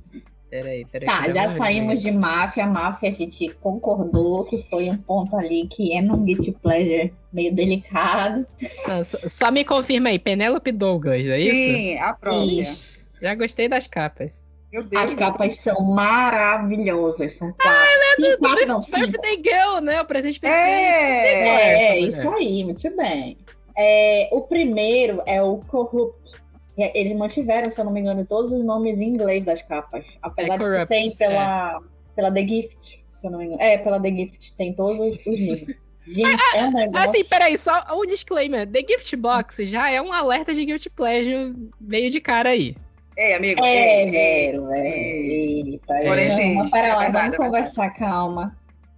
Peraí, 0.51 0.85
peraí. 0.85 1.07
Tá, 1.07 1.31
já 1.31 1.51
saímos 1.53 2.03
de 2.03 2.11
máfia. 2.11 2.67
Máfia 2.67 3.09
a 3.09 3.13
gente 3.13 3.49
concordou 3.61 4.45
que 4.45 4.65
foi 4.69 4.91
um 4.91 4.97
ponto 4.97 5.37
ali 5.37 5.69
que 5.69 5.97
é 5.97 6.03
num 6.03 6.25
Guilty 6.25 6.53
Pleasure 6.61 7.13
meio 7.33 7.55
delicado. 7.55 8.45
Não, 8.89 9.05
só, 9.05 9.19
só 9.29 9.51
me 9.53 9.65
confirma 9.65 10.09
aí, 10.09 10.19
Penélope 10.19 10.73
Douglas, 10.73 11.25
é 11.25 11.41
isso? 11.41 11.55
Sim, 11.55 11.99
a 11.99 12.13
própria. 12.15 12.63
Isso. 12.63 13.21
Já 13.23 13.35
gostei 13.37 13.69
das 13.69 13.87
capas. 13.87 14.31
Meu 14.73 14.83
Deus. 14.85 15.03
As 15.05 15.15
capas 15.15 15.57
são 15.57 15.81
maravilhosas. 15.83 17.33
São 17.37 17.53
quatro. 17.53 17.81
Sim, 18.17 18.37
quatro 18.39 18.67
não. 18.67 18.81
Birthday 18.81 19.43
Girl, 19.43 19.81
né? 19.81 20.01
O 20.01 20.05
presente 20.05 20.41
perfeito. 20.41 20.65
É! 20.65 21.23
Sei 21.23 21.43
qual 21.45 21.59
É, 21.59 21.99
essa 21.99 22.09
isso 22.09 22.31
aí, 22.31 22.65
muito 22.65 22.97
bem. 22.97 23.39
É, 23.77 24.29
o 24.33 24.43
primeiro 24.43 25.23
é 25.27 25.43
o 25.43 25.59
Corrupt. 25.59 26.41
Eles 26.77 27.17
mantiveram, 27.17 27.71
se 27.71 27.81
eu 27.81 27.85
não 27.85 27.93
me 27.93 28.01
engano, 28.01 28.25
todos 28.25 28.51
os 28.53 28.65
nomes 28.65 28.99
em 29.01 29.09
inglês 29.09 29.45
das 29.45 29.63
capas. 29.63 30.05
Apesar 30.23 30.55
É 30.55 30.59
de 30.59 30.79
que 30.81 30.87
tem 30.87 31.15
pela, 31.17 31.81
pela 32.15 32.33
The 32.33 32.47
Gift, 32.47 33.05
se 33.13 33.27
eu 33.27 33.31
não 33.31 33.39
me 33.39 33.47
engano. 33.47 33.61
É, 33.61 33.79
pela 33.79 34.01
The 34.01 34.11
Gift, 34.11 34.55
tem 34.57 34.73
todos 34.73 34.99
os, 34.99 35.27
os 35.27 35.39
livros. 35.39 35.77
Gente, 36.07 36.43
é 36.57 36.65
um 36.65 36.73
negócio. 36.73 37.11
Assim, 37.11 37.25
peraí, 37.25 37.59
só 37.59 37.85
um 37.93 38.07
disclaimer. 38.07 38.67
The 38.67 38.81
Gift 38.81 39.15
Box 39.17 39.67
já 39.67 39.91
é 39.91 40.01
um 40.01 40.13
alerta 40.13 40.55
de 40.55 40.65
Guilty 40.65 40.91
Pleasure 40.91 41.55
meio 41.81 42.11
de 42.11 42.21
cara 42.21 42.51
aí. 42.51 42.75
É, 43.17 43.37
amigo. 43.37 43.63
É, 43.63 44.09
é, 44.09 44.11
velho, 44.11 44.73
é. 44.73 44.89
Eita, 44.89 45.95
Porém, 46.05 46.29
não, 46.29 46.37
sim, 46.37 46.55
mas 46.57 46.71
pera 46.71 46.89
é 46.89 46.95
lá, 46.95 47.01
verdade, 47.01 47.31
vamos 47.31 47.35
é 47.35 47.51
conversar, 47.51 47.91
calma. 47.91 48.57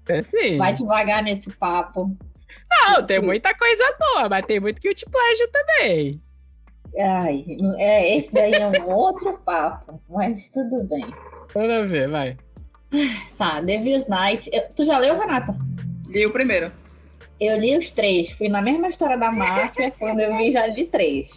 É 0.09 0.23
sim. 0.23 0.57
Vai 0.57 0.73
devagar 0.73 1.23
nesse 1.23 1.51
papo. 1.51 2.17
Não, 2.71 3.05
tem 3.05 3.21
muita 3.21 3.55
coisa 3.55 3.97
boa, 3.99 4.29
mas 4.29 4.47
tem 4.47 4.61
muito 4.61 4.81
Guilty 4.81 5.05
Pleasure 5.11 5.51
também. 5.51 6.23
Ai, 6.99 7.45
é, 7.79 8.17
esse 8.17 8.33
daí 8.35 8.53
é 8.53 8.69
um 8.69 8.89
outro 8.95 9.39
papo, 9.45 10.01
mas 10.09 10.49
tudo 10.49 10.85
bem. 10.85 11.07
Vamos 11.55 11.89
ver, 11.89 12.09
vai. 12.09 12.37
Tá, 13.39 13.61
Devil's 13.61 14.07
Night. 14.07 14.51
Eu- 14.53 14.69
tu 14.77 14.85
já 14.85 14.99
leu, 14.99 15.19
Renata? 15.19 15.55
Li 16.09 16.27
o 16.27 16.33
primeiro. 16.33 16.71
Eu 17.41 17.59
li 17.59 17.77
os 17.77 17.91
três. 17.91 18.31
Fui 18.33 18.49
na 18.49 18.61
mesma 18.63 18.89
história 18.89 19.17
da 19.17 19.33
máfia. 19.33 19.91
quando 19.99 20.21
eu 20.21 20.37
vi, 20.37 20.53
já 20.53 20.67
li 20.67 20.85
três. 20.87 21.29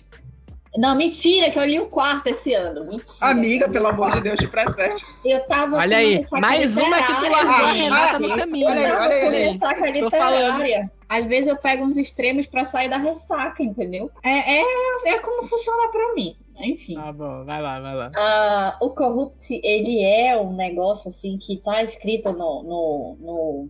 Não, 0.78 0.96
mentira, 0.96 1.50
que 1.52 1.58
eu 1.60 1.64
li 1.66 1.80
o 1.80 1.88
quarto 1.88 2.28
esse 2.28 2.54
ano. 2.54 2.84
Mentira. 2.86 3.06
Amiga, 3.22 3.70
pelo 3.70 3.88
amor 3.88 4.12
de. 4.12 4.22
Deus, 4.22 4.38
te 4.40 4.48
presta. 4.48 4.96
Eu 5.24 5.46
tava 5.48 5.78
Olha 5.78 5.98
aí, 5.98 6.22
mais 6.34 6.76
uma 6.76 6.98
que 7.02 7.14
tu 7.16 7.30
largou 7.30 7.66
a 7.66 7.74
gente. 7.74 7.84
Renata 7.84 8.20
no 8.20 8.30
Eu 8.30 8.38
caminho. 8.38 8.68
Olha 8.68 8.82
aí, 8.82 9.26
olha 9.26 9.38
aí. 9.52 9.60
falando. 9.60 9.94
literária. 9.94 10.92
Às 11.08 11.26
vezes 11.28 11.48
eu 11.48 11.56
pego 11.58 11.86
uns 11.86 11.98
extremos 11.98 12.46
pra 12.48 12.64
sair 12.66 12.90
da 12.90 12.98
ressaca, 12.98 13.62
entendeu? 13.64 14.10
É, 14.24 14.58
é, 14.60 14.64
é 15.06 15.20
como 15.20 15.48
funciona 15.48 15.90
pra 15.92 16.14
mim. 16.16 16.36
Enfim. 16.58 16.96
Tá 16.96 17.12
bom, 17.12 17.44
vai 17.46 17.62
lá, 17.62 17.80
vai 17.80 17.96
lá. 17.96 18.12
Ah, 18.18 18.78
o 18.82 18.90
Corrupt, 18.90 19.60
ele 19.64 20.02
é 20.04 20.38
um 20.38 20.54
negócio 20.56 21.10
assim 21.10 21.38
que 21.38 21.58
tá 21.58 21.84
escrito 21.84 22.32
no. 22.32 22.64
no, 22.64 23.18
no, 23.20 23.68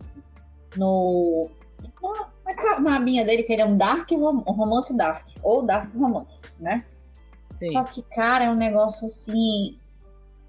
no 0.76 1.50
na, 2.44 2.54
na, 2.54 2.80
na 2.80 2.96
abinha 2.96 3.24
dele, 3.24 3.42
que 3.42 3.52
ele 3.52 3.62
é 3.62 3.66
um 3.66 3.76
dark 3.76 4.10
rom- 4.12 4.44
um 4.46 4.52
romance 4.52 4.96
dark. 4.96 5.26
Ou 5.42 5.62
dark 5.62 5.92
romance, 5.94 6.40
né? 6.58 6.84
Sim. 7.60 7.70
Só 7.70 7.84
que, 7.84 8.02
cara, 8.02 8.44
é 8.44 8.50
um 8.50 8.56
negócio 8.56 9.06
assim. 9.06 9.78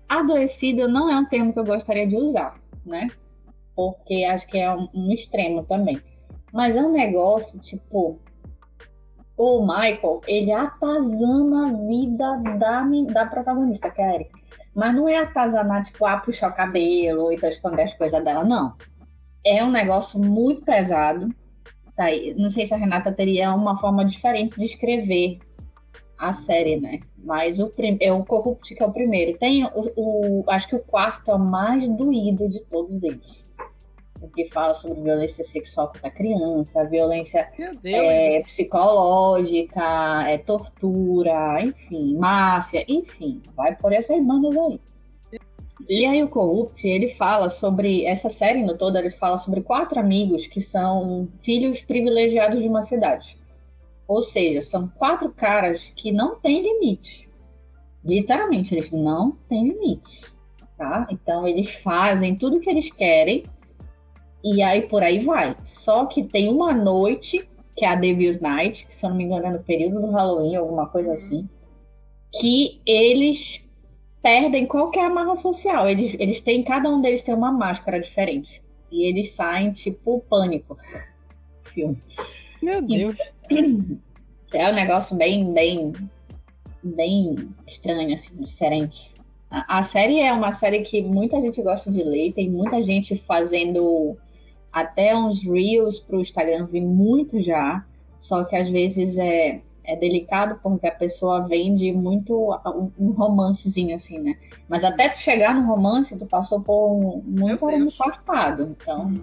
Adoecido 0.08 0.88
não 0.88 1.10
é 1.10 1.18
um 1.18 1.26
termo 1.26 1.54
que 1.54 1.60
eu 1.60 1.66
gostaria 1.66 2.08
de 2.08 2.16
usar, 2.16 2.60
né? 2.86 3.08
Porque 3.76 4.26
acho 4.26 4.48
que 4.48 4.58
é 4.58 4.74
um, 4.74 4.88
um 4.94 5.12
extremo 5.12 5.64
também. 5.64 6.02
Mas 6.54 6.76
é 6.76 6.82
um 6.82 6.92
negócio, 6.92 7.60
tipo. 7.60 8.20
O 9.40 9.62
Michael, 9.62 10.22
ele 10.26 10.52
atazana 10.52 11.68
a 11.68 11.88
vida 11.88 12.58
da, 12.58 12.84
da 13.14 13.26
protagonista, 13.28 13.92
que 13.92 14.02
é 14.02 14.06
a 14.06 14.16
Erika. 14.16 14.40
Mas 14.74 14.96
não 14.96 15.08
é 15.08 15.18
atazanar, 15.18 15.84
tipo, 15.84 16.06
ah, 16.08 16.18
puxar 16.18 16.50
o 16.50 16.56
cabelo 16.56 17.24
ou 17.24 17.32
então 17.32 17.48
esconder 17.48 17.84
as 17.84 17.94
coisas 17.94 18.24
dela, 18.24 18.44
não. 18.44 18.74
É 19.46 19.64
um 19.64 19.70
negócio 19.70 20.20
muito 20.20 20.66
pesado. 20.66 21.30
Tá. 21.96 22.06
Não 22.36 22.50
sei 22.50 22.66
se 22.66 22.74
a 22.74 22.78
Renata 22.78 23.12
teria 23.12 23.54
uma 23.54 23.80
forma 23.80 24.04
diferente 24.04 24.58
de 24.58 24.66
escrever 24.66 25.40
a 26.18 26.34
série, 26.34 26.80
né? 26.80 27.00
Mas 27.18 27.60
o, 27.60 27.68
prim... 27.68 27.98
é 28.02 28.12
o 28.12 28.24
Corrupt 28.26 28.74
que 28.74 28.82
é 28.82 28.86
o 28.86 28.92
primeiro. 28.92 29.38
Tem 29.38 29.66
o, 29.66 29.92
o- 29.96 30.44
Acho 30.48 30.68
que 30.68 30.76
o 30.76 30.80
quarto 30.80 31.32
é 31.32 31.36
o 31.36 31.40
mais 31.40 31.88
doído 31.96 32.50
de 32.50 32.60
todos 32.62 33.04
eles. 33.04 33.38
O 34.20 34.28
que 34.28 34.46
fala 34.50 34.74
sobre 34.74 35.00
violência 35.02 35.44
sexual 35.44 35.88
contra 35.90 36.08
a 36.08 36.12
criança, 36.12 36.84
violência 36.86 37.50
é, 37.84 38.42
psicológica, 38.42 40.26
é 40.28 40.40
tortura, 40.40 41.62
enfim, 41.62 42.16
máfia, 42.18 42.84
enfim, 42.88 43.44
vai 43.56 43.76
por 43.76 43.94
essas 43.94 44.20
bandas 44.26 44.58
aí. 44.58 44.80
E 45.88 46.06
aí 46.08 46.24
o 46.24 46.28
Corrupt, 46.30 46.88
ele 46.88 47.10
fala 47.14 47.48
sobre, 47.50 48.06
essa 48.06 48.30
série 48.30 48.64
no 48.64 48.76
todo, 48.76 48.98
ele 48.98 49.12
fala 49.12 49.38
sobre 49.38 49.62
quatro 49.62 50.00
amigos 50.00 50.48
que 50.48 50.62
são 50.62 51.28
filhos 51.44 51.82
privilegiados 51.82 52.60
de 52.60 52.68
uma 52.68 52.82
cidade. 52.82 53.38
Ou 54.08 54.22
seja, 54.22 54.62
são 54.62 54.88
quatro 54.88 55.30
caras 55.30 55.92
que 55.96 56.12
não 56.12 56.36
têm 56.40 56.62
limite. 56.62 57.30
Literalmente, 58.04 58.74
eles 58.74 58.90
não 58.92 59.32
têm 59.50 59.70
limite. 59.70 60.32
Tá? 60.78 61.08
Então 61.12 61.48
eles 61.48 61.72
fazem 61.72 62.36
tudo 62.36 62.60
que 62.60 62.70
eles 62.70 62.92
querem 62.92 63.46
e 64.44 64.62
aí 64.62 64.88
por 64.88 65.04
aí 65.04 65.26
vai. 65.26 65.56
Só 65.66 66.06
que 66.06 66.24
tem 66.24 66.50
uma 66.50 66.72
noite, 66.72 67.50
que 67.76 67.84
é 67.84 67.90
a 67.90 67.96
Devil's 67.96 68.40
Night, 68.40 68.86
que 68.86 68.96
se 68.96 69.06
eu 69.06 69.10
não 69.10 69.18
me 69.18 69.24
engano 69.24 69.48
é 69.48 69.52
no 69.52 69.64
período 69.64 70.00
do 70.02 70.12
Halloween, 70.12 70.56
alguma 70.56 70.88
coisa 70.88 71.14
assim, 71.14 71.50
que 72.40 72.80
eles 72.86 73.68
perdem 74.22 74.66
qualquer 74.66 75.06
amarra 75.06 75.36
social. 75.36 75.88
Eles, 75.88 76.16
eles 76.20 76.42
têm, 76.42 76.64
cada 76.64 76.90
um 76.90 77.02
deles 77.02 77.24
tem 77.24 77.34
uma 77.34 77.52
máscara 77.52 78.00
diferente. 78.00 78.62
E 78.92 79.08
eles 79.10 79.32
saem 79.32 79.72
tipo 79.72 80.24
pânico. 80.30 80.78
Filme. 81.74 81.98
Meu 82.62 82.82
Deus. 82.82 83.16
É 84.54 84.70
um 84.70 84.74
negócio 84.74 85.16
bem, 85.16 85.52
bem, 85.54 85.92
bem 86.82 87.36
estranho, 87.66 88.14
assim, 88.14 88.34
diferente. 88.38 89.14
A, 89.50 89.80
a 89.80 89.84
série 89.84 90.20
é 90.20 90.32
uma 90.32 90.52
série 90.52 90.82
que 90.82 91.02
muita 91.02 91.42
gente 91.42 91.62
gosta 91.62 91.92
de 91.92 92.04
ler, 92.04 92.34
tem 92.34 92.50
muita 92.50 92.82
gente 92.82 93.16
fazendo 93.16 94.18
até 94.72 95.16
uns 95.16 95.44
reels 95.44 96.00
pro 96.00 96.22
Instagram, 96.22 96.68
vi 96.68 96.82
muito 96.82 97.42
já, 97.42 97.86
só 98.20 98.44
que 98.44 98.56
às 98.56 98.70
vezes 98.70 99.18
é, 99.18 99.62
é 99.84 99.96
delicado 99.96 100.60
porque 100.62 100.88
a 100.88 100.92
pessoa 100.92 101.48
vende 101.48 101.92
muito 101.92 102.54
um, 103.00 103.12
romancezinho 103.12 103.96
assim, 103.96 104.20
né? 104.20 104.38
Mas 104.68 104.84
até 104.84 105.10
tu 105.10 105.18
chegar 105.18 105.56
no 105.56 105.66
romance, 105.66 106.18
tu 106.18 106.26
passou 106.26 106.62
por 106.62 106.94
um, 106.94 107.24
muito 107.26 107.66
Deus. 107.66 107.96
farpado, 107.96 108.76
então 108.80 109.14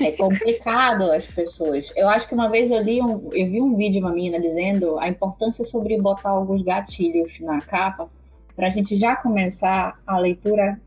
é 0.00 0.12
complicado 0.12 1.10
as 1.10 1.26
pessoas. 1.26 1.92
Eu 1.94 2.08
acho 2.08 2.26
que 2.26 2.34
uma 2.34 2.48
vez 2.48 2.70
eu 2.70 2.82
li 2.82 3.00
um, 3.00 3.30
eu 3.32 3.50
vi 3.50 3.60
um 3.60 3.76
vídeo 3.76 4.00
de 4.00 4.06
uma 4.06 4.12
menina 4.12 4.40
dizendo 4.40 4.98
a 4.98 5.08
importância 5.08 5.64
sobre 5.64 6.00
botar 6.00 6.30
alguns 6.30 6.62
gatilhos 6.62 7.38
na 7.40 7.60
capa 7.60 8.08
pra 8.54 8.70
gente 8.70 8.96
já 8.96 9.14
começar 9.16 9.98
a 10.06 10.18
leitura 10.18 10.80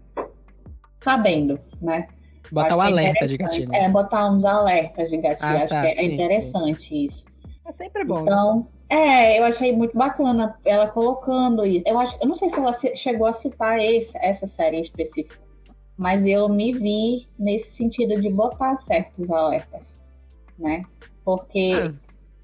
sabendo, 1.00 1.60
né? 1.82 2.08
Botar 2.52 2.70
que 2.70 2.74
é 2.74 2.86
alerta 2.86 3.28
de 3.28 3.34
interessante. 3.36 3.66
gatilho. 3.66 3.76
É, 3.86 3.90
botar 3.90 4.32
uns 4.32 4.44
alertas 4.44 5.10
de 5.10 5.18
gatilho. 5.18 5.48
Ah, 5.48 5.64
Acho 5.64 5.68
tá, 5.70 5.82
que 5.82 5.88
é 5.88 5.96
sim, 5.96 6.14
interessante 6.14 7.06
isso. 7.06 7.26
É 7.68 7.72
sempre 7.72 8.04
bom. 8.04 8.16
né? 8.16 8.22
Então, 8.24 8.68
é, 8.90 9.40
eu 9.40 9.44
achei 9.44 9.72
muito 9.76 9.96
bacana 9.96 10.58
ela 10.66 10.88
colocando 10.88 11.64
isso. 11.64 11.84
Eu 11.88 12.00
acho, 12.00 12.18
eu 12.20 12.28
não 12.28 12.36
sei 12.36 12.50
se 12.50 12.58
ela 12.58 12.74
chegou 12.96 13.28
a 13.28 13.34
citar 13.34 13.80
esse, 13.80 14.18
essa 14.18 14.48
série 14.48 14.78
em 14.78 14.82
específico, 14.82 15.36
mas 16.00 16.26
eu 16.26 16.47
me 16.47 16.72
vi 16.72 17.28
nesse 17.38 17.72
sentido 17.72 18.20
de 18.22 18.30
botar 18.30 18.78
certos 18.78 19.30
alertas, 19.30 19.93
né? 20.58 20.86
Porque 21.26 21.74
Ah, 21.76 21.93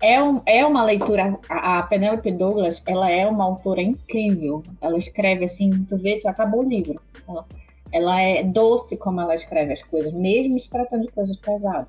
é, 0.02 0.22
um, 0.22 0.42
é 0.46 0.66
uma 0.66 0.84
leitura. 0.84 1.40
A, 1.48 1.80
a 1.80 1.84
Penelope 1.84 2.32
Douglas, 2.34 2.84
ela 2.86 3.10
é 3.10 3.26
uma 3.26 3.46
autora 3.46 3.82
incrível. 3.82 4.62
Ela 4.82 4.98
escreve 4.98 5.46
assim, 5.46 5.86
tu 5.86 5.98
vê, 5.98 6.20
tu 6.20 6.28
acabou 6.28 6.60
o 6.66 6.70
livro. 6.70 7.00
Ela, 7.28 7.46
ela 7.94 8.22
é 8.22 8.44
doce 8.44 8.98
como 8.98 9.22
ela 9.22 9.34
escreve 9.36 9.72
as 9.72 9.82
coisas, 9.84 10.12
mesmo 10.12 10.60
se 10.60 10.70
tratando 10.70 11.06
de 11.06 11.12
coisas 11.14 11.38
pesadas. 11.38 11.88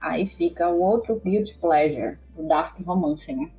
Aí 0.00 0.26
fica 0.26 0.70
o 0.70 0.80
outro 0.80 1.20
guilty 1.22 1.54
pleasure, 1.60 2.16
o 2.34 2.42
dark 2.44 2.80
romance, 2.86 3.30
né? 3.32 3.50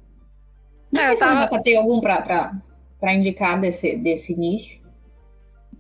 Não 0.91 0.99
É, 1.01 1.05
sei 1.05 1.15
se 1.17 1.19
tava- 1.19 1.61
tem 1.61 1.77
algum 1.77 2.01
pra, 2.01 2.23
pra, 2.23 2.55
pra 2.99 3.13
indicar 3.13 3.61
desse, 3.61 3.95
desse 3.97 4.36
nicho. 4.36 4.80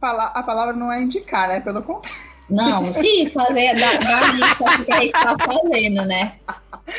A 0.01 0.43
palavra 0.43 0.73
não 0.73 0.91
é 0.91 1.01
indicar, 1.01 1.47
né? 1.47 1.59
Pelo 1.59 1.81
contrário. 1.83 2.29
Não, 2.49 2.91
sim, 2.93 3.27
fazer 3.29 3.75
da, 3.79 3.93
da 3.97 4.31
lista 4.31 4.83
que 4.83 4.91
a 4.91 5.01
gente 5.01 5.11
tá 5.11 5.35
fazendo, 5.39 6.05
né? 6.05 6.33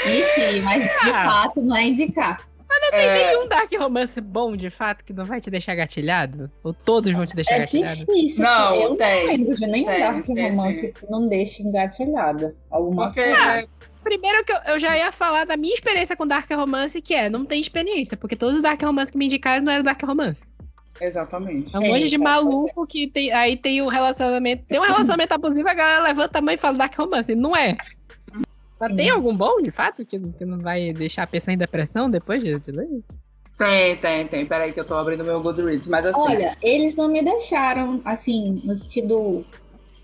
Enfim, 0.07 0.61
mas 0.63 0.85
de 0.85 1.11
Ah. 1.11 1.29
fato 1.29 1.63
não 1.63 1.77
é 1.77 1.87
indicar. 1.87 2.49
É, 2.93 3.15
Tem 3.15 3.39
um 3.39 3.49
dark 3.49 3.73
romance 3.79 4.21
bom, 4.21 4.57
de 4.57 4.71
fato, 4.71 5.05
que 5.05 5.13
não 5.13 5.25
vai 5.25 5.41
te 5.41 5.51
deixar 5.51 5.75
gatilhado? 5.75 6.51
Ou 6.63 6.73
todos 6.73 7.13
vão 7.13 7.27
te 7.27 7.35
deixar 7.35 7.55
É 7.57 7.59
gatilhado? 7.61 7.97
difícil. 8.07 8.43
Não, 8.45 8.75
eu 8.75 8.97
tem, 8.97 9.27
não 9.27 9.33
lembro 9.33 9.57
de 9.57 9.67
nenhum 9.67 9.87
tem, 9.87 10.01
dark 10.01 10.27
tem, 10.27 10.51
romance 10.51 10.81
sim. 10.81 10.93
que 10.93 11.11
não 11.11 11.29
deixe 11.29 11.63
engatilhado. 11.63 12.55
Alguma 12.71 13.07
porque 13.07 13.25
coisa. 13.25 13.69
Primeiro 14.03 14.45
que 14.45 14.53
eu, 14.53 14.59
eu 14.69 14.79
já 14.81 14.97
ia 14.97 15.13
falar 15.13 15.45
da 15.45 15.57
minha 15.57 15.75
experiência 15.75 16.17
com 16.17 16.27
dark 16.27 16.51
romance, 16.51 17.03
que 17.03 17.15
é, 17.15 17.29
não 17.29 17.45
tem 17.45 17.61
experiência, 17.61 18.17
porque 18.17 18.35
todos 18.37 18.57
os 18.57 18.63
dark 18.63 18.81
romance 18.83 19.13
que 19.13 19.19
me 19.19 19.27
indicaram 19.27 19.63
não 19.65 19.73
eram 19.73 19.85
dark 19.85 20.03
romance. 20.03 20.41
Exatamente. 21.01 21.75
É 21.75 21.79
um 21.79 21.83
É, 21.83 21.89
monte 21.89 22.09
de 22.09 22.19
pode 22.19 22.19
maluco 22.19 22.87
que 22.87 23.09
tem, 23.11 23.33
aí 23.33 23.57
tem 23.57 23.81
o 23.83 23.89
relacionamento, 23.89 24.65
tem 24.67 24.79
um 24.79 24.85
relacionamento 24.85 25.33
abusivo, 25.35 25.69
a 25.69 25.75
galera 25.75 26.05
levanta 26.05 26.39
a 26.39 26.43
mão 26.43 26.55
e 26.55 26.59
fala 26.59 26.77
dark 26.79 26.95
romance, 26.99 27.35
não 27.35 27.57
é. 27.57 27.77
Mas 28.79 28.93
tem 28.95 29.11
algum 29.11 29.37
bom, 29.37 29.61
de 29.63 29.71
fato, 29.71 30.05
que, 30.07 30.19
que 30.19 30.45
não 30.45 30.59
vai 30.59 30.93
deixar 30.93 31.25
a 31.25 31.27
pessoa 31.27 31.55
em 31.55 31.59
depressão 31.59 32.11
depois 32.11 32.43
de, 32.43 32.59
de 32.59 32.73
ler? 32.73 32.89
Tem, 33.59 33.97
tem, 34.01 34.27
tem. 34.29 34.47
Peraí 34.49 34.73
que 34.73 34.81
eu 34.81 34.87
tô 34.87 34.95
abrindo 34.97 35.25
meu 35.25 35.41
Goodreads. 35.43 35.87
Mas 35.87 36.07
assim, 36.07 36.19
Olha, 36.19 36.57
eles 36.63 36.95
não 36.97 37.09
me 37.09 37.23
deixaram, 37.23 38.01
assim, 38.05 38.61
no 38.65 38.75
sentido. 38.77 39.47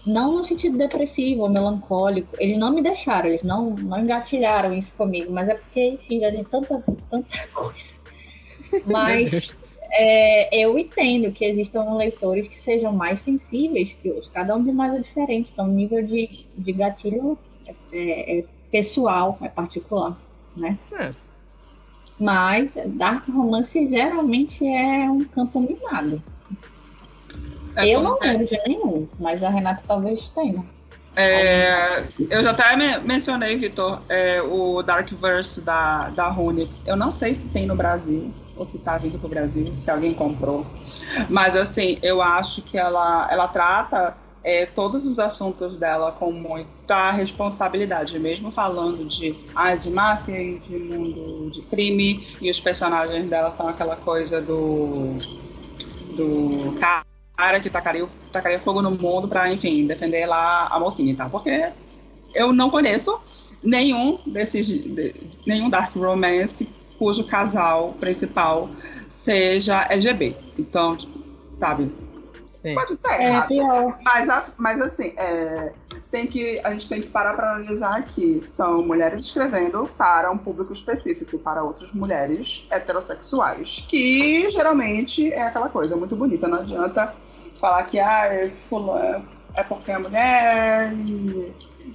Não 0.06 0.36
no 0.38 0.44
sentido 0.44 0.76
depressivo 0.78 1.42
ou 1.42 1.48
melancólico. 1.50 2.36
Eles 2.38 2.58
não 2.58 2.72
me 2.72 2.82
deixaram, 2.82 3.28
eles 3.30 3.42
não, 3.42 3.70
não 3.70 3.98
engatilharam 4.00 4.74
isso 4.74 4.94
comigo. 4.94 5.32
Mas 5.32 5.48
é 5.48 5.54
porque, 5.54 5.80
enfim, 5.88 6.20
já 6.20 6.30
tem 6.30 6.44
tanta, 6.44 6.84
tanta 7.10 7.48
coisa. 7.52 7.94
Mas 8.84 9.56
é, 9.92 10.56
eu 10.56 10.78
entendo 10.78 11.32
que 11.32 11.44
existam 11.44 11.94
leitores 11.94 12.48
que 12.48 12.60
sejam 12.60 12.92
mais 12.92 13.20
sensíveis 13.20 13.92
que 13.94 14.10
outros. 14.10 14.28
Cada 14.28 14.56
um 14.56 14.62
de 14.62 14.72
nós 14.72 14.94
é 14.94 15.00
diferente. 15.00 15.50
Então, 15.52 15.66
o 15.66 15.72
nível 15.72 16.04
de, 16.04 16.46
de 16.56 16.72
gatilho 16.72 17.38
é, 17.92 18.38
é 18.40 18.44
pessoal, 18.70 19.38
é 19.42 19.48
particular, 19.48 20.20
né? 20.56 20.78
É. 21.00 21.12
Mas 22.18 22.74
Dark 22.96 23.28
Romance 23.28 23.88
geralmente 23.88 24.64
é 24.66 25.10
um 25.10 25.24
campo 25.24 25.60
minado. 25.60 26.22
é 27.76 27.88
eu 27.88 28.02
não 28.02 28.18
lembro 28.18 28.46
de 28.46 28.58
nenhum, 28.66 29.06
mas 29.18 29.42
a 29.42 29.50
Renata 29.50 29.82
talvez 29.86 30.28
tenha. 30.30 30.64
É, 31.14 32.04
eu 32.30 32.42
já 32.42 32.50
até 32.50 32.76
me- 32.76 32.98
mencionei, 33.06 33.56
Vitor, 33.56 34.02
é, 34.08 34.42
o 34.42 34.82
Darkverse 34.82 35.62
da, 35.62 36.10
da 36.10 36.28
Runix. 36.28 36.82
Eu 36.86 36.96
não 36.96 37.10
sei 37.12 37.34
se 37.34 37.48
tem 37.48 37.66
no 37.66 37.74
Brasil, 37.74 38.34
ou 38.56 38.64
se 38.64 38.78
tá 38.78 38.96
vindo 38.98 39.18
pro 39.18 39.28
Brasil, 39.28 39.74
se 39.80 39.90
alguém 39.90 40.14
comprou. 40.14 40.66
Mas, 41.28 41.54
assim, 41.54 41.98
eu 42.02 42.22
acho 42.22 42.62
que 42.62 42.78
ela, 42.78 43.28
ela 43.30 43.48
trata 43.48 44.16
é, 44.42 44.64
todos 44.64 45.04
os 45.04 45.18
assuntos 45.18 45.76
dela 45.76 46.12
com 46.12 46.30
muita 46.32 47.10
responsabilidade, 47.10 48.18
mesmo 48.18 48.50
falando 48.52 49.04
de, 49.04 49.36
ah, 49.54 49.74
de 49.74 49.90
máfia 49.90 50.40
e 50.40 50.58
de 50.58 50.78
mundo 50.78 51.50
de 51.50 51.62
crime, 51.62 52.26
e 52.40 52.50
os 52.50 52.60
personagens 52.60 53.28
dela 53.28 53.52
são 53.56 53.68
aquela 53.68 53.96
coisa 53.96 54.40
do, 54.40 55.16
do 56.16 56.74
cara 57.36 57.60
que 57.60 57.68
tacaria, 57.68 58.08
tacaria 58.32 58.60
fogo 58.60 58.80
no 58.80 58.92
mundo 58.92 59.28
pra, 59.28 59.52
enfim, 59.52 59.86
defender 59.86 60.26
lá 60.26 60.68
a 60.68 60.78
mocinha 60.78 61.14
tal. 61.16 61.28
Porque 61.28 61.70
eu 62.34 62.52
não 62.52 62.70
conheço 62.70 63.18
nenhum 63.62 64.18
desses, 64.26 64.66
de- 64.66 65.14
nenhum 65.44 65.68
dark 65.68 65.94
romance 65.96 66.68
cujo 66.98 67.24
casal 67.24 67.94
principal 68.00 68.70
seja 69.24 69.86
LGB. 69.90 70.36
Então, 70.58 70.96
sabe, 71.58 71.92
Sim. 72.62 72.74
pode 72.74 72.94
estar 72.94 73.20
É 73.20 73.28
errado. 73.28 73.48
pior. 73.48 73.98
Mas, 74.04 74.52
mas 74.56 74.82
assim, 74.82 75.12
é, 75.16 75.72
tem 76.10 76.26
que, 76.26 76.60
a 76.64 76.70
gente 76.72 76.88
tem 76.88 77.00
que 77.02 77.08
parar 77.08 77.34
para 77.34 77.54
analisar 77.54 78.02
que 78.04 78.42
são 78.48 78.82
mulheres 78.82 79.24
escrevendo 79.24 79.88
para 79.96 80.30
um 80.30 80.38
público 80.38 80.72
específico, 80.72 81.38
para 81.38 81.62
outras 81.62 81.92
mulheres 81.92 82.64
heterossexuais, 82.70 83.84
que 83.88 84.50
geralmente 84.50 85.32
é 85.32 85.42
aquela 85.42 85.68
coisa 85.68 85.96
muito 85.96 86.16
bonita, 86.16 86.48
não 86.48 86.58
adianta 86.58 87.14
falar 87.60 87.82
que 87.84 87.98
ah, 87.98 88.26
é, 88.26 88.50
fulano, 88.68 89.26
é 89.54 89.62
porque 89.62 89.90
é 89.90 89.98
mulher 89.98 90.92
e, 90.92 91.52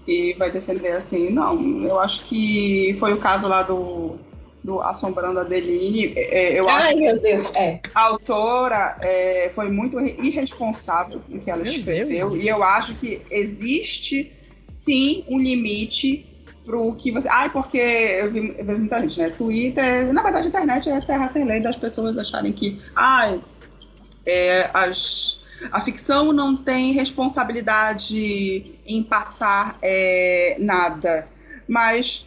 e 0.07 0.33
vai 0.37 0.51
defender 0.51 0.93
assim. 0.93 1.29
Não, 1.29 1.83
eu 1.83 1.99
acho 1.99 2.23
que 2.25 2.95
foi 2.99 3.13
o 3.13 3.19
caso 3.19 3.47
lá 3.47 3.63
do, 3.63 4.17
do 4.63 4.81
Assombrando 4.81 5.39
a 5.39 5.43
Deline. 5.43 6.13
É, 6.15 6.59
Eu 6.59 6.69
acho 6.69 6.83
Ai, 6.83 6.95
meu 6.95 7.21
Deus. 7.21 7.51
É. 7.55 7.79
a 7.93 8.01
autora 8.03 8.95
é, 9.01 9.51
foi 9.55 9.69
muito 9.69 9.99
irresponsável 9.99 11.21
no 11.27 11.39
que 11.41 11.49
ela 11.49 11.63
Meu 11.63 11.71
escreveu 11.71 12.29
Deus. 12.29 12.43
e 12.43 12.47
eu 12.47 12.63
acho 12.63 12.95
que 12.95 13.21
existe 13.31 14.31
sim 14.67 15.25
um 15.27 15.39
limite 15.39 16.25
pro 16.63 16.93
que 16.95 17.11
você. 17.11 17.27
Ai, 17.27 17.49
porque 17.49 17.77
eu 17.77 18.31
vi, 18.31 18.55
eu 18.57 18.65
vi 18.65 18.75
muita 18.75 19.01
gente, 19.01 19.19
né? 19.19 19.29
Twitter, 19.29 20.13
na 20.13 20.21
verdade, 20.21 20.45
a 20.45 20.49
internet 20.49 20.89
é 20.89 21.01
terra 21.01 21.27
sem 21.29 21.43
lei 21.43 21.59
das 21.59 21.75
pessoas 21.75 22.17
acharem 22.17 22.53
que 22.53 22.79
ai, 22.95 23.41
é, 24.25 24.69
as, 24.73 25.39
a 25.71 25.81
ficção 25.81 26.31
não 26.31 26.55
tem 26.55 26.93
responsabilidade 26.93 28.75
em 28.85 29.03
passar 29.03 29.77
é, 29.81 30.57
nada, 30.59 31.27
mas 31.67 32.25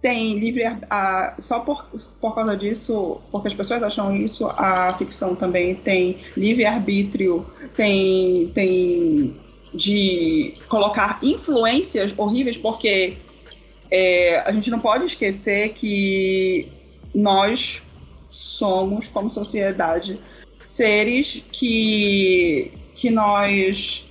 tem 0.00 0.38
livre 0.38 0.64
a, 0.88 1.36
só 1.46 1.60
por, 1.60 1.84
por 2.20 2.34
causa 2.34 2.56
disso, 2.56 3.20
porque 3.30 3.48
as 3.48 3.54
pessoas 3.54 3.82
acham 3.82 4.16
isso, 4.16 4.46
a 4.46 4.94
ficção 4.96 5.34
também 5.34 5.74
tem 5.74 6.18
livre 6.36 6.64
arbítrio, 6.64 7.46
tem 7.76 8.50
tem 8.54 9.36
de 9.74 10.54
colocar 10.68 11.20
influências 11.22 12.12
horríveis, 12.16 12.56
porque 12.56 13.18
é, 13.90 14.38
a 14.40 14.52
gente 14.52 14.70
não 14.70 14.80
pode 14.80 15.04
esquecer 15.04 15.74
que 15.74 16.68
nós 17.14 17.82
somos, 18.30 19.06
como 19.08 19.30
sociedade, 19.30 20.18
seres 20.58 21.44
que, 21.52 22.72
que 22.94 23.10
nós 23.10 24.06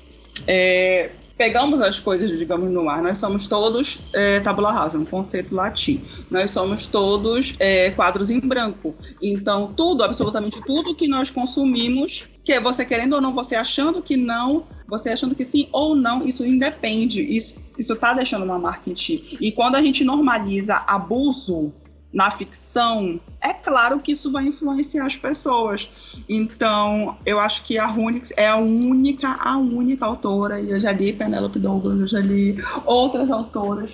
é, 0.48 1.12
pegamos 1.40 1.82
as 1.82 1.98
coisas, 1.98 2.38
digamos, 2.38 2.70
no 2.70 2.90
ar. 2.90 3.02
Nós 3.02 3.18
somos 3.18 3.48
todos 3.48 4.02
é, 4.14 4.42
tabula 4.42 4.74
rasa, 4.74 4.98
um 4.98 5.06
conceito 5.06 5.56
latim. 5.56 6.04
Nós 6.30 6.52
somos 6.52 6.86
todos 6.86 7.56
é, 7.60 7.92
quadros 7.92 8.30
em 8.30 8.42
branco. 8.42 8.94
Então, 9.22 9.72
tudo, 9.74 10.04
absolutamente 10.04 10.62
tudo 10.66 10.94
que 10.94 11.08
nós 11.08 11.30
consumimos, 11.30 12.28
que 12.44 12.60
você 12.60 12.84
querendo 12.84 13.14
ou 13.14 13.22
não, 13.22 13.34
você 13.34 13.56
achando 13.56 14.02
que 14.02 14.18
não, 14.18 14.68
você 14.86 15.12
achando 15.12 15.34
que 15.34 15.46
sim 15.46 15.70
ou 15.72 15.96
não, 15.96 16.28
isso 16.28 16.46
independe. 16.46 17.22
Isso, 17.22 17.56
isso 17.78 17.96
tá 17.96 18.14
deixando 18.14 18.44
uma 18.44 18.60
marca 18.60 18.90
em 18.90 18.94
ti. 18.94 19.38
E 19.40 19.50
quando 19.50 19.76
a 19.76 19.82
gente 19.82 20.04
normaliza 20.04 20.84
abuso 20.86 21.72
na 22.12 22.32
ficção, 22.32 23.20
é 23.40 23.54
claro 23.54 24.00
que 24.00 24.14
isso 24.14 24.32
vai 24.32 24.46
influenciar 24.46 25.06
as 25.06 25.16
pessoas. 25.16 25.88
Então, 26.28 27.18
eu 27.26 27.40
acho 27.40 27.64
que 27.64 27.78
a 27.78 27.86
Runix 27.86 28.32
é 28.36 28.48
a 28.48 28.58
única, 28.58 29.38
a 29.40 29.58
única 29.58 30.06
autora, 30.06 30.60
e 30.60 30.72
eu 30.72 30.80
já 30.80 30.92
li 30.92 31.14
Penelope 31.14 31.60
Douglas, 31.60 32.00
eu 32.00 32.08
já 32.08 32.20
li 32.20 32.58
outras 32.86 33.30
autoras, 33.30 33.92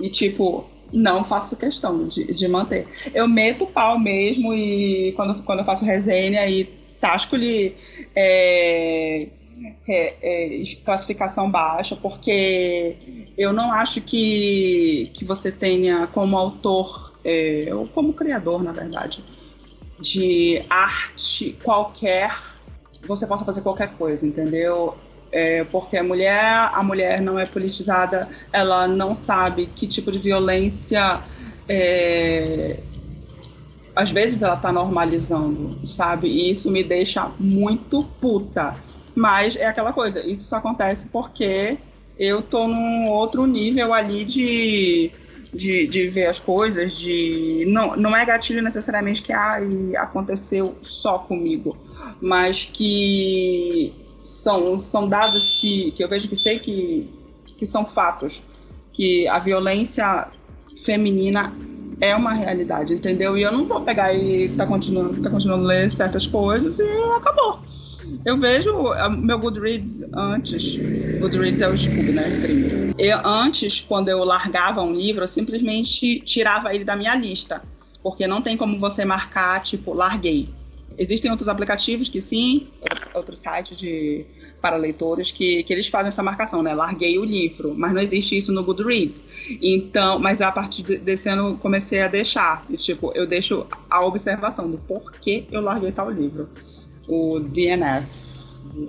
e 0.00 0.08
tipo, 0.08 0.64
não 0.92 1.24
faço 1.24 1.54
questão 1.56 2.08
de, 2.08 2.32
de 2.32 2.48
manter. 2.48 2.88
Eu 3.14 3.28
meto 3.28 3.64
o 3.64 3.66
pau 3.66 3.98
mesmo, 3.98 4.54
e 4.54 5.12
quando, 5.12 5.42
quando 5.42 5.58
eu 5.58 5.64
faço 5.64 5.84
resenha, 5.84 6.48
e 6.48 6.64
tasco-lhe 7.00 7.76
é, 8.16 9.28
é, 9.86 10.16
é, 10.22 10.62
classificação 10.84 11.50
baixa, 11.50 11.96
porque 11.96 12.96
eu 13.36 13.52
não 13.52 13.72
acho 13.72 14.00
que, 14.00 15.10
que 15.14 15.24
você 15.24 15.52
tenha 15.52 16.06
como 16.08 16.36
autor, 16.36 17.09
é, 17.24 17.68
ou 17.72 17.86
como 17.86 18.12
criador, 18.12 18.62
na 18.62 18.72
verdade, 18.72 19.24
de 19.98 20.64
arte 20.68 21.58
qualquer, 21.62 22.36
você 23.06 23.26
possa 23.26 23.44
fazer 23.44 23.60
qualquer 23.60 23.92
coisa, 23.96 24.26
entendeu? 24.26 24.96
É, 25.32 25.64
porque 25.64 25.96
a 25.96 26.02
mulher, 26.02 26.70
a 26.72 26.82
mulher 26.82 27.20
não 27.20 27.38
é 27.38 27.46
politizada, 27.46 28.28
ela 28.52 28.88
não 28.88 29.14
sabe 29.14 29.66
que 29.66 29.86
tipo 29.86 30.10
de 30.10 30.18
violência 30.18 31.22
é, 31.68 32.80
às 33.94 34.10
vezes 34.10 34.42
ela 34.42 34.56
tá 34.56 34.72
normalizando, 34.72 35.86
sabe? 35.86 36.28
E 36.28 36.50
isso 36.50 36.70
me 36.70 36.82
deixa 36.82 37.30
muito 37.38 38.02
puta. 38.20 38.74
Mas 39.14 39.56
é 39.56 39.66
aquela 39.66 39.92
coisa, 39.92 40.24
isso 40.26 40.48
só 40.48 40.56
acontece 40.56 41.06
porque 41.08 41.78
eu 42.18 42.42
tô 42.42 42.66
num 42.66 43.08
outro 43.08 43.46
nível 43.46 43.92
ali 43.92 44.24
de, 44.24 45.10
de, 45.52 45.86
de 45.86 46.08
ver 46.08 46.26
as 46.26 46.40
coisas, 46.40 46.96
de. 46.96 47.64
Não, 47.68 47.96
não 47.96 48.16
é 48.16 48.24
gatilho 48.24 48.62
necessariamente 48.62 49.22
que 49.22 49.32
ah, 49.32 49.58
aconteceu 49.98 50.76
só 50.82 51.18
comigo, 51.18 51.76
mas 52.20 52.64
que 52.64 53.92
são, 54.24 54.80
são 54.80 55.08
dados 55.08 55.58
que, 55.60 55.92
que 55.92 56.02
eu 56.02 56.08
vejo 56.08 56.28
que 56.28 56.36
sei 56.36 56.58
que, 56.58 57.08
que 57.56 57.66
são 57.66 57.84
fatos. 57.84 58.42
Que 58.92 59.26
a 59.28 59.38
violência 59.38 60.28
feminina 60.84 61.52
é 62.00 62.14
uma 62.14 62.32
realidade, 62.32 62.94
entendeu? 62.94 63.36
E 63.36 63.42
eu 63.42 63.52
não 63.52 63.66
vou 63.66 63.82
pegar 63.82 64.12
e 64.14 64.48
tá 64.50 64.66
continuando, 64.66 65.20
tá 65.22 65.30
continuando 65.30 65.64
a 65.64 65.68
ler 65.68 65.92
certas 65.96 66.26
coisas 66.26 66.78
e 66.78 66.82
acabou. 67.16 67.60
Eu 68.24 68.38
vejo 68.38 68.70
meu 69.18 69.38
Goodreads 69.38 69.86
antes. 70.14 70.76
Goodreads 71.20 71.60
é 71.60 71.68
o 71.68 71.76
Scooby, 71.76 72.12
né? 72.12 72.24
Eu, 72.98 73.18
antes, 73.24 73.80
quando 73.80 74.08
eu 74.08 74.22
largava 74.24 74.82
um 74.82 74.92
livro, 74.92 75.24
eu 75.24 75.28
simplesmente 75.28 76.20
tirava 76.20 76.74
ele 76.74 76.84
da 76.84 76.96
minha 76.96 77.14
lista. 77.14 77.62
Porque 78.02 78.26
não 78.26 78.42
tem 78.42 78.56
como 78.56 78.78
você 78.78 79.04
marcar, 79.04 79.62
tipo, 79.62 79.92
larguei. 79.92 80.48
Existem 80.98 81.30
outros 81.30 81.48
aplicativos 81.48 82.08
que 82.08 82.20
sim, 82.20 82.68
outros, 83.14 83.38
sites 83.38 83.78
de, 83.78 84.26
para 84.60 84.76
leitores 84.76 85.30
que, 85.30 85.62
que 85.62 85.72
eles 85.72 85.88
fazem 85.88 86.08
essa 86.08 86.22
marcação, 86.22 86.62
né? 86.62 86.74
Larguei 86.74 87.18
o 87.18 87.24
livro, 87.24 87.74
mas 87.74 87.92
não 87.92 88.02
existe 88.02 88.36
isso 88.36 88.52
no 88.52 88.62
Goodreads. 88.62 89.14
Então, 89.62 90.18
mas 90.18 90.40
a 90.40 90.52
partir 90.52 90.82
desse 90.98 91.28
ano 91.28 91.56
comecei 91.58 92.02
a 92.02 92.08
deixar. 92.08 92.64
E, 92.68 92.76
tipo, 92.76 93.12
eu 93.14 93.26
deixo 93.26 93.66
a 93.88 94.04
observação 94.04 94.70
do 94.70 94.78
porquê 94.78 95.44
eu 95.50 95.60
larguei 95.60 95.90
tal 95.92 96.10
livro. 96.10 96.48
O 97.08 97.40
DNF. 97.40 98.06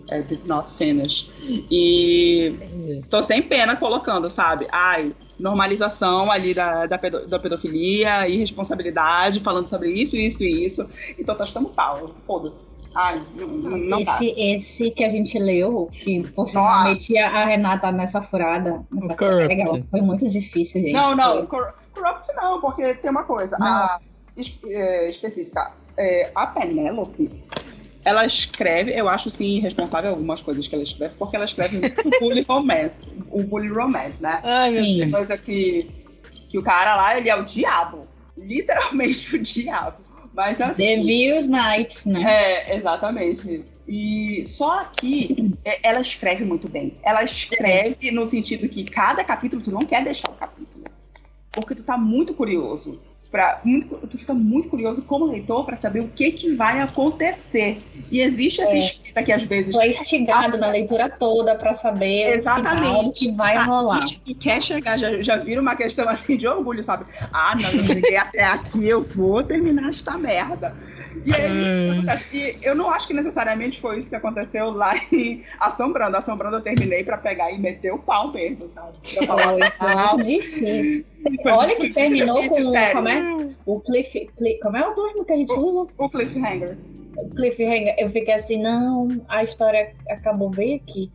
É, 0.09 0.21
did 0.21 0.45
not 0.45 0.71
finish. 0.77 1.29
E 1.41 2.49
Entendi. 2.49 3.01
tô 3.09 3.23
sem 3.23 3.41
pena 3.41 3.75
colocando, 3.75 4.29
sabe? 4.29 4.67
Ai, 4.71 5.15
normalização 5.39 6.31
ali 6.31 6.53
da, 6.53 6.85
da, 6.85 6.97
pedo, 6.97 7.27
da 7.27 7.39
pedofilia, 7.39 8.27
irresponsabilidade, 8.27 9.39
falando 9.39 9.69
sobre 9.69 9.89
isso, 9.89 10.15
isso 10.15 10.43
e 10.43 10.67
isso. 10.67 10.87
Então 11.17 11.35
tá 11.35 11.45
chutando 11.45 11.69
pau. 11.69 12.13
Foda-se. 12.27 12.69
Ai, 12.93 13.25
não, 13.37 13.47
não 13.47 13.99
esse, 13.99 14.33
esse 14.37 14.91
que 14.91 15.03
a 15.03 15.09
gente 15.09 15.39
leu, 15.39 15.89
que 15.91 16.29
possivelmente 16.31 17.17
a 17.17 17.45
Renata 17.45 17.91
nessa 17.91 18.21
furada, 18.21 18.85
nessa 18.91 19.15
legal, 19.25 19.79
foi 19.89 20.01
muito 20.01 20.27
difícil, 20.27 20.81
gente. 20.81 20.93
Não, 20.93 21.15
não, 21.15 21.47
foi... 21.47 21.71
Corrupt 21.93 22.27
não, 22.35 22.59
porque 22.59 22.95
tem 22.95 23.09
uma 23.09 23.23
coisa. 23.23 23.57
Não. 23.57 23.65
A, 23.65 23.99
é, 24.65 25.09
específica. 25.09 25.73
É, 25.97 26.31
a 26.35 26.47
Penélope, 26.47 27.29
ela 28.03 28.25
escreve, 28.25 28.91
eu 28.97 29.07
acho 29.07 29.29
sim 29.29 29.59
responsável 29.59 30.11
algumas 30.11 30.41
coisas 30.41 30.67
que 30.67 30.73
ela 30.73 30.83
escreve, 30.83 31.15
porque 31.17 31.35
ela 31.35 31.45
escreve 31.45 31.77
o 31.77 32.19
bully 32.19 32.41
romance, 32.49 32.95
o 33.29 33.43
bully 33.43 33.69
romance, 33.69 34.15
né? 34.19 34.39
Ai, 34.43 34.71
sim. 34.71 35.11
Coisa 35.11 35.37
que, 35.37 35.87
que 36.49 36.57
o 36.57 36.63
cara 36.63 36.95
lá, 36.95 37.17
ele 37.17 37.29
é 37.29 37.35
o 37.35 37.45
diabo. 37.45 38.07
Literalmente 38.37 39.35
o 39.35 39.39
diabo. 39.39 39.97
Mas 40.33 40.59
assim. 40.59 40.83
Devil's 40.83 41.47
Night, 41.47 42.07
né? 42.07 42.23
É, 42.23 42.75
exatamente. 42.75 43.65
E 43.87 44.43
só 44.45 44.85
que 44.85 45.51
é, 45.65 45.79
ela 45.87 45.99
escreve 45.99 46.45
muito 46.45 46.69
bem. 46.69 46.93
Ela 47.03 47.23
escreve 47.23 48.11
no 48.11 48.25
sentido 48.25 48.67
que 48.69 48.85
cada 48.85 49.23
capítulo 49.23 49.61
tu 49.61 49.71
não 49.71 49.85
quer 49.85 50.03
deixar 50.03 50.29
o 50.29 50.35
capítulo. 50.35 50.85
Porque 51.51 51.75
tu 51.75 51.83
tá 51.83 51.97
muito 51.97 52.33
curioso 52.33 52.99
pra, 53.31 53.61
muito, 53.63 53.95
tu 54.07 54.17
fica 54.17 54.33
muito 54.33 54.67
curioso 54.67 55.01
como 55.03 55.25
leitor 55.25 55.65
para 55.65 55.77
saber 55.77 56.01
o 56.01 56.09
que, 56.09 56.33
que 56.33 56.53
vai 56.53 56.81
acontecer. 56.81 57.81
E 58.11 58.19
existe 58.19 58.61
essa 58.61 58.73
é. 58.73 58.79
escrita 58.79 59.23
que 59.23 59.31
às 59.31 59.43
vezes. 59.43 59.73
Foi 59.73 59.87
instigado 59.87 60.57
na 60.57 60.67
leitura 60.67 61.09
toda 61.09 61.55
para 61.55 61.73
saber 61.73 62.33
Exatamente. 62.33 63.07
o 63.07 63.11
que 63.13 63.31
vai 63.31 63.57
rolar. 63.63 64.05
E 64.25 64.35
quer 64.35 64.61
chegar, 64.61 64.99
já, 64.99 65.23
já 65.23 65.37
vira 65.37 65.61
uma 65.61 65.75
questão 65.75 66.07
assim 66.09 66.37
de 66.37 66.45
orgulho, 66.45 66.83
sabe? 66.83 67.05
Ah, 67.31 67.55
não, 67.55 67.69
eu 67.69 67.85
cheguei 67.85 68.17
até 68.17 68.43
aqui, 68.43 68.87
eu 68.87 69.01
vou 69.01 69.41
terminar 69.41 69.89
esta 69.89 70.17
merda. 70.17 70.75
E 71.25 72.37
E 72.37 72.57
eu 72.61 72.75
não 72.75 72.89
acho 72.89 73.07
que 73.07 73.13
necessariamente 73.13 73.79
foi 73.79 73.99
isso 73.99 74.09
que 74.09 74.15
aconteceu 74.15 74.71
lá 74.71 74.93
em 75.11 75.43
Assombrando. 75.59 76.17
Assombrando 76.17 76.57
eu 76.57 76.61
terminei 76.61 77.03
pra 77.03 77.17
pegar 77.17 77.51
e 77.51 77.59
meter 77.59 77.93
o 77.93 77.99
pau 77.99 78.31
mesmo, 78.31 78.69
sabe? 78.73 78.97
Foi, 79.03 79.27
foi 79.27 79.95
muito 80.15 80.25
difícil. 80.25 81.05
Foi 81.43 81.51
Olha 81.51 81.75
que 81.75 81.89
terminou 81.93 82.41
difícil, 82.41 82.65
com 82.65 82.71
sério. 82.71 82.95
como 82.95 83.07
é? 83.09 83.51
O 83.65 83.79
cliff, 83.79 84.29
cliff, 84.37 84.59
Como 84.59 84.77
é 84.77 84.87
o 84.87 84.93
termo 84.93 85.25
que 85.25 85.33
a 85.33 85.37
gente 85.37 85.51
o, 85.51 85.59
usa? 85.59 85.93
O 85.97 86.09
cliffhanger. 86.09 86.77
Cliffhanger. 87.35 87.95
Eu 87.97 88.09
fiquei 88.11 88.33
assim, 88.33 88.61
não, 88.61 89.07
a 89.27 89.43
história 89.43 89.93
acabou 90.09 90.49
bem 90.49 90.75
aqui. 90.75 91.11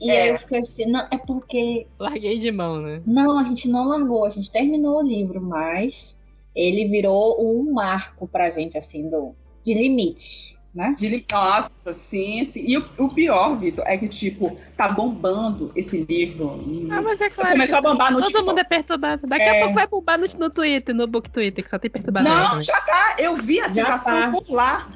E 0.00 0.10
é. 0.10 0.22
aí 0.22 0.28
eu 0.30 0.38
fiquei 0.38 0.58
assim, 0.58 0.86
não, 0.86 1.06
é 1.10 1.18
porque. 1.18 1.86
Larguei 1.98 2.38
de 2.38 2.52
mão, 2.52 2.80
né? 2.80 3.02
Não, 3.06 3.38
a 3.38 3.44
gente 3.44 3.68
não 3.68 3.88
largou, 3.88 4.24
a 4.24 4.30
gente 4.30 4.50
terminou 4.50 4.98
o 4.98 5.02
livro, 5.02 5.40
mas 5.40 6.11
ele 6.54 6.88
virou 6.88 7.36
um 7.40 7.72
marco 7.72 8.28
pra 8.28 8.50
gente, 8.50 8.76
assim, 8.76 9.08
do, 9.08 9.34
de 9.64 9.74
limite. 9.74 10.52
Né? 10.74 10.94
De, 10.96 11.26
nossa, 11.30 11.70
sim, 11.92 12.46
sim. 12.46 12.64
E 12.66 12.78
o, 12.78 12.88
o, 12.96 13.10
pior, 13.10 13.58
Vitor, 13.58 13.84
é 13.86 13.98
que, 13.98 14.08
tipo, 14.08 14.56
tá 14.74 14.88
bombando 14.88 15.70
esse 15.76 15.98
livro. 16.02 16.58
Ah, 16.90 17.02
mas 17.02 17.20
é 17.20 17.28
claro. 17.28 17.50
Começou 17.50 17.76
a 17.76 17.82
bombar 17.82 18.10
no 18.10 18.18
Todo 18.18 18.28
TikTok. 18.28 18.48
mundo 18.48 18.58
é 18.58 18.64
perturbado. 18.64 19.26
Daqui 19.26 19.42
é... 19.42 19.58
a 19.58 19.60
pouco 19.60 19.74
vai 19.74 19.86
bombar 19.86 20.18
no, 20.18 20.26
no 20.38 20.48
Twitter, 20.48 20.94
no 20.94 21.06
book 21.06 21.28
Twitter, 21.28 21.62
que 21.62 21.68
só 21.68 21.78
tem 21.78 21.90
perturbação. 21.90 22.32
Não, 22.32 22.48
também. 22.48 22.62
já 22.62 22.80
tá. 22.80 23.16
Eu 23.18 23.36
vi 23.36 23.60
a 23.60 23.68
citação 23.68 24.02
tá. 24.02 24.30
por 24.30 24.50
lá. 24.50 24.88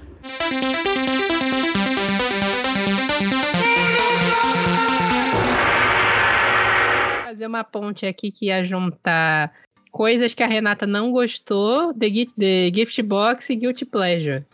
Fazer 7.27 7.47
uma 7.47 7.65
ponte 7.65 8.07
aqui 8.07 8.33
que 8.33 8.47
ia 8.47 8.65
juntar 8.65 9.53
coisas 9.97 10.35
que 10.35 10.43
a 10.43 10.47
Renata 10.47 10.87
não 10.87 11.11
gostou, 11.11 11.95
The 11.95 12.11
Gift, 12.11 12.35
The 12.39 12.71
Gift 12.71 13.03
Box 13.03 13.49
e 13.49 13.57
Guilty 13.57 13.87
Pleasure. 13.87 14.45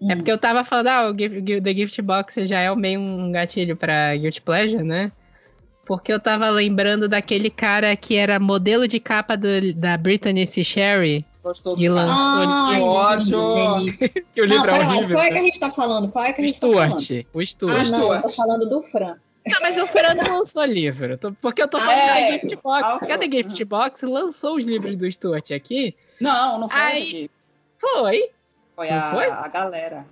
É 0.00 0.04
hum. 0.04 0.10
É 0.12 0.14
porque 0.14 0.30
eu 0.30 0.38
tava 0.38 0.62
falando, 0.62 0.86
ah, 0.86 1.10
o 1.10 1.14
The 1.16 1.74
Gift 1.74 2.00
Box 2.00 2.46
já 2.46 2.60
é 2.60 2.72
meio 2.76 3.00
um 3.00 3.32
gatilho 3.32 3.76
pra 3.76 4.14
Guilty 4.16 4.40
Pleasure, 4.40 4.84
né? 4.84 5.10
Porque 5.84 6.12
eu 6.12 6.20
tava 6.20 6.48
lembrando 6.50 7.08
daquele 7.08 7.50
cara 7.50 7.96
que 7.96 8.14
era 8.14 8.38
modelo 8.38 8.86
de 8.86 9.00
capa 9.00 9.36
do, 9.36 9.74
da 9.74 9.96
Brittany 9.96 10.46
C. 10.46 10.62
Sherry. 10.62 11.26
Gostou 11.42 11.76
e 11.76 11.88
lançou 11.88 12.46
Ai, 12.46 12.80
ódio. 12.80 13.38
que 14.32 14.40
o 14.40 14.44
livro 14.44 14.66
não, 14.66 14.76
é 14.76 14.86
horrível. 14.86 15.16
Qual 15.16 15.24
é 15.24 15.28
que 15.30 15.38
a 15.38 15.42
gente 15.42 15.58
tá 15.58 15.72
falando? 15.72 16.08
Qual 16.08 16.24
é 16.24 16.32
que 16.32 16.40
a 16.40 16.44
gente 16.44 16.56
Stuart, 16.56 16.90
tá 16.90 17.04
falando? 17.04 17.26
O 17.34 17.44
Stuart. 17.44 17.86
Ah, 17.88 17.90
não, 17.90 18.14
eu 18.14 18.22
tô 18.22 18.28
falando 18.28 18.68
do 18.68 18.82
Fran. 18.82 19.16
Não, 19.48 19.60
mas 19.60 19.76
o 19.82 19.86
Fernando 19.86 20.28
lançou 20.28 20.64
livro. 20.64 21.18
Porque 21.40 21.62
eu 21.62 21.68
tô 21.68 21.78
falando 21.78 21.98
ah, 21.98 22.20
é. 22.20 22.32
da 22.32 22.38
Gift 22.38 22.56
Box. 22.62 22.98
Porque 22.98 23.12
a 23.12 23.18
The 23.18 23.30
Gift 23.30 23.64
Box 23.64 24.02
lançou 24.02 24.56
os 24.56 24.64
livros 24.64 24.96
do 24.96 25.10
Stuart 25.10 25.50
aqui. 25.50 25.96
Não, 26.20 26.60
não 26.60 26.68
foi 26.68 26.78
Aí... 26.78 27.30
Foi. 27.78 28.30
Foi, 28.74 28.90
a, 28.90 29.10
foi 29.10 29.24
a 29.26 29.48
galera. 29.48 30.06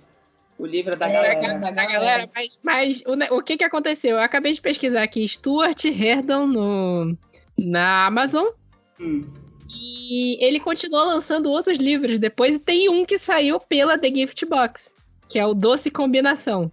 O 0.57 0.65
livro 0.65 0.95
da 0.95 1.07
é, 1.07 1.13
galera. 1.13 1.59
Da, 1.59 1.71
da 1.71 1.85
galera. 1.85 2.29
Mas, 2.33 2.59
mas 2.63 3.03
o, 3.05 3.37
o 3.37 3.43
que 3.43 3.57
que 3.57 3.63
aconteceu? 3.63 4.17
Eu 4.17 4.21
acabei 4.21 4.53
de 4.53 4.61
pesquisar 4.61 5.03
aqui 5.03 5.27
Stuart 5.27 5.85
Herdon 5.85 6.47
no, 6.47 7.17
na 7.57 8.07
Amazon. 8.07 8.47
Hum. 8.99 9.25
E 9.69 10.43
ele 10.43 10.59
continuou 10.59 11.05
lançando 11.05 11.51
outros 11.51 11.77
livros 11.77 12.19
depois. 12.19 12.55
E 12.55 12.59
tem 12.59 12.89
um 12.89 13.05
que 13.05 13.17
saiu 13.17 13.59
pela 13.59 13.97
The 13.97 14.09
Gift 14.09 14.45
Box. 14.45 14.93
Que 15.27 15.39
é 15.39 15.45
o 15.45 15.53
Doce 15.53 15.91
Combinação. 15.91 16.71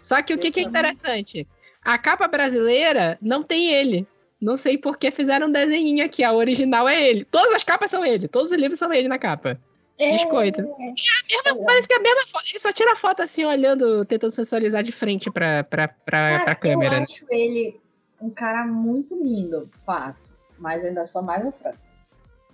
Só 0.00 0.22
que 0.22 0.34
o 0.34 0.38
que, 0.38 0.50
que 0.50 0.60
é 0.60 0.62
interessante? 0.62 1.48
A 1.84 1.98
capa 1.98 2.26
brasileira 2.26 3.18
não 3.20 3.42
tem 3.42 3.70
ele. 3.72 4.06
Não 4.40 4.56
sei 4.56 4.76
por 4.76 4.96
que 4.98 5.10
fizeram 5.10 5.48
um 5.48 5.52
desenho 5.52 6.04
aqui. 6.04 6.24
A 6.24 6.32
original 6.32 6.88
é 6.88 7.02
ele. 7.02 7.24
Todas 7.24 7.54
as 7.54 7.64
capas 7.64 7.90
são 7.90 8.04
ele. 8.04 8.28
Todos 8.28 8.50
os 8.50 8.56
livros 8.56 8.78
são 8.78 8.92
ele 8.92 9.08
na 9.08 9.18
capa. 9.18 9.58
É, 9.98 10.12
Biscoito. 10.12 10.60
É, 10.60 10.64
é 10.64 11.52
mesma, 11.52 11.64
parece 11.64 11.86
que 11.86 11.94
é 11.94 11.96
a 11.96 12.00
mesma 12.00 12.26
foto. 12.26 12.44
Ele 12.50 12.58
só 12.58 12.72
tira 12.72 12.96
foto 12.96 13.22
assim, 13.22 13.44
olhando, 13.44 14.04
tentando 14.04 14.32
sensualizar 14.32 14.82
de 14.82 14.92
frente 14.92 15.30
pra, 15.30 15.62
pra, 15.62 15.88
pra, 15.88 16.40
pra 16.40 16.54
câmera. 16.54 16.96
Eu 16.96 17.02
acho 17.02 17.24
ele 17.30 17.80
um 18.20 18.30
cara 18.30 18.66
muito 18.66 19.14
lindo, 19.14 19.70
fato. 19.86 20.34
Mas 20.58 20.84
ainda 20.84 21.04
sou 21.04 21.22
mais 21.22 21.46
o 21.46 21.52
Franco. 21.52 21.78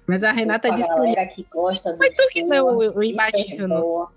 Mas 0.06 0.22
a 0.22 0.32
Renata 0.32 0.68
a 0.68 0.74
disse 0.74 0.88
que. 0.88 1.26
que 1.26 1.46
gosta 1.50 1.96
Foi 1.96 2.10
tu 2.10 2.28
que 2.30 2.42
leu 2.42 2.66
o, 2.66 2.98
o 2.98 3.02
imbatível? 3.02 4.08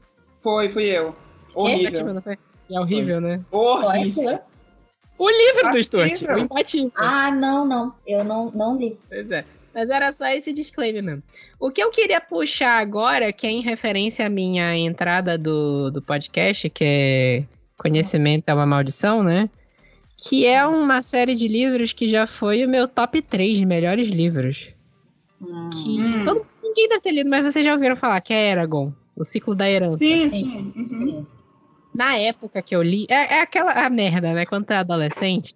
Foi, 0.41 0.70
fui 0.70 0.86
eu. 0.86 1.16
Horrível. 1.53 2.22
É, 2.26 2.38
é 2.72 2.80
horrível, 2.80 3.22
foi. 3.22 3.30
né? 3.30 3.45
Horrível. 3.51 4.39
O 5.18 5.30
livro 5.30 5.72
do 5.72 5.84
Stuart, 5.84 6.22
o 6.22 6.38
imbatível. 6.39 6.91
Ah, 6.95 7.32
não, 7.32 7.66
não. 7.66 7.93
Eu 8.05 8.24
não, 8.24 8.51
não 8.51 8.78
li. 8.78 8.97
Pois 9.07 9.30
é. 9.32 9.45
Mas 9.74 9.89
era 9.89 10.11
só 10.11 10.28
esse 10.28 10.51
disclaimer 10.53 11.01
mesmo. 11.03 11.24
O 11.59 11.72
que 11.72 11.82
eu 11.82 11.89
queria 11.91 12.20
puxar 12.22 12.80
agora, 12.80 13.32
que 13.32 13.47
é 13.47 13.51
em 13.51 13.61
referência 13.61 14.26
à 14.26 14.30
minha 14.30 14.76
entrada 14.78 15.38
do, 15.38 15.89
do 15.91 16.01
podcast, 16.01 16.70
que 16.70 16.84
é 16.84 17.43
Conhecimento 17.78 18.43
é 18.47 18.53
uma 18.53 18.66
Maldição, 18.66 19.24
né? 19.24 19.49
Que 20.18 20.45
é 20.45 20.66
uma 20.66 21.01
série 21.01 21.36
de 21.36 21.47
livros 21.47 21.91
que 21.93 22.09
já 22.09 22.28
foi 22.28 22.64
o 22.66 22.70
meu 22.70 22.88
top 22.88 23.22
3 23.22 23.57
de 23.57 23.66
melhores 23.66 24.07
livros. 24.09 24.70
Hum. 25.41 25.70
Que 25.72 26.26
todo- 26.26 26.45
ninguém 26.61 26.88
deve 26.89 27.01
ter 27.01 27.11
lido, 27.11 27.30
mas 27.30 27.43
vocês 27.51 27.66
já 27.66 27.74
ouviram 27.74 27.95
falar, 27.95 28.22
que 28.22 28.34
é 28.34 28.51
Eragon, 28.51 28.93
o 29.16 29.24
ciclo 29.24 29.55
da 29.55 29.70
herança. 29.70 29.97
Sim, 29.97 30.30
Sim, 30.30 30.30
sim. 30.30 30.74
uhum. 30.76 30.88
Sim. 30.89 31.28
Na 31.94 32.18
época 32.18 32.62
que 32.62 32.76
eu 32.76 32.82
li, 32.82 33.06
é, 33.10 33.36
é 33.36 33.41
aquela 33.41 33.72
a 33.72 33.89
merda, 33.89 34.34
né? 34.34 34.46
Quando 34.46 34.66
tu 34.66 34.74
é 34.74 34.78
adolescente, 34.78 35.54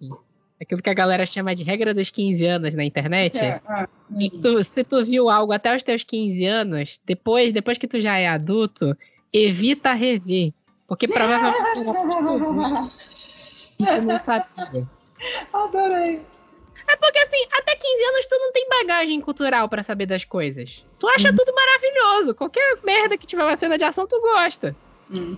aquilo 0.60 0.82
que 0.82 0.90
a 0.90 0.94
galera 0.94 1.26
chama 1.26 1.54
de 1.54 1.62
regra 1.62 1.92
dos 1.92 2.10
15 2.10 2.44
anos 2.46 2.74
na 2.74 2.84
internet. 2.84 3.38
É, 3.38 3.60
ah, 3.66 3.88
E 4.18 4.30
Se 4.30 4.40
tu, 4.40 4.62
se 4.62 4.84
tu 4.84 5.04
viu 5.04 5.28
algo 5.28 5.52
até 5.52 5.74
os 5.74 5.82
teus 5.82 6.04
15 6.04 6.44
anos, 6.46 7.00
depois, 7.04 7.52
depois 7.52 7.78
que 7.78 7.88
tu 7.88 8.00
já 8.00 8.18
é 8.18 8.28
adulto, 8.28 8.96
evita 9.32 9.92
rever. 9.92 10.52
Porque 10.86 11.06
provavelmente 11.08 11.56
era 11.58 11.80
e 13.80 14.00
tu 14.00 14.06
não 14.06 14.18
sabia. 14.18 14.88
Adorei. 15.52 16.20
É 16.90 16.96
porque 16.96 17.18
assim, 17.18 17.44
até 17.52 17.76
15 17.76 18.04
anos 18.04 18.26
tu 18.26 18.38
não 18.38 18.52
tem 18.52 18.66
bagagem 18.68 19.20
cultural 19.20 19.68
pra 19.68 19.82
saber 19.82 20.06
das 20.06 20.24
coisas. 20.24 20.82
Tu 20.98 21.06
acha 21.08 21.32
tudo 21.32 21.52
maravilhoso. 21.54 22.34
Qualquer 22.34 22.78
merda 22.82 23.18
que 23.18 23.26
tiver 23.26 23.44
uma 23.44 23.56
cena 23.56 23.76
de 23.76 23.84
ação, 23.84 24.06
tu 24.06 24.18
gosta. 24.20 24.74
Hum. 25.10 25.36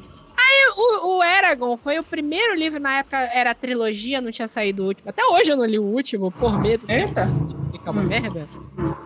O, 0.76 1.18
o 1.18 1.22
Eragon 1.24 1.76
foi 1.76 1.98
o 1.98 2.04
primeiro 2.04 2.54
livro, 2.54 2.80
na 2.80 2.98
época 2.98 3.18
era 3.18 3.50
a 3.50 3.54
trilogia, 3.54 4.20
não 4.20 4.30
tinha 4.30 4.48
saído 4.48 4.82
o 4.82 4.86
último. 4.86 5.10
Até 5.10 5.24
hoje 5.24 5.50
eu 5.50 5.56
não 5.56 5.64
li 5.64 5.78
o 5.78 5.84
último, 5.84 6.30
por 6.32 6.58
medo 6.58 6.86
de 6.86 6.92
Eita. 6.92 7.32
ficar 7.70 7.90
uma 7.90 8.02
Hum. 8.02 8.06
merda. 8.06 8.48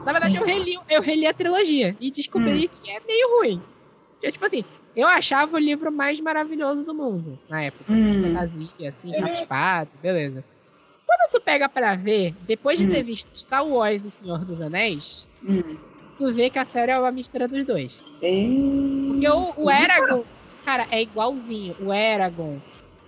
Na 0.04 0.12
verdade, 0.12 0.32
Sim. 0.32 0.38
eu 0.38 0.46
reli, 0.46 0.74
eu 0.90 1.02
reli 1.02 1.26
a 1.26 1.32
trilogia 1.32 1.96
e 1.98 2.10
descobri 2.10 2.68
que 2.68 2.90
é 2.90 3.00
meio 3.06 3.38
ruim. 3.38 3.62
Tipo 4.20 4.44
assim, 4.44 4.64
eu 4.94 5.06
achava 5.08 5.56
o 5.56 5.58
livro 5.58 5.90
mais 5.90 6.20
maravilhoso 6.20 6.84
do 6.84 6.94
mundo 6.94 7.38
na 7.48 7.62
época. 7.62 7.90
Hum. 7.92 8.22
Fantasia, 8.22 8.88
assim, 8.88 9.10
raspado, 9.12 9.90
beleza. 10.00 10.44
Quando 11.06 11.30
tu 11.32 11.40
pega 11.40 11.68
pra 11.68 11.94
ver, 11.96 12.34
depois 12.42 12.78
de 12.78 12.86
Hum. 12.86 12.90
ter 12.90 13.02
visto 13.02 13.28
Star 13.36 13.66
Wars 13.66 14.04
e 14.04 14.10
Senhor 14.10 14.44
dos 14.44 14.60
Anéis, 14.60 15.26
Hum. 15.42 15.62
tu 16.18 16.32
vê 16.32 16.50
que 16.50 16.58
a 16.58 16.64
série 16.64 16.92
é 16.92 16.98
uma 16.98 17.12
mistura 17.12 17.48
dos 17.48 17.64
dois. 17.66 17.92
Ei. 18.20 19.04
Porque 19.08 19.28
o, 19.28 19.64
o 19.64 19.70
Eragon, 19.70 20.24
cara, 20.64 20.86
é 20.90 21.02
igualzinho. 21.02 21.74
O 21.80 21.92
Eragon 21.92 22.58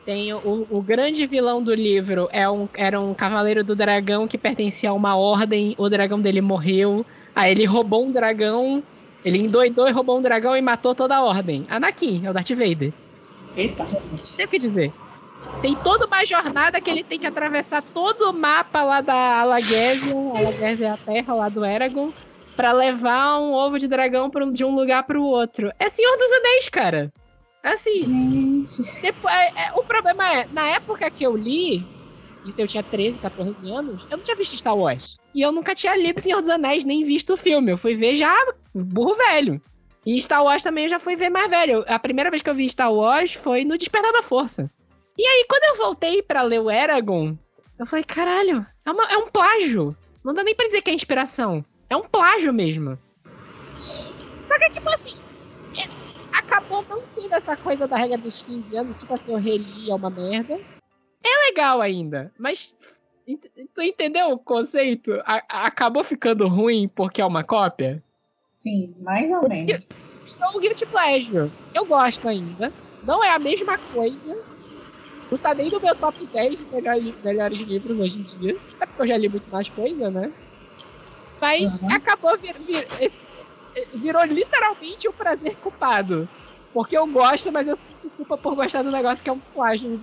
tem 0.05 0.33
o, 0.33 0.67
o 0.71 0.81
grande 0.81 1.27
vilão 1.27 1.61
do 1.61 1.75
livro 1.75 2.29
é 2.31 2.49
um, 2.49 2.69
era 2.75 3.01
um 3.01 3.13
cavaleiro 3.13 3.65
do 3.65 3.75
dragão 3.75 4.29
que 4.29 4.39
pertencia 4.39 4.91
a 4.91 4.93
uma 4.93 5.17
ordem. 5.17 5.75
O 5.77 5.89
dragão 5.89 6.21
dele 6.21 6.41
morreu. 6.41 7.05
Aí 7.35 7.51
ele 7.51 7.65
roubou 7.65 8.05
um 8.07 8.13
dragão. 8.13 8.83
Ele 9.25 9.39
endoidou 9.39 9.89
e 9.89 9.91
roubou 9.91 10.19
um 10.19 10.23
dragão 10.23 10.57
e 10.57 10.63
matou 10.63 10.95
toda 10.95 11.17
a 11.17 11.25
ordem. 11.25 11.67
Anakin, 11.69 12.25
é 12.25 12.31
o 12.31 12.33
Darth 12.33 12.51
Vader. 12.51 12.93
Eita. 13.57 13.85
Tem 14.37 14.47
o 14.47 14.49
que 14.49 14.59
dizer. 14.59 14.93
Tem 15.61 15.75
toda 15.75 16.07
uma 16.07 16.25
jornada 16.25 16.81
que 16.81 16.89
ele 16.91 17.03
tem 17.03 17.19
que 17.19 17.27
atravessar 17.27 17.83
todo 17.83 18.31
o 18.31 18.33
mapa 18.33 18.85
lá 18.85 19.01
da 19.01 19.41
Alagésia. 19.41 20.13
Alagésia 20.15 20.87
é 20.87 20.91
a 20.91 20.97
terra 20.97 21.35
lá 21.35 21.49
do 21.49 21.65
Eragon. 21.65 22.13
Pra 22.57 22.73
levar 22.73 23.39
um 23.41 23.53
ovo 23.53 23.79
de 23.79 23.89
dragão 23.89 24.31
um- 24.35 24.53
de 24.53 24.65
um 24.65 24.75
lugar 24.75 25.03
pro 25.03 25.23
outro. 25.23 25.71
É 25.81 25.89
Senhor 25.89 26.17
dos 26.17 26.31
Anéis, 26.33 26.69
cara. 26.69 27.13
Assim, 27.67 28.65
depois, 29.03 29.35
é, 29.35 29.47
é, 29.67 29.73
o 29.75 29.83
problema 29.85 30.33
é, 30.33 30.47
na 30.53 30.67
época 30.69 31.11
que 31.11 31.25
eu 31.27 31.37
li, 31.37 31.85
isso 32.45 32.61
eu 32.61 32.69
tinha 32.69 32.83
13, 32.83 33.19
14 33.19 33.69
anos, 33.73 34.07
eu 34.11 34.17
não 34.19 34.25
tinha 34.25 34.37
visto 34.37 34.57
Star 34.57 34.77
Wars. 34.77 35.17
E 35.35 35.43
eu 35.43 35.51
nunca 35.51 35.75
tinha 35.75 35.97
lido 35.97 36.21
Senhor 36.21 36.41
dos 36.41 36.49
Anéis, 36.49 36.85
nem 36.85 37.05
visto 37.05 37.35
o 37.35 37.37
filme. 37.37 37.73
Eu 37.73 37.77
fui 37.77 37.97
ver 37.97 38.17
já 38.17 38.33
burro 38.73 39.15
velho. 39.17 39.61
E 40.07 40.23
Star 40.23 40.45
Wars 40.45 40.63
também 40.63 40.85
eu 40.85 40.91
já 40.91 41.01
fui 41.01 41.17
ver 41.17 41.29
mais 41.29 41.51
velho. 41.51 41.85
A 41.89 41.99
primeira 41.99 42.31
vez 42.31 42.41
que 42.43 42.49
eu 42.49 42.55
vi 42.55 42.71
Star 42.71 42.93
Wars 42.95 43.33
foi 43.35 43.65
no 43.65 43.77
Despertar 43.77 44.13
da 44.13 44.23
Força. 44.23 44.71
E 45.19 45.27
aí, 45.27 45.45
quando 45.49 45.65
eu 45.65 45.85
voltei 45.85 46.23
pra 46.23 46.43
ler 46.43 46.61
o 46.61 46.71
Eragon, 46.71 47.37
eu 47.79 47.87
falei, 47.87 48.05
caralho, 48.05 48.65
é, 48.85 48.91
uma- 48.93 49.11
é 49.11 49.17
um 49.17 49.29
plágio. 49.29 49.97
Não 50.25 50.33
dá 50.33 50.45
nem 50.45 50.55
pra 50.55 50.67
dizer 50.67 50.83
que 50.83 50.91
é 50.91 50.95
inspiração. 50.95 51.65
É 51.91 51.97
um 51.97 52.03
plágio 52.07 52.53
mesmo. 52.53 52.97
Só 53.79 54.59
que, 54.59 54.69
tipo 54.71 54.89
assim, 54.89 55.21
acabou 56.39 56.85
não 56.89 57.05
sendo 57.05 57.35
essa 57.35 57.57
coisa 57.57 57.87
da 57.89 57.97
regra 57.97 58.19
dos 58.19 58.41
15 58.41 58.77
anos, 58.77 58.99
tipo 58.99 59.13
assim, 59.15 59.33
eu 59.33 59.39
reli, 59.39 59.91
é 59.91 59.95
uma 59.95 60.11
merda. 60.11 60.55
É 61.23 61.47
legal 61.49 61.81
ainda, 61.81 62.33
mas 62.39 62.75
ent- 63.27 63.51
tu 63.75 63.83
entendeu 63.83 64.31
o 64.31 64.39
conceito? 64.39 65.13
A- 65.25 65.67
acabou 65.67 66.05
ficando 66.05 66.47
ruim 66.49 66.89
porque 66.89 67.21
é 67.21 67.27
uma 67.27 67.43
cópia? 67.45 68.03
Sim, 68.47 68.95
mais 69.01 69.31
ou 69.31 69.49
menos. 69.49 69.67
Virou 69.67 70.57
um 70.57 70.61
Guilty 70.61 70.87
Pleasure. 70.87 71.53
Eu 71.75 71.87
gosto 71.87 72.27
ainda. 72.29 72.73
Não 73.03 73.23
é 73.23 73.31
a 73.31 73.39
mesma 73.39 73.79
coisa. 73.79 74.35
Não 75.31 75.39
tá 75.39 75.55
nem 75.55 75.71
no 75.71 75.81
meu 75.81 75.95
top 75.97 76.27
10 76.29 76.59
de 76.59 76.67
melhores, 76.67 77.15
melhores 77.21 77.59
livros 77.59 77.99
hoje 77.99 78.19
em 78.19 78.23
dia. 78.23 78.61
É 78.81 78.87
porque 78.87 79.03
eu 79.03 79.09
já 79.09 79.17
li 79.17 79.29
muito 79.29 79.51
mais 79.51 79.69
coisa, 79.69 80.11
né? 80.11 80.33
Mas 81.41 81.83
Uhum. 81.83 81.93
acabou 81.93 82.39
vir, 82.41 82.59
vir- 82.65 82.89
esse- 83.01 83.21
virou 83.95 84.25
literalmente 84.25 85.09
um 85.09 85.13
prazer 85.13 85.57
culpado. 85.57 86.29
Porque 86.73 86.97
eu 86.97 87.07
gosto, 87.07 87.51
mas 87.53 87.67
eu 87.69 87.77
sinto 87.77 88.11
culpa 88.17 88.37
por 88.37 88.55
gostar 88.55 88.83
do 88.83 88.91
negócio 88.91 89.23
que 89.23 89.31
é 89.31 89.33
um 89.33 89.41
plágio 89.41 89.99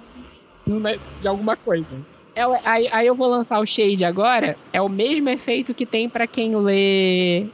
de 0.65 0.73
uma- 0.73 0.97
de 1.19 1.27
alguma 1.27 1.55
coisa. 1.55 2.03
É 2.35 2.47
o- 2.47 2.59
aí, 2.63 2.87
aí 2.91 3.05
eu 3.05 3.15
vou 3.15 3.27
lançar 3.27 3.59
o 3.59 3.65
Shade 3.65 4.03
agora. 4.03 4.57
É 4.71 4.81
o 4.81 4.89
mesmo 4.89 5.29
efeito 5.29 5.75
que 5.75 5.85
tem 5.85 6.09
pra 6.09 6.27
quem 6.27 6.55
lê 6.55 7.51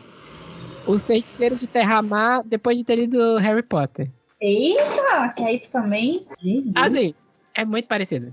Os 0.85 1.05
Feiticeiros 1.05 1.59
de 1.59 1.67
Terramar 1.67 2.41
depois 2.47 2.77
de 2.77 2.83
ter 2.85 2.95
lido 2.95 3.37
Harry 3.37 3.61
Potter. 3.61 4.09
Eita, 4.41 5.33
que 5.35 5.43
aí 5.43 5.59
tu 5.59 5.69
também. 5.69 6.25
Jesus. 6.39 6.73
Assim, 6.75 7.13
é 7.53 7.65
muito 7.65 7.87
parecido. 7.87 8.31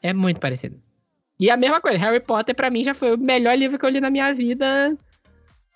É 0.00 0.12
muito 0.14 0.38
parecido. 0.40 0.80
E 1.40 1.50
a 1.50 1.56
mesma 1.56 1.80
coisa, 1.80 1.98
Harry 1.98 2.20
Potter 2.20 2.54
pra 2.54 2.70
mim 2.70 2.84
já 2.84 2.94
foi 2.94 3.14
o 3.14 3.18
melhor 3.18 3.56
livro 3.58 3.78
que 3.78 3.84
eu 3.84 3.90
li 3.90 4.00
na 4.00 4.10
minha 4.10 4.32
vida. 4.32 4.96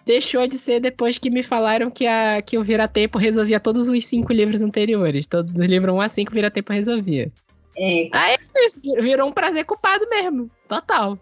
Deixou 0.05 0.47
de 0.47 0.59
ser 0.59 0.81
depois 0.81 1.17
que 1.17 1.31
me 1.31 1.43
falaram 1.43 1.91
que, 1.91 2.07
a, 2.07 2.43
que 2.43 2.59
o 2.59 2.65
Vira-Tempo 2.65 3.19
resolvia 3.19 3.61
todos 3.61 3.89
os 3.89 4.05
cinco 4.05 4.33
livros 4.33 4.61
anteriores. 4.63 5.27
Todos 5.27 5.53
os 5.53 5.61
livros 5.61 5.95
1 5.95 6.01
a 6.01 6.09
5 6.09 6.31
o 6.31 6.35
Vira-Tempo 6.35 6.73
resolvia. 6.73 7.31
É, 7.77 8.09
Aí 8.13 8.37
isso 8.57 8.81
virou 9.01 9.29
um 9.29 9.33
prazer 9.33 9.65
culpado 9.65 10.09
mesmo. 10.09 10.51
Total. 10.69 11.19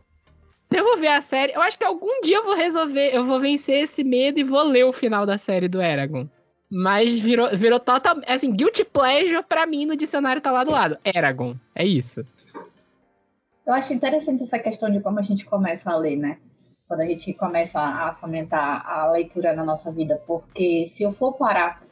Eu 0.71 0.85
vou 0.85 0.97
ver 0.97 1.09
a 1.09 1.21
série. 1.21 1.53
Eu 1.53 1.61
acho 1.61 1.77
que 1.77 1.85
algum 1.85 2.21
dia 2.23 2.37
eu 2.37 2.45
vou 2.45 2.55
resolver. 2.55 3.15
Eu 3.15 3.27
vou 3.27 3.41
vencer 3.41 3.83
esse 3.83 4.03
medo 4.05 4.39
e 4.39 4.45
vou 4.45 4.63
ler 4.63 4.85
o 4.85 4.93
final 4.93 5.27
da 5.27 5.37
série 5.37 5.69
do 5.69 5.83
Eragon. 5.83 6.27
Mas 6.71 7.19
virou, 7.19 7.55
virou 7.57 7.81
total. 7.81 8.21
Assim, 8.27 8.53
Guilty 8.53 8.85
Pleasure 8.85 9.43
pra 9.43 9.67
mim 9.67 9.85
no 9.85 9.97
dicionário 9.97 10.41
tá 10.41 10.51
lá 10.51 10.63
do 10.63 10.71
lado. 10.71 10.97
Eragon. 11.05 11.57
É 11.75 11.85
isso. 11.85 12.25
Eu 13.67 13.75
acho 13.75 13.93
interessante 13.93 14.43
essa 14.43 14.59
questão 14.59 14.91
de 14.91 15.01
como 15.01 15.19
a 15.19 15.23
gente 15.23 15.45
começa 15.45 15.93
a 15.93 15.97
ler, 15.97 16.17
né? 16.17 16.39
Quando 16.91 17.03
a 17.03 17.07
gente 17.07 17.33
começa 17.35 17.81
a 17.81 18.13
fomentar 18.15 18.85
a 18.85 19.13
leitura 19.13 19.53
na 19.53 19.63
nossa 19.63 19.93
vida, 19.93 20.21
porque 20.27 20.89
se 20.89 21.05
eu 21.05 21.13
for 21.13 21.35
parar 21.35 21.85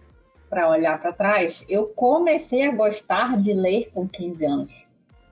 para 0.51 0.69
olhar 0.69 1.01
para 1.01 1.13
trás, 1.13 1.63
eu 1.69 1.87
comecei 1.87 2.67
a 2.67 2.75
gostar 2.75 3.39
de 3.39 3.53
ler 3.53 3.93
com 3.95 4.09
15 4.09 4.45
anos. 4.45 4.73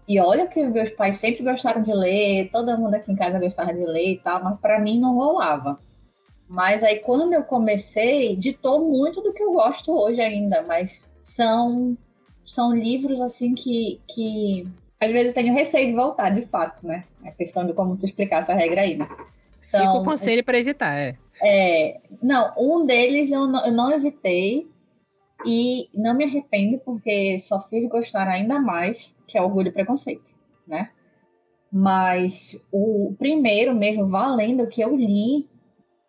E 0.07 0.21
olha 0.21 0.47
que 0.47 0.65
meus 0.65 0.91
pais 0.91 1.17
sempre 1.17 1.43
gostaram 1.43 1.83
de 1.83 1.93
ler, 1.93 2.49
todo 2.53 2.79
mundo 2.79 2.95
aqui 2.95 3.11
em 3.11 3.17
casa 3.17 3.41
gostava 3.41 3.75
de 3.75 3.85
ler 3.85 4.13
e 4.13 4.19
tal, 4.21 4.41
mas 4.45 4.57
para 4.61 4.79
mim 4.79 5.01
não 5.01 5.17
rolava. 5.17 5.81
Mas 6.49 6.85
aí 6.85 7.01
quando 7.01 7.33
eu 7.33 7.43
comecei, 7.43 8.37
ditou 8.37 8.89
muito 8.89 9.21
do 9.21 9.33
que 9.33 9.43
eu 9.43 9.53
gosto 9.53 9.91
hoje 9.91 10.21
ainda, 10.21 10.63
mas 10.63 11.05
são 11.19 11.99
são 12.45 12.73
livros 12.73 13.21
assim 13.21 13.53
que, 13.53 14.01
que 14.07 14.65
às 15.01 15.11
vezes 15.11 15.27
eu 15.31 15.35
tenho 15.35 15.53
receio 15.53 15.89
de 15.89 15.97
voltar, 15.97 16.31
de 16.31 16.43
fato, 16.43 16.87
né? 16.87 17.03
É 17.25 17.33
questão 17.33 17.67
de 17.67 17.73
como 17.73 17.97
tu 17.97 18.05
explicar 18.05 18.39
essa 18.39 18.55
regra 18.55 18.83
aí, 18.83 18.97
né? 18.97 19.09
Fica 19.71 19.93
o 19.93 20.05
conselho 20.05 20.45
pra 20.45 20.59
evitar, 20.59 20.97
é. 20.97 21.19
é, 21.43 22.01
não, 22.23 22.53
um 22.59 22.87
deles 22.87 23.31
eu 23.31 23.47
não, 23.47 23.67
eu 23.67 23.73
não 23.73 23.93
evitei 23.93 24.69
e 25.45 25.89
não 25.95 26.15
me 26.15 26.25
arrependo 26.25 26.79
porque 26.79 27.39
só 27.41 27.61
fiz 27.69 27.89
gostar 27.89 28.29
ainda 28.29 28.59
mais, 28.59 29.13
que 29.27 29.37
é 29.37 29.43
Orgulho 29.43 29.69
e 29.69 29.73
Preconceito, 29.73 30.33
né? 30.67 30.91
Mas 31.71 32.59
o 32.73 33.15
primeiro 33.19 33.75
mesmo, 33.75 34.09
valendo, 34.09 34.69
que 34.69 34.81
eu 34.81 34.97
li 34.97 35.49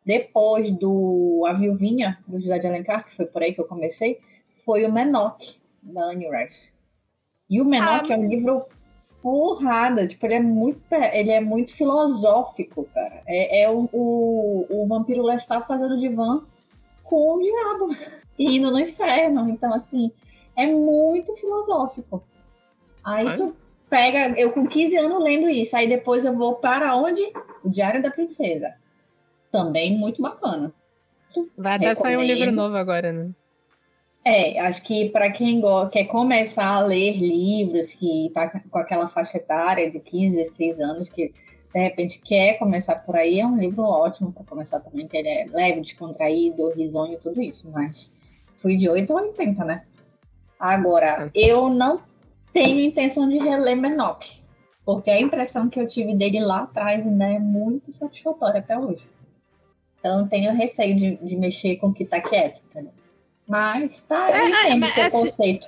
depois 0.05 0.71
do 0.71 1.43
A 1.47 1.53
Viuvinha, 1.53 2.19
do 2.25 2.39
José 2.39 2.59
de 2.59 2.67
Alencar, 2.67 3.05
que 3.05 3.15
foi 3.15 3.25
por 3.25 3.41
aí 3.41 3.53
que 3.53 3.59
eu 3.59 3.67
comecei, 3.67 4.19
foi 4.63 4.85
o 4.85 4.91
Menoch, 4.91 5.59
da 5.81 6.05
Anne 6.05 6.29
Rice. 6.29 6.71
E 7.49 7.59
o 7.59 7.65
Menoch 7.65 8.11
Ah, 8.11 8.15
é 8.15 8.17
um 8.17 8.27
livro 8.27 8.65
porrada, 9.21 10.07
tipo, 10.07 10.25
ele 10.25 10.35
é 10.35 10.39
muito, 10.39 10.81
ele 10.91 11.31
é 11.31 11.39
muito 11.39 11.75
filosófico, 11.75 12.87
cara. 12.93 13.21
É, 13.27 13.63
é 13.63 13.69
o, 13.69 13.89
o, 13.91 14.65
o 14.69 14.87
vampiro 14.87 15.23
Lestat 15.23 15.65
fazendo 15.67 15.99
divã 15.99 16.41
com 17.03 17.35
o 17.35 17.41
diabo 17.41 17.95
e 18.37 18.57
indo 18.57 18.71
no 18.71 18.79
inferno. 18.79 19.49
Então, 19.49 19.73
assim, 19.73 20.11
é 20.55 20.65
muito 20.65 21.35
filosófico. 21.35 22.23
Aí 23.03 23.25
Olha. 23.25 23.37
tu 23.37 23.55
pega, 23.89 24.39
eu 24.39 24.51
com 24.51 24.67
15 24.67 24.97
anos 24.97 25.23
lendo 25.23 25.49
isso, 25.49 25.75
aí 25.75 25.87
depois 25.87 26.25
eu 26.25 26.35
vou 26.35 26.55
para 26.55 26.95
onde? 26.95 27.21
O 27.63 27.69
Diário 27.69 28.01
da 28.01 28.11
Princesa. 28.11 28.73
Também 29.51 29.97
muito 29.97 30.21
bacana. 30.21 30.73
Vai 31.57 31.75
até 31.75 31.95
sair 31.95 32.17
um 32.17 32.23
livro 32.23 32.51
novo 32.51 32.75
agora, 32.75 33.11
né? 33.11 33.29
É, 34.29 34.59
acho 34.59 34.83
que 34.83 35.07
para 35.09 35.31
quem 35.31 35.61
quer 35.89 36.03
começar 36.03 36.67
a 36.67 36.81
ler 36.81 37.13
livros, 37.13 37.93
que 37.93 38.29
tá 38.33 38.49
com 38.69 38.77
aquela 38.77 39.07
faixa 39.07 39.37
etária 39.37 39.89
de 39.89 40.01
15, 40.01 40.35
16 40.35 40.79
anos, 40.81 41.07
que 41.07 41.31
de 41.73 41.79
repente 41.79 42.19
quer 42.19 42.57
começar 42.57 42.95
por 42.95 43.15
aí, 43.15 43.39
é 43.39 43.47
um 43.47 43.57
livro 43.57 43.83
ótimo 43.83 44.33
para 44.33 44.43
começar 44.43 44.81
também, 44.81 45.07
que 45.07 45.15
ele 45.15 45.29
é 45.29 45.45
leve, 45.49 45.79
descontraído, 45.79 46.71
risonho, 46.71 47.17
tudo 47.19 47.41
isso, 47.41 47.69
mas 47.71 48.11
fui 48.57 48.75
de 48.75 48.89
8 48.89 49.17
a 49.17 49.21
80, 49.21 49.63
né? 49.63 49.83
Agora, 50.59 51.31
eu 51.33 51.69
não 51.69 52.01
tenho 52.51 52.81
intenção 52.81 53.29
de 53.29 53.37
reler 53.37 53.77
Menop, 53.77 54.25
porque 54.83 55.09
a 55.09 55.21
impressão 55.21 55.69
que 55.69 55.79
eu 55.79 55.87
tive 55.87 56.13
dele 56.13 56.41
lá 56.41 56.63
atrás 56.63 57.07
ainda 57.07 57.29
é 57.29 57.39
muito 57.39 57.93
satisfatória 57.93 58.59
até 58.59 58.77
hoje. 58.77 59.07
Então, 59.99 60.27
tenho 60.27 60.53
receio 60.53 60.97
de, 60.97 61.15
de 61.15 61.35
mexer 61.37 61.77
com 61.77 61.87
o 61.87 61.93
que 61.93 62.03
tá 62.03 62.19
quieto? 62.19 62.66
Mas 63.47 64.01
tá, 64.01 64.29
eu 64.31 64.35
É, 64.35 64.39
é, 64.39 64.49
entendo 64.69 64.79
mas 64.81 64.89
o 64.89 64.93
seu 64.93 65.03
assim, 65.05 65.21
conceito. 65.21 65.67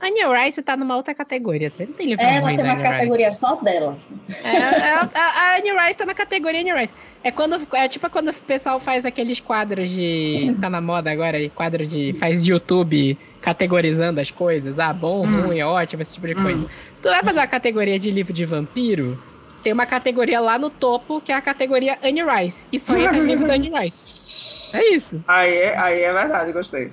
Annie 0.00 0.44
Rice 0.44 0.62
tá 0.62 0.76
numa 0.76 0.96
outra 0.96 1.12
categoria. 1.14 1.72
Não 1.78 1.86
tem 1.88 2.06
livro 2.06 2.24
Ela 2.24 2.40
ruim 2.40 2.56
tem 2.56 2.64
uma 2.64 2.72
Anne 2.74 2.82
Rice. 2.82 2.92
categoria 2.94 3.32
só 3.32 3.54
dela. 3.56 3.98
É, 4.44 4.56
é, 4.56 4.92
a, 4.94 5.10
a 5.14 5.56
Annie 5.58 5.72
Rice 5.72 5.98
tá 5.98 6.06
na 6.06 6.14
categoria 6.14 6.60
Annie 6.60 6.72
Rice. 6.72 6.94
É, 7.24 7.32
quando, 7.32 7.66
é 7.74 7.88
tipo 7.88 8.08
quando 8.08 8.28
o 8.28 8.34
pessoal 8.34 8.78
faz 8.78 9.04
aqueles 9.04 9.40
quadros 9.40 9.90
de. 9.90 10.54
Tá 10.62 10.70
na 10.70 10.80
moda 10.80 11.10
agora, 11.10 11.38
e 11.40 11.50
quadro 11.50 11.84
de. 11.86 12.12
faz 12.20 12.46
YouTube 12.46 13.18
categorizando 13.42 14.20
as 14.20 14.30
coisas. 14.30 14.78
Ah, 14.78 14.92
bom, 14.92 15.26
Hum. 15.26 15.46
ruim, 15.48 15.62
ótimo, 15.62 16.02
esse 16.02 16.14
tipo 16.14 16.28
de 16.28 16.34
Hum. 16.34 16.42
coisa. 16.42 16.66
Tu 17.02 17.08
vai 17.08 17.22
fazer 17.24 17.40
a 17.40 17.46
categoria 17.46 17.98
de 17.98 18.10
livro 18.10 18.32
de 18.32 18.44
vampiro? 18.44 19.20
Tem 19.64 19.72
uma 19.72 19.86
categoria 19.86 20.38
lá 20.40 20.56
no 20.58 20.70
topo 20.70 21.20
que 21.20 21.32
é 21.32 21.34
a 21.34 21.40
categoria 21.42 21.98
Annie 22.04 22.22
Rice. 22.24 22.58
E 22.72 22.78
só 22.78 22.96
entra 22.96 23.18
livro 23.18 23.46
da 23.48 23.54
Annie 23.54 23.72
Rice. 23.76 24.76
É 24.76 24.94
isso. 24.94 25.20
Aí, 25.26 25.52
é- 25.56 25.76
aí 25.78 26.00
é 26.02 26.12
verdade, 26.12 26.52
gostei. 26.52 26.92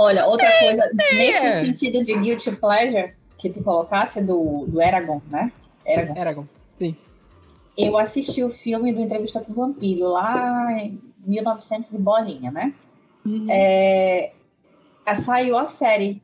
Olha, 0.00 0.26
outra 0.26 0.50
coisa, 0.58 0.90
nesse 1.14 1.46
é. 1.46 1.52
sentido 1.52 2.02
de 2.02 2.18
guilty 2.18 2.56
pleasure 2.56 3.12
que 3.38 3.50
tu 3.50 3.62
colocasse 3.62 4.22
do, 4.22 4.64
do 4.66 4.80
Eragon, 4.80 5.20
né? 5.30 5.52
Eragon. 5.84 6.16
Eragon. 6.16 6.44
Eu 7.76 7.98
assisti 7.98 8.42
o 8.42 8.50
filme 8.50 8.94
do 8.94 9.00
Entrevista 9.00 9.40
com 9.40 9.52
o 9.52 9.54
Vampiro 9.54 10.08
lá 10.08 10.72
em 10.72 10.98
1900 11.26 11.92
e 11.92 11.98
bolinha, 11.98 12.50
né? 12.50 12.72
É, 13.50 14.32
a- 15.04 15.14
saiu 15.16 15.58
a 15.58 15.66
série, 15.66 16.22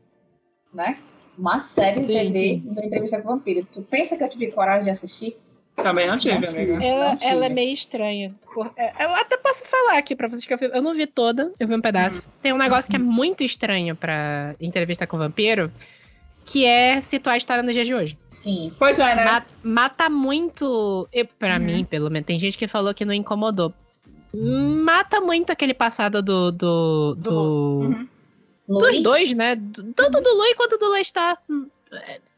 né? 0.73 0.99
Uma 1.37 1.59
série 1.59 2.01
de 2.01 2.07
Sim, 2.07 2.13
TV 2.13 2.63
do 2.65 2.83
Entrevista 2.83 3.21
com 3.21 3.29
o 3.29 3.33
Vampiro. 3.33 3.67
Tu 3.73 3.83
pensa 3.83 4.17
que 4.17 4.25
eu 4.25 4.29
tive 4.31 4.53
coragem 4.53 4.85
de 4.85 4.91
assistir? 4.91 5.37
Também 5.77 6.07
não 6.07 6.17
tive, 6.17 6.35
Não 6.35 6.47
tive. 6.47 6.61
amiga. 6.73 6.85
Ela, 6.85 7.09
Não 7.11 7.17
tive. 7.17 7.31
ela 7.31 7.47
é 7.47 7.49
meio 7.51 7.75
estranha. 7.75 8.35
É, 8.77 9.05
Eu 9.05 9.15
até 9.15 9.37
posso 9.37 9.65
falar 9.67 9.99
aqui 9.99 10.17
pra 10.17 10.27
vocês 10.29 10.45
que 10.45 10.53
eu, 10.55 10.59
vi- 10.59 10.71
eu 10.73 10.81
não 10.83 10.95
vi 10.95 11.07
toda, 11.07 11.53
eu 11.61 11.69
vi 11.69 11.75
um 11.75 11.81
pedaço. 11.81 12.31
Tem 12.43 12.53
um 12.53 12.57
negócio 12.59 12.91
que 12.91 12.97
é 12.97 12.99
muito 12.99 13.43
estranho 13.45 13.95
pra 13.95 14.55
entrevista 14.61 15.07
com 15.07 15.17
o 15.17 15.21
vampiro, 15.21 15.71
que 16.47 16.65
é 16.65 17.01
situar 17.03 17.35
a 17.35 17.39
história 17.39 17.63
no 17.63 17.73
dia 17.73 17.85
de 17.85 17.95
hoje. 17.95 18.17
Sim. 18.31 18.73
Pois 18.79 18.99
é, 18.99 19.15
né? 19.15 19.25
Ma- 19.25 19.45
mata 19.63 20.09
muito. 20.09 21.07
Pra 21.39 21.57
Uhum. 21.57 21.63
mim, 21.65 21.85
pelo 21.85 22.11
menos, 22.11 22.27
tem 22.27 22.41
gente 22.41 22.57
que 22.57 22.67
falou 22.67 22.95
que 22.95 23.05
não 23.05 23.13
incomodou. 23.15 23.73
Mata 24.35 25.21
muito 25.21 25.51
aquele 25.51 25.75
passado 25.75 26.23
do. 26.23 26.51
do, 26.53 27.15
do- 27.17 27.81
Uhum. 28.69 28.79
dos 28.81 28.99
dois, 29.01 29.35
né? 29.37 29.57
Do- 29.57 29.93
Tanto 29.93 30.21
do 30.21 30.35
Lui 30.35 30.55
quanto 30.55 30.79
do 30.79 30.89
Lestat. 30.91 31.39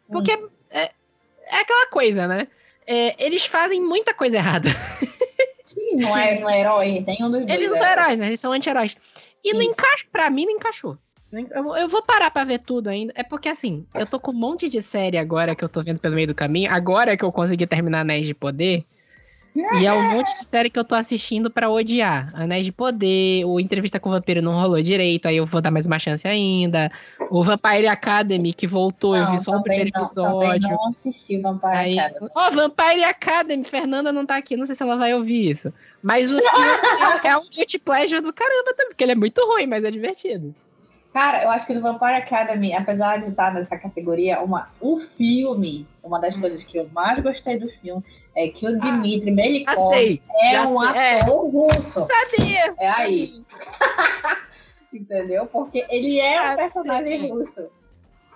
Porque 0.09 0.33
é, 0.71 0.91
é 1.47 1.61
aquela 1.61 1.87
coisa, 1.89 2.27
né? 2.27 2.49
É, 2.91 3.23
eles 3.23 3.45
fazem 3.45 3.83
muita 3.83 4.15
coisa 4.15 4.39
errada. 4.39 4.71
Sim, 5.67 5.97
não 5.97 6.17
é 6.17 6.61
herói, 6.61 7.03
tem 7.05 7.23
um 7.23 7.31
dos. 7.31 7.43
Eles 7.43 7.69
não 7.69 7.77
são 7.77 7.87
heróis, 7.87 8.17
né? 8.17 8.27
Eles 8.29 8.41
são 8.41 8.51
anti-heróis. 8.51 8.97
E 9.45 9.53
não 9.53 9.61
encaixa, 9.61 10.07
pra 10.11 10.31
mim 10.31 10.47
não 10.47 10.53
encaixou. 10.53 10.97
Eu, 11.31 11.77
eu 11.77 11.89
vou 11.89 12.03
parar 12.03 12.31
pra 12.31 12.45
ver 12.45 12.59
tudo 12.61 12.89
ainda. 12.89 13.13
É 13.15 13.23
porque 13.23 13.51
assim, 13.51 13.87
eu 13.95 14.07
tô 14.07 14.19
com 14.19 14.31
um 14.31 14.35
monte 14.35 14.71
de 14.71 14.81
série 14.81 15.19
agora 15.19 15.55
que 15.55 15.63
eu 15.63 15.69
tô 15.69 15.83
vendo 15.83 15.99
pelo 15.99 16.15
meio 16.15 16.27
do 16.27 16.35
caminho. 16.35 16.73
Agora 16.73 17.15
que 17.15 17.25
eu 17.25 17.31
consegui 17.31 17.67
terminar 17.67 18.01
Anéis 18.01 18.27
de 18.27 18.33
Poder. 18.33 18.87
E 19.81 19.87
é 19.87 19.93
um 19.93 20.11
monte 20.13 20.33
de 20.35 20.45
série 20.47 20.71
que 20.71 20.79
eu 20.79 20.85
tô 20.85 20.95
assistindo 20.95 21.51
pra 21.51 21.69
odiar. 21.69 22.31
Anéis 22.35 22.65
de 22.65 22.71
Poder, 22.73 23.45
o 23.45 23.59
Entrevista 23.59 23.99
com 23.99 24.09
o 24.09 24.13
Vampiro 24.13 24.41
não 24.41 24.61
rolou 24.61 24.81
direito, 24.83 25.27
aí 25.27 25.37
eu 25.37 25.47
vou 25.47 25.61
dar 25.61 25.71
mais 25.71 25.85
uma 25.87 25.99
chance 25.99 26.27
ainda. 26.29 26.91
O 27.31 27.43
Vampire 27.43 27.89
Academy, 27.89 28.53
que 28.53 28.67
voltou, 28.67 29.17
eu 29.17 29.25
Não, 29.25 29.33
vi 29.33 29.39
só 29.43 29.57
o 29.57 29.63
primeiro 29.63 29.91
não, 29.95 30.05
episódio. 30.05 30.69
não 30.69 30.89
assisti 30.89 31.39
Vampire 31.41 31.73
Aí, 31.77 31.99
Academy. 31.99 32.31
ó, 32.37 32.51
Vampire 32.51 33.05
Academy, 33.05 33.65
Fernanda 33.65 34.13
não 34.13 34.25
tá 34.25 34.37
aqui, 34.37 34.57
não 34.57 34.67
sei 34.67 34.75
se 34.75 34.83
ela 34.83 34.97
vai 34.97 35.13
ouvir 35.15 35.51
isso. 35.51 35.73
Mas 36.03 36.31
o 36.31 36.39
filme 36.39 37.21
é 37.25 37.37
um 37.37 37.49
guilty 37.51 37.79
pleasure 37.79 38.21
do 38.21 38.33
caramba 38.33 38.71
também, 38.75 38.89
porque 38.89 39.03
ele 39.05 39.13
é 39.13 39.17
muito 39.17 39.41
ruim, 39.45 39.67
mas 39.67 39.83
é 39.85 39.91
divertido. 39.91 40.55
Cara, 41.13 41.43
eu 41.43 41.51
acho 41.51 41.67
que 41.67 41.75
no 41.75 41.81
Vampire 41.81 42.15
Academy, 42.15 42.73
apesar 42.75 43.19
de 43.21 43.31
estar 43.31 43.53
nessa 43.53 43.77
categoria, 43.77 44.41
uma, 44.41 44.69
o 44.81 45.01
filme, 45.17 45.87
uma 46.05 46.21
das 46.21 46.37
coisas 46.37 46.63
que 46.63 46.79
eu 46.79 46.89
mais 46.93 47.21
gostei 47.23 47.59
do 47.59 47.69
filme 47.81 48.05
é 48.39 48.49
que 48.49 48.67
o 48.67 48.79
Dmitry 48.79 49.31
Já 49.31 49.35
Melikov 49.37 49.93
sei, 49.95 50.23
é 50.43 50.51
já 50.53 50.69
um 50.69 50.81
sei, 50.81 50.89
é. 51.01 51.21
ator 51.23 51.51
russo. 51.51 52.07
sabia. 52.07 52.75
É 52.79 52.89
aí, 52.89 53.45
entendeu? 54.93 55.47
Porque 55.47 55.85
ele 55.89 56.19
é 56.21 56.39
Ah, 56.39 56.53
um 56.53 56.57
personagem 56.57 57.21
sim. 57.21 57.31
russo. 57.31 57.69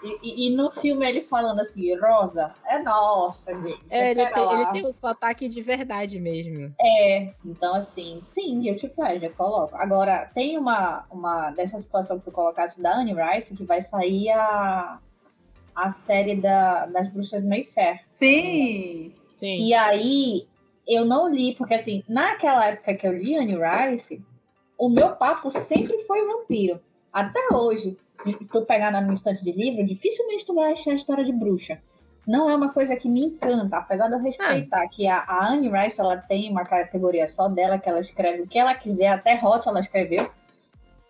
E, 0.03 0.19
e- 0.21 0.49
e 0.53 0.57
no 0.57 0.73
filme 0.73 1.09
ele 1.09 1.21
falando 1.23 1.61
assim, 1.61 1.97
Rosa, 1.97 2.53
é 2.67 2.83
nossa, 2.83 3.55
gente. 3.55 3.81
É, 3.89 4.11
ele, 4.11 4.27
tem, 4.27 4.45
lá. 4.45 4.55
ele 4.55 4.67
tem 4.73 4.87
um 4.91 4.93
sotaque 4.93 5.49
de 5.49 5.63
verdade 5.63 6.19
mesmo. 6.19 6.75
É, 6.81 7.33
então 7.45 7.77
assim, 7.77 8.21
sim, 8.35 8.59
Guilty 8.61 8.89
Pleasure, 8.89 9.33
coloco. 9.35 9.77
Agora, 9.77 10.29
tem 10.35 10.59
uma, 10.59 11.05
uma 11.09 11.53
dessa 11.53 11.79
situação 11.79 12.19
que 12.19 12.25
tu 12.25 12.33
colocasse 12.33 12.83
da 12.83 12.97
Anne 12.97 13.15
Rice, 13.15 13.55
que 13.55 13.63
vai 13.65 13.81
sair 13.81 14.31
a, 14.31 14.99
a 15.77 15.91
série 15.93 16.35
da, 16.35 16.87
das 16.87 17.07
Bruxas 17.13 17.45
Mayfair. 17.45 18.01
Sim. 18.19 19.15
Sim. 19.43 19.59
E 19.61 19.75
aí, 19.75 20.47
eu 20.87 21.05
não 21.05 21.29
li, 21.29 21.57
porque 21.57 21.75
assim, 21.75 22.05
naquela 22.09 22.69
época 22.69 22.95
que 22.95 23.05
eu 23.05 23.13
li 23.13 23.37
Anne 23.37 23.57
Rice, 23.57 24.25
o 24.79 24.89
meu 24.89 25.17
papo 25.17 25.51
sempre 25.59 25.99
foi 26.05 26.25
vampiro. 26.25 26.81
Até 27.13 27.41
hoje, 27.53 27.99
se 28.23 28.33
tu 28.45 28.63
pegar 28.63 28.93
na 28.93 29.01
minha 29.01 29.15
estante 29.15 29.43
de 29.43 29.51
livro, 29.51 29.85
dificilmente 29.85 30.47
tu 30.47 30.55
vai 30.55 30.73
achar 30.73 30.93
a 30.93 30.95
história 30.95 31.25
de 31.25 31.33
bruxa. 31.33 31.83
Não 32.25 32.49
é 32.49 32.55
uma 32.55 32.73
coisa 32.73 32.95
que 32.95 33.09
me 33.09 33.21
encanta, 33.21 33.79
apesar 33.79 34.07
de 34.07 34.15
eu 34.15 34.21
respeitar 34.21 34.87
que 34.87 35.09
a, 35.09 35.25
a 35.27 35.49
Anne 35.49 35.69
Rice 35.69 36.01
ela 36.01 36.19
tem 36.19 36.49
uma 36.49 36.65
categoria 36.65 37.29
só 37.29 37.49
dela, 37.49 37.81
que 37.81 37.89
ela 37.89 37.99
escreve 37.99 38.43
o 38.43 38.47
que 38.47 38.61
ela 38.61 38.77
quiser, 38.77 39.09
até 39.09 39.45
Hot 39.45 39.67
ela 39.67 39.81
escreveu. 39.81 40.31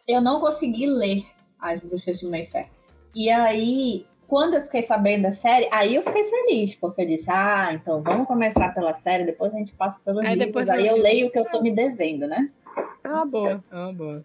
Eu 0.09 0.22
não 0.22 0.41
consegui 0.41 0.87
ler 0.87 1.26
as 1.61 1.78
bruxas 1.80 2.18
de 2.18 2.26
Mayfair. 2.26 2.68
E 3.14 3.28
aí, 3.28 4.07
quando 4.33 4.55
eu 4.55 4.62
fiquei 4.62 4.80
sabendo 4.80 5.24
da 5.24 5.30
série, 5.30 5.68
aí 5.70 5.95
eu 5.95 6.03
fiquei 6.03 6.24
feliz, 6.24 6.74
porque 6.76 7.03
eu 7.03 7.07
disse, 7.07 7.30
ah, 7.30 7.68
então 7.74 8.03
vamos 8.03 8.26
começar 8.26 8.72
pela 8.72 8.95
série, 8.95 9.24
depois 9.24 9.53
a 9.53 9.59
gente 9.59 9.74
passa 9.74 10.01
pelos 10.03 10.24
Aí 10.24 10.30
livros, 10.37 10.47
depois 10.47 10.68
aí 10.70 10.87
eu- 10.87 10.97
eu 10.97 11.03
leio 11.03 11.26
o 11.26 11.30
que 11.30 11.39
eu 11.39 11.45
tô 11.45 11.61
me 11.61 11.70
devendo, 11.70 12.26
né? 12.26 12.49
É 13.05 13.09
uma 13.11 13.26
boa, 13.26 13.62
é 13.70 13.76
uma 13.76 13.93
boa. 13.93 14.24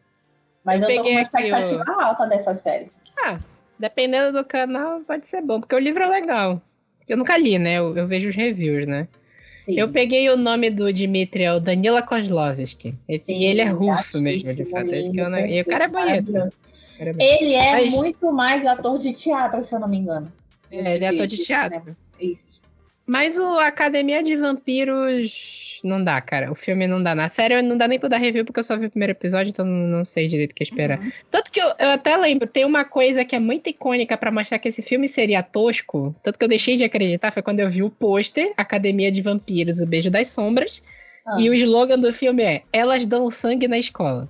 Mas 0.64 0.82
Eu 0.82 0.88
eu, 0.89 0.95
tô 0.95 1.01
com 1.01 1.08
peguei 1.10 1.18
uma 1.18 1.22
aqui 1.28 1.43
expectativa 1.49 1.84
alta 2.01 2.26
dessa 2.26 2.53
série. 2.53 2.89
Ah, 3.20 3.38
dependendo 3.78 4.32
do 4.32 4.45
canal, 4.45 5.01
pode 5.01 5.28
ser 5.28 5.41
bom, 5.41 5.60
porque 5.60 5.76
o 5.76 5.80
livro 5.80 6.01
é 6.01 6.08
legal. 6.08 6.62
Eu 7.05 7.18
nunca 7.18 7.38
li, 7.38 7.60
né? 7.60 7.78
Eu, 7.80 7.97
eu 7.97 8.08
vejo 8.08 8.30
os 8.30 8.36
reviews, 8.36 8.88
né? 8.88 9.10
Sim. 9.55 9.78
Eu 9.78 9.91
peguei 9.91 10.30
o 10.30 10.38
nome 10.38 10.70
do 10.70 10.93
Dmitry, 10.93 11.43
é 11.43 11.53
o 11.53 11.60
Danila 11.60 12.01
Kozlovsky. 12.01 12.95
Esse, 13.10 13.26
Sim, 13.26 13.41
e 13.41 13.45
ele 13.45 13.60
é 13.60 13.66
russo 13.66 14.22
mesmo, 14.24 14.55
de 14.55 14.64
fato. 14.72 14.86
lindo, 14.89 15.20
E 15.38 15.62
o 15.62 15.66
cara 15.66 15.84
é 15.84 15.88
bonito. 15.89 16.66
Ele 16.99 17.53
é 17.53 17.71
Mas- 17.71 17.93
muito 17.93 18.31
mais 18.31 18.65
ator 18.65 18.97
de 18.99 19.13
teatro, 19.13 19.63
se 19.65 19.73
eu 19.75 19.79
não 19.79 19.87
me 19.87 19.97
engano. 19.97 20.31
É, 20.71 20.95
ele 20.95 21.05
é 21.05 21.07
ator 21.09 21.27
de 21.27 21.37
teatro. 21.37 21.95
Isso. 22.19 22.57
Mas 23.05 23.37
o 23.37 23.57
Academia 23.59 24.21
de 24.21 24.35
Vampiros 24.35 25.79
não 25.81 26.03
dá, 26.03 26.19
cara. 26.19 26.51
O 26.51 26.55
filme 26.55 26.85
não 26.87 27.01
dá. 27.01 27.15
Na 27.15 27.29
série 27.29 27.61
não 27.61 27.77
dá 27.77 27.87
nem 27.87 27.97
pra 27.97 28.09
dar 28.09 28.17
review, 28.17 28.43
porque 28.43 28.59
eu 28.59 28.63
só 28.65 28.77
vi 28.77 28.87
o 28.87 28.89
primeiro 28.89 29.11
episódio, 29.11 29.49
então 29.49 29.63
não 29.63 29.99
não 29.99 30.03
sei 30.05 30.27
direito 30.27 30.51
o 30.51 30.55
que 30.55 30.63
esperar. 30.63 30.99
Uhum. 30.99 31.11
Tanto 31.31 31.49
que 31.49 31.61
eu, 31.61 31.67
eu 31.79 31.91
até 31.91 32.17
lembro, 32.17 32.45
tem 32.47 32.65
uma 32.65 32.83
coisa 32.83 33.23
que 33.23 33.33
é 33.35 33.39
muito 33.39 33.69
icônica 33.69 34.17
pra 34.17 34.29
mostrar 34.31 34.59
que 34.59 34.67
esse 34.67 34.81
filme 34.81 35.07
seria 35.07 35.41
tosco. 35.41 36.13
Tanto 36.21 36.37
que 36.37 36.43
eu 36.43 36.49
deixei 36.49 36.75
de 36.75 36.83
acreditar 36.83 37.31
foi 37.31 37.41
quando 37.41 37.61
eu 37.61 37.69
vi 37.69 37.81
o 37.81 37.89
pôster 37.89 38.51
Academia 38.57 39.09
de 39.11 39.21
Vampiros, 39.21 39.79
O 39.79 39.85
Beijo 39.87 40.11
das 40.11 40.29
Sombras. 40.29 40.83
Ah. 41.25 41.37
E 41.39 41.49
o 41.49 41.53
slogan 41.53 41.99
do 41.99 42.11
filme 42.11 42.43
é 42.43 42.63
Elas 42.73 43.05
dão 43.05 43.31
sangue 43.31 43.67
na 43.69 43.77
escola. 43.77 44.27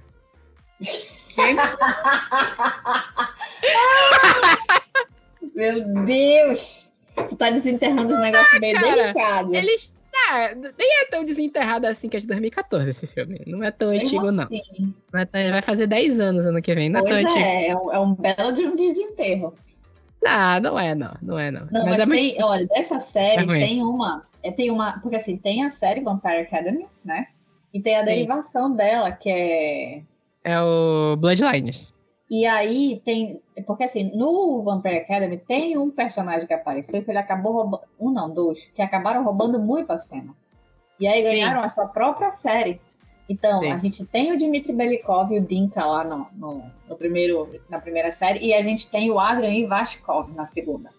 Meu 5.56 6.06
Deus! 6.06 6.92
Você 7.16 7.36
tá 7.36 7.50
desenterrando 7.50 8.14
os 8.14 8.20
negócios 8.20 8.60
meio 8.60 8.76
cara, 8.76 8.96
delicados. 8.96 9.54
Eles. 9.54 9.98
Ah, 10.30 10.54
nem 10.56 11.02
é 11.02 11.06
tão 11.06 11.24
desenterrado 11.24 11.86
assim 11.88 12.10
que 12.10 12.18
é 12.18 12.20
de 12.20 12.28
2014 12.28 12.90
esse 12.90 13.08
filme. 13.08 13.42
Não 13.46 13.64
é 13.64 13.72
tão 13.72 13.90
Mesmo 13.90 14.08
antigo, 14.20 14.32
não. 14.32 14.44
assim. 14.44 14.62
Não 15.14 15.20
é 15.20 15.26
tão- 15.26 15.52
Vai 15.52 15.62
fazer 15.62 15.88
10 15.88 16.20
anos 16.20 16.46
ano 16.46 16.62
que 16.62 16.74
vem. 16.76 16.90
Não 16.90 17.00
é 17.00 17.04
tão 17.04 17.12
Pois 17.12 17.26
antigo. 17.26 17.40
é, 17.40 17.68
é 17.70 17.78
um, 17.78 17.92
é 17.94 18.00
um 18.00 18.14
belo 18.16 18.52
de 18.54 18.66
um 18.68 18.76
desenterro. 18.76 19.54
Ah, 20.26 20.60
não 20.60 20.78
é, 20.78 20.94
não. 20.96 21.16
Não 21.22 21.40
é, 21.40 21.52
não. 21.52 21.62
Não, 21.72 21.86
mas, 21.86 21.98
mas, 21.98 22.00
é 22.00 22.06
muito. 22.08 22.36
tem, 22.36 22.44
olha, 22.44 22.68
dessa 22.68 23.00
série 23.00 23.44
É 23.44 23.46
tem 23.68 23.84
uma. 23.84 24.26
É, 24.44 24.52
tem 24.52 24.72
uma. 24.72 25.00
Porque 25.00 25.16
assim, 25.16 25.38
tem 25.38 25.64
a 25.64 25.70
série 25.70 26.02
Vampire 26.02 26.42
Academy, 26.42 26.88
né? 27.06 27.28
E 27.74 27.80
tem 27.80 27.96
a 27.96 28.00
Sim. 28.00 28.06
derivação 28.06 28.76
dela, 28.76 29.12
que 29.12 29.30
é. 29.30 30.02
É 30.44 30.62
o 30.62 31.16
Bloodlines. 31.18 31.94
E 32.30 32.46
aí 32.46 33.02
tem. 33.06 33.42
Porque 33.66 33.86
assim, 33.86 34.12
no 34.16 34.62
Vampire 34.64 34.98
Academy 34.98 35.38
tem 35.38 35.78
um 35.78 35.90
personagem 35.90 36.46
que 36.46 36.54
apareceu 36.54 37.04
que 37.04 37.10
ele 37.10 37.18
acabou 37.18 37.54
roubando. 37.54 37.84
Um 38.00 38.12
não, 38.12 38.30
dois, 38.34 38.60
que 38.76 38.82
acabaram 38.82 39.24
roubando 39.24 39.60
muito 39.60 39.92
a 39.92 39.98
cena. 39.98 40.36
E 41.00 41.08
aí 41.08 41.22
ganharam 41.22 41.62
Sim. 41.62 41.66
a 41.66 41.70
sua 41.70 41.88
própria 41.88 42.32
série. 42.32 42.82
Então, 43.30 43.60
Sim. 43.60 43.72
a 43.72 43.78
gente 43.78 44.06
tem 44.06 44.32
o 44.32 44.38
Dmitry 44.38 44.74
Belikov 44.74 45.34
e 45.34 45.40
o 45.40 45.42
Dinka 45.42 45.86
lá 45.86 46.04
no, 46.04 46.28
no, 46.34 46.64
no, 46.88 46.96
primeiro, 46.96 47.48
na 47.70 47.80
primeira 47.80 48.10
série, 48.10 48.40
e 48.40 48.54
a 48.54 48.64
gente 48.64 48.88
tem 48.90 49.12
o 49.12 49.20
Adrian 49.20 49.54
Ivashkov 49.54 50.34
na 50.34 50.46
segunda. 50.46 50.90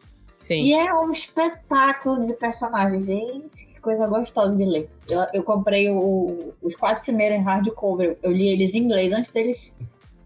Sim. 0.40 0.62
E 0.62 0.74
é 0.74 0.92
um 0.94 1.10
espetáculo 1.10 2.26
de 2.26 2.34
personagens. 2.34 3.06
Gente, 3.06 3.67
que 3.78 3.82
coisa 3.82 4.06
gostosa 4.06 4.54
de 4.56 4.64
ler. 4.64 4.90
Eu, 5.08 5.20
eu 5.32 5.42
comprei 5.42 5.88
o, 5.88 6.52
os 6.60 6.74
quatro 6.74 7.04
primeiros 7.04 7.38
em 7.38 7.42
hardcover. 7.42 8.18
Eu 8.22 8.32
li 8.32 8.48
eles 8.48 8.74
em 8.74 8.78
inglês 8.78 9.12
antes 9.12 9.30
deles 9.30 9.72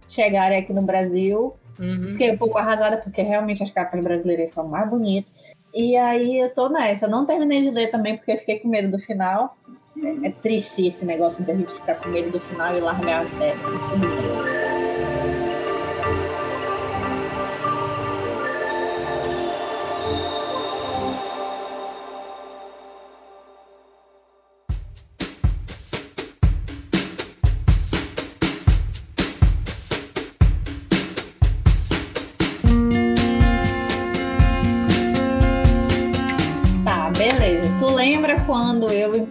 chegarem 0.09 0.59
aqui 0.59 0.73
no 0.73 0.83
Brasil. 0.83 1.55
Uhum. 1.79 2.13
Fiquei 2.13 2.33
um 2.33 2.39
pouco 2.39 2.59
arrasada, 2.59 2.97
porque 2.97 3.23
realmente 3.23 3.63
as 3.63 3.71
capas 3.71 4.03
brasileiras 4.03 4.53
são 4.53 4.67
mais 4.67 4.89
bonitas. 4.89 5.31
E 5.75 5.97
aí 5.97 6.39
eu 6.39 6.53
tô 6.55 6.69
nessa. 6.69 7.07
Não 7.07 7.27
terminei 7.27 7.63
de 7.63 7.71
ler 7.71 7.91
também, 7.91 8.17
porque 8.17 8.37
fiquei 8.39 8.59
com 8.59 8.69
medo 8.69 8.91
do 8.91 8.99
final. 8.99 9.57
É, 10.03 10.29
é 10.29 10.31
triste 10.31 10.87
esse 10.87 11.05
negócio 11.05 11.45
de 11.45 11.51
a 11.51 11.55
gente 11.55 11.73
ficar 11.73 11.97
com 11.97 12.09
medo 12.09 12.31
do 12.31 12.41
final 12.41 12.77
e 12.77 12.81
largar 12.81 13.23
a 13.23 13.27
série. 13.27 13.59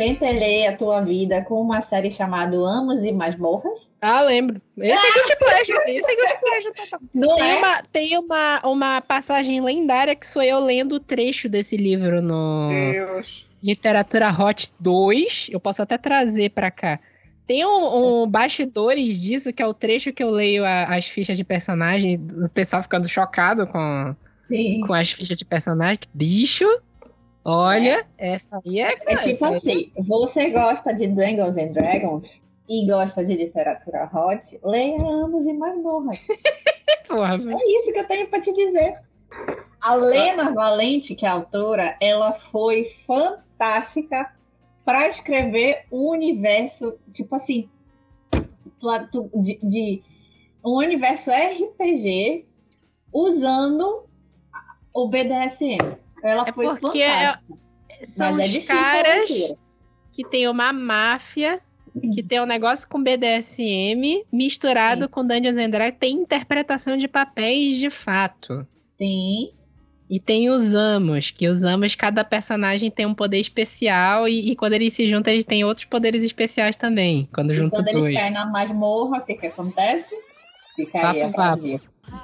Empentelhei 0.01 0.67
a 0.67 0.75
tua 0.75 1.01
vida 1.01 1.41
com 1.43 1.61
uma 1.61 1.81
série 1.81 2.09
chamada 2.09 2.57
Amos 2.57 3.03
e 3.03 3.11
Masmorras? 3.11 3.89
Ah, 4.01 4.21
lembro. 4.21 4.61
Esse 4.77 5.05
é 5.05 5.13
Guilty 5.13 5.35
Pleasure. 5.37 5.91
Esse 5.91 6.11
é 6.11 6.15
Guilty 6.15 6.39
Pleasure. 6.39 6.73
Não 7.13 7.35
tem 7.35 7.51
é? 7.51 7.57
uma, 7.57 7.83
tem 7.83 8.17
uma, 8.17 8.61
uma 8.65 9.01
passagem 9.01 9.61
lendária 9.61 10.15
que 10.15 10.27
sou 10.27 10.41
eu 10.41 10.59
lendo 10.59 10.95
o 10.95 10.99
trecho 10.99 11.47
desse 11.47 11.77
livro 11.77 12.21
no 12.21 12.69
Deus. 12.69 13.45
Literatura 13.61 14.29
Hot 14.29 14.71
2. 14.79 15.49
Eu 15.51 15.59
posso 15.59 15.81
até 15.81 15.97
trazer 15.97 16.49
pra 16.49 16.71
cá. 16.71 16.99
Tem 17.47 17.65
um, 17.65 18.23
um 18.23 18.27
bastidores 18.27 19.19
disso, 19.19 19.51
que 19.51 19.61
é 19.61 19.67
o 19.67 19.73
trecho 19.73 20.13
que 20.13 20.23
eu 20.23 20.29
leio 20.29 20.65
a, 20.65 20.95
as 20.95 21.05
fichas 21.05 21.37
de 21.37 21.43
personagem, 21.43 22.19
o 22.43 22.49
pessoal 22.49 22.81
ficando 22.81 23.09
chocado 23.09 23.67
com, 23.67 24.15
com 24.87 24.93
as 24.93 25.11
fichas 25.11 25.37
de 25.37 25.45
personagem. 25.45 25.99
Bicho, 26.13 26.65
Olha, 27.43 28.05
é. 28.17 28.33
essa 28.33 28.61
aí 28.63 28.79
é. 28.79 28.97
É 29.05 29.15
tipo 29.17 29.45
assim: 29.45 29.91
você 29.99 30.49
gosta 30.49 30.93
de 30.93 31.07
Dungeons 31.07 31.57
and 31.57 31.71
Dragons 31.73 32.29
e 32.69 32.85
gosta 32.85 33.25
de 33.25 33.35
literatura 33.35 34.09
hot, 34.13 34.59
leia 34.63 35.01
Anos 35.01 35.45
e 35.45 35.53
Masmorras. 35.53 36.19
É 37.13 37.77
isso 37.77 37.91
que 37.91 37.99
eu 37.99 38.07
tenho 38.07 38.27
para 38.29 38.39
te 38.39 38.53
dizer. 38.53 38.97
A 39.81 39.95
Lena 39.95 40.53
Valente, 40.53 41.13
que 41.13 41.25
é 41.25 41.29
a 41.29 41.33
autora, 41.33 41.97
ela 41.99 42.39
foi 42.53 42.93
fantástica 43.05 44.33
para 44.85 45.09
escrever 45.09 45.83
um 45.91 46.07
universo, 46.07 46.93
tipo 47.11 47.35
assim, 47.35 47.69
de, 49.35 49.59
de 49.61 50.03
um 50.63 50.77
universo 50.77 51.31
RPG 51.31 52.45
usando 53.11 54.05
o 54.93 55.07
BDSM. 55.07 55.97
Ela 56.23 56.45
é 56.47 56.51
foi 56.51 56.75
porque 56.77 57.01
é, 57.01 57.35
são 58.03 58.39
é 58.39 58.47
os 58.47 58.65
caras 58.65 59.29
que 60.13 60.23
tem 60.29 60.47
uma 60.47 60.71
máfia 60.71 61.61
que 62.13 62.23
tem 62.23 62.39
um 62.39 62.45
negócio 62.45 62.87
com 62.87 63.03
BDSM 63.03 64.23
misturado 64.31 65.03
Sim. 65.03 65.09
com 65.09 65.27
Dungeons 65.27 65.57
and 65.57 65.69
Dragons, 65.69 65.97
tem 65.99 66.13
interpretação 66.13 66.97
de 66.97 67.07
papéis 67.07 67.77
de 67.77 67.89
fato. 67.89 68.65
Sim. 68.97 69.51
E 70.09 70.19
tem 70.19 70.49
os 70.49 70.73
amos, 70.73 71.31
que 71.31 71.47
os 71.47 71.63
amos, 71.63 71.95
cada 71.95 72.23
personagem 72.23 72.91
tem 72.91 73.05
um 73.05 73.13
poder 73.13 73.39
especial 73.39 74.27
e, 74.27 74.51
e 74.51 74.55
quando 74.55 74.73
eles 74.73 74.93
se 74.93 75.07
juntam, 75.09 75.33
eles 75.33 75.45
têm 75.45 75.63
outros 75.63 75.85
poderes 75.85 76.23
especiais 76.23 76.75
também. 76.75 77.29
Quando 77.33 77.53
juntam 77.53 77.79
Quando 77.79 77.87
eles 77.87 78.13
caem 78.13 78.31
na 78.31 78.45
masmorra, 78.45 79.19
o 79.19 79.25
que 79.25 79.35
que 79.35 79.47
acontece? 79.47 80.13
Fica 80.75 81.11
aí 81.11 81.21
vapo, 81.21 81.41
a 81.41 81.55
vapo. 81.55 81.81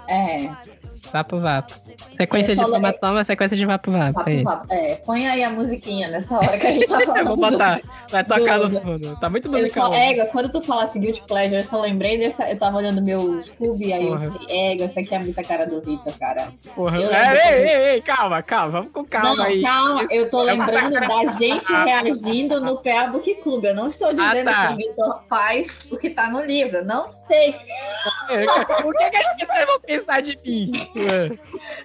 É. 0.10 0.86
Vapo 1.12 1.39
Vapo. 1.39 1.74
Sequência 2.16 2.55
de 2.55 2.62
Toma 2.62 2.93
Toma, 2.93 3.24
sequência 3.24 3.58
de 3.58 3.66
Vapo 3.66 3.91
Vapo. 3.91 4.14
Vapo, 4.14 4.43
vapo. 4.43 4.74
É, 4.74 4.95
põe 5.05 5.28
aí 5.28 5.43
a 5.43 5.49
musiquinha 5.49 6.08
nessa 6.08 6.36
hora 6.36 6.58
que 6.58 6.68
a 6.68 6.72
gente 6.72 6.88
tá 6.88 6.99
falando. 7.01 7.18
eu 7.18 7.26
vou 7.26 7.38
botar. 7.38 7.82
Vai 8.10 8.24
tocar 8.24 8.60
no 8.60 8.82
fundo. 8.82 9.20
Tá 9.20 9.30
muito 9.30 9.49
musical. 9.49 9.93
Eu 9.93 10.18
só, 10.18 10.32
quando 10.32 10.51
tu 10.51 10.62
falasse 10.62 10.99
Guilty 10.99 11.24
Pleasure, 11.28 11.58
eu 11.58 11.66
só 11.66 11.82
lembrei 11.82 12.18
dessa. 12.18 12.49
Eu 12.49 12.58
tava 12.58 12.78
olhando 12.78 13.01
meu 13.01 13.41
Scooby, 13.43 13.93
aí 13.93 14.08
Porra. 14.08 14.26
eu 14.26 14.32
falei, 14.32 14.84
essa 14.84 14.99
aqui 14.99 15.16
é 15.16 15.20
muita 15.20 15.43
cara 15.43 15.66
do 15.66 15.82
Vitor, 15.82 16.18
cara. 16.18 16.47
Porra. 16.76 16.97
É, 17.01 17.51
ei, 17.51 17.68
ei, 17.68 17.89
ei, 17.93 18.01
calma, 18.01 18.41
calma, 18.41 18.72
vamos 18.72 18.93
com 18.93 19.05
calma 19.05 19.36
não, 19.36 19.43
aí. 19.43 19.62
Calma, 19.62 20.08
eu 20.10 20.30
tô 20.30 20.41
lembrando 20.41 20.93
da 20.93 21.26
gente 21.38 21.72
reagindo 21.72 22.62
no 22.62 22.78
PA 22.78 23.08
Book 23.08 23.36
Club. 23.36 23.66
Eu 23.66 23.76
não 23.76 23.89
estou 23.89 24.14
dizendo 24.14 24.49
ah, 24.49 24.53
tá. 24.53 24.68
que 24.68 24.74
o 24.74 24.78
Vitor 24.78 25.24
faz 25.30 25.88
o 25.91 25.97
que 25.97 26.10
tá 26.10 26.30
no 26.30 26.43
livro. 26.43 26.84
Não 26.86 27.12
sei. 27.12 27.55
Por 28.82 28.95
que, 28.95 29.10
que, 29.10 29.36
que 29.36 29.45
vocês 29.45 29.66
vão 29.66 29.80
pensar 29.82 30.22
de 30.22 30.38
mim? 30.43 30.72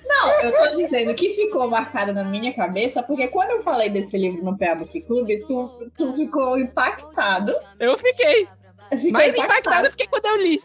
Não, 0.06 0.40
eu 0.42 0.52
tô 0.52 0.76
dizendo 0.76 1.14
que 1.14 1.32
ficou 1.32 1.68
marcado 1.68 2.12
na 2.12 2.24
minha 2.24 2.52
cabeça, 2.52 3.02
porque 3.02 3.28
quando 3.28 3.50
eu 3.50 3.62
falei 3.62 3.90
desse 3.90 4.16
livro 4.16 4.44
no 4.44 4.56
PA 4.56 4.74
Book 4.74 5.00
Club, 5.02 5.28
tu, 5.46 5.90
tu 5.96 6.12
ficou 6.14 6.58
impactado. 6.58 7.54
Eu 7.78 7.98
fiquei. 7.98 8.48
Mais 9.10 9.34
impactado. 9.34 9.38
impactado 9.38 9.90
fiquei 9.90 10.06
quando 10.06 10.26
eu 10.26 10.36
li. 10.36 10.60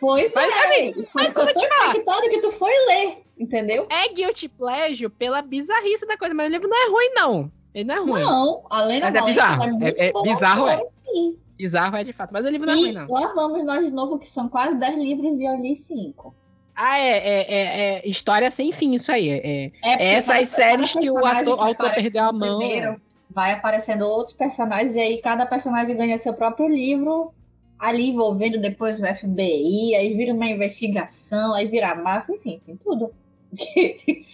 Pois 0.00 0.32
mas, 0.34 0.52
é. 0.52 0.56
Assim, 0.56 1.06
mas 1.14 1.36
eu 1.36 1.46
te 1.46 1.64
impactado 1.64 2.28
que 2.28 2.40
tu 2.40 2.52
foi 2.52 2.72
ler, 2.86 3.22
entendeu? 3.38 3.86
É 3.90 4.12
guilty 4.12 4.48
pleasure 4.48 5.08
pela 5.08 5.42
bizarrice 5.42 6.06
da 6.06 6.16
coisa, 6.16 6.34
mas 6.34 6.48
o 6.48 6.50
livro 6.50 6.68
não 6.68 6.76
é 6.76 6.88
ruim, 6.88 7.10
não. 7.14 7.52
Ele 7.74 7.84
não 7.84 7.94
é 7.94 7.98
ruim. 7.98 8.22
Não, 8.22 8.66
além 8.70 9.00
da 9.00 9.06
Mas 9.06 9.14
é 9.14 9.22
bizarro. 9.22 9.62
É, 9.82 9.88
é, 9.88 10.08
é 10.08 10.22
bizarro, 10.22 10.68
é. 10.68 10.82
Sim. 11.04 11.38
Bizarro 11.56 11.96
é 11.96 12.04
de 12.04 12.12
fato, 12.12 12.30
mas 12.32 12.44
o 12.44 12.48
livro 12.48 12.66
não 12.66 12.74
é 12.74 12.76
ruim, 12.76 12.92
não. 12.92 13.06
Lá 13.08 13.32
vamos 13.34 13.64
nós 13.64 13.84
de 13.84 13.90
novo, 13.90 14.18
que 14.18 14.28
são 14.28 14.48
quase 14.48 14.74
10 14.76 14.98
livros 14.98 15.38
e 15.38 15.44
eu 15.44 15.56
li 15.56 15.76
5. 15.76 16.34
Ah, 16.76 16.98
é, 16.98 17.16
é, 17.16 17.40
é, 17.40 17.94
é, 17.96 18.08
história 18.08 18.50
sem 18.50 18.70
fim 18.70 18.92
isso 18.92 19.10
aí. 19.10 19.30
É, 19.30 19.72
é 19.82 20.12
essas 20.14 20.50
séries 20.50 20.92
que 20.92 21.10
o 21.10 21.24
ator, 21.24 21.58
autor 21.58 21.94
perdeu 21.94 22.24
a 22.24 22.32
mão. 22.32 22.58
Primeiro, 22.58 23.00
vai 23.30 23.52
aparecendo 23.52 24.02
outros 24.02 24.36
personagens 24.36 24.94
e 24.94 25.00
aí 25.00 25.18
cada 25.22 25.46
personagem 25.46 25.96
ganha 25.96 26.18
seu 26.18 26.34
próprio 26.34 26.68
livro 26.68 27.32
ali 27.78 28.10
envolvendo 28.10 28.60
depois 28.60 29.00
o 29.00 29.06
FBI, 29.06 29.94
aí 29.94 30.14
vira 30.14 30.34
uma 30.34 30.48
investigação, 30.48 31.54
aí 31.54 31.66
vira 31.66 31.94
máfia, 31.94 32.34
enfim, 32.34 32.60
tem 32.64 32.76
tudo. 32.76 33.12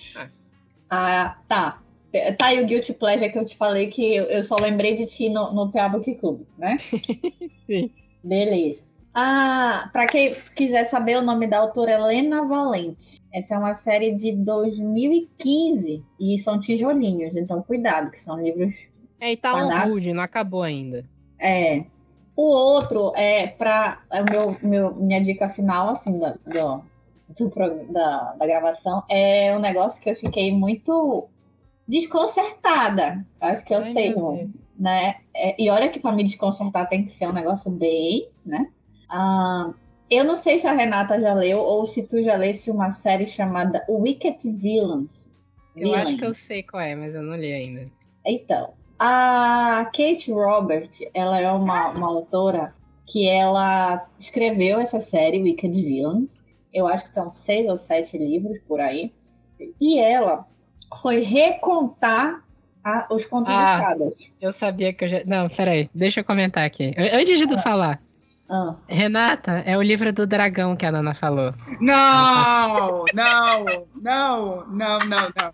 ah, 0.90 1.36
tá. 1.48 1.80
Tá 2.36 2.46
aí 2.46 2.62
o 2.62 2.66
Guilty 2.66 2.92
Pleasure 2.92 3.32
que 3.32 3.38
eu 3.38 3.46
te 3.46 3.56
falei 3.56 3.88
que 3.88 4.14
eu, 4.14 4.44
só 4.44 4.56
lembrei 4.56 4.96
de 4.96 5.06
ti 5.06 5.28
no, 5.30 5.52
no 5.52 5.72
Club, 6.20 6.42
né? 6.58 6.76
Sim. 7.66 7.90
Beleza. 8.22 8.84
Ah, 9.14 9.90
para 9.92 10.06
quem 10.06 10.36
quiser 10.56 10.84
saber, 10.84 11.18
o 11.18 11.22
nome 11.22 11.46
da 11.46 11.58
autora 11.58 11.92
é 11.92 11.94
Helena 11.94 12.44
Valente. 12.46 13.20
Essa 13.32 13.54
é 13.54 13.58
uma 13.58 13.74
série 13.74 14.14
de 14.14 14.32
2015 14.32 16.02
e 16.18 16.38
são 16.38 16.58
tijolinhos, 16.58 17.36
então 17.36 17.62
cuidado, 17.62 18.10
que 18.10 18.20
são 18.20 18.40
livros. 18.40 18.74
É, 19.20 19.32
e 19.32 19.36
tá 19.36 19.84
rude, 19.84 20.12
não 20.12 20.22
acabou 20.22 20.62
ainda. 20.62 21.04
É. 21.38 21.84
O 22.34 22.44
outro 22.44 23.12
é 23.14 23.46
para 23.46 24.02
é 24.10 24.22
o 24.22 24.24
meu, 24.24 24.56
meu 24.62 24.94
minha 24.94 25.22
dica 25.22 25.50
final 25.50 25.90
assim 25.90 26.18
da, 26.18 26.34
do, 26.46 26.82
do, 27.28 27.92
da, 27.92 28.32
da 28.32 28.46
gravação 28.46 29.02
é 29.08 29.54
um 29.54 29.60
negócio 29.60 30.00
que 30.00 30.08
eu 30.08 30.16
fiquei 30.16 30.50
muito 30.50 31.28
desconcertada. 31.86 33.26
Acho 33.38 33.64
que 33.64 33.74
eu 33.74 33.82
Ai, 33.82 33.92
tenho, 33.92 34.50
né? 34.78 35.16
É, 35.34 35.62
e 35.62 35.68
olha 35.68 35.90
que 35.90 36.00
para 36.00 36.16
me 36.16 36.24
desconcertar 36.24 36.88
tem 36.88 37.04
que 37.04 37.10
ser 37.10 37.28
um 37.28 37.32
negócio 37.32 37.70
bem, 37.70 38.28
né? 38.44 38.70
Ah, 39.12 39.74
eu 40.10 40.24
não 40.24 40.36
sei 40.36 40.58
se 40.58 40.66
a 40.66 40.72
Renata 40.72 41.20
já 41.20 41.34
leu 41.34 41.58
ou 41.58 41.84
se 41.86 42.02
tu 42.02 42.22
já 42.22 42.34
lesse 42.36 42.70
uma 42.70 42.90
série 42.90 43.26
chamada 43.26 43.84
Wicked 43.86 44.50
Villains. 44.50 45.34
Eu 45.76 45.88
Villains. 45.88 46.06
acho 46.06 46.16
que 46.16 46.24
eu 46.24 46.34
sei 46.34 46.62
qual 46.62 46.82
é, 46.82 46.96
mas 46.96 47.14
eu 47.14 47.22
não 47.22 47.36
li 47.36 47.52
ainda. 47.52 47.90
Então, 48.24 48.72
a 48.98 49.84
Kate 49.86 50.32
Robert, 50.32 50.90
ela 51.12 51.38
é 51.38 51.50
uma, 51.52 51.90
uma 51.90 52.08
autora 52.08 52.74
que 53.06 53.28
ela 53.28 54.08
escreveu 54.18 54.80
essa 54.80 54.98
série 54.98 55.42
Wicked 55.42 55.74
Villains. 55.74 56.40
Eu 56.72 56.86
acho 56.86 57.04
que 57.04 57.12
são 57.12 57.30
seis 57.30 57.68
ou 57.68 57.76
sete 57.76 58.16
livros 58.16 58.58
por 58.66 58.80
aí. 58.80 59.12
E 59.78 59.98
ela 59.98 60.46
foi 61.02 61.20
recontar 61.20 62.42
a, 62.82 63.06
os 63.10 63.26
contos 63.26 63.52
ah, 63.54 63.76
de 63.76 63.82
fadas. 63.82 64.14
Eu 64.40 64.52
sabia 64.54 64.92
que 64.94 65.04
eu 65.04 65.08
já. 65.08 65.24
Não, 65.24 65.50
peraí, 65.50 65.90
deixa 65.94 66.20
eu 66.20 66.24
comentar 66.24 66.64
aqui. 66.64 66.94
Antes 66.96 67.38
de 67.38 67.46
tu 67.46 67.56
ah. 67.56 67.62
falar, 67.62 68.02
Ah, 68.54 68.76
Renata, 68.86 69.62
é 69.64 69.78
o 69.78 69.82
livro 69.82 70.12
do 70.12 70.26
dragão 70.26 70.76
que 70.76 70.84
a 70.84 70.92
Nana 70.92 71.14
falou. 71.14 71.54
Não, 71.80 73.06
não, 73.14 73.64
não, 73.64 73.86
não, 73.96 74.66
não, 74.66 74.98
não, 74.98 75.32
não. 75.34 75.52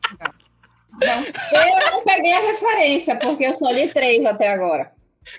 Não. 1.00 1.24
eu 1.24 1.92
não 1.92 2.02
peguei 2.02 2.32
a 2.32 2.40
referência, 2.40 3.14
porque 3.14 3.46
eu 3.46 3.54
só 3.54 3.70
li 3.70 3.92
três 3.92 4.24
até 4.26 4.48
agora. 4.48 4.90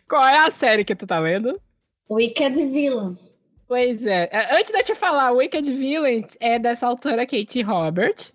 Qual 0.08 0.26
é 0.26 0.48
a 0.48 0.52
série 0.52 0.86
que 0.86 0.96
tu 0.96 1.06
tá 1.06 1.20
lendo? 1.20 1.60
Wicked 2.10 2.56
Villains. 2.68 3.38
Pois 3.68 4.06
é. 4.06 4.30
é, 4.32 4.56
Antes 4.58 4.72
de 4.72 4.78
eu 4.78 4.84
te 4.86 4.96
falar, 4.96 5.34
Wicked 5.34 5.70
Villains 5.74 6.38
é 6.40 6.58
dessa 6.60 6.88
autora 6.88 7.28
Kate 7.28 7.62
Robert. 7.62 8.32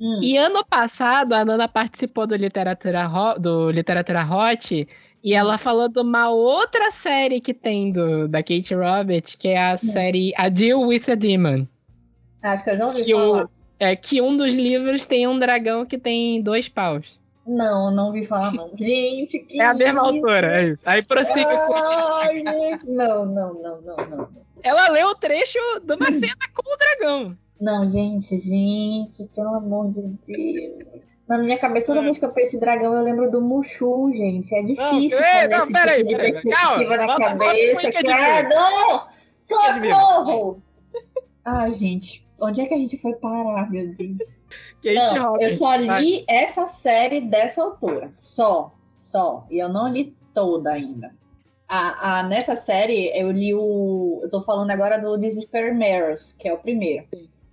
Hum. 0.00 0.18
E 0.20 0.36
ano 0.36 0.64
passado 0.66 1.32
a 1.32 1.44
Nana 1.44 1.68
participou 1.68 2.26
do 2.26 2.34
Literatura, 2.34 3.08
do 3.38 3.70
Literatura 3.70 4.26
Hot 4.26 4.88
e 5.24 5.32
ela 5.34 5.56
falou 5.58 5.88
de 5.88 5.98
uma 6.00 6.30
outra 6.30 6.90
série 6.92 7.40
que 7.40 7.54
tem 7.54 7.90
do, 7.90 8.28
da 8.28 8.42
Kate 8.42 8.74
Robert, 8.74 9.24
que 9.38 9.48
é 9.48 9.70
a 9.72 9.76
série 9.78 10.32
A 10.36 10.48
Deal 10.50 10.80
with 10.82 11.04
a 11.10 11.14
Demon. 11.14 11.66
Acho 12.42 12.62
que 12.62 12.70
eu 12.70 12.76
já 12.76 12.86
ouvi 12.86 13.04
Que, 13.04 13.12
falar. 13.14 13.44
o, 13.44 13.50
é, 13.80 13.96
que 13.96 14.20
um 14.20 14.36
dos 14.36 14.52
livros 14.54 15.06
tem 15.06 15.26
um 15.26 15.38
dragão 15.38 15.86
que 15.86 15.96
tem 15.98 16.42
dois 16.42 16.68
paus. 16.68 17.06
Não, 17.46 17.90
não 17.90 18.06
ouvi 18.08 18.26
falar, 18.26 18.52
não. 18.52 18.70
Gente, 18.76 19.38
que 19.38 19.60
É 19.60 19.64
a 19.66 19.74
mesma 19.74 20.02
isso? 20.02 20.14
autora, 20.16 20.60
é 20.62 20.68
isso. 20.68 20.82
Aí 20.84 21.02
prossiga. 21.02 21.48
Ai, 22.22 22.36
gente. 22.36 22.86
Não, 22.86 23.26
não, 23.26 23.54
não, 23.54 23.80
não, 23.82 23.96
não. 23.96 24.28
Ela 24.62 24.88
leu 24.88 25.08
o 25.08 25.14
trecho 25.14 25.58
de 25.82 25.94
uma 25.94 26.10
cena 26.12 26.36
com 26.54 26.70
o 26.70 26.76
dragão. 26.76 27.36
Não, 27.60 27.90
gente, 27.90 28.36
gente, 28.38 29.24
pelo 29.34 29.54
amor 29.56 29.90
de 29.92 30.02
Deus. 30.26 31.02
Na 31.28 31.38
minha 31.38 31.58
cabeça, 31.58 31.86
toda 31.86 32.02
vez 32.02 32.18
que 32.18 32.24
eu 32.24 32.32
penso 32.32 32.56
em 32.56 32.60
dragão, 32.60 32.94
eu 32.94 33.02
lembro 33.02 33.30
do 33.30 33.40
Mushu, 33.40 34.12
gente. 34.12 34.54
É 34.54 34.62
difícil 34.62 35.18
Não, 35.20 35.26
fazer 35.26 35.48
não, 35.48 35.58
esse 35.64 35.72
peraí, 35.72 35.96
tipo 36.04 36.08
de 36.08 36.16
perspectiva 36.16 36.96
calma, 36.98 37.06
na 37.06 37.16
cabeça. 37.18 37.80
Credo! 37.92 38.54
Socorro! 39.48 40.62
Ai, 41.44 41.74
gente, 41.74 42.26
onde 42.40 42.60
é 42.60 42.66
que 42.66 42.74
a 42.74 42.78
gente 42.78 42.98
foi 42.98 43.14
parar, 43.14 43.70
meu 43.70 43.88
Deus? 43.94 44.18
Kate 44.82 44.94
Não, 45.18 45.40
eu 45.40 45.50
só 45.50 45.74
li 45.76 46.24
essa 46.28 46.66
série 46.66 47.20
dessa 47.22 47.62
autora. 47.62 48.10
Só. 48.12 48.74
Só. 48.96 49.46
E 49.50 49.58
eu 49.58 49.68
não 49.68 49.88
li 49.88 50.14
toda 50.34 50.72
ainda. 50.72 51.14
A, 51.68 52.18
a- 52.18 52.22
nessa 52.24 52.54
série, 52.54 53.10
eu 53.18 53.30
li 53.30 53.54
o. 53.54 54.20
Eu 54.22 54.30
tô 54.30 54.42
falando 54.42 54.70
agora 54.70 54.98
do 54.98 55.16
Despair 55.16 55.74
Mirrors, 55.74 56.34
que 56.38 56.48
é 56.48 56.52
o 56.52 56.58
primeiro. 56.58 57.06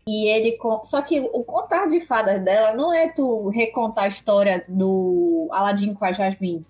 E 0.08 0.28
ele. 0.28 0.58
Só 0.84 1.02
que 1.02 1.20
o 1.20 1.44
contar 1.44 1.88
de 1.88 2.02
fadas 2.06 2.44
dela 2.44 2.74
não 2.74 2.94
é 2.94 3.10
tu 3.10 3.50
recontar 3.50 4.06
a 4.06 4.08
história 4.08 4.66
do 4.68 5.48
Aladdin 5.52 5.94
com 5.94 6.06
a 6.06 6.12
Jasmine. 6.12 6.66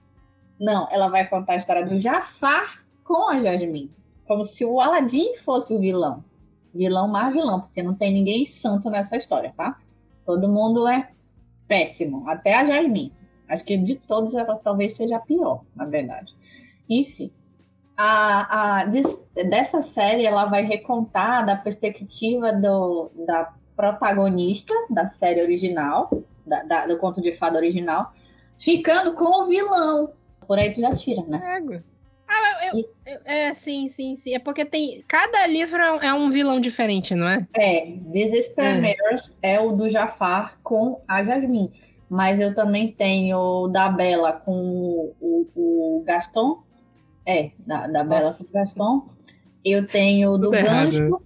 Não, 0.59 0.87
ela 0.91 1.07
vai 1.07 1.27
contar 1.27 1.53
a 1.53 1.57
história 1.57 1.85
do 1.85 1.99
Jafar 1.99 2.83
com 3.03 3.29
a 3.29 3.41
Jasmine. 3.41 3.91
Como 4.27 4.43
se 4.43 4.63
o 4.63 4.79
Aladdin 4.79 5.37
fosse 5.45 5.73
o 5.73 5.79
vilão. 5.79 6.23
Vilão 6.73 7.07
mais 7.07 7.33
vilão, 7.33 7.61
porque 7.61 7.83
não 7.83 7.93
tem 7.93 8.13
ninguém 8.13 8.45
santo 8.45 8.89
nessa 8.89 9.17
história, 9.17 9.53
tá? 9.57 9.79
Todo 10.25 10.47
mundo 10.47 10.87
é 10.87 11.09
péssimo, 11.67 12.29
até 12.29 12.53
a 12.53 12.65
Jasmine. 12.65 13.11
Acho 13.49 13.65
que 13.65 13.77
de 13.77 13.95
todos 13.95 14.33
ela 14.33 14.55
talvez 14.55 14.95
seja 14.95 15.17
a 15.17 15.19
pior, 15.19 15.63
na 15.75 15.85
verdade. 15.85 16.33
Enfim, 16.89 17.31
a, 17.97 18.79
a- 18.81 18.85
des- 18.85 19.23
dessa 19.49 19.81
série 19.81 20.25
ela 20.25 20.45
vai 20.45 20.63
recontar 20.63 21.45
da 21.45 21.55
perspectiva 21.55 22.51
do, 22.53 23.11
da 23.25 23.53
protagonista 23.75 24.73
da 24.89 25.05
série 25.07 25.41
original, 25.41 26.09
da- 26.45 26.63
da- 26.63 26.87
do 26.87 26.97
conto 26.97 27.21
de 27.21 27.35
fada 27.37 27.57
original, 27.57 28.13
ficando 28.59 29.13
com 29.13 29.43
o 29.43 29.47
vilão. 29.47 30.13
Por 30.47 30.57
aí 30.57 30.73
tu 30.73 30.81
já 30.81 30.95
tira, 30.95 31.23
né? 31.27 31.57
Égua. 31.57 31.83
Ah, 32.27 32.65
eu, 32.67 32.79
eu- 32.79 32.89
eu- 33.05 33.19
é, 33.25 33.53
sim, 33.53 33.89
sim, 33.89 34.15
sim. 34.17 34.33
É 34.33 34.39
porque 34.39 34.63
tem. 34.63 35.03
Cada 35.07 35.45
livro 35.47 35.81
é 35.81 35.91
um- 36.13 36.27
é 36.27 36.29
vilão 36.31 36.61
diferente, 36.61 37.13
não 37.13 37.27
é? 37.27 37.45
É, 37.53 37.85
Desesper 37.85 38.63
É. 38.63 38.79
É 39.41 39.59
o 39.59 39.73
do 39.73 39.89
Jafar 39.89 40.57
com 40.63 41.01
a 41.07 41.23
Jasmine. 41.23 41.71
Mas 42.09 42.39
eu 42.39 42.53
também 42.53 42.91
tenho 42.91 43.37
o 43.37 43.67
da 43.67 43.89
Bela 43.89 44.33
com 44.33 44.51
o, 44.53 45.15
o- 45.21 45.99
o 45.99 46.03
Gaston. 46.05 46.63
É, 47.25 47.51
da, 47.59 47.87
da 47.87 48.03
Bela 48.03 48.33
com 48.33 48.45
Gaston. 48.51 49.07
Eu 49.63 49.87
tenho 49.87 50.31
o 50.31 50.37
do 50.37 50.45
Tudo 50.45 50.55
errado. 50.55 50.91
Gancho. 50.91 51.21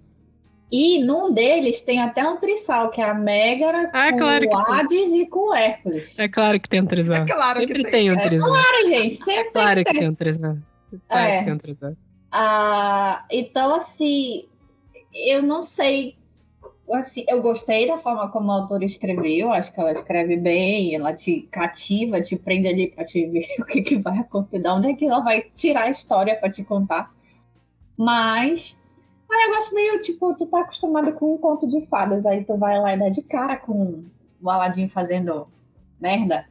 E 0.72 1.01
num 1.03 1.31
deles 1.31 1.80
tem 1.81 2.01
até 2.01 2.27
um 2.27 2.38
trisal, 2.38 2.89
que 2.89 2.99
é 2.99 3.05
a 3.09 3.13
Megara 3.13 3.89
Ah, 3.93 4.11
com 4.11 4.17
claro 4.17 4.45
o 4.45 4.49
tem. 4.65 4.76
Hades 4.76 5.13
e 5.13 5.26
com 5.27 5.49
o 5.51 5.53
Hércules. 5.53 6.13
É 6.17 6.27
claro 6.27 6.59
que 6.59 6.67
tem 6.67 6.81
um 6.81 6.85
trisal. 6.85 7.17
É 7.17 7.26
claro 7.26 7.59
que 7.61 7.67
Sempre 7.67 7.84
tem. 7.84 7.91
tem 7.91 8.11
um 8.11 8.15
É 8.15 8.27
trisal. 8.27 8.49
Claro, 8.49 8.88
gente, 8.89 9.15
sempre 9.15 9.51
Claro 9.51 9.85
que 9.85 9.93
tem 9.93 10.09
um 10.09 10.15
trisal. 10.15 10.57
Claro 11.07 11.30
É. 11.31 11.38
que 11.39 11.45
tem 11.45 11.53
um 11.53 11.57
trisal. 11.57 11.93
Ah, 12.31 13.23
então, 13.31 13.76
assim, 13.76 14.45
eu 15.13 15.41
não 15.43 15.63
sei. 15.63 16.17
Assim, 16.94 17.26
eu 17.28 17.41
gostei 17.41 17.88
da 17.88 17.98
forma 17.98 18.30
como 18.30 18.52
a 18.52 18.62
autora 18.62 18.86
escreveu, 18.86 19.52
acho 19.52 19.74
que 19.74 19.80
ela 19.80 19.91
escreve 19.91 20.38
bem, 20.38 20.94
ela 20.94 21.14
te 21.14 21.41
cativa, 21.52 22.22
te 22.22 22.36
prende 22.36 22.68
ali 22.68 22.91
pra 22.91 23.03
te 23.03 23.26
ver 23.28 23.48
o 23.60 23.66
que, 23.66 23.82
que 23.82 23.98
vai 23.98 24.20
acontecer, 24.20 24.60
de 24.60 24.70
onde 24.70 24.91
é 24.91 24.94
que 24.94 25.06
ela 25.06 25.22
vai 25.22 25.41
tirar 25.56 25.84
a 25.84 25.90
história 25.90 26.36
pra 26.36 26.49
te 26.49 26.64
contar. 26.64 27.12
Mas 27.98 28.78
é 29.32 29.36
um 29.36 29.49
negócio 29.49 29.74
meio 29.74 30.02
tipo, 30.02 30.36
tu 30.36 30.45
tá 30.45 30.62
acostumado 30.62 31.12
com 31.14 31.34
um 31.34 31.38
conto 31.38 31.68
de 31.68 31.86
fadas, 31.88 32.26
aí 32.26 32.44
tu 32.44 32.56
vai 32.57 32.80
lá 32.80 32.94
e 32.94 32.99
dá 32.99 33.10
de 33.10 33.24
cara 33.24 33.57
com 33.57 34.03
o 34.41 34.49
Aladdin 34.49 34.88
fazendo 34.88 35.48
merda. 35.99 36.45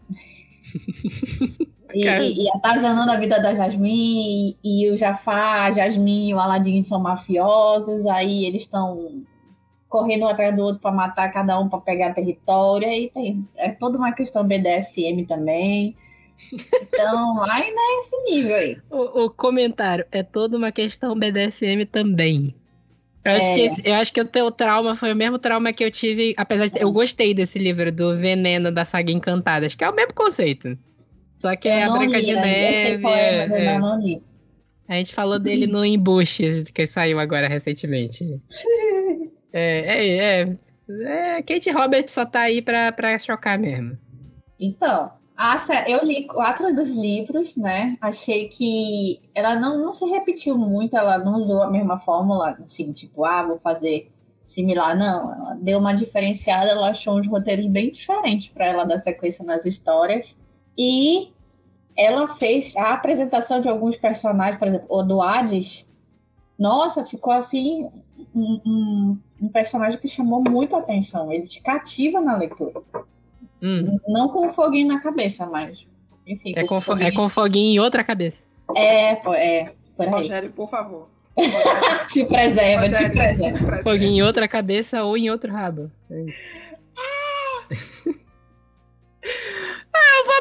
E, 1.95 2.09
e, 2.09 2.45
e 2.45 2.51
atazanando 2.51 3.13
a 3.13 3.17
vida 3.17 3.39
da 3.39 3.55
Jasmine, 3.55 4.59
e, 4.65 4.87
e 4.87 4.91
o 4.91 4.97
Jafar, 4.97 5.67
a 5.67 5.73
Jasmine 5.73 6.31
e 6.31 6.35
o 6.35 6.41
Aladdin 6.41 6.83
são 6.83 6.99
mafiosos, 6.99 8.05
aí 8.07 8.45
eles 8.45 8.63
estão 8.63 9.23
correndo 9.95 10.23
um 10.25 10.29
atrás 10.29 10.57
do 10.57 10.61
outro 10.63 10.81
pra 10.83 10.91
matar 10.91 11.31
cada 11.33 11.57
um 11.61 11.69
pra 11.69 11.79
pegar 11.79 12.13
território, 12.15 12.89
aí 12.89 13.11
tem, 13.15 13.47
é 13.57 13.71
toda 13.71 13.97
uma 13.97 14.11
questão 14.13 14.43
BDSM 14.45 15.25
também. 15.29 15.97
Então, 16.53 17.41
aí 17.49 17.73
nesse 17.73 18.17
nível 18.25 18.57
aí. 18.57 18.77
O, 18.91 19.27
o 19.27 19.31
comentário 19.31 20.05
é 20.11 20.25
toda 20.25 20.57
uma 20.59 20.73
questão 20.73 21.17
BDSM 21.17 21.85
também. 21.87 22.53
Eu 23.25 23.33
acho, 23.33 23.47
É. 23.47 23.55
que 23.55 23.61
esse- 23.61 23.83
eu 23.89 23.95
acho 23.95 24.13
que 24.13 24.21
o 24.21 24.25
teu 24.27 24.51
trauma 24.51 24.97
foi 24.97 25.13
o 25.13 25.17
mesmo 25.17 25.39
trauma 25.39 25.73
que 25.73 25.85
eu 25.85 25.91
tive, 25.93 26.35
apesar 26.37 26.67
de. 26.69 26.81
Eu 26.83 26.91
gostei 26.91 27.33
desse 27.33 27.57
livro 27.59 27.93
do 27.93 28.19
Veneno 28.19 28.73
da 28.73 28.85
Saga 28.85 29.13
Encantadas, 29.13 29.77
que 29.77 29.85
é 29.85 29.89
o 29.89 29.95
mesmo 29.95 30.13
conceito. 30.13 30.77
Só 31.39 31.55
que 31.55 31.69
é 31.69 31.83
eu 31.85 31.85
a 31.85 31.87
não 31.95 31.99
Branca 32.01 32.19
li 32.19 32.25
de 32.25 32.31
ainda, 32.33 32.49
eu 32.49 32.75
sei 32.75 32.85
Neve. 32.91 33.03
qual 33.03 33.15
é, 33.15 33.39
mas 33.43 33.51
eu 33.53 33.57
é. 33.57 33.69
ainda 33.69 33.79
não 33.87 34.01
li. 34.01 34.23
A 34.89 34.95
gente 34.97 35.15
falou 35.15 35.39
dele 35.39 35.67
no 35.67 35.83
Embuste, 35.85 36.65
que 36.75 36.87
saiu 36.87 37.19
agora 37.21 37.47
recentemente. 37.49 38.25
É, 39.57 39.79
é, 39.87 40.43
é, 40.43 40.59
é, 41.39 41.43
Kate 41.43 41.71
Roberts 41.71 42.13
só 42.13 42.27
tá 42.27 42.41
aí 42.41 42.61
pra, 42.61 42.91
pra 42.91 43.17
chocar 43.21 43.57
mesmo. 43.57 43.97
Então, 44.59 45.13
a 45.37 45.57
eu 45.89 46.05
li 46.05 46.27
quatro 46.27 46.75
dos 46.75 46.89
livros, 46.91 47.55
né? 47.57 47.97
Achei 48.01 48.49
que 48.49 49.21
ela 49.33 49.55
não, 49.55 49.79
não 49.79 49.95
se 49.95 50.05
repetiu 50.07 50.59
muito, 50.59 50.97
ela 50.97 51.19
não 51.19 51.43
usou 51.43 51.63
a 51.63 51.71
mesma 51.71 52.01
fórmula, 52.01 52.57
assim, 52.67 52.93
tipo, 52.93 53.25
ah, 53.25 53.45
vou 53.45 53.61
fazer 53.61 54.11
similar. 54.43 54.97
Não, 54.97 55.33
ela 55.33 55.55
deu 55.55 55.79
uma 55.79 55.95
diferenciada, 55.95 56.71
ela 56.71 56.91
achou 56.91 57.19
uns 57.19 57.29
roteiros 57.29 57.67
bem 57.67 57.93
diferentes 57.93 58.49
para 58.49 58.67
ela 58.67 58.85
dar 58.85 58.99
sequência 58.99 59.45
nas 59.45 59.65
histórias. 59.65 60.35
E 60.77 61.33
ela 61.97 62.35
fez 62.35 62.75
a 62.77 62.93
apresentação 62.93 63.61
de 63.61 63.69
alguns 63.69 63.97
personagens, 63.97 64.59
por 64.59 64.67
exemplo, 64.67 64.87
o 64.89 65.03
do 65.05 65.23
Hades. 65.23 65.87
Nossa, 66.59 67.05
ficou 67.05 67.33
assim 67.33 67.89
um, 68.35 68.61
um- 68.67 69.19
um 69.41 69.49
personagem 69.49 69.99
que 70.01 70.09
chamou 70.09 70.43
muito 70.43 70.75
a 70.77 70.79
atenção. 70.81 71.33
Ele 71.33 71.47
te 71.47 71.61
cativa 71.63 72.21
na 72.21 72.37
leitura. 72.37 72.81
Hum, 73.63 73.99
Não 74.09 74.29
com 74.29 74.53
foguinho 74.53 74.89
na 74.89 75.01
cabeça, 75.01 75.47
mas. 75.47 75.87
Enfim, 76.27 76.53
é, 76.57 76.63
com 76.63 76.69
com, 76.69 76.77
o 76.79 76.81
fo- 76.81 76.93
é 76.93 76.97
foguinho. 76.97 77.15
com 77.15 77.29
foguinho 77.29 77.75
em 77.75 77.79
outra 77.81 78.03
cabeça. 78.05 78.37
É, 78.77 79.15
pô, 79.17 79.35
é. 79.35 79.73
Por 79.97 80.05
aí. 80.07 80.11
Rogério, 80.11 80.51
por 80.53 80.69
favor. 80.71 81.09
Te 82.11 82.25
preserva, 82.25 82.85
te 82.85 82.93
Rogério, 82.93 83.13
preserva. 83.15 83.59
presente. 83.59 83.83
Foguinho 83.83 84.13
em 84.13 84.23
outra 84.23 84.47
cabeça 84.49 85.03
ou 85.05 85.17
em 85.17 85.31
outro 85.31 85.53
rabo. 85.53 85.91
É. 86.11 86.25
Ah, 86.97 87.67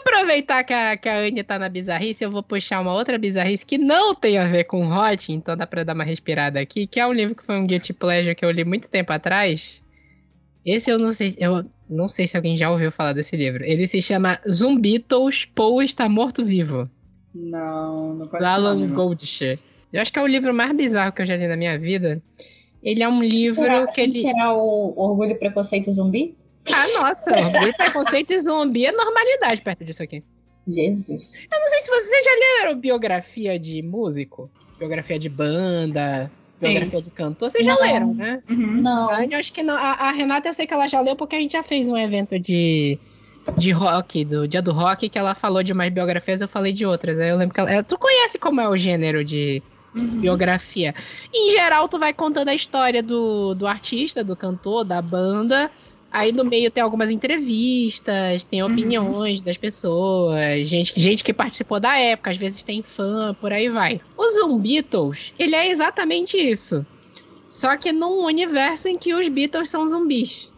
aproveitar 0.03 0.63
que 0.63 0.73
a, 0.73 0.97
que 0.97 1.07
a 1.09 1.19
Anne 1.19 1.43
tá 1.43 1.57
na 1.57 1.69
bizarrice, 1.69 2.23
eu 2.23 2.31
vou 2.31 2.43
puxar 2.43 2.81
uma 2.81 2.93
outra 2.93 3.17
bizarrice 3.17 3.65
que 3.65 3.77
não 3.77 4.13
tem 4.13 4.37
a 4.37 4.47
ver 4.47 4.65
com 4.65 4.87
Hot, 4.87 5.31
então 5.31 5.57
dá 5.57 5.65
pra 5.65 5.83
dar 5.83 5.95
uma 5.95 6.03
respirada 6.03 6.59
aqui, 6.59 6.85
que 6.85 6.99
é 6.99 7.07
um 7.07 7.13
livro 7.13 7.35
que 7.35 7.43
foi 7.43 7.57
um 7.57 7.65
guilty 7.65 7.93
pleasure 7.93 8.35
que 8.35 8.45
eu 8.45 8.51
li 8.51 8.63
muito 8.63 8.87
tempo 8.87 9.11
atrás. 9.13 9.81
Esse 10.65 10.89
eu 10.89 10.99
não 10.99 11.11
sei, 11.11 11.35
eu 11.37 11.65
não 11.89 12.07
sei 12.07 12.27
se 12.27 12.37
alguém 12.37 12.57
já 12.57 12.69
ouviu 12.69 12.91
falar 12.91 13.13
desse 13.13 13.35
livro. 13.35 13.63
Ele 13.63 13.87
se 13.87 14.01
chama 14.01 14.39
Zumbitos, 14.49 15.45
Poe 15.45 15.83
está 15.83 16.07
morto-vivo, 16.07 16.89
Não, 17.33 18.13
não 18.13 18.27
pode 18.27 18.43
Alan 18.43 18.87
Goldshire. 18.93 19.59
Eu 19.91 20.01
acho 20.01 20.11
que 20.11 20.19
é 20.19 20.21
o 20.21 20.27
livro 20.27 20.53
mais 20.53 20.71
bizarro 20.73 21.11
que 21.11 21.21
eu 21.21 21.25
já 21.25 21.35
li 21.35 21.47
na 21.47 21.57
minha 21.57 21.77
vida. 21.77 22.21
Ele 22.81 23.01
é 23.03 23.07
um 23.07 23.21
livro 23.21 23.63
Será, 23.63 23.85
que 23.85 23.93
sem 23.93 24.03
ele... 24.05 24.21
tirar 24.21 24.53
o 24.53 24.93
Orgulho 24.97 25.31
e 25.31 25.35
Preconceito 25.35 25.91
Zumbi? 25.91 26.35
Ah, 26.71 26.87
nossa, 27.01 27.31
orgulho, 27.31 27.73
preconceito 27.75 28.31
e 28.31 28.39
zumbi 28.41 28.85
é 28.85 28.91
normalidade 28.91 29.61
perto 29.61 29.83
disso 29.83 30.03
aqui. 30.03 30.23
Jesus. 30.67 31.23
Eu 31.51 31.59
não 31.59 31.67
sei 31.67 31.81
se 31.81 31.89
vocês 31.89 32.23
já 32.23 32.31
leram 32.61 32.79
biografia 32.79 33.59
de 33.59 33.81
músico. 33.81 34.49
biografia 34.79 35.19
de 35.19 35.27
banda, 35.27 36.31
biografia 36.61 37.01
de 37.01 37.11
cantor. 37.11 37.49
Vocês 37.49 37.65
já 37.65 37.75
leram, 37.75 38.13
né? 38.13 38.41
Uhum. 38.49 38.81
Não. 38.81 39.09
A 39.09 39.17
Anne, 39.17 39.33
eu 39.33 39.39
acho 39.39 39.51
que 39.51 39.61
não. 39.61 39.75
A, 39.75 39.91
a 39.91 40.11
Renata, 40.11 40.47
eu 40.47 40.53
sei 40.53 40.65
que 40.65 40.73
ela 40.73 40.87
já 40.87 41.01
leu 41.01 41.15
porque 41.17 41.35
a 41.35 41.39
gente 41.39 41.51
já 41.51 41.63
fez 41.63 41.89
um 41.89 41.97
evento 41.97 42.39
de, 42.39 42.97
de 43.57 43.71
rock, 43.71 44.23
do 44.23 44.47
Dia 44.47 44.61
do 44.61 44.71
Rock, 44.71 45.09
que 45.09 45.19
ela 45.19 45.35
falou 45.35 45.61
de 45.63 45.73
umas 45.73 45.89
biografias, 45.91 46.39
eu 46.39 46.47
falei 46.47 46.71
de 46.71 46.85
outras. 46.85 47.19
Aí 47.19 47.27
eu 47.29 47.35
lembro 47.37 47.53
que 47.53 47.59
ela. 47.59 47.69
ela- 47.71 47.83
Tu 47.83 47.97
conhece 47.97 48.39
como 48.39 48.61
é 48.61 48.69
o 48.69 48.77
gênero 48.77 49.23
de 49.25 49.61
Uhum. 49.93 50.21
biografia? 50.21 50.95
Em 51.33 51.51
geral, 51.51 51.87
tu 51.89 51.99
vai 51.99 52.13
contando 52.13 52.47
a 52.49 52.55
história 52.55 53.03
do, 53.03 53.53
do 53.53 53.67
artista, 53.67 54.23
do 54.23 54.35
cantor, 54.35 54.83
da 54.85 55.01
banda. 55.01 55.69
Aí 56.13 56.31
no 56.31 56.45
meio 56.45 56.69
tem 56.69 56.83
algumas 56.83 57.09
entrevistas, 57.09 58.45
tem 58.45 58.61
Uhum. 58.61 58.71
opiniões 58.71 59.41
das 59.41 59.57
pessoas, 59.57 60.69
gente, 60.69 60.93
gente 60.95 61.23
que 61.23 61.33
participou 61.33 61.79
da 61.79 61.97
época, 61.97 62.29
às 62.31 62.37
vezes 62.37 62.63
tem 62.63 62.83
fã, 62.83 63.35
por 63.41 63.51
aí 63.51 63.67
vai. 63.69 63.99
O 64.15 64.29
Zumbeatles, 64.31 65.33
ele 65.39 65.55
é 65.55 65.69
exatamente 65.69 66.37
isso. 66.37 66.85
Só 67.49 67.75
que 67.77 67.91
num 67.91 68.23
universo 68.25 68.87
em 68.87 68.97
que 68.97 69.13
os 69.13 69.27
Beatles 69.27 69.69
são 69.71 69.87
zumbis. 69.87 70.49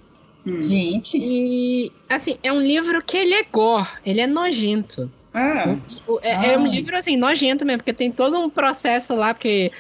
Hum. 0.45 0.61
Gente. 0.61 1.17
E, 1.17 1.91
assim, 2.09 2.37
é 2.43 2.51
um 2.51 2.61
livro 2.61 3.03
que 3.03 3.17
ele 3.17 3.33
é 3.33 3.43
gore, 3.43 3.87
ele 4.05 4.21
é 4.21 4.27
nojento. 4.27 5.11
Ah, 5.33 5.75
É, 6.21 6.53
é 6.53 6.57
um 6.57 6.65
Ah. 6.65 6.69
livro, 6.69 6.95
assim, 6.97 7.17
nojento 7.17 7.65
mesmo, 7.65 7.79
porque 7.79 7.93
tem 7.93 8.11
todo 8.11 8.37
um 8.39 8.49
processo 8.49 9.15
lá, 9.15 9.33
porque... 9.33 9.71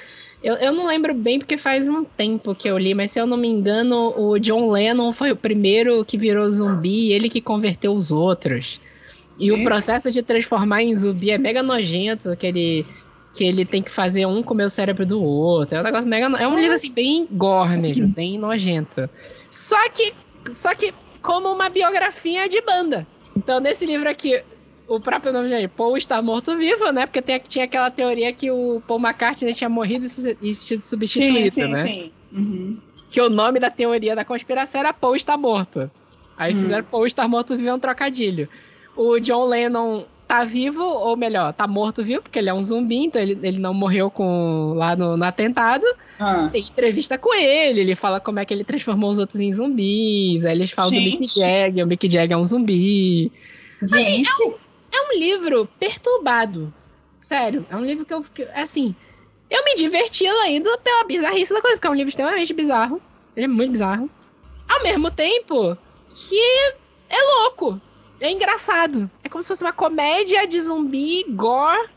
Eu, 0.45 0.53
eu 0.57 0.71
não 0.71 0.85
lembro 0.85 1.11
bem 1.11 1.39
porque 1.39 1.57
faz 1.57 1.89
um 1.89 2.05
tempo 2.05 2.53
que 2.53 2.67
eu 2.67 2.77
li, 2.77 2.93
mas 2.93 3.11
se 3.11 3.19
eu 3.19 3.25
não 3.25 3.35
me 3.35 3.47
engano, 3.47 4.13
o 4.15 4.37
John 4.37 4.69
Lennon 4.69 5.11
foi 5.11 5.31
o 5.31 5.35
primeiro 5.35 6.05
que 6.05 6.19
virou 6.19 6.51
zumbi, 6.51 7.11
ele 7.11 7.31
que 7.31 7.41
converteu 7.41 7.91
os 7.93 8.11
outros. 8.11 8.79
E 9.39 9.51
o 9.51 9.55
Eita. 9.55 9.67
processo 9.67 10.11
de 10.11 10.21
transformar 10.21 10.83
em 10.83 10.95
zumbi 10.95 11.31
é 11.31 11.39
mega 11.39 11.63
nojento, 11.63 12.37
que 12.37 12.45
ele, 12.45 12.85
que 13.33 13.43
ele 13.43 13.65
tem 13.65 13.81
que 13.81 13.89
fazer 13.89 14.27
um 14.27 14.43
comer 14.43 14.65
o 14.65 14.69
cérebro 14.69 15.03
do 15.03 15.19
outro. 15.19 15.77
É 15.77 15.81
um 15.81 15.83
negócio 15.83 16.07
mega. 16.07 16.27
É 16.37 16.47
um 16.47 16.59
livro 16.59 16.75
assim, 16.75 16.91
bem 16.91 17.27
gore 17.31 17.75
mesmo, 17.77 18.07
bem 18.09 18.37
nojento. 18.37 19.09
Só 19.49 19.89
que, 19.89 20.13
só 20.51 20.75
que 20.75 20.93
como 21.23 21.51
uma 21.51 21.69
biografia 21.69 22.47
de 22.47 22.61
banda. 22.61 23.07
Então, 23.35 23.59
nesse 23.59 23.83
livro 23.83 24.07
aqui, 24.07 24.43
o 24.87 24.99
próprio 24.99 25.31
nome 25.33 25.49
dele, 25.49 25.67
Paul 25.67 25.97
está 25.97 26.21
morto-vivo, 26.21 26.91
né? 26.91 27.05
Porque 27.05 27.21
tem, 27.21 27.39
tinha 27.47 27.65
aquela 27.65 27.89
teoria 27.89 28.31
que 28.33 28.51
o 28.51 28.81
Paul 28.87 28.99
McCartney 28.99 29.53
tinha 29.53 29.69
morrido 29.69 30.05
e 30.05 30.09
sido 30.09 30.81
sim, 30.81 30.81
substituído, 30.81 31.53
sim, 31.55 31.67
né? 31.67 31.83
sim. 31.83 32.11
Uhum. 32.31 32.77
Que 33.09 33.21
o 33.21 33.29
nome 33.29 33.59
da 33.59 33.69
teoria 33.69 34.15
da 34.15 34.25
conspiração 34.25 34.79
era 34.81 34.93
Paul 34.93 35.15
está 35.15 35.37
morto. 35.37 35.89
Aí 36.37 36.53
Hum. 36.53 36.61
fizeram 36.63 36.83
Paul 36.83 37.07
estar 37.07 37.27
morto-vivo 37.27 37.69
é 37.69 37.73
um 37.73 37.79
trocadilho. 37.79 38.47
O 38.95 39.19
John 39.19 39.45
Lennon 39.45 40.05
tá 40.27 40.43
vivo, 40.43 40.83
ou 40.83 41.15
melhor, 41.15 41.53
tá 41.53 41.67
morto-vivo, 41.67 42.23
porque 42.23 42.39
ele 42.39 42.49
é 42.49 42.53
um 42.53 42.63
zumbi, 42.63 43.05
então 43.05 43.21
ele, 43.21 43.37
ele 43.43 43.59
não 43.59 43.73
morreu 43.73 44.09
com 44.09 44.73
lá 44.75 44.95
no, 44.95 45.15
no 45.15 45.23
atentado. 45.23 45.85
Ah, 46.19 46.49
Tem 46.51 46.61
entrevista 46.61 47.17
com 47.17 47.33
ele, 47.33 47.81
ele 47.81 47.95
fala 47.95 48.19
como 48.19 48.39
é 48.39 48.45
que 48.45 48.53
ele 48.53 48.63
transformou 48.63 49.11
os 49.11 49.17
outros 49.19 49.39
em 49.39 49.53
zumbis. 49.53 50.43
Aí 50.45 50.53
eles 50.55 50.71
falam 50.71 50.91
do 50.91 50.97
Mick 50.97 51.27
Gente. 51.27 51.39
Jagger, 51.39 51.85
o 51.85 51.87
Mick 51.87 52.09
Jagger 52.09 52.35
é 52.35 52.37
um 52.37 52.43
zumbi. 52.43 53.31
Gente. 53.83 54.27
É 54.27 54.45
um 54.47 54.53
livro 55.17 55.67
perturbado. 55.79 56.73
Sério, 57.23 57.65
é 57.69 57.75
um 57.75 57.83
livro 57.85 58.05
que 58.05 58.13
eu. 58.13 58.23
que- 58.23 58.43
assim, 58.53 58.95
eu 59.49 59.63
me 59.63 59.75
diverti 59.75 60.25
lendo 60.43 60.69
pela 60.79 61.03
bizarrice 61.05 61.53
da 61.53 61.61
coisa, 61.61 61.77
porque 61.77 61.87
é 61.87 61.91
um 61.91 61.95
livro 61.95 62.09
extremamente 62.09 62.53
bizarro. 62.53 63.01
Ele 63.35 63.45
é 63.45 63.47
muito 63.49 63.71
bizarro. 63.71 64.09
Ao 64.67 64.83
mesmo 64.83 65.09
tempo 65.11 65.77
que 66.13 66.39
é 67.09 67.21
louco. 67.41 67.79
É 68.19 68.31
engraçado. 68.31 69.09
É 69.23 69.29
como 69.29 69.43
se 69.43 69.47
fosse 69.49 69.63
uma 69.63 69.73
comédia 69.73 70.47
de 70.47 70.59
zumbi, 70.61 71.25
gore. 71.29 71.89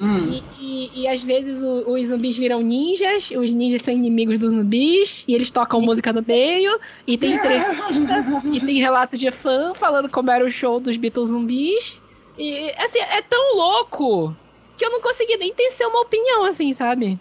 hum. 0.00 0.28
E, 0.28 0.44
e- 0.60 0.90
e 1.02 1.08
às 1.08 1.22
vezes 1.22 1.62
o- 1.62 1.90
os 1.90 2.08
zumbis 2.08 2.36
viram 2.36 2.60
ninjas, 2.60 3.30
os 3.30 3.50
ninjas 3.50 3.80
são 3.82 3.92
inimigos 3.94 4.38
dos 4.38 4.52
zumbis, 4.52 5.24
e 5.26 5.34
eles 5.34 5.50
tocam 5.50 5.80
música 5.80 6.12
no 6.12 6.22
meio, 6.22 6.78
e 7.06 7.16
tem 7.16 7.32
entrevista, 7.34 8.24
e 8.52 8.60
tem 8.60 8.76
relato 8.78 9.16
de 9.16 9.30
fã 9.30 9.72
falando 9.74 10.08
como 10.10 10.30
era 10.30 10.44
o 10.44 10.50
show 10.50 10.78
dos 10.78 10.96
Beatles 10.98 11.30
zumbis. 11.30 12.00
E 12.38 12.70
assim, 12.78 12.98
é 12.98 13.22
tão 13.22 13.56
louco 13.56 14.36
que 14.76 14.84
eu 14.84 14.90
não 14.90 15.00
consegui 15.00 15.36
nem 15.36 15.54
tecer 15.54 15.86
uma 15.86 16.00
opinião, 16.00 16.44
assim, 16.44 16.72
sabe? 16.72 17.18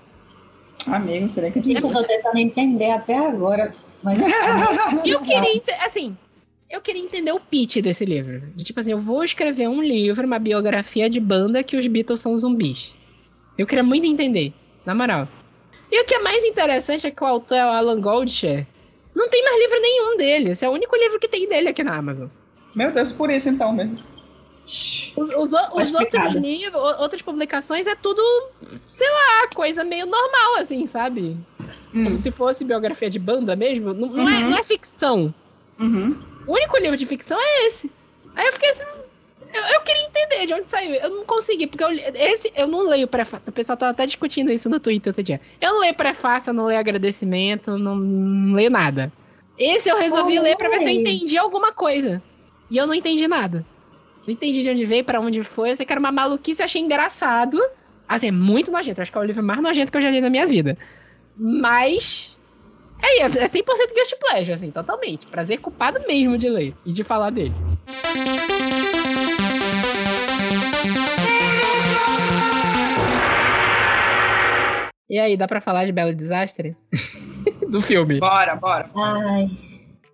Amigo, 0.86 1.34
será 1.34 1.50
que 1.50 1.60
eu 1.60 1.64
te 1.64 1.74
eu 1.74 1.82
tô 1.82 2.04
tentando 2.04 2.38
entender 2.38 2.92
até 2.92 3.16
agora. 3.16 3.74
Mas. 4.04 4.20
E 5.04 5.10
eu 5.10 5.22
queria, 5.24 5.62
assim, 5.84 6.16
eu 6.70 6.82
queria 6.82 7.02
entender 7.02 7.32
o 7.32 7.40
pitch 7.40 7.78
desse 7.78 8.06
livro. 8.06 8.42
De, 8.56 8.64
tipo 8.64 8.80
assim, 8.80 8.92
eu 8.92 9.02
vou 9.02 9.24
escrever 9.24 9.68
um 9.68 9.82
livro, 9.82 10.28
uma 10.28 10.40
biografia 10.40 11.10
de 11.10 11.20
banda 11.20 11.64
que 11.64 11.78
os 11.78 11.88
Beatles 11.88 12.22
são 12.22 12.38
zumbis. 12.38 12.94
Eu 13.58 13.66
queria 13.66 13.84
muito 13.84 14.06
entender, 14.06 14.54
na 14.86 14.94
moral. 14.94 15.28
E 15.92 16.02
o 16.02 16.06
que 16.06 16.16
é 16.16 16.20
mais 16.20 16.44
interessante 16.44 17.08
é 17.08 17.12
que 17.12 17.24
o 17.24 17.28
autor 17.28 17.56
é 17.56 17.66
o 17.66 17.70
Alan 17.70 18.02
Goldshare. 18.02 18.68
Não 19.16 19.30
tem 19.30 19.44
mais 19.44 19.58
livro 19.60 19.82
nenhum 19.82 20.18
dele. 20.18 20.50
Esse 20.50 20.66
é 20.66 20.70
o 20.70 20.74
único 20.74 20.96
livro 20.96 21.20
que 21.20 21.28
tem 21.28 21.48
dele 21.48 21.70
aqui 21.70 21.84
na 21.84 21.96
Amazon. 21.96 22.28
Meu 22.76 22.92
Deus, 22.92 23.14
por 23.14 23.30
isso 23.30 23.48
então 23.48 23.72
mesmo. 23.72 23.98
Os, 24.66 25.30
os, 25.30 25.54
os 25.54 25.94
outros 25.94 26.34
livros, 26.34 26.82
outras 27.00 27.22
publicações 27.22 27.86
é 27.88 27.96
tudo, 27.96 28.22
sei 28.88 29.08
lá, 29.10 29.48
coisa 29.54 29.84
meio 29.84 30.06
normal, 30.08 30.56
assim, 30.58 30.88
sabe? 30.88 31.38
Hum. 31.94 32.04
Como 32.06 32.16
se 32.16 32.32
fosse 32.32 32.66
biografia 32.66 33.10
de 33.10 33.20
banda 33.20 33.56
mesmo. 33.56 33.94
Não, 33.94 34.08
não 34.08 34.28
é, 34.28 34.44
Uhum. 34.44 34.50
não 34.50 34.58
é 34.58 34.64
ficção. 34.64 35.34
Uhum. 35.80 36.18
O 36.48 36.54
único 36.54 36.78
livro 36.78 36.98
de 36.98 37.06
ficção 37.06 37.38
é 37.40 37.68
esse. 37.68 37.92
Aí 38.36 38.48
eu 38.48 38.54
fiquei 38.54 38.70
assim. 38.72 38.86
Eu, 39.54 39.64
eu 39.76 39.82
queria 39.82 40.04
entender 40.04 40.46
de 40.48 40.54
onde 40.54 40.70
saiu. 40.70 40.96
Eu 40.96 41.10
não 41.12 41.26
consegui, 41.26 41.68
porque 41.68 41.84
eu, 41.84 41.90
esse 42.16 42.52
eu 42.56 42.68
não 42.68 42.82
leio 42.82 43.08
prefácio. 43.08 43.48
O 43.48 43.52
pessoal 43.52 43.78
tava 43.78 43.92
até 43.92 44.06
discutindo 44.06 44.52
isso 44.52 44.70
no 44.70 44.80
Twitter 44.80 45.12
outro 45.12 45.24
dia. 45.24 45.40
Eu 45.62 45.74
não 45.74 45.80
leio 45.82 45.94
prefácio, 45.94 46.50
eu 46.50 46.54
não 46.54 46.66
leio 46.66 46.80
agradecimento, 46.80 47.78
não, 47.78 47.96
não 47.96 48.56
leio 48.56 48.70
nada. 48.70 49.12
Esse 49.58 49.88
eu 49.88 49.98
resolvi 49.98 50.38
Oh, 50.38 50.42
ler 50.42 50.58
pra 50.58 50.68
ver 50.70 50.82
se 50.82 50.90
eu 50.90 51.00
entendi 51.00 51.38
alguma 51.38 51.72
coisa. 51.72 52.22
E 52.70 52.76
eu 52.78 52.86
não 52.88 52.94
entendi 52.94 53.28
nada. 53.28 53.66
Não 54.26 54.34
entendi 54.34 54.64
de 54.64 54.70
onde 54.70 54.86
veio, 54.86 55.04
pra 55.04 55.20
onde 55.20 55.44
foi. 55.44 55.72
Eu 55.72 55.76
sei 55.76 55.86
que 55.86 55.94
era 55.94 56.00
uma 56.00 56.12
maluquice, 56.12 56.62
eu 56.62 56.66
achei 56.66 56.82
engraçado. 56.82 57.60
Assim, 58.08 58.28
é 58.28 58.32
muito 58.32 58.72
nojento. 58.72 59.02
Acho 59.02 59.12
que 59.12 59.18
é 59.18 59.22
o 59.22 59.24
livro 59.24 59.44
mais 59.44 59.62
nojento 59.62 59.92
que 59.92 59.98
eu 59.98 60.02
já 60.02 60.10
li 60.10 60.20
na 60.20 60.30
minha 60.30 60.48
vida. 60.48 60.78
Mas. 61.38 62.36
É, 63.04 63.22
é 63.22 63.30
100% 63.30 63.64
guilty 63.94 64.16
pleasure, 64.20 64.54
assim, 64.54 64.72
totalmente. 64.72 65.28
Prazer 65.28 65.60
culpado 65.60 66.00
mesmo 66.08 66.38
de 66.38 66.50
ler 66.50 66.74
e 66.86 66.92
de 66.92 67.04
falar 67.04 67.30
dele. 67.30 67.54
E 75.08 75.20
aí, 75.20 75.38
dá 75.38 75.48
pra 75.48 75.62
falar 75.62 75.86
de 75.86 75.92
Belo 75.92 76.16
Desastre? 76.16 76.76
Do 77.70 77.80
filme. 77.80 78.20
Bora, 78.20 78.56
bora. 78.56 78.90
Ai. 78.96 79.50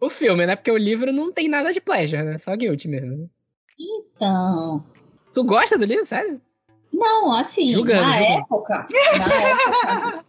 O 0.02 0.10
filme, 0.10 0.46
né? 0.46 0.56
Porque 0.56 0.72
o 0.72 0.78
livro 0.78 1.14
não 1.14 1.32
tem 1.32 1.48
nada 1.48 1.72
de 1.72 1.80
pleasure, 1.80 2.24
né? 2.24 2.40
Só 2.40 2.56
guilty 2.58 2.88
mesmo. 2.90 3.30
Então. 4.16 4.84
Tu 5.34 5.44
gosta 5.44 5.78
do 5.78 5.86
livro, 5.86 6.06
sério? 6.06 6.42
Não, 6.94 7.32
assim, 7.34 7.72
Julgando, 7.72 8.02
na 8.02 8.18
julgando. 8.18 8.40
época. 8.40 8.88
Na 9.18 9.34
época. 9.34 10.26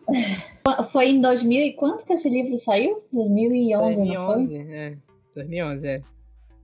Foi 0.93 1.09
em 1.09 1.21
2000 1.21 1.67
e 1.67 1.73
quanto 1.73 2.05
que 2.05 2.13
esse 2.13 2.29
livro 2.29 2.57
saiu? 2.59 3.03
2011, 3.13 3.99
não 3.99 4.27
foi? 4.27 4.47
2011, 4.47 4.73
é. 4.73 4.97
2011, 5.35 5.87
é. 5.89 6.03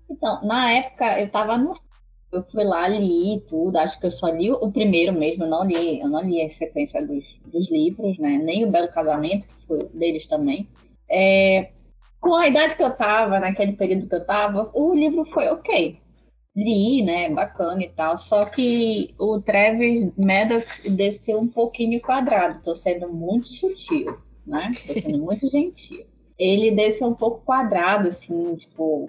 Então, 0.09 0.41
na 0.45 0.73
época 0.73 1.21
eu 1.21 1.29
tava 1.31 1.57
no. 1.59 1.77
Eu 2.31 2.43
fui 2.45 2.63
lá, 2.63 2.87
li 2.87 3.43
tudo, 3.49 3.77
acho 3.79 3.99
que 3.99 4.07
eu 4.07 4.11
só 4.11 4.29
li 4.29 4.51
o 4.53 4.71
primeiro 4.71 5.13
mesmo, 5.15 5.45
eu 5.45 5.49
não 5.49 5.65
li, 5.65 5.99
eu 5.99 6.09
não 6.09 6.21
li 6.21 6.43
a 6.43 6.51
sequência 6.51 7.05
dos, 7.05 7.25
dos 7.47 7.71
livros, 7.71 8.19
né? 8.19 8.39
Nem 8.39 8.65
o 8.65 8.71
Belo 8.71 8.89
Casamento, 8.89 9.47
que 9.47 9.67
foi 9.67 9.89
deles 9.95 10.27
também. 10.27 10.69
É, 11.11 11.71
com 12.21 12.35
a 12.35 12.47
idade 12.47 12.77
que 12.77 12.83
eu 12.83 12.91
tava, 12.91 13.41
naquele 13.41 13.73
período 13.73 14.09
que 14.09 14.15
eu 14.15 14.25
tava, 14.27 14.71
o 14.75 14.95
livro 14.95 15.25
foi 15.25 15.49
ok. 15.49 15.99
Li, 16.59 17.03
né? 17.03 17.31
Bacana 17.31 17.83
e 17.83 17.89
tal. 17.89 18.19
Só 18.19 18.45
que 18.45 19.15
o 19.19 19.41
Travis 19.41 20.11
Maddox 20.17 20.83
desceu 20.85 21.39
um 21.39 21.47
pouquinho 21.47 22.01
quadrado. 22.01 22.61
Tô 22.63 22.75
sendo 22.75 23.09
muito 23.09 23.47
sutil, 23.47 24.19
né? 24.47 24.73
Tô 24.87 24.93
sendo 24.95 25.19
muito 25.23 25.49
gentil. 25.49 26.05
Ele 26.39 26.71
desceu 26.73 27.09
um 27.09 27.15
pouco 27.15 27.45
quadrado, 27.45 28.09
assim, 28.09 28.57
tipo. 28.57 29.09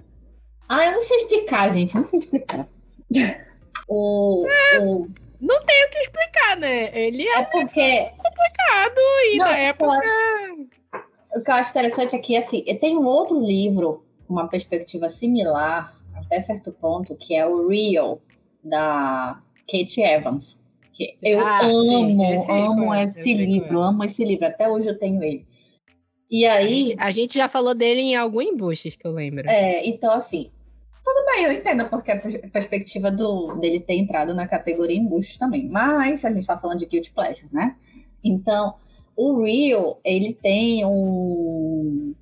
Ah, 0.67 0.85
eu 0.85 0.91
não 0.93 1.01
sei 1.01 1.17
explicar, 1.17 1.71
gente. 1.71 1.95
eu 1.95 2.01
Não 2.01 2.07
sei 2.07 2.19
explicar. 2.19 2.67
O, 3.91 4.45
o, 4.79 5.07
Não 5.41 5.65
tem 5.65 5.85
o 5.85 5.89
que 5.89 5.97
explicar, 5.97 6.57
né? 6.57 6.95
Ele 6.95 7.27
é 7.27 7.39
é 7.39 7.43
porque 7.45 8.11
complicado 8.11 8.99
e 9.33 9.37
Não, 9.39 9.45
na 9.47 9.57
época. 9.57 10.01
o 11.35 11.41
que 11.41 11.49
eu 11.49 11.55
acho 11.55 11.71
interessante 11.71 12.15
é 12.15 12.19
que, 12.19 12.37
assim, 12.37 12.63
tem 12.79 12.95
um 12.95 13.05
outro 13.05 13.43
livro 13.43 14.05
com 14.27 14.33
uma 14.33 14.47
perspectiva 14.47 15.09
similar, 15.09 15.98
até 16.29 16.39
certo 16.41 16.71
ponto, 16.71 17.15
que 17.15 17.35
é 17.35 17.45
o 17.45 17.67
Real, 17.67 18.21
da 18.63 19.41
Kate 19.69 20.01
Evans. 20.01 20.61
Que 20.93 21.17
eu 21.21 21.39
Ah, 21.39 21.61
amo, 21.65 21.81
sim, 21.81 22.15
amo 22.47 22.93
é, 22.93 23.03
esse 23.03 23.21
sei 23.23 23.35
qual 23.45 23.45
livro, 23.47 23.77
é. 23.77 23.81
amo 23.81 24.03
esse 24.03 24.23
livro. 24.25 24.45
Até 24.45 24.69
hoje 24.69 24.87
eu 24.87 24.99
tenho 24.99 25.23
ele. 25.23 25.45
E 26.29 26.45
A 26.45 26.53
aí, 26.55 26.69
gente, 26.69 26.95
a 26.97 27.11
gente 27.11 27.33
já 27.37 27.49
falou 27.49 27.73
dele 27.75 28.01
em 28.01 28.15
algum 28.15 28.41
embuste 28.41 28.91
que 28.91 29.05
eu 29.07 29.11
lembro. 29.11 29.47
é, 29.47 29.85
então, 29.87 30.11
assim, 30.13 30.51
tudo 31.03 31.25
bem, 31.25 31.45
eu 31.45 31.51
entendo 31.53 31.89
porque 31.89 32.11
a 32.11 32.19
pers- 32.19 32.41
perspectiva 32.51 33.11
do, 33.11 33.55
dele 33.59 33.79
ter 33.79 33.95
entrado 33.95 34.33
na 34.33 34.47
categoria 34.47 34.97
embuste 34.97 35.39
também. 35.39 35.67
Mas 35.67 36.23
a 36.25 36.31
gente 36.31 36.47
tá 36.47 36.57
falando 36.57 36.79
de 36.79 36.85
Guilty 36.85 37.11
Pleasure, 37.11 37.47
né? 37.51 37.75
Então, 38.23 38.75
o 39.15 39.43
Rio, 39.43 39.97
ele 40.03 40.33
tem 40.33 40.85
um, 40.85 42.13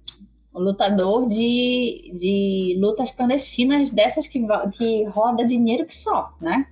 um 0.57 0.61
lutador 0.61 1.27
de, 1.27 2.11
de 2.19 2.77
lutas 2.79 3.11
clandestinas 3.11 3.89
dessas 3.89 4.27
que, 4.27 4.45
que 4.73 5.03
roda 5.05 5.45
dinheiro 5.45 5.85
que 5.85 5.95
só, 5.95 6.34
né? 6.41 6.67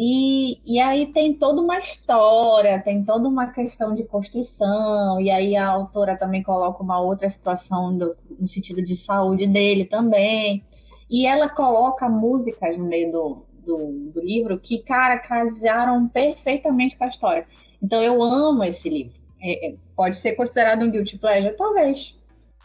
E, 0.00 0.60
e 0.64 0.78
aí 0.78 1.12
tem 1.12 1.34
toda 1.34 1.60
uma 1.60 1.76
história, 1.76 2.80
tem 2.80 3.04
toda 3.04 3.28
uma 3.28 3.48
questão 3.48 3.96
de 3.96 4.04
construção, 4.04 5.20
e 5.20 5.28
aí 5.28 5.56
a 5.56 5.66
autora 5.66 6.16
também 6.16 6.40
coloca 6.40 6.84
uma 6.84 7.00
outra 7.00 7.28
situação 7.28 7.98
do, 7.98 8.16
no 8.38 8.46
sentido 8.46 8.80
de 8.80 8.94
saúde 8.94 9.48
dele 9.48 9.84
também. 9.84 10.64
E 11.10 11.26
ela 11.26 11.48
coloca 11.48 12.08
músicas 12.08 12.78
no 12.78 12.84
meio 12.84 13.10
do, 13.10 13.46
do, 13.66 14.10
do 14.14 14.20
livro 14.20 14.60
que, 14.60 14.78
cara, 14.78 15.18
casaram 15.18 16.06
perfeitamente 16.06 16.96
com 16.96 17.02
a 17.02 17.08
história. 17.08 17.46
Então 17.82 18.00
eu 18.00 18.22
amo 18.22 18.62
esse 18.62 18.88
livro. 18.88 19.18
É, 19.40 19.68
é, 19.68 19.74
pode 19.96 20.16
ser 20.16 20.36
considerado 20.36 20.84
um 20.84 20.90
guilty 20.90 21.18
pleasure, 21.18 21.56
talvez. 21.56 22.17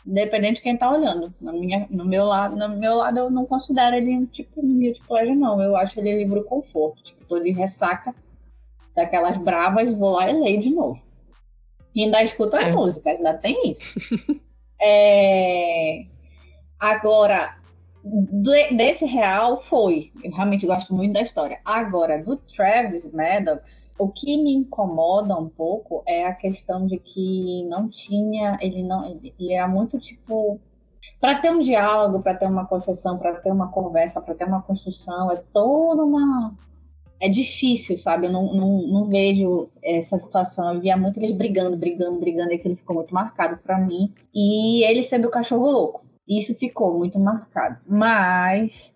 Dependendo 0.05 0.55
de 0.55 0.61
quem 0.61 0.77
tá 0.77 0.91
olhando. 0.91 1.33
Na 1.39 1.53
minha, 1.53 1.87
no, 1.89 2.05
meu 2.05 2.25
lado, 2.25 2.55
no 2.55 2.69
meu 2.69 2.95
lado, 2.95 3.19
eu 3.19 3.29
não 3.29 3.45
considero 3.45 3.95
ele 3.95 4.11
um 4.11 4.25
tipo 4.25 4.61
guilty 4.61 5.01
pleasure, 5.07 5.35
não. 5.35 5.61
Eu 5.61 5.75
acho 5.75 5.99
ele 5.99 6.17
livro 6.17 6.43
conforto. 6.43 7.03
Tipo, 7.03 7.25
tô 7.25 7.39
de 7.39 7.51
ressaca 7.51 8.13
daquelas 8.95 9.37
bravas, 9.37 9.93
vou 9.93 10.11
lá 10.11 10.29
e 10.29 10.33
leio 10.33 10.61
de 10.61 10.69
novo. 10.69 11.01
E 11.95 12.03
ainda 12.03 12.21
escuto 12.23 12.55
as 12.55 12.67
é. 12.67 12.71
músicas, 12.71 13.17
ainda 13.17 13.33
tem 13.35 13.71
isso. 13.71 14.39
é... 14.81 16.05
Agora, 16.79 17.55
de, 18.03 18.75
desse 18.75 19.05
real 19.05 19.61
foi. 19.63 20.11
Eu 20.21 20.31
realmente 20.31 20.67
gosto 20.67 20.93
muito 20.93 21.13
da 21.13 21.21
história. 21.21 21.59
Agora, 21.63 22.21
do 22.21 22.35
Travis 22.35 23.09
Maddox, 23.11 23.95
o 23.97 24.09
que 24.09 24.37
me 24.43 24.53
incomoda 24.53 25.37
um 25.37 25.47
pouco 25.47 26.03
é 26.05 26.25
a 26.25 26.33
questão 26.33 26.85
de 26.85 26.99
que 26.99 27.65
não 27.69 27.87
tinha. 27.87 28.57
Ele 28.61 28.83
não. 28.83 29.05
Ele 29.05 29.53
era 29.53 29.67
muito 29.67 29.97
tipo. 29.99 30.59
Para 31.19 31.39
ter 31.39 31.51
um 31.51 31.59
diálogo, 31.59 32.21
para 32.21 32.35
ter 32.35 32.47
uma 32.47 32.65
concessão, 32.65 33.17
para 33.17 33.35
ter 33.35 33.51
uma 33.51 33.69
conversa, 33.71 34.21
para 34.21 34.35
ter 34.35 34.45
uma 34.45 34.61
construção, 34.61 35.31
é 35.31 35.37
toda 35.53 36.03
uma. 36.03 36.53
É 37.21 37.29
difícil, 37.29 37.95
sabe? 37.95 38.27
Eu 38.27 38.33
não, 38.33 38.53
não, 38.53 38.81
não 38.87 39.05
vejo 39.07 39.69
essa 39.81 40.17
situação. 40.17 40.73
Eu 40.73 40.81
via 40.81 40.97
muito 40.97 41.17
eles 41.19 41.31
brigando, 41.31 41.77
brigando, 41.77 42.19
brigando, 42.19 42.51
e 42.51 42.55
aquilo 42.55 42.75
ficou 42.75 42.97
muito 42.97 43.13
marcado 43.13 43.57
para 43.63 43.79
mim. 43.79 44.13
E 44.35 44.83
ele 44.83 45.01
sendo 45.01 45.29
o 45.29 45.31
cachorro 45.31 45.71
louco 45.71 46.02
isso 46.27 46.55
ficou 46.55 46.97
muito 46.97 47.19
marcado. 47.19 47.79
Mas 47.87 48.93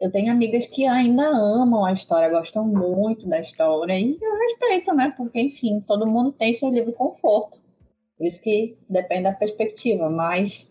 eu 0.00 0.10
tenho 0.10 0.30
amigas 0.30 0.66
que 0.66 0.86
ainda 0.86 1.26
amam 1.26 1.84
a 1.84 1.92
história, 1.92 2.30
gostam 2.30 2.66
muito 2.66 3.26
da 3.26 3.40
história, 3.40 3.98
e 3.98 4.18
eu 4.20 4.38
respeito, 4.38 4.94
né? 4.94 5.12
Porque, 5.16 5.40
enfim, 5.40 5.80
todo 5.80 6.10
mundo 6.10 6.32
tem 6.32 6.52
seu 6.52 6.70
livre 6.70 6.92
conforto. 6.92 7.58
Por 8.16 8.26
isso 8.26 8.40
que 8.40 8.76
depende 8.88 9.24
da 9.24 9.32
perspectiva. 9.32 10.10
Mas 10.10 10.66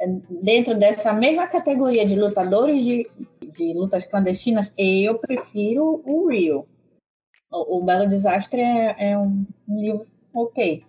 é, 0.00 0.06
dentro 0.42 0.78
dessa 0.78 1.12
mesma 1.12 1.46
categoria 1.46 2.06
de 2.06 2.14
lutadores 2.14 2.84
de, 2.84 3.10
de 3.40 3.72
lutas 3.74 4.04
clandestinas, 4.04 4.72
eu 4.76 5.18
prefiro 5.18 6.02
o 6.04 6.28
Real. 6.28 6.66
O, 7.50 7.78
o 7.78 7.84
Belo 7.84 8.08
Desastre 8.08 8.60
é, 8.60 9.12
é 9.12 9.18
um 9.18 9.46
livro 9.66 10.06
ok. 10.34 10.84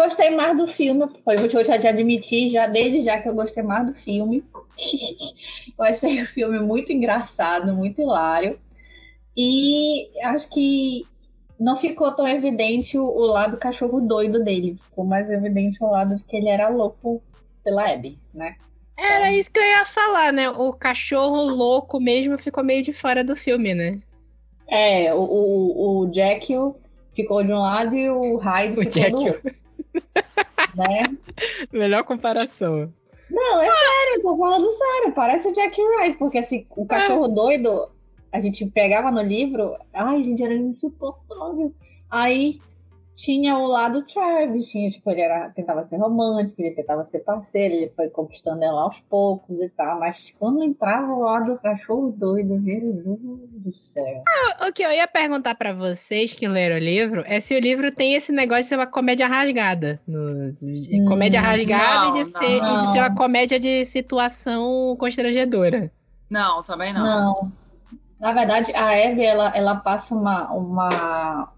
Gostei 0.00 0.30
mais 0.30 0.56
do 0.56 0.66
filme, 0.66 1.00
vou 1.26 1.48
te 1.62 1.86
admitir 1.86 2.48
já 2.48 2.66
desde 2.66 3.02
já 3.02 3.20
que 3.20 3.28
eu 3.28 3.34
gostei 3.34 3.62
mais 3.62 3.86
do 3.86 3.92
filme. 3.92 4.42
eu 5.78 5.84
achei 5.84 6.22
o 6.22 6.26
filme 6.26 6.58
muito 6.58 6.90
engraçado, 6.90 7.74
muito 7.74 8.00
hilário. 8.00 8.58
E 9.36 10.08
acho 10.22 10.48
que 10.48 11.06
não 11.58 11.76
ficou 11.76 12.10
tão 12.12 12.26
evidente 12.26 12.96
o, 12.96 13.04
o, 13.04 13.26
lado 13.26 13.58
cachorro 13.58 14.00
doido 14.00 14.42
dele. 14.42 14.78
Ficou 14.84 15.04
mais 15.04 15.30
evidente 15.30 15.76
o 15.84 15.90
lado 15.90 16.16
de 16.16 16.24
que 16.24 16.34
ele 16.34 16.48
era 16.48 16.70
louco 16.70 17.22
pela 17.62 17.92
Abby, 17.92 18.18
né? 18.32 18.56
Era 18.96 19.26
então... 19.26 19.38
isso 19.38 19.52
que 19.52 19.58
eu 19.58 19.64
ia 19.64 19.84
falar, 19.84 20.32
né? 20.32 20.48
O 20.48 20.72
cachorro 20.72 21.42
louco 21.42 22.00
mesmo 22.00 22.38
ficou 22.38 22.64
meio 22.64 22.82
de 22.82 22.94
fora 22.94 23.22
do 23.22 23.36
filme, 23.36 23.74
né? 23.74 24.00
É, 24.66 25.12
o, 25.12 25.20
o, 25.20 26.06
o 26.06 26.14
Jekyll 26.14 26.74
ficou 27.12 27.44
de 27.44 27.52
um 27.52 27.58
lado 27.58 27.94
e 27.94 28.08
o 28.08 28.38
Hyde 28.38 28.76
ficou 28.76 28.90
Jekyll. 28.90 29.12
do 29.12 29.26
outro 29.26 29.59
né? 30.74 31.16
Melhor 31.72 32.04
comparação. 32.04 32.92
Não, 33.30 33.60
é 33.60 33.70
sério, 33.70 34.22
tô 34.22 34.36
falando 34.36 34.68
sério. 34.70 35.12
Parece 35.14 35.48
o 35.48 35.52
Jack 35.52 35.80
Wright, 35.80 36.18
porque 36.18 36.38
assim, 36.38 36.66
o 36.70 36.84
cachorro 36.84 37.26
é. 37.26 37.28
doido, 37.28 37.88
a 38.32 38.40
gente 38.40 38.66
pegava 38.66 39.10
no 39.10 39.22
livro, 39.22 39.76
ai, 39.92 40.22
gente, 40.22 40.42
era 40.42 40.54
insuportável. 40.54 41.72
Aí 42.10 42.60
tinha 43.20 43.58
o 43.58 43.66
lado 43.66 44.02
Travis, 44.06 44.70
tinha, 44.70 44.90
tipo, 44.90 45.10
ele 45.10 45.20
era, 45.20 45.50
tentava 45.50 45.84
ser 45.84 45.98
romântico, 45.98 46.60
ele 46.62 46.74
tentava 46.74 47.04
ser 47.04 47.18
parceiro, 47.18 47.74
ele 47.74 47.92
foi 47.94 48.08
conquistando 48.08 48.64
ela 48.64 48.82
aos 48.82 48.98
poucos 49.10 49.60
e 49.60 49.68
tal, 49.68 50.00
mas 50.00 50.34
quando 50.38 50.62
entrava 50.62 51.12
o 51.12 51.20
lado 51.20 51.58
cachorro 51.58 52.14
doido, 52.16 52.58
Jesus 52.64 53.00
do 53.02 53.72
céu. 53.74 54.24
Ah, 54.26 54.68
o 54.68 54.72
que 54.72 54.82
eu 54.82 54.90
ia 54.90 55.06
perguntar 55.06 55.54
para 55.54 55.74
vocês 55.74 56.32
que 56.32 56.48
leram 56.48 56.76
o 56.76 56.78
livro 56.78 57.22
é 57.26 57.40
se 57.40 57.54
o 57.54 57.60
livro 57.60 57.92
tem 57.92 58.14
esse 58.14 58.32
negócio 58.32 58.62
de 58.62 58.68
ser 58.68 58.76
uma 58.76 58.86
comédia 58.86 59.26
rasgada. 59.26 60.00
No, 60.08 60.30
hum, 60.30 61.04
comédia 61.06 61.42
rasgada 61.42 62.08
não, 62.08 62.16
e, 62.16 62.24
de 62.24 62.30
ser, 62.30 62.56
e 62.56 62.78
de 62.78 62.92
ser 62.92 62.98
uma 63.00 63.14
comédia 63.14 63.60
de 63.60 63.84
situação 63.84 64.96
constrangedora. 64.98 65.92
Não, 66.30 66.62
também 66.62 66.94
não. 66.94 67.02
Não. 67.02 67.52
Na 68.18 68.32
verdade, 68.32 68.72
a 68.74 68.94
Eve, 68.94 69.24
ela, 69.24 69.52
ela 69.54 69.76
passa 69.76 70.14
uma, 70.14 70.50
uma 70.52 71.50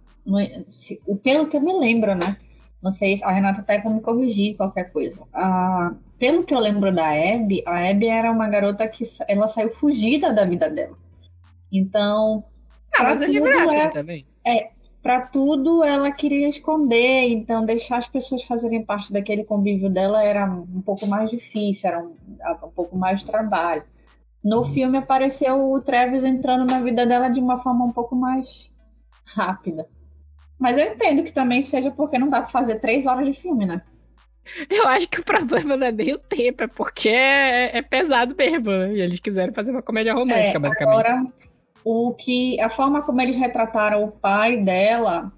pelo 1.22 1.48
que 1.48 1.56
eu 1.56 1.60
me 1.60 1.72
lembro, 1.72 2.14
né? 2.14 2.36
Não 2.82 2.90
sei, 2.90 3.14
a 3.22 3.30
Renata 3.30 3.60
até 3.60 3.78
vai 3.78 3.92
me 3.92 4.00
corrigir 4.00 4.56
qualquer 4.56 4.92
coisa. 4.92 5.22
Ah, 5.32 5.94
pelo 6.18 6.44
que 6.44 6.54
eu 6.54 6.58
lembro 6.58 6.92
da 6.92 7.10
Abby, 7.10 7.62
a 7.66 7.88
Abby 7.90 8.08
era 8.08 8.30
uma 8.30 8.48
garota 8.48 8.86
que 8.88 9.04
ela 9.28 9.46
saiu 9.46 9.70
fugida 9.70 10.32
da 10.32 10.44
vida 10.44 10.68
dela. 10.68 10.96
Então. 11.70 12.44
Ah, 12.94 13.04
mas 13.04 13.20
é 13.20 13.26
é, 13.26 13.88
também. 13.88 14.26
É, 14.44 14.70
para 15.02 15.22
tudo 15.22 15.82
ela 15.82 16.10
queria 16.12 16.48
esconder, 16.48 17.28
então 17.28 17.64
deixar 17.64 17.98
as 17.98 18.06
pessoas 18.06 18.42
fazerem 18.44 18.84
parte 18.84 19.12
daquele 19.12 19.44
convívio 19.44 19.88
dela 19.88 20.22
era 20.22 20.44
um 20.44 20.82
pouco 20.82 21.06
mais 21.06 21.30
difícil, 21.30 21.88
era 21.88 22.00
um, 22.00 22.14
um 22.64 22.70
pouco 22.70 22.96
mais 22.96 23.22
trabalho. 23.22 23.84
No 24.44 24.62
uhum. 24.62 24.74
filme 24.74 24.98
apareceu 24.98 25.72
o 25.72 25.80
Travis 25.80 26.24
entrando 26.24 26.64
na 26.68 26.80
vida 26.80 27.06
dela 27.06 27.28
de 27.28 27.38
uma 27.40 27.62
forma 27.62 27.84
um 27.84 27.92
pouco 27.92 28.16
mais 28.16 28.70
rápida. 29.24 29.88
Mas 30.62 30.78
eu 30.78 30.92
entendo 30.92 31.24
que 31.24 31.32
também 31.32 31.60
seja 31.60 31.90
porque 31.90 32.16
não 32.16 32.30
dá 32.30 32.40
pra 32.40 32.52
fazer 32.52 32.76
três 32.76 33.04
horas 33.04 33.26
de 33.26 33.34
filme, 33.34 33.66
né? 33.66 33.82
Eu 34.70 34.86
acho 34.86 35.08
que 35.08 35.18
o 35.18 35.24
problema 35.24 35.76
não 35.76 35.88
é 35.88 35.90
nem 35.90 36.14
o 36.14 36.18
tempo, 36.18 36.62
é 36.62 36.68
porque 36.68 37.08
é, 37.08 37.76
é 37.76 37.82
pesado 37.82 38.32
mesmo. 38.36 38.70
Né? 38.70 38.94
E 38.94 39.00
eles 39.00 39.18
quiseram 39.18 39.52
fazer 39.52 39.72
uma 39.72 39.82
comédia 39.82 40.14
romântica, 40.14 40.58
é, 40.58 40.60
basicamente. 40.60 41.00
Agora, 41.00 41.26
o 41.84 42.14
que. 42.14 42.60
A 42.60 42.70
forma 42.70 43.02
como 43.02 43.20
eles 43.20 43.36
retrataram 43.36 44.04
o 44.04 44.12
pai 44.12 44.56
dela, 44.56 45.32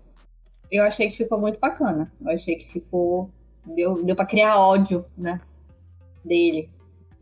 eu 0.70 0.84
achei 0.84 1.10
que 1.10 1.16
ficou 1.16 1.40
muito 1.40 1.58
bacana. 1.58 2.12
Eu 2.20 2.30
achei 2.30 2.56
que 2.56 2.70
ficou. 2.70 3.30
Deu, 3.64 4.04
deu 4.04 4.14
pra 4.14 4.26
criar 4.26 4.58
ódio, 4.58 5.06
né? 5.16 5.40
Dele. 6.22 6.68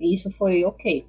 E 0.01 0.13
isso 0.13 0.29
foi 0.29 0.65
ok. 0.65 1.07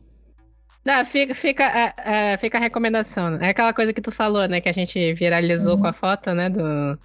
Não, 0.86 1.06
fica, 1.06 1.34
fica, 1.34 1.64
é, 1.64 1.94
é, 2.34 2.38
fica 2.38 2.58
a 2.58 2.62
recomendação. 2.62 3.38
É 3.42 3.50
aquela 3.50 3.74
coisa 3.74 3.94
que 3.94 4.02
tu 4.02 4.12
falou, 4.12 4.48
né? 4.50 4.60
Que 4.60 4.68
a 4.68 4.74
gente 4.74 5.14
viralizou 5.14 5.76
uhum. 5.76 5.82
com 5.82 5.88
a 5.88 5.94
foto, 5.94 6.34
né? 6.34 6.50
Do, 6.50 7.00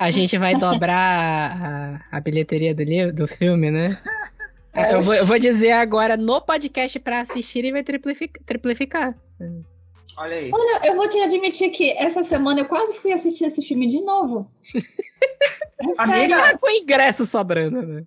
a 0.00 0.10
gente 0.10 0.38
vai 0.38 0.54
dobrar 0.54 2.00
a, 2.10 2.16
a, 2.16 2.20
bilheteria 2.20 2.74
do 2.74 2.82
livro, 2.82 3.12
do 3.14 3.28
filme, 3.28 3.70
né? 3.70 4.00
É, 4.72 4.94
eu 4.94 5.02
vou, 5.02 5.14
eu 5.14 5.26
vou 5.26 5.38
dizer 5.38 5.72
agora 5.72 6.16
no 6.16 6.40
podcast 6.40 6.98
para 7.00 7.20
assistir 7.20 7.64
e 7.64 7.72
vai 7.72 7.82
triplificar. 7.82 8.42
triplificar. 8.46 9.14
Olha 10.16 10.36
aí. 10.36 10.50
Olha, 10.52 10.86
eu 10.86 10.96
vou 10.96 11.08
te 11.08 11.18
admitir 11.18 11.70
que 11.70 11.90
essa 11.92 12.22
semana 12.22 12.60
eu 12.60 12.66
quase 12.66 12.94
fui 12.94 13.12
assistir 13.12 13.44
esse 13.44 13.62
filme 13.62 13.86
de 13.86 14.00
novo. 14.00 14.50
É 15.82 16.02
Amiga, 16.02 16.58
com 16.58 16.68
ingresso 16.68 17.24
sobrando, 17.24 17.80
né? 17.80 18.04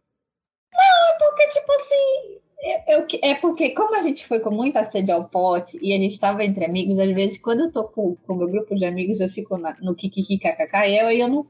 Não, 0.71 1.09
é 1.09 1.17
porque, 1.17 1.47
tipo 1.47 1.73
assim, 1.73 2.37
eu, 2.87 3.05
é 3.21 3.35
porque, 3.35 3.71
como 3.71 3.95
a 3.95 4.01
gente 4.01 4.25
foi 4.25 4.39
com 4.39 4.49
muita 4.49 4.83
sede 4.83 5.11
ao 5.11 5.25
pote 5.25 5.77
e 5.81 5.93
a 5.93 5.97
gente 5.97 6.13
estava 6.13 6.43
entre 6.43 6.63
amigos, 6.63 6.97
às 6.97 7.11
vezes, 7.11 7.37
quando 7.37 7.61
eu 7.61 7.71
tô 7.71 7.83
com 7.83 8.17
o 8.27 8.35
meu 8.35 8.47
grupo 8.47 8.75
de 8.75 8.85
amigos, 8.85 9.19
eu 9.19 9.29
fico 9.29 9.57
na, 9.57 9.75
no 9.81 9.95
kkkkkk 9.95 10.87
e 10.87 10.97
eu, 10.97 11.09
eu 11.09 11.27
não 11.27 11.45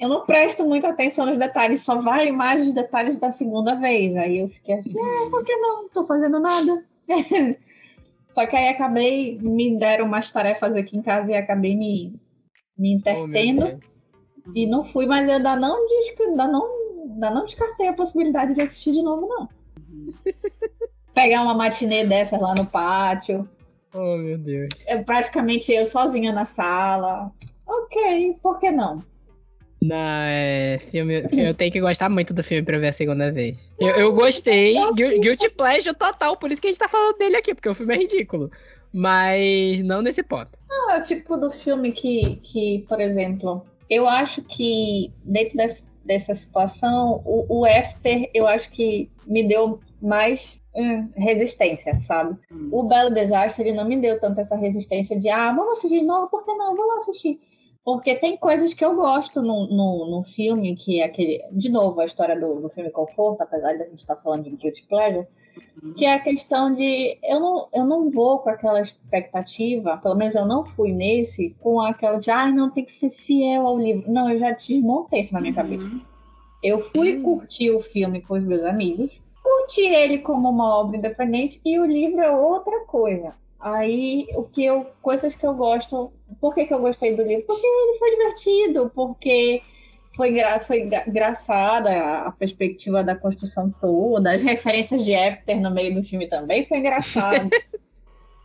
eu 0.00 0.08
não 0.08 0.24
presto 0.24 0.64
muita 0.64 0.88
atenção 0.88 1.26
nos 1.26 1.38
detalhes, 1.38 1.82
só 1.82 2.00
vai 2.00 2.30
mais 2.30 2.68
os 2.68 2.72
detalhes 2.72 3.16
da 3.16 3.32
segunda 3.32 3.74
vez. 3.74 4.16
Aí 4.16 4.38
eu 4.38 4.48
fiquei 4.48 4.76
assim, 4.76 4.96
ah, 4.96 5.28
por 5.28 5.44
que 5.44 5.56
não? 5.56 5.82
Não 5.82 5.88
tô 5.88 6.06
fazendo 6.06 6.38
nada. 6.38 6.84
só 8.28 8.46
que 8.46 8.54
aí 8.54 8.68
acabei, 8.68 9.38
me 9.40 9.76
deram 9.76 10.06
umas 10.06 10.30
tarefas 10.30 10.76
aqui 10.76 10.96
em 10.96 11.02
casa 11.02 11.32
e 11.32 11.34
acabei 11.34 11.74
me, 11.74 12.14
me 12.76 12.92
intertendo. 12.92 13.80
Oh, 14.46 14.52
e 14.54 14.66
não 14.66 14.84
fui, 14.84 15.04
mas 15.04 15.26
eu 15.26 15.34
ainda 15.34 15.56
não, 15.56 15.76
ainda, 15.76 16.46
não, 16.46 16.66
ainda 17.02 17.30
não 17.30 17.44
descartei 17.44 17.88
a 17.88 17.92
possibilidade 17.92 18.54
de 18.54 18.60
assistir 18.60 18.92
de 18.92 19.02
novo, 19.02 19.26
não. 19.26 19.48
Pegar 21.14 21.42
uma 21.42 21.54
matinê 21.54 22.04
dessas 22.04 22.40
lá 22.40 22.54
no 22.54 22.64
pátio. 22.66 23.48
Oh, 23.94 24.16
meu 24.16 24.38
Deus. 24.38 24.68
É 24.86 25.02
praticamente 25.02 25.72
eu 25.72 25.86
sozinha 25.86 26.32
na 26.32 26.44
sala. 26.44 27.30
Ok, 27.66 28.36
por 28.42 28.58
que 28.60 28.70
não? 28.70 29.02
Não, 29.82 29.96
é. 29.96 30.78
Filme, 30.90 31.22
eu 31.32 31.54
tenho 31.54 31.72
que 31.72 31.80
gostar 31.80 32.08
muito 32.08 32.32
do 32.34 32.42
filme 32.44 32.62
pra 32.64 32.78
ver 32.78 32.88
a 32.88 32.92
segunda 32.92 33.32
vez. 33.32 33.72
Eu, 33.78 33.88
eu 33.88 34.12
gostei. 34.12 34.74
Guil- 34.94 35.20
Guilty 35.20 35.50
Pleasure 35.50 35.94
total, 35.96 36.36
por 36.36 36.50
isso 36.52 36.60
que 36.60 36.68
a 36.68 36.70
gente 36.70 36.78
tá 36.80 36.88
falando 36.88 37.16
dele 37.16 37.36
aqui, 37.36 37.54
porque 37.54 37.68
o 37.68 37.74
filme 37.74 37.94
é 37.94 37.98
ridículo. 37.98 38.50
Mas 38.92 39.82
não 39.82 40.02
nesse 40.02 40.22
ponto. 40.22 40.50
Não, 40.68 40.90
é 40.92 40.98
o 40.98 41.02
tipo 41.02 41.36
do 41.36 41.50
filme 41.50 41.92
que, 41.92 42.36
que 42.42 42.84
por 42.88 43.00
exemplo, 43.00 43.64
eu 43.88 44.06
acho 44.08 44.42
que 44.42 45.12
dentro 45.24 45.56
desse- 45.56 45.84
dessa 46.04 46.34
situação, 46.34 47.22
o, 47.24 47.60
o 47.60 47.64
After, 47.66 48.30
eu 48.34 48.46
acho 48.46 48.70
que 48.70 49.10
me 49.26 49.46
deu 49.46 49.80
mais 50.00 50.60
hum, 50.74 51.08
resistência, 51.16 51.98
sabe? 52.00 52.38
Hum. 52.50 52.68
O 52.72 52.82
Belo 52.84 53.12
Desastre, 53.12 53.68
ele 53.68 53.76
não 53.76 53.84
me 53.84 53.96
deu 53.96 54.20
tanto 54.20 54.40
essa 54.40 54.56
resistência 54.56 55.18
de, 55.18 55.28
ah, 55.28 55.52
vamos 55.52 55.78
assistir 55.78 56.00
de 56.00 56.06
novo, 56.06 56.28
por 56.28 56.44
que 56.44 56.54
não? 56.54 56.76
Vamos 56.76 57.02
assistir. 57.02 57.40
Porque 57.84 58.16
tem 58.16 58.36
coisas 58.36 58.74
que 58.74 58.84
eu 58.84 58.94
gosto 58.94 59.40
no, 59.40 59.66
no, 59.66 60.10
no 60.10 60.22
filme, 60.34 60.76
que 60.76 61.00
é 61.00 61.04
aquele. 61.04 61.42
De 61.52 61.70
novo, 61.70 62.00
a 62.00 62.04
história 62.04 62.38
do, 62.38 62.60
do 62.60 62.68
filme 62.68 62.90
Conforto, 62.90 63.40
apesar 63.40 63.72
de 63.74 63.82
a 63.82 63.86
gente 63.86 64.00
estar 64.00 64.16
falando 64.16 64.44
de 64.44 64.50
Guilty 64.50 64.84
Pleasure, 64.86 65.26
que 65.96 66.04
é 66.04 66.12
a 66.12 66.20
questão 66.20 66.74
de. 66.74 67.18
Eu 67.22 67.40
não, 67.40 67.68
eu 67.72 67.84
não 67.86 68.10
vou 68.10 68.40
com 68.40 68.50
aquela 68.50 68.82
expectativa, 68.82 69.96
pelo 69.96 70.16
menos 70.16 70.34
eu 70.34 70.44
não 70.44 70.66
fui 70.66 70.92
nesse, 70.92 71.56
com 71.60 71.80
aquela 71.80 72.18
de, 72.18 72.30
ai, 72.30 72.52
não, 72.52 72.70
tem 72.70 72.84
que 72.84 72.92
ser 72.92 73.08
fiel 73.08 73.66
ao 73.66 73.78
livro. 73.78 74.10
Não, 74.10 74.30
eu 74.30 74.38
já 74.38 74.50
desmontei 74.50 75.20
isso 75.20 75.32
na 75.32 75.40
minha 75.40 75.54
cabeça. 75.54 75.88
Uhum. 75.88 76.00
Eu 76.62 76.80
fui 76.80 77.16
Hum. 77.16 77.22
curtir 77.22 77.70
o 77.70 77.80
filme 77.80 78.20
com 78.20 78.34
os 78.34 78.44
meus 78.44 78.64
amigos, 78.64 79.18
curti 79.48 79.82
ele 79.82 80.18
como 80.18 80.48
uma 80.50 80.78
obra 80.78 80.96
independente 80.96 81.60
e 81.64 81.78
o 81.78 81.86
livro 81.86 82.20
é 82.20 82.30
outra 82.30 82.80
coisa. 82.86 83.34
Aí, 83.58 84.28
o 84.36 84.44
que 84.44 84.64
eu, 84.64 84.86
coisas 85.02 85.34
que 85.34 85.44
eu 85.46 85.54
gosto, 85.54 86.12
por 86.40 86.54
que, 86.54 86.66
que 86.66 86.74
eu 86.74 86.80
gostei 86.80 87.16
do 87.16 87.22
livro? 87.24 87.44
Porque 87.46 87.66
ele 87.66 87.98
foi 87.98 88.10
divertido, 88.10 88.90
porque 88.94 89.62
foi, 90.16 90.32
gra, 90.32 90.60
foi 90.60 90.82
gra- 90.82 91.04
engraçada 91.08 91.90
a, 91.90 92.28
a 92.28 92.32
perspectiva 92.32 93.02
da 93.02 93.16
construção 93.16 93.70
toda, 93.80 94.32
as 94.32 94.42
referências 94.42 95.04
de 95.04 95.14
After 95.14 95.60
no 95.60 95.70
meio 95.72 95.94
do 95.94 96.02
filme 96.04 96.28
também 96.28 96.66
foi 96.66 96.78
engraçado. 96.78 97.50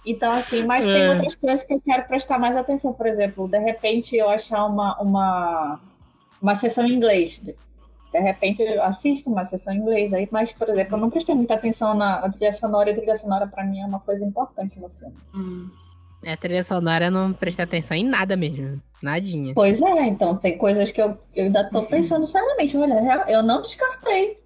Então, 0.05 0.33
assim, 0.33 0.65
mas 0.65 0.89
tem 0.89 1.07
É. 1.07 1.09
outras 1.09 1.35
coisas 1.35 1.63
que 1.63 1.73
eu 1.73 1.81
quero 1.81 2.07
prestar 2.07 2.37
mais 2.37 2.55
atenção. 2.57 2.93
Por 2.93 3.05
exemplo, 3.07 3.47
de 3.47 3.57
repente 3.59 4.15
eu 4.15 4.29
achar 4.29 4.65
uma, 4.65 4.99
uma, 5.01 5.79
uma 6.41 6.55
sessão 6.55 6.85
em 6.85 6.93
inglês. 6.93 7.39
De 8.13 8.19
repente 8.19 8.61
eu 8.61 8.83
assisto 8.83 9.29
uma 9.31 9.43
sessão 9.43 9.73
em 9.73 9.77
inglês 9.77 10.13
aí, 10.13 10.27
mas, 10.31 10.53
por 10.53 10.69
exemplo, 10.69 10.95
eu 10.95 11.01
não 11.01 11.09
prestei 11.09 11.33
muita 11.33 11.55
atenção 11.55 11.95
na, 11.95 12.21
na 12.21 12.29
trilha 12.29 12.53
sonora, 12.53 12.89
e 12.89 12.93
a 12.93 12.95
trilha 12.95 13.15
sonora 13.15 13.47
pra 13.47 13.63
mim 13.65 13.81
é 13.81 13.85
uma 13.85 13.99
coisa 13.99 14.23
importante 14.23 14.79
no 14.79 14.87
filme. 14.89 15.15
Hum. 15.33 15.67
A 16.25 16.37
trilha 16.37 16.63
sonora 16.63 17.05
eu 17.05 17.11
não 17.11 17.33
prestei 17.33 17.63
atenção 17.65 17.97
em 17.97 18.05
nada 18.07 18.37
mesmo. 18.37 18.79
Nadinha. 19.01 19.53
Pois 19.55 19.81
é, 19.81 20.05
então 20.05 20.37
tem 20.37 20.57
coisas 20.57 20.91
que 20.91 21.01
eu, 21.01 21.17
eu 21.35 21.45
ainda 21.45 21.63
tô 21.69 21.79
Uhum. 21.79 21.85
pensando 21.87 22.27
seriamente. 22.27 22.77
Olha, 22.77 23.25
eu 23.27 23.41
não 23.43 23.61
descartei. 23.63 24.37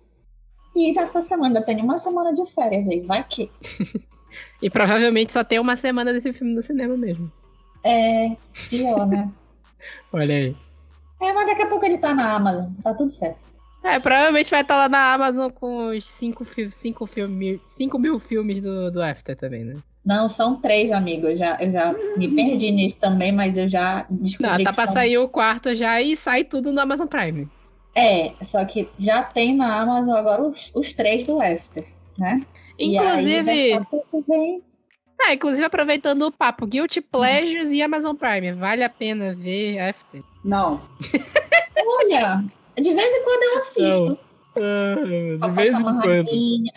E 0.76 0.94
nessa 0.94 1.22
semana, 1.22 1.62
tenho 1.62 1.84
uma 1.84 2.00
semana 2.00 2.34
de 2.34 2.46
férias 2.54 2.88
aí, 2.88 3.02
vai 3.02 3.24
que. 3.24 3.52
E 4.62 4.70
provavelmente 4.70 5.34
só 5.34 5.44
tem 5.44 5.60
uma 5.60 5.76
semana 5.76 6.14
desse 6.14 6.32
filme 6.34 6.54
no 6.54 6.62
cinema 6.64 6.96
mesmo. 6.96 7.32
É 7.84 8.36
pior, 8.70 9.06
né? 9.08 9.30
Olha 10.14 10.36
aí. 10.36 10.56
É, 11.20 11.34
mas 11.34 11.48
daqui 11.48 11.62
a 11.64 11.68
pouco 11.68 11.84
ele 11.86 11.98
tá 11.98 12.14
na 12.14 12.36
Amazon, 12.36 12.72
tá 12.84 12.94
tudo 12.94 13.12
certo. 13.12 13.40
É, 13.88 14.00
provavelmente 14.00 14.52
vai 14.52 14.62
estar 14.62 14.76
lá 14.76 14.90
na 14.90 15.14
Amazon 15.14 15.50
com 15.50 15.88
os 15.88 16.06
5 16.06 16.44
fi 16.44 16.70
cinco 16.72 17.06
filme, 17.06 17.62
cinco 17.70 17.98
mil 17.98 18.20
filmes 18.20 18.62
do, 18.62 18.92
do 18.92 19.02
After 19.02 19.36
também, 19.36 19.64
né? 19.64 19.76
Não, 20.06 20.28
são 20.28 20.60
três, 20.60 20.92
amigo. 20.92 21.28
Eu 21.28 21.38
já, 21.38 21.58
eu 21.62 21.72
já 21.72 21.94
me 22.18 22.34
perdi 22.34 22.72
nisso 22.72 23.00
também, 23.00 23.32
mas 23.32 23.58
eu 23.58 23.70
já 23.70 24.06
descobri 24.10 24.58
Não, 24.58 24.64
tá 24.64 24.74
pra 24.74 24.86
são... 24.86 24.94
sair 24.94 25.18
o 25.18 25.30
quarto 25.30 25.74
já 25.76 26.02
e 26.02 26.18
sai 26.18 26.44
tudo 26.44 26.72
no 26.74 26.82
Amazon 26.82 27.08
Prime. 27.08 27.48
É, 27.96 28.34
só 28.44 28.64
que 28.66 28.90
já 29.00 29.24
tem 29.24 29.56
na 29.56 29.82
Amazon 29.82 30.16
agora 30.16 30.44
os, 30.44 30.70
os 30.74 30.94
três 30.94 31.26
do 31.26 31.42
After, 31.42 31.86
né? 32.18 32.42
Aí, 32.80 32.96
Inclusive, 32.96 33.44
daqui 33.44 33.74
a 33.74 33.86
pouco 33.86 34.26
vem... 34.28 34.62
ah, 35.20 35.34
inclusive 35.34 35.66
aproveitando 35.66 36.24
o 36.24 36.32
papo, 36.32 36.68
Guilty 36.68 37.02
Pleasures 37.02 37.72
e 37.72 37.82
Amazon 37.82 38.16
Prime. 38.16 38.54
Vale 38.54 38.84
a 38.84 38.90
pena 38.90 39.34
ver 39.34 39.80
After? 39.80 40.22
Não. 40.44 40.82
Olha, 42.02 42.44
de 42.82 42.94
vez 42.94 43.14
em 43.14 43.24
quando 43.24 43.44
eu 43.44 43.58
assisto. 43.58 44.20
Só 45.40 45.48
de 45.48 45.56
passar 45.56 45.80
uma 45.80 46.02
rainha. 46.04 46.72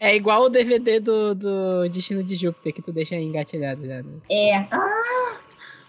É 0.00 0.16
igual 0.16 0.42
o 0.42 0.48
DVD 0.48 0.98
do, 0.98 1.34
do 1.34 1.88
Destino 1.88 2.24
de 2.24 2.34
Júpiter, 2.36 2.74
que 2.74 2.82
tu 2.82 2.92
deixa 2.92 3.14
engatilhado 3.14 3.86
já, 3.86 4.02
né? 4.02 4.12
É. 4.28 4.56
Ah! 4.56 5.36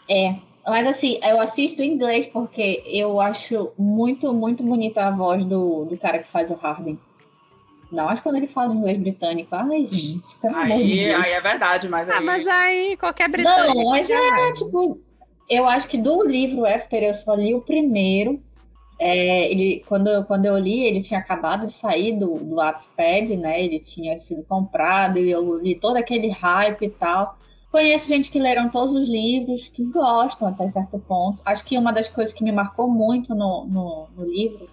É. 0.08 0.36
Mas 0.68 0.86
assim, 0.88 1.20
eu 1.24 1.40
assisto 1.40 1.82
em 1.82 1.94
inglês 1.94 2.28
porque 2.28 2.84
eu 2.86 3.20
acho 3.20 3.72
muito, 3.78 4.32
muito 4.34 4.62
bonita 4.62 5.06
a 5.06 5.12
voz 5.12 5.44
do, 5.46 5.86
do 5.86 5.98
cara 5.98 6.20
que 6.20 6.32
faz 6.32 6.52
o 6.52 6.56
Harden. 6.56 7.00
Não, 7.92 8.08
acho 8.08 8.18
que 8.18 8.24
quando 8.24 8.36
ele 8.36 8.48
fala 8.48 8.74
inglês 8.74 9.00
britânico. 9.00 9.56
Ai, 9.56 9.88
gente, 9.88 10.28
pelo 10.40 10.56
amor 10.56 10.68
de 10.68 10.74
Aí, 10.74 11.06
Deus. 11.06 11.24
aí 11.24 11.32
é 11.32 11.42
verdade, 11.42 11.90
mas 11.90 12.08
aí. 12.08 12.18
Ah, 12.18 12.22
mas 12.22 12.48
aí 12.48 12.98
qualquer 12.98 13.30
britânico... 13.30 13.74
Não, 13.74 13.90
mas 13.90 14.10
é, 14.10 14.30
vai. 14.30 14.54
tipo, 14.54 15.00
eu 15.50 15.68
acho 15.68 15.88
que 15.88 15.98
do 15.98 16.24
livro 16.24 16.66
After 16.66 17.02
eu 17.02 17.14
só 17.16 17.34
li 17.34 17.56
o 17.56 17.62
primeiro. 17.62 18.40
É, 19.00 19.50
ele, 19.52 19.84
quando, 19.88 20.08
eu- 20.10 20.26
quando 20.26 20.46
eu 20.46 20.58
li, 20.58 20.82
ele 20.86 21.02
tinha 21.02 21.20
acabado 21.20 21.68
de 21.68 21.76
sair 21.76 22.18
do, 22.20 22.36
do 22.44 22.56
Wattpad, 22.58 23.38
né? 23.38 23.64
Ele 23.64 23.80
tinha 23.80 24.20
sido 24.20 24.44
comprado 24.46 25.18
e 25.20 25.32
eu 25.32 25.58
li 25.60 25.76
todo 25.80 25.98
aquele 25.98 26.30
hype 26.30 26.84
e 26.86 26.90
tal. 26.92 27.38
Conheço 27.72 28.08
gente 28.10 28.30
que 28.32 28.40
leram 28.40 28.70
todos 28.70 28.96
os 28.96 29.08
livros, 29.08 29.70
que 29.70 29.86
gostam 29.86 30.48
até 30.50 30.68
certo 30.70 31.00
ponto. 31.00 31.42
Acho 31.46 31.64
que 31.66 31.78
uma 31.78 31.94
das 31.94 32.10
coisas 32.10 32.34
que 32.34 32.44
me 32.44 32.52
marcou 32.52 32.90
muito 32.90 33.34
no, 33.36 33.66
no, 33.68 34.10
no 34.16 34.26
livro, 34.26 34.70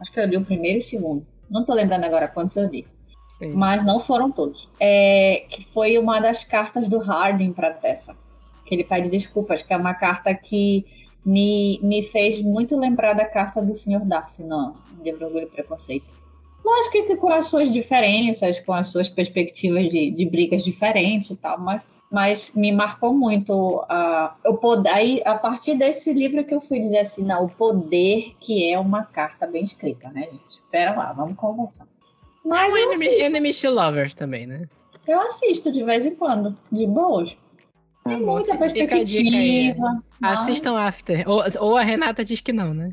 acho 0.00 0.12
que 0.12 0.20
eu 0.20 0.26
li 0.26 0.36
o 0.36 0.44
primeiro 0.44 0.78
e 0.78 0.80
o 0.80 0.84
segundo. 0.84 1.26
Não 1.48 1.64
tô 1.64 1.74
lembrando 1.74 2.04
agora 2.04 2.28
quantos 2.28 2.56
eu 2.56 2.68
li 2.68 2.88
Sim. 3.38 3.52
mas 3.52 3.84
não 3.84 4.00
foram 4.00 4.30
todos. 4.30 4.68
É, 4.78 5.46
que 5.50 5.64
foi 5.72 5.98
uma 5.98 6.20
das 6.20 6.44
cartas 6.44 6.88
do 6.88 6.98
Harding 6.98 7.52
para 7.52 7.72
Tessa, 7.74 8.16
que 8.64 8.74
ele 8.74 8.84
pede 8.84 9.08
desculpas, 9.10 9.62
que 9.62 9.72
é 9.72 9.76
uma 9.76 9.94
carta 9.94 10.34
que 10.34 10.86
me, 11.24 11.78
me 11.82 12.02
fez 12.04 12.40
muito 12.42 12.76
lembrar 12.78 13.14
da 13.14 13.24
carta 13.24 13.60
do 13.60 13.74
Sr. 13.74 14.04
Darcy 14.04 14.42
no 14.42 14.74
livro 15.02 15.26
Orgulho 15.26 15.44
e 15.44 15.50
Preconceito. 15.50 16.20
Lógico 16.64 17.06
que 17.06 17.16
com 17.16 17.28
as 17.30 17.46
suas 17.46 17.72
diferenças, 17.72 18.60
com 18.60 18.72
as 18.72 18.88
suas 18.88 19.08
perspectivas 19.08 19.88
de, 19.90 20.10
de 20.10 20.26
brigas 20.26 20.62
diferentes 20.62 21.30
e 21.30 21.36
tal, 21.36 21.58
mas, 21.58 21.82
mas 22.10 22.50
me 22.54 22.70
marcou 22.70 23.14
muito 23.14 23.84
a, 23.88 24.36
o 24.46 24.56
poder. 24.58 24.90
Aí, 24.90 25.22
a 25.24 25.34
partir 25.36 25.74
desse 25.74 26.12
livro 26.12 26.44
que 26.44 26.54
eu 26.54 26.60
fui 26.60 26.80
dizer 26.80 26.98
assim, 26.98 27.24
não, 27.24 27.44
o 27.44 27.48
poder 27.48 28.34
que 28.40 28.70
é 28.70 28.78
uma 28.78 29.04
carta 29.04 29.46
bem 29.46 29.64
escrita, 29.64 30.10
né, 30.10 30.24
gente? 30.24 30.50
Espera 30.50 30.94
lá, 30.94 31.12
vamos 31.12 31.34
conversar. 31.34 31.86
Mas 32.44 32.72
O 32.72 32.76
eu 32.76 32.92
Enemy, 32.92 33.06
Enemy 33.22 33.52
Lovers 33.64 34.14
também, 34.14 34.46
né? 34.46 34.68
eu 35.06 35.20
assisto 35.22 35.72
de 35.72 35.82
vez 35.82 36.06
em 36.06 36.14
quando, 36.14 36.56
de 36.70 36.86
boas. 36.86 37.36
Tá 38.04 38.10
Tem 38.10 38.20
muita 38.20 38.52
dica 38.52 38.58
perspectiva. 38.58 40.02
mas- 40.18 40.38
Assistam 40.40 40.76
After. 40.76 41.28
Ou, 41.28 41.42
ou 41.58 41.76
a 41.76 41.82
Renata 41.82 42.24
diz 42.24 42.40
que 42.40 42.52
não, 42.52 42.72
né? 42.72 42.92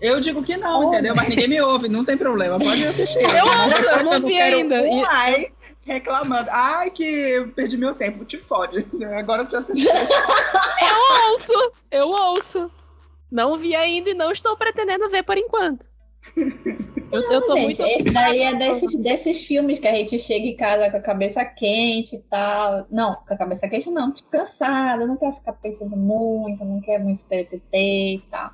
Eu 0.00 0.20
digo 0.20 0.42
que 0.42 0.56
não, 0.56 0.80
Olha. 0.80 0.86
entendeu? 0.98 1.14
Mas 1.16 1.28
ninguém 1.28 1.48
me 1.48 1.60
ouve, 1.60 1.88
não 1.88 2.04
tem 2.04 2.16
problema. 2.16 2.58
Pode 2.58 2.84
assistir. 2.84 3.18
Eu 3.24 3.44
ouço, 3.46 3.82
eu 3.82 4.04
não 4.04 4.20
vi 4.20 4.38
ainda. 4.38 4.82
Ai 5.08 5.50
reclamando. 5.86 6.50
Ai, 6.50 6.90
que 6.90 7.04
eu 7.04 7.48
perdi 7.48 7.76
meu 7.76 7.94
tempo. 7.94 8.24
Te 8.24 8.36
fode. 8.38 8.84
Agora 9.16 9.42
eu 9.42 9.46
preciso 9.46 9.72
assistir. 9.72 9.88
Eu 10.78 11.32
ouço, 11.32 11.72
eu 11.90 12.08
ouço. 12.08 12.70
Não 13.30 13.56
vi 13.58 13.74
ainda 13.74 14.10
e 14.10 14.14
não 14.14 14.30
estou 14.30 14.56
pretendendo 14.56 15.08
ver 15.08 15.22
por 15.22 15.38
enquanto. 15.38 15.84
Eu, 17.12 17.20
eu 17.30 17.46
tô 17.46 17.54
Gente, 17.54 17.64
muito. 17.80 17.82
esse 17.82 18.10
daí 18.12 18.42
é 18.42 18.54
desses, 18.54 18.96
desses 18.96 19.44
filmes 19.46 19.78
que 19.78 19.86
a 19.86 19.94
gente 19.94 20.18
chega 20.18 20.46
em 20.46 20.56
casa 20.56 20.90
com 20.90 20.96
a 20.96 21.00
cabeça 21.00 21.44
quente 21.44 22.16
e 22.16 22.18
tal. 22.18 22.86
Não, 22.90 23.14
com 23.26 23.32
a 23.34 23.36
cabeça 23.36 23.68
quente 23.68 23.90
não, 23.90 24.12
tipo, 24.12 24.28
cansada, 24.30 25.06
não 25.06 25.16
quer 25.16 25.32
ficar 25.34 25.52
pensando 25.54 25.96
muito, 25.96 26.64
não 26.64 26.80
quer 26.80 26.98
muito 26.98 27.22
TTT 27.24 27.62
e 27.72 28.22
tal. 28.30 28.50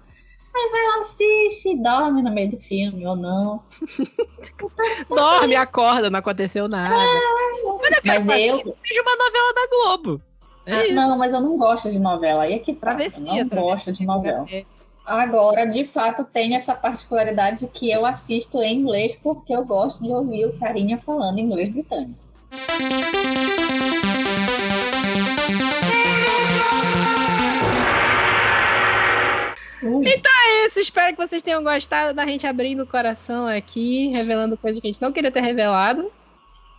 Aí 0.55 0.71
vai 0.71 0.87
lá, 0.87 1.01
assiste, 1.01 1.77
dorme 1.83 2.23
no 2.23 2.31
meio 2.31 2.51
do 2.51 2.59
filme 2.61 3.07
ou 3.07 3.17
não. 3.17 3.63
Dorme, 5.09 5.55
acorda, 5.57 6.11
não 6.11 6.19
aconteceu 6.19 6.69
nada. 6.69 6.95
Mas 7.81 7.97
eu 7.97 8.03
quero 8.03 8.25
Mas 8.25 8.47
eu- 8.47 8.57
veja 8.59 9.03
uma 9.03 9.17
novela 9.17 9.55
da 9.55 9.69
Globo. 9.71 10.23
É 10.67 10.75
Ah, 10.75 10.93
não, 10.93 11.19
mas 11.19 11.33
eu 11.33 11.41
não 11.41 11.57
gosto 11.57 11.91
de 11.91 11.99
novela. 11.99 12.43
Aí 12.45 12.53
é 12.55 12.59
que 12.59 12.75
Travessia, 12.75 13.45
não 13.45 13.49
gosto 13.49 13.93
de 13.93 14.05
novela. 14.07 14.45
travessia. 14.45 14.67
Agora, 15.05 15.67
de 15.67 15.85
fato, 15.87 16.25
tem 16.25 16.55
essa 16.55 16.75
particularidade 16.75 17.67
que 17.67 17.91
eu 17.91 18.07
assisto 18.07 18.63
em 18.63 18.81
inglês 18.81 19.17
porque 19.23 19.53
eu 19.53 19.65
gosto 19.65 20.03
de 20.03 20.11
ouvir 20.11 20.47
o 20.47 20.59
carinha 20.59 21.01
falando 21.05 21.39
inglês 21.41 21.73
britânico. 21.73 22.15
Ui, 29.83 30.07
É 30.07 30.67
isso, 30.67 30.79
espero 30.79 31.17
que 31.17 31.27
vocês 31.27 31.43
tenham 31.43 31.65
gostado 31.65 32.15
da 32.15 32.25
gente 32.25 32.47
abrindo 32.47 32.85
o 32.85 32.87
coração 32.87 33.47
aqui, 33.47 34.09
revelando 34.09 34.57
coisas 34.57 34.81
que 34.81 34.87
a 34.87 34.93
gente 34.93 35.03
não 35.03 35.13
queria 35.13 35.33
ter 35.33 35.41
revelado. 35.41 36.13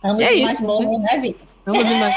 Vamos 0.02 0.22
é 0.24 0.34
de 0.34 0.42
mais 0.42 0.58
isso, 0.58 0.66
novo, 0.66 0.98
né, 0.98 1.18
Vitor? 1.20 1.46
Vamos 1.66 1.82
imaginar. 1.82 2.12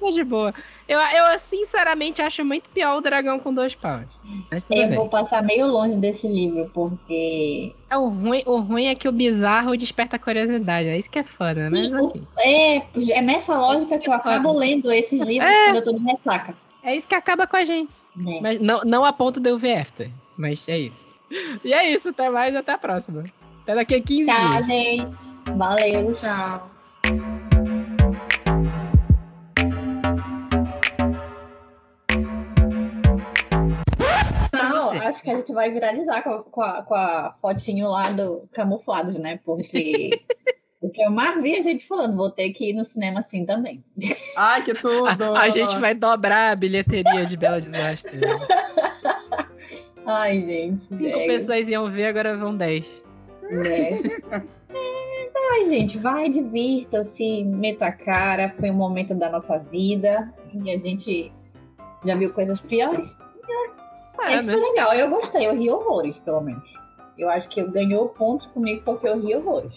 Vamos 0.00 0.14
de 0.14 0.24
boa. 0.24 0.54
Eu, 0.88 1.00
eu 1.00 1.38
sinceramente 1.40 2.22
acho 2.22 2.44
muito 2.44 2.68
pior 2.70 2.96
o 2.96 3.00
dragão 3.00 3.40
com 3.40 3.52
dois 3.52 3.74
paus. 3.74 4.04
Eu 4.50 4.60
bem. 4.88 4.94
vou 4.94 5.08
passar 5.08 5.42
meio 5.42 5.66
longe 5.66 5.96
desse 5.96 6.28
livro, 6.28 6.70
porque. 6.72 7.72
É, 7.90 7.96
o, 7.96 8.08
ruim, 8.08 8.42
o 8.46 8.58
ruim 8.60 8.86
é 8.86 8.94
que 8.94 9.08
o 9.08 9.12
bizarro 9.12 9.76
desperta 9.76 10.16
curiosidade. 10.18 10.86
É 10.88 10.96
isso 10.96 11.10
que 11.10 11.18
é 11.18 11.24
foda, 11.24 11.68
Sim, 11.74 11.92
o- 11.94 12.06
ok. 12.06 12.22
É, 12.38 12.76
é 13.12 13.20
nessa 13.22 13.58
lógica 13.58 13.98
que 13.98 14.08
eu 14.08 14.12
acabo 14.12 14.52
lendo 14.52 14.92
esses 14.92 15.20
livros 15.20 15.50
É. 15.50 15.64
quando 15.66 15.76
eu 15.76 15.84
tô 15.84 15.92
de 15.94 16.04
ressaca. 16.04 16.54
É 16.84 16.94
isso 16.94 17.08
que 17.08 17.14
acaba 17.16 17.48
com 17.48 17.56
a 17.56 17.64
gente. 17.64 17.92
Né? 18.14 18.38
Mas 18.40 18.60
não, 18.60 18.82
não 18.84 19.04
a 19.04 19.12
ponto 19.12 19.40
de 19.40 19.50
eu 19.50 19.58
ver 19.58 19.78
after. 19.78 20.08
Mas 20.36 20.62
é 20.68 20.78
isso. 20.78 21.06
E 21.64 21.72
é 21.74 21.90
isso, 21.90 22.10
até 22.10 22.30
mais, 22.30 22.54
até 22.54 22.72
a 22.72 22.78
próxima. 22.78 23.24
Até 23.64 23.74
daqui 23.74 23.96
a 23.96 24.00
15 24.00 24.26
Tchau, 24.30 24.52
dias. 24.52 24.66
gente. 24.66 25.16
Valeu. 25.56 26.14
Tchau. 26.20 26.70
Acho 35.16 35.22
que 35.22 35.30
a 35.30 35.36
gente 35.36 35.52
vai 35.52 35.70
viralizar 35.70 36.22
com 36.22 36.30
a, 36.30 36.42
com 36.42 36.62
a, 36.62 36.82
com 36.82 36.94
a 36.94 37.34
fotinho 37.40 37.88
lá 37.88 38.10
do 38.10 38.46
camuflados, 38.52 39.14
né? 39.14 39.40
Porque 39.44 40.10
o 40.80 40.90
que 40.90 41.02
eu 41.02 41.10
mais 41.10 41.42
vi 41.42 41.56
a 41.56 41.62
gente 41.62 41.86
falando, 41.88 42.16
vou 42.16 42.30
ter 42.30 42.52
que 42.52 42.70
ir 42.70 42.72
no 42.74 42.84
cinema 42.84 43.20
assim 43.20 43.44
também. 43.46 43.82
Ai, 44.36 44.62
que 44.62 44.74
tudo! 44.74 45.24
A, 45.34 45.42
a 45.42 45.48
gente 45.48 45.76
vai 45.78 45.94
dobrar 45.94 46.52
a 46.52 46.56
bilheteria 46.56 47.24
de 47.24 47.36
Bela 47.36 47.60
Desastre. 47.60 48.20
Ai, 50.06 50.40
gente. 50.40 50.84
Cinco 50.84 51.18
é, 51.18 51.26
pessoas 51.26 51.68
iam 51.68 51.90
ver, 51.90 52.06
agora 52.06 52.36
vão 52.36 52.56
10. 52.56 52.86
né? 53.50 54.00
Ai, 55.52 55.66
gente, 55.66 55.98
vai, 55.98 56.28
divirta-se, 56.28 57.42
meta 57.42 57.86
a 57.86 57.92
cara. 57.92 58.54
Foi 58.60 58.70
um 58.70 58.74
momento 58.74 59.14
da 59.14 59.30
nossa 59.30 59.58
vida 59.58 60.32
e 60.52 60.70
a 60.70 60.78
gente 60.78 61.32
já 62.04 62.14
viu 62.14 62.32
coisas 62.32 62.60
piores. 62.60 63.16
É, 64.22 64.34
Esse 64.34 64.50
foi 64.50 64.60
legal, 64.60 64.94
eu 64.94 65.08
gostei, 65.10 65.46
eu 65.46 65.56
ri 65.56 65.70
horrores, 65.70 66.16
pelo 66.18 66.40
menos. 66.40 66.68
Eu 67.18 67.30
acho 67.30 67.48
que 67.48 67.62
ganhou 67.62 68.08
pontos 68.10 68.46
comigo 68.48 68.82
porque 68.84 69.08
eu 69.08 69.18
ri 69.18 69.34
horrores. 69.34 69.72